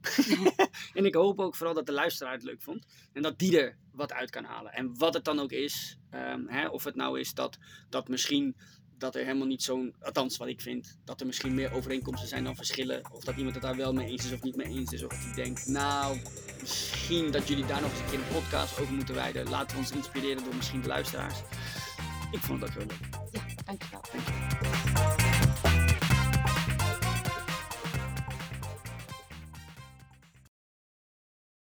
en 0.94 1.04
ik 1.04 1.14
hoop 1.14 1.40
ook 1.40 1.54
vooral 1.54 1.74
dat 1.74 1.86
de 1.86 1.92
luisteraar 1.92 2.32
het 2.32 2.42
leuk 2.42 2.62
vond. 2.62 2.86
En 3.12 3.22
dat 3.22 3.38
die 3.38 3.60
er 3.60 3.76
wat 3.96 4.12
uit 4.12 4.30
kan 4.30 4.44
halen. 4.44 4.72
En 4.72 4.98
wat 4.98 5.14
het 5.14 5.24
dan 5.24 5.40
ook 5.40 5.52
is. 5.52 5.98
Um, 6.10 6.48
hè, 6.48 6.68
of 6.68 6.84
het 6.84 6.94
nou 6.94 7.20
is 7.20 7.34
dat, 7.34 7.58
dat 7.88 8.08
misschien 8.08 8.56
dat 8.98 9.14
er 9.14 9.24
helemaal 9.24 9.46
niet 9.46 9.62
zo'n, 9.62 9.94
althans 10.00 10.36
wat 10.36 10.48
ik 10.48 10.60
vind, 10.60 10.98
dat 11.04 11.20
er 11.20 11.26
misschien 11.26 11.54
meer 11.54 11.72
overeenkomsten 11.72 12.28
zijn 12.28 12.44
dan 12.44 12.56
verschillen. 12.56 13.12
Of 13.12 13.24
dat 13.24 13.36
iemand 13.36 13.54
het 13.54 13.64
daar 13.64 13.76
wel 13.76 13.92
mee 13.92 14.08
eens 14.08 14.24
is 14.24 14.32
of 14.32 14.42
niet 14.42 14.56
mee 14.56 14.66
eens 14.66 14.92
is. 14.92 15.02
Of 15.02 15.24
dat 15.24 15.34
denkt, 15.34 15.66
nou, 15.66 16.18
misschien 16.60 17.30
dat 17.30 17.48
jullie 17.48 17.66
daar 17.66 17.80
nog 17.80 17.90
eens 17.90 18.00
een 18.00 18.06
keer 18.06 18.18
een 18.18 18.42
podcast 18.42 18.80
over 18.80 18.94
moeten 18.94 19.14
wijden. 19.14 19.48
Laten 19.48 19.76
we 19.76 19.82
ons 19.82 19.92
inspireren 19.92 20.44
door 20.44 20.54
misschien 20.54 20.80
de 20.80 20.88
luisteraars. 20.88 21.38
Ik 22.30 22.40
vond 22.40 22.60
dat 22.60 22.74
wel 22.74 22.86
leuk. 22.86 24.35